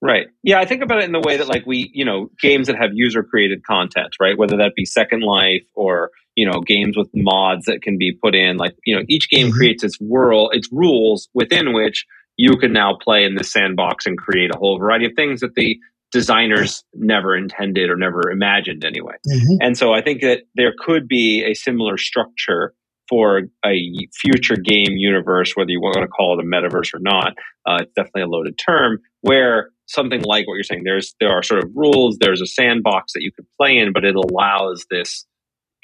Right. 0.01 0.27
Yeah, 0.43 0.59
I 0.59 0.65
think 0.65 0.83
about 0.83 0.99
it 0.99 1.05
in 1.05 1.13
the 1.13 1.19
way 1.19 1.37
that 1.37 1.47
like 1.47 1.65
we, 1.65 1.89
you 1.93 2.05
know, 2.05 2.29
games 2.41 2.67
that 2.67 2.75
have 2.75 2.91
user 2.93 3.23
created 3.23 3.63
content, 3.63 4.15
right? 4.19 4.37
Whether 4.37 4.57
that 4.57 4.73
be 4.75 4.85
Second 4.85 5.21
Life 5.21 5.63
or 5.73 6.11
you 6.35 6.45
know 6.45 6.59
games 6.59 6.97
with 6.97 7.09
mods 7.13 7.65
that 7.65 7.81
can 7.81 7.97
be 7.97 8.11
put 8.21 8.35
in 8.35 8.57
like 8.57 8.75
you 8.85 8.95
know 8.95 9.03
each 9.07 9.29
game 9.29 9.47
mm-hmm. 9.47 9.57
creates 9.57 9.83
its 9.83 9.99
world 9.99 10.51
its 10.53 10.69
rules 10.71 11.29
within 11.33 11.73
which 11.73 12.05
you 12.37 12.57
can 12.57 12.73
now 12.73 12.97
play 13.01 13.23
in 13.23 13.35
the 13.35 13.43
sandbox 13.43 14.05
and 14.05 14.17
create 14.17 14.51
a 14.53 14.57
whole 14.57 14.77
variety 14.77 15.05
of 15.05 15.13
things 15.15 15.41
that 15.41 15.55
the 15.55 15.77
designers 16.11 16.83
never 16.93 17.35
intended 17.35 17.89
or 17.89 17.95
never 17.97 18.29
imagined 18.31 18.85
anyway. 18.85 19.15
Mm-hmm. 19.27 19.57
And 19.61 19.77
so 19.77 19.93
I 19.93 20.01
think 20.01 20.21
that 20.21 20.43
there 20.55 20.73
could 20.77 21.07
be 21.07 21.43
a 21.43 21.53
similar 21.53 21.97
structure 21.97 22.73
for 23.09 23.43
a 23.65 24.07
future 24.13 24.55
game 24.55 24.93
universe, 24.93 25.55
whether 25.55 25.69
you 25.69 25.79
want 25.79 25.97
to 25.97 26.07
call 26.07 26.39
it 26.39 26.43
a 26.43 26.47
metaverse 26.47 26.93
or 26.93 26.99
not. 26.99 27.33
Uh, 27.65 27.79
it's 27.81 27.91
definitely 27.95 28.23
a 28.23 28.27
loaded 28.27 28.57
term 28.57 28.99
where 29.21 29.71
something 29.87 30.21
like 30.21 30.47
what 30.47 30.55
you're 30.55 30.63
saying, 30.63 30.83
there's 30.83 31.15
there 31.19 31.31
are 31.31 31.43
sort 31.43 31.63
of 31.63 31.69
rules, 31.75 32.17
there's 32.19 32.41
a 32.41 32.47
sandbox 32.47 33.13
that 33.13 33.21
you 33.21 33.31
could 33.31 33.45
play 33.59 33.77
in, 33.77 33.93
but 33.93 34.05
it 34.05 34.15
allows 34.15 34.85
this 34.89 35.25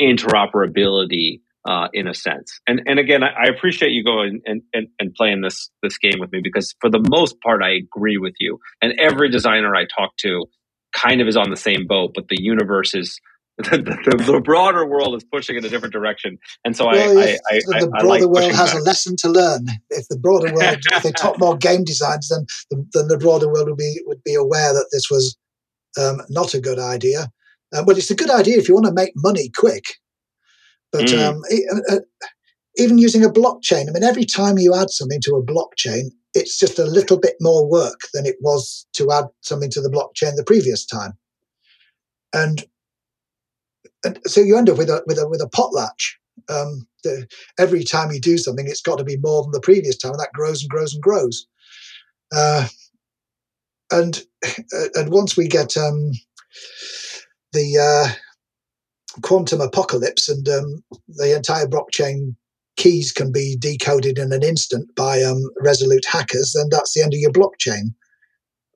interoperability 0.02 1.42
uh, 1.68 1.88
in 1.94 2.08
a 2.08 2.14
sense. 2.14 2.60
And 2.68 2.82
and 2.86 3.00
again, 3.00 3.24
I, 3.24 3.30
I 3.30 3.50
appreciate 3.56 3.92
you 3.92 4.04
going 4.04 4.42
and, 4.46 4.62
and, 4.74 4.88
and 5.00 5.14
playing 5.14 5.42
this 5.42 5.70
this 5.84 5.98
game 5.98 6.20
with 6.20 6.32
me 6.32 6.42
because 6.44 6.74
for 6.80 6.90
the 6.90 7.04
most 7.10 7.40
part, 7.42 7.62
I 7.64 7.72
agree 7.72 8.18
with 8.18 8.34
you. 8.40 8.60
And 8.82 8.94
every 9.00 9.30
designer 9.30 9.76
I 9.76 9.86
talk 9.86 10.16
to 10.22 10.46
kind 10.94 11.22
of 11.22 11.28
is 11.28 11.38
on 11.38 11.50
the 11.50 11.58
same 11.58 11.88
boat, 11.88 12.12
but 12.16 12.28
the 12.28 12.38
universe 12.40 12.94
is 12.94 13.20
the, 13.58 13.78
the, 13.78 14.24
the, 14.24 14.40
broader 14.40 14.88
world 14.88 15.14
is 15.14 15.24
pushing 15.26 15.56
in 15.56 15.64
a 15.64 15.70
different 15.70 15.94
direction, 15.94 16.38
and 16.64 16.76
so 16.76 16.88
well, 16.88 17.20
I, 17.20 17.38
I, 17.52 17.60
I, 17.76 17.80
the 17.82 17.88
broader 17.90 18.08
like 18.08 18.22
world 18.24 18.52
has 18.54 18.72
back. 18.72 18.82
a 18.82 18.84
lesson 18.84 19.16
to 19.18 19.30
learn. 19.30 19.68
If 19.90 20.08
the 20.08 20.18
broader 20.18 20.52
world, 20.54 20.80
if 20.80 21.04
they 21.04 21.12
taught 21.12 21.38
more 21.38 21.58
game 21.58 21.84
designs, 21.84 22.30
then 22.30 22.46
the, 22.72 22.86
then 22.94 23.08
the 23.10 23.18
broader 23.18 23.48
world 23.52 23.68
would 23.68 23.78
be 23.78 24.02
would 24.06 24.24
be 24.24 24.34
aware 24.34 24.74
that 24.74 24.88
this 24.92 25.12
was 25.12 25.38
um, 26.00 26.22
not 26.30 26.56
a 26.56 26.62
good 26.62 26.80
idea. 26.80 27.30
Um, 27.76 27.86
but 27.86 27.98
it's 27.98 28.10
a 28.10 28.16
good 28.16 28.32
idea 28.32 28.58
if 28.58 28.68
you 28.68 28.74
want 28.74 28.88
to 28.88 28.94
make 28.94 29.12
money 29.16 29.50
quick. 29.56 29.84
But 30.92 31.06
mm. 31.06 31.20
um, 31.20 31.42
uh, 31.90 31.96
uh, 31.96 32.26
even 32.78 32.98
using 32.98 33.24
a 33.24 33.30
blockchain, 33.30 33.88
I 33.88 33.92
mean, 33.92 34.04
every 34.04 34.26
time 34.26 34.58
you 34.58 34.76
add 34.76 34.90
something 34.90 35.22
to 35.24 35.36
a 35.36 35.44
blockchain, 35.44 36.12
it's 36.34 36.58
just 36.58 36.80
a 36.80 36.86
little 36.86 37.20
bit 37.20 37.36
more 37.42 37.70
work 37.70 38.00
than 38.14 38.26
it 38.26 38.38
was 38.42 38.86
to 38.94 39.12
add 39.12 39.26
something 39.42 39.70
to 39.72 39.82
the 39.82 39.90
blockchain 39.90 40.36
the 40.36 40.44
previous 40.46 40.86
time. 40.86 41.14
And 42.34 42.64
and 44.04 44.20
so 44.26 44.42
you 44.42 44.58
end 44.58 44.70
up 44.70 44.78
with 44.78 44.90
a 44.90 45.04
with 45.06 45.18
a 45.18 45.28
with 45.28 45.42
a 45.42 45.50
potlatch. 45.50 46.14
Um, 46.50 46.88
the, 47.04 47.28
every 47.60 47.84
time 47.84 48.12
you 48.12 48.20
do 48.20 48.38
something, 48.38 48.68
it's 48.68 48.82
got 48.82 48.98
to 48.98 49.04
be 49.04 49.18
more 49.18 49.44
than 49.44 49.52
the 49.52 49.60
previous 49.60 49.98
time, 49.98 50.12
and 50.12 50.20
that 50.20 50.34
grows 50.34 50.62
and 50.62 50.70
grows 50.70 50.94
and 50.94 51.04
grows. 51.04 51.46
Uh, 52.34 52.68
and 53.92 54.24
and 54.96 55.12
once 55.12 55.36
we 55.36 55.48
get 55.48 55.78
um, 55.78 56.12
the 57.54 57.78
uh, 57.78 58.14
quantum 59.22 59.62
apocalypse 59.62 60.30
and 60.30 60.48
um, 60.50 60.84
the 61.08 61.36
entire 61.36 61.68
blockchain 61.68 62.36
keys 62.78 63.12
can 63.12 63.32
be 63.32 63.56
decoded 63.60 64.18
in 64.18 64.32
an 64.32 64.44
instant 64.44 64.94
by 64.96 65.22
um, 65.22 65.42
resolute 65.62 66.06
hackers, 66.06 66.54
then 66.56 66.68
that's 66.70 66.94
the 66.94 67.02
end 67.02 67.14
of 67.14 67.20
your 67.20 67.32
blockchain. 67.32 67.94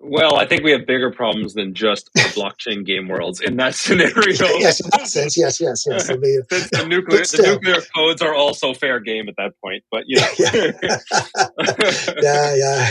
Well, 0.07 0.37
I 0.37 0.45
think 0.45 0.63
we 0.63 0.71
have 0.71 0.85
bigger 0.85 1.09
problems 1.09 1.55
than 1.55 1.73
just 1.73 2.13
blockchain 2.13 2.85
game 2.85 3.07
worlds 3.07 3.41
in 3.41 3.57
that 3.57 3.73
scenario. 3.75 4.13
yes, 4.59 4.79
in 4.79 4.89
that 4.91 5.07
sense, 5.07 5.35
yes, 5.35 5.59
yes, 5.59 5.85
yes. 5.87 6.07
Be, 6.07 6.15
the 6.49 6.85
nuclear, 6.87 7.21
the 7.21 7.53
nuclear 7.53 7.81
codes 7.95 8.21
are 8.21 8.35
also 8.35 8.73
fair 8.73 8.99
game 8.99 9.27
at 9.27 9.35
that 9.37 9.53
point, 9.63 9.83
but 9.89 10.03
you 10.05 10.19
know. 10.19 10.27
yeah, 12.21 12.55
yeah. 12.55 12.89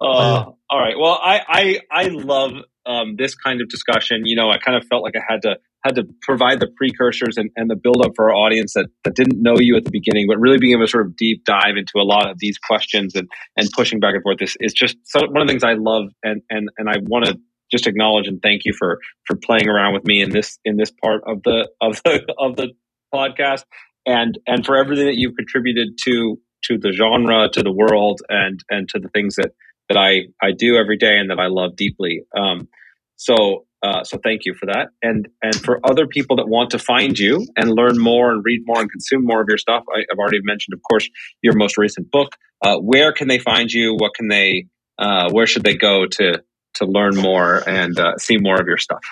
uh, 0.00 0.50
all 0.70 0.80
right. 0.80 0.98
Well, 0.98 1.18
I 1.22 1.42
I 1.46 1.80
I 1.90 2.08
love 2.08 2.52
um, 2.86 3.16
this 3.16 3.34
kind 3.34 3.60
of 3.60 3.68
discussion. 3.68 4.22
You 4.24 4.36
know, 4.36 4.50
I 4.50 4.58
kind 4.58 4.76
of 4.76 4.86
felt 4.88 5.02
like 5.02 5.14
I 5.16 5.22
had 5.28 5.42
to 5.42 5.56
had 5.84 5.96
to 5.96 6.04
provide 6.22 6.60
the 6.60 6.66
precursors 6.76 7.36
and, 7.36 7.50
and 7.56 7.70
the 7.70 7.76
build 7.76 8.04
up 8.04 8.12
for 8.16 8.30
our 8.30 8.36
audience 8.36 8.74
that, 8.74 8.86
that 9.04 9.14
didn't 9.14 9.40
know 9.40 9.56
you 9.58 9.76
at 9.76 9.84
the 9.84 9.90
beginning, 9.90 10.26
but 10.28 10.38
really 10.38 10.58
being 10.58 10.72
able 10.72 10.84
to 10.84 10.90
sort 10.90 11.06
of 11.06 11.16
deep 11.16 11.44
dive 11.44 11.76
into 11.76 11.92
a 11.96 12.02
lot 12.02 12.28
of 12.28 12.38
these 12.40 12.58
questions 12.58 13.14
and, 13.14 13.28
and 13.56 13.68
pushing 13.76 14.00
back 14.00 14.14
and 14.14 14.22
forth 14.22 14.42
is, 14.42 14.56
is 14.58 14.72
just 14.72 14.96
so, 15.04 15.20
one 15.20 15.42
of 15.42 15.46
the 15.46 15.52
things 15.52 15.62
I 15.62 15.74
love 15.74 16.08
and, 16.24 16.42
and, 16.50 16.70
and 16.76 16.88
I 16.88 16.96
want 17.02 17.26
to 17.26 17.38
just 17.70 17.86
acknowledge 17.86 18.28
and 18.28 18.40
thank 18.42 18.62
you 18.64 18.72
for 18.78 18.98
for 19.26 19.36
playing 19.36 19.68
around 19.68 19.92
with 19.92 20.04
me 20.04 20.22
in 20.22 20.30
this 20.30 20.58
in 20.64 20.76
this 20.76 20.92
part 21.02 21.22
of 21.26 21.42
the 21.42 21.68
of 21.80 22.00
the 22.04 22.24
of 22.38 22.56
the 22.56 22.68
podcast 23.12 23.64
and 24.06 24.38
and 24.46 24.64
for 24.64 24.76
everything 24.76 25.06
that 25.06 25.16
you've 25.16 25.34
contributed 25.36 25.98
to 26.04 26.38
to 26.62 26.78
the 26.78 26.92
genre 26.92 27.48
to 27.52 27.62
the 27.62 27.72
world 27.72 28.20
and 28.28 28.60
and 28.70 28.88
to 28.88 29.00
the 29.00 29.08
things 29.08 29.34
that 29.36 29.50
that 29.88 29.96
I 29.96 30.26
I 30.42 30.52
do 30.52 30.76
every 30.76 30.96
day 30.96 31.18
and 31.18 31.30
that 31.30 31.38
I 31.38 31.46
love 31.46 31.76
deeply 31.76 32.22
um 32.36 32.68
so 33.16 33.66
uh, 33.82 34.02
so 34.02 34.18
thank 34.22 34.44
you 34.44 34.54
for 34.54 34.66
that. 34.66 34.88
And 35.02 35.28
and 35.42 35.54
for 35.54 35.80
other 35.84 36.06
people 36.06 36.36
that 36.36 36.48
want 36.48 36.70
to 36.70 36.78
find 36.78 37.18
you 37.18 37.46
and 37.56 37.70
learn 37.70 37.98
more 37.98 38.32
and 38.32 38.42
read 38.44 38.62
more 38.64 38.80
and 38.80 38.90
consume 38.90 39.24
more 39.24 39.40
of 39.40 39.46
your 39.48 39.58
stuff, 39.58 39.84
I, 39.94 40.00
have 40.10 40.18
already 40.18 40.40
mentioned, 40.42 40.74
of 40.74 40.80
course, 40.82 41.08
your 41.42 41.54
most 41.54 41.76
recent 41.76 42.10
book. 42.10 42.32
Uh, 42.62 42.78
where 42.78 43.12
can 43.12 43.28
they 43.28 43.38
find 43.38 43.70
you? 43.70 43.94
What 43.94 44.14
can 44.14 44.28
they? 44.28 44.66
Uh, 44.98 45.30
where 45.30 45.46
should 45.46 45.62
they 45.62 45.76
go 45.76 46.06
to 46.06 46.42
to 46.74 46.84
learn 46.84 47.16
more 47.16 47.62
and 47.68 47.98
uh, 47.98 48.16
see 48.18 48.38
more 48.38 48.60
of 48.60 48.66
your 48.66 48.78
stuff? 48.78 49.02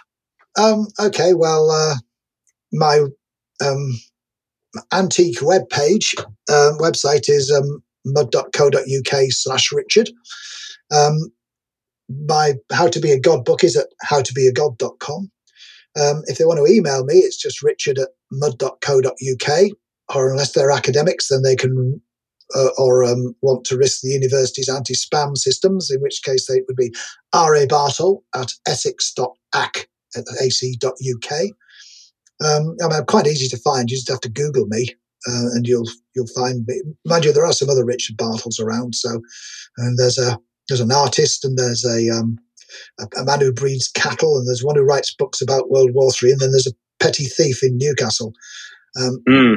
Um, 0.59 0.87
okay, 0.99 1.35
well, 1.35 1.71
uh, 1.71 1.95
my 2.73 3.01
um, 3.65 4.01
antique 4.93 5.43
web 5.43 5.69
page 5.69 6.15
um, 6.19 6.79
website 6.79 7.29
is 7.29 7.53
um, 7.53 7.83
mud.co.uk 8.05 9.25
slash 9.31 9.73
Richard. 9.73 10.11
Um, 10.93 11.33
my 12.27 12.55
How 12.73 12.89
to 12.89 13.01
Be 13.01 13.13
a 13.13 13.21
God 13.21 13.45
book 13.45 13.65
is 13.65 13.77
at 13.77 13.89
howtobeagod.com. 14.09 15.31
Um, 15.97 16.23
if 16.27 16.39
they 16.39 16.45
want 16.45 16.59
to 16.65 16.73
email 16.73 17.05
me, 17.05 17.15
it's 17.15 17.37
just 17.37 17.63
richard 17.63 17.99
at 17.99 18.09
mud.co.uk. 18.31 19.71
Or 20.15 20.31
unless 20.31 20.53
they're 20.53 20.71
academics, 20.71 21.29
then 21.29 21.43
they 21.43 21.57
can, 21.57 22.01
uh, 22.55 22.69
or 22.77 23.05
um, 23.05 23.35
want 23.41 23.65
to 23.67 23.79
risk 23.79 24.03
the 24.03 24.11
university's 24.11 24.69
anti 24.69 24.95
spam 24.95 25.37
systems, 25.37 25.91
in 25.91 26.01
which 26.03 26.23
case 26.23 26.47
they 26.47 26.61
would 26.69 26.77
be 26.77 26.93
R.A. 27.33 27.67
Bartle 27.67 28.23
at 28.35 28.51
essex.ac.uk. 28.67 29.25
Um, 32.45 32.77
I 32.83 32.89
mean, 32.89 32.99
I'm 32.99 33.07
quite 33.07 33.27
easy 33.27 33.49
to 33.49 33.63
find. 33.63 33.91
You 33.91 33.97
just 33.97 34.11
have 34.11 34.21
to 34.21 34.29
Google 34.29 34.67
me, 34.67 34.89
uh, 35.27 35.49
and 35.55 35.67
you'll 35.67 35.89
you'll 36.15 36.27
find 36.35 36.67
me. 36.67 36.83
Mind 37.07 37.25
you, 37.25 37.33
there 37.33 37.47
are 37.47 37.53
some 37.53 37.71
other 37.71 37.85
Richard 37.87 38.19
Bartles 38.19 38.61
around. 38.61 38.95
So, 38.95 39.23
and 39.79 39.99
there's 39.99 40.19
a 40.19 40.39
there's 40.69 40.81
an 40.81 40.93
artist 40.93 41.45
and 41.45 41.59
there's 41.59 41.85
a, 41.85 42.11
um, 42.11 42.39
a, 43.01 43.21
a 43.21 43.25
man 43.25 43.41
who 43.41 43.53
breeds 43.53 43.89
cattle 43.89 44.39
and 44.39 44.49
there's 44.49 44.65
one 44.65 44.77
who 44.77 44.83
writes 44.83 45.15
books 45.15 45.41
about 45.41 45.71
World 45.71 45.91
War 45.95 46.13
Three 46.13 46.33
and 46.33 46.41
then 46.41 46.51
there's 46.51 46.67
a 46.67 47.05
petty 47.05 47.25
thief 47.25 47.63
in 47.63 47.77
Newcastle. 47.79 48.33
Um, 49.01 49.23
mm. 49.29 49.57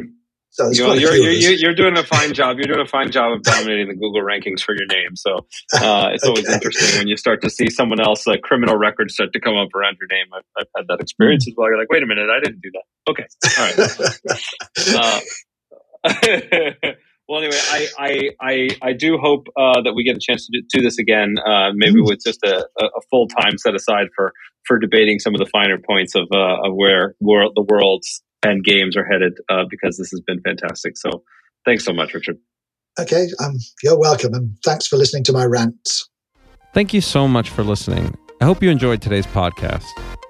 So 0.57 0.71
you 0.71 1.69
are 1.69 1.75
doing 1.75 1.97
a 1.99 2.03
fine 2.03 2.33
job. 2.33 2.57
You're 2.57 2.65
doing 2.65 2.79
a 2.79 2.89
fine 2.89 3.11
job 3.11 3.31
of 3.31 3.43
dominating 3.43 3.89
the 3.89 3.93
Google 3.93 4.23
rankings 4.23 4.59
for 4.61 4.73
your 4.73 4.87
name. 4.87 5.15
So 5.15 5.45
uh, 5.75 6.09
it's 6.11 6.23
okay. 6.23 6.29
always 6.29 6.49
interesting 6.49 6.97
when 6.97 7.07
you 7.07 7.15
start 7.15 7.43
to 7.43 7.49
see 7.51 7.69
someone 7.69 7.99
else, 8.01 8.25
like 8.25 8.41
criminal 8.41 8.75
records, 8.75 9.13
start 9.13 9.33
to 9.33 9.39
come 9.39 9.55
up 9.55 9.69
around 9.75 9.97
your 9.99 10.07
name. 10.09 10.25
I've, 10.35 10.43
I've 10.57 10.67
had 10.75 10.87
that 10.87 10.99
experience 10.99 11.45
mm. 11.45 11.49
as 11.49 11.53
well. 11.55 11.67
You're 11.67 11.77
like, 11.77 11.91
wait 11.91 12.01
a 12.01 12.07
minute, 12.07 12.27
I 12.31 12.39
didn't 12.43 12.61
do 12.61 12.71
that. 12.73 12.83
Okay, 13.07 13.27
all 13.59 13.65
right. 14.97 15.21
uh, 16.83 16.91
Well, 17.27 17.41
anyway, 17.41 17.59
I 17.59 17.87
I 17.99 18.29
I, 18.39 18.69
I 18.81 18.93
do 18.93 19.17
hope 19.17 19.47
uh, 19.57 19.81
that 19.81 19.93
we 19.93 20.03
get 20.03 20.15
a 20.15 20.19
chance 20.19 20.47
to 20.47 20.51
do, 20.61 20.65
do 20.69 20.81
this 20.81 20.97
again, 20.97 21.35
uh, 21.45 21.71
maybe 21.73 21.99
with 21.99 22.19
just 22.23 22.41
a, 22.43 22.67
a 22.79 23.01
full 23.09 23.27
time 23.27 23.57
set 23.57 23.75
aside 23.75 24.07
for 24.15 24.31
for 24.65 24.79
debating 24.79 25.19
some 25.19 25.33
of 25.35 25.39
the 25.39 25.45
finer 25.47 25.77
points 25.77 26.15
of 26.15 26.27
uh, 26.33 26.67
of 26.67 26.73
where 26.75 27.15
world, 27.19 27.53
the 27.55 27.63
world's 27.63 28.23
and 28.43 28.63
games 28.63 28.95
are 28.95 29.05
headed, 29.05 29.33
uh, 29.49 29.63
because 29.69 29.97
this 29.97 30.09
has 30.11 30.21
been 30.21 30.39
fantastic. 30.41 30.95
So, 30.95 31.23
thanks 31.65 31.83
so 31.83 31.91
much, 31.91 32.13
Richard. 32.13 32.37
Okay, 32.99 33.27
um, 33.43 33.57
you're 33.83 33.99
welcome, 33.99 34.33
and 34.33 34.57
thanks 34.63 34.87
for 34.87 34.95
listening 34.95 35.23
to 35.25 35.33
my 35.33 35.43
rants. 35.43 36.09
Thank 36.73 36.93
you 36.93 37.01
so 37.01 37.27
much 37.27 37.49
for 37.49 37.63
listening. 37.63 38.15
I 38.39 38.45
hope 38.45 38.63
you 38.63 38.69
enjoyed 38.69 39.01
today's 39.01 39.25
podcast. 39.27 39.85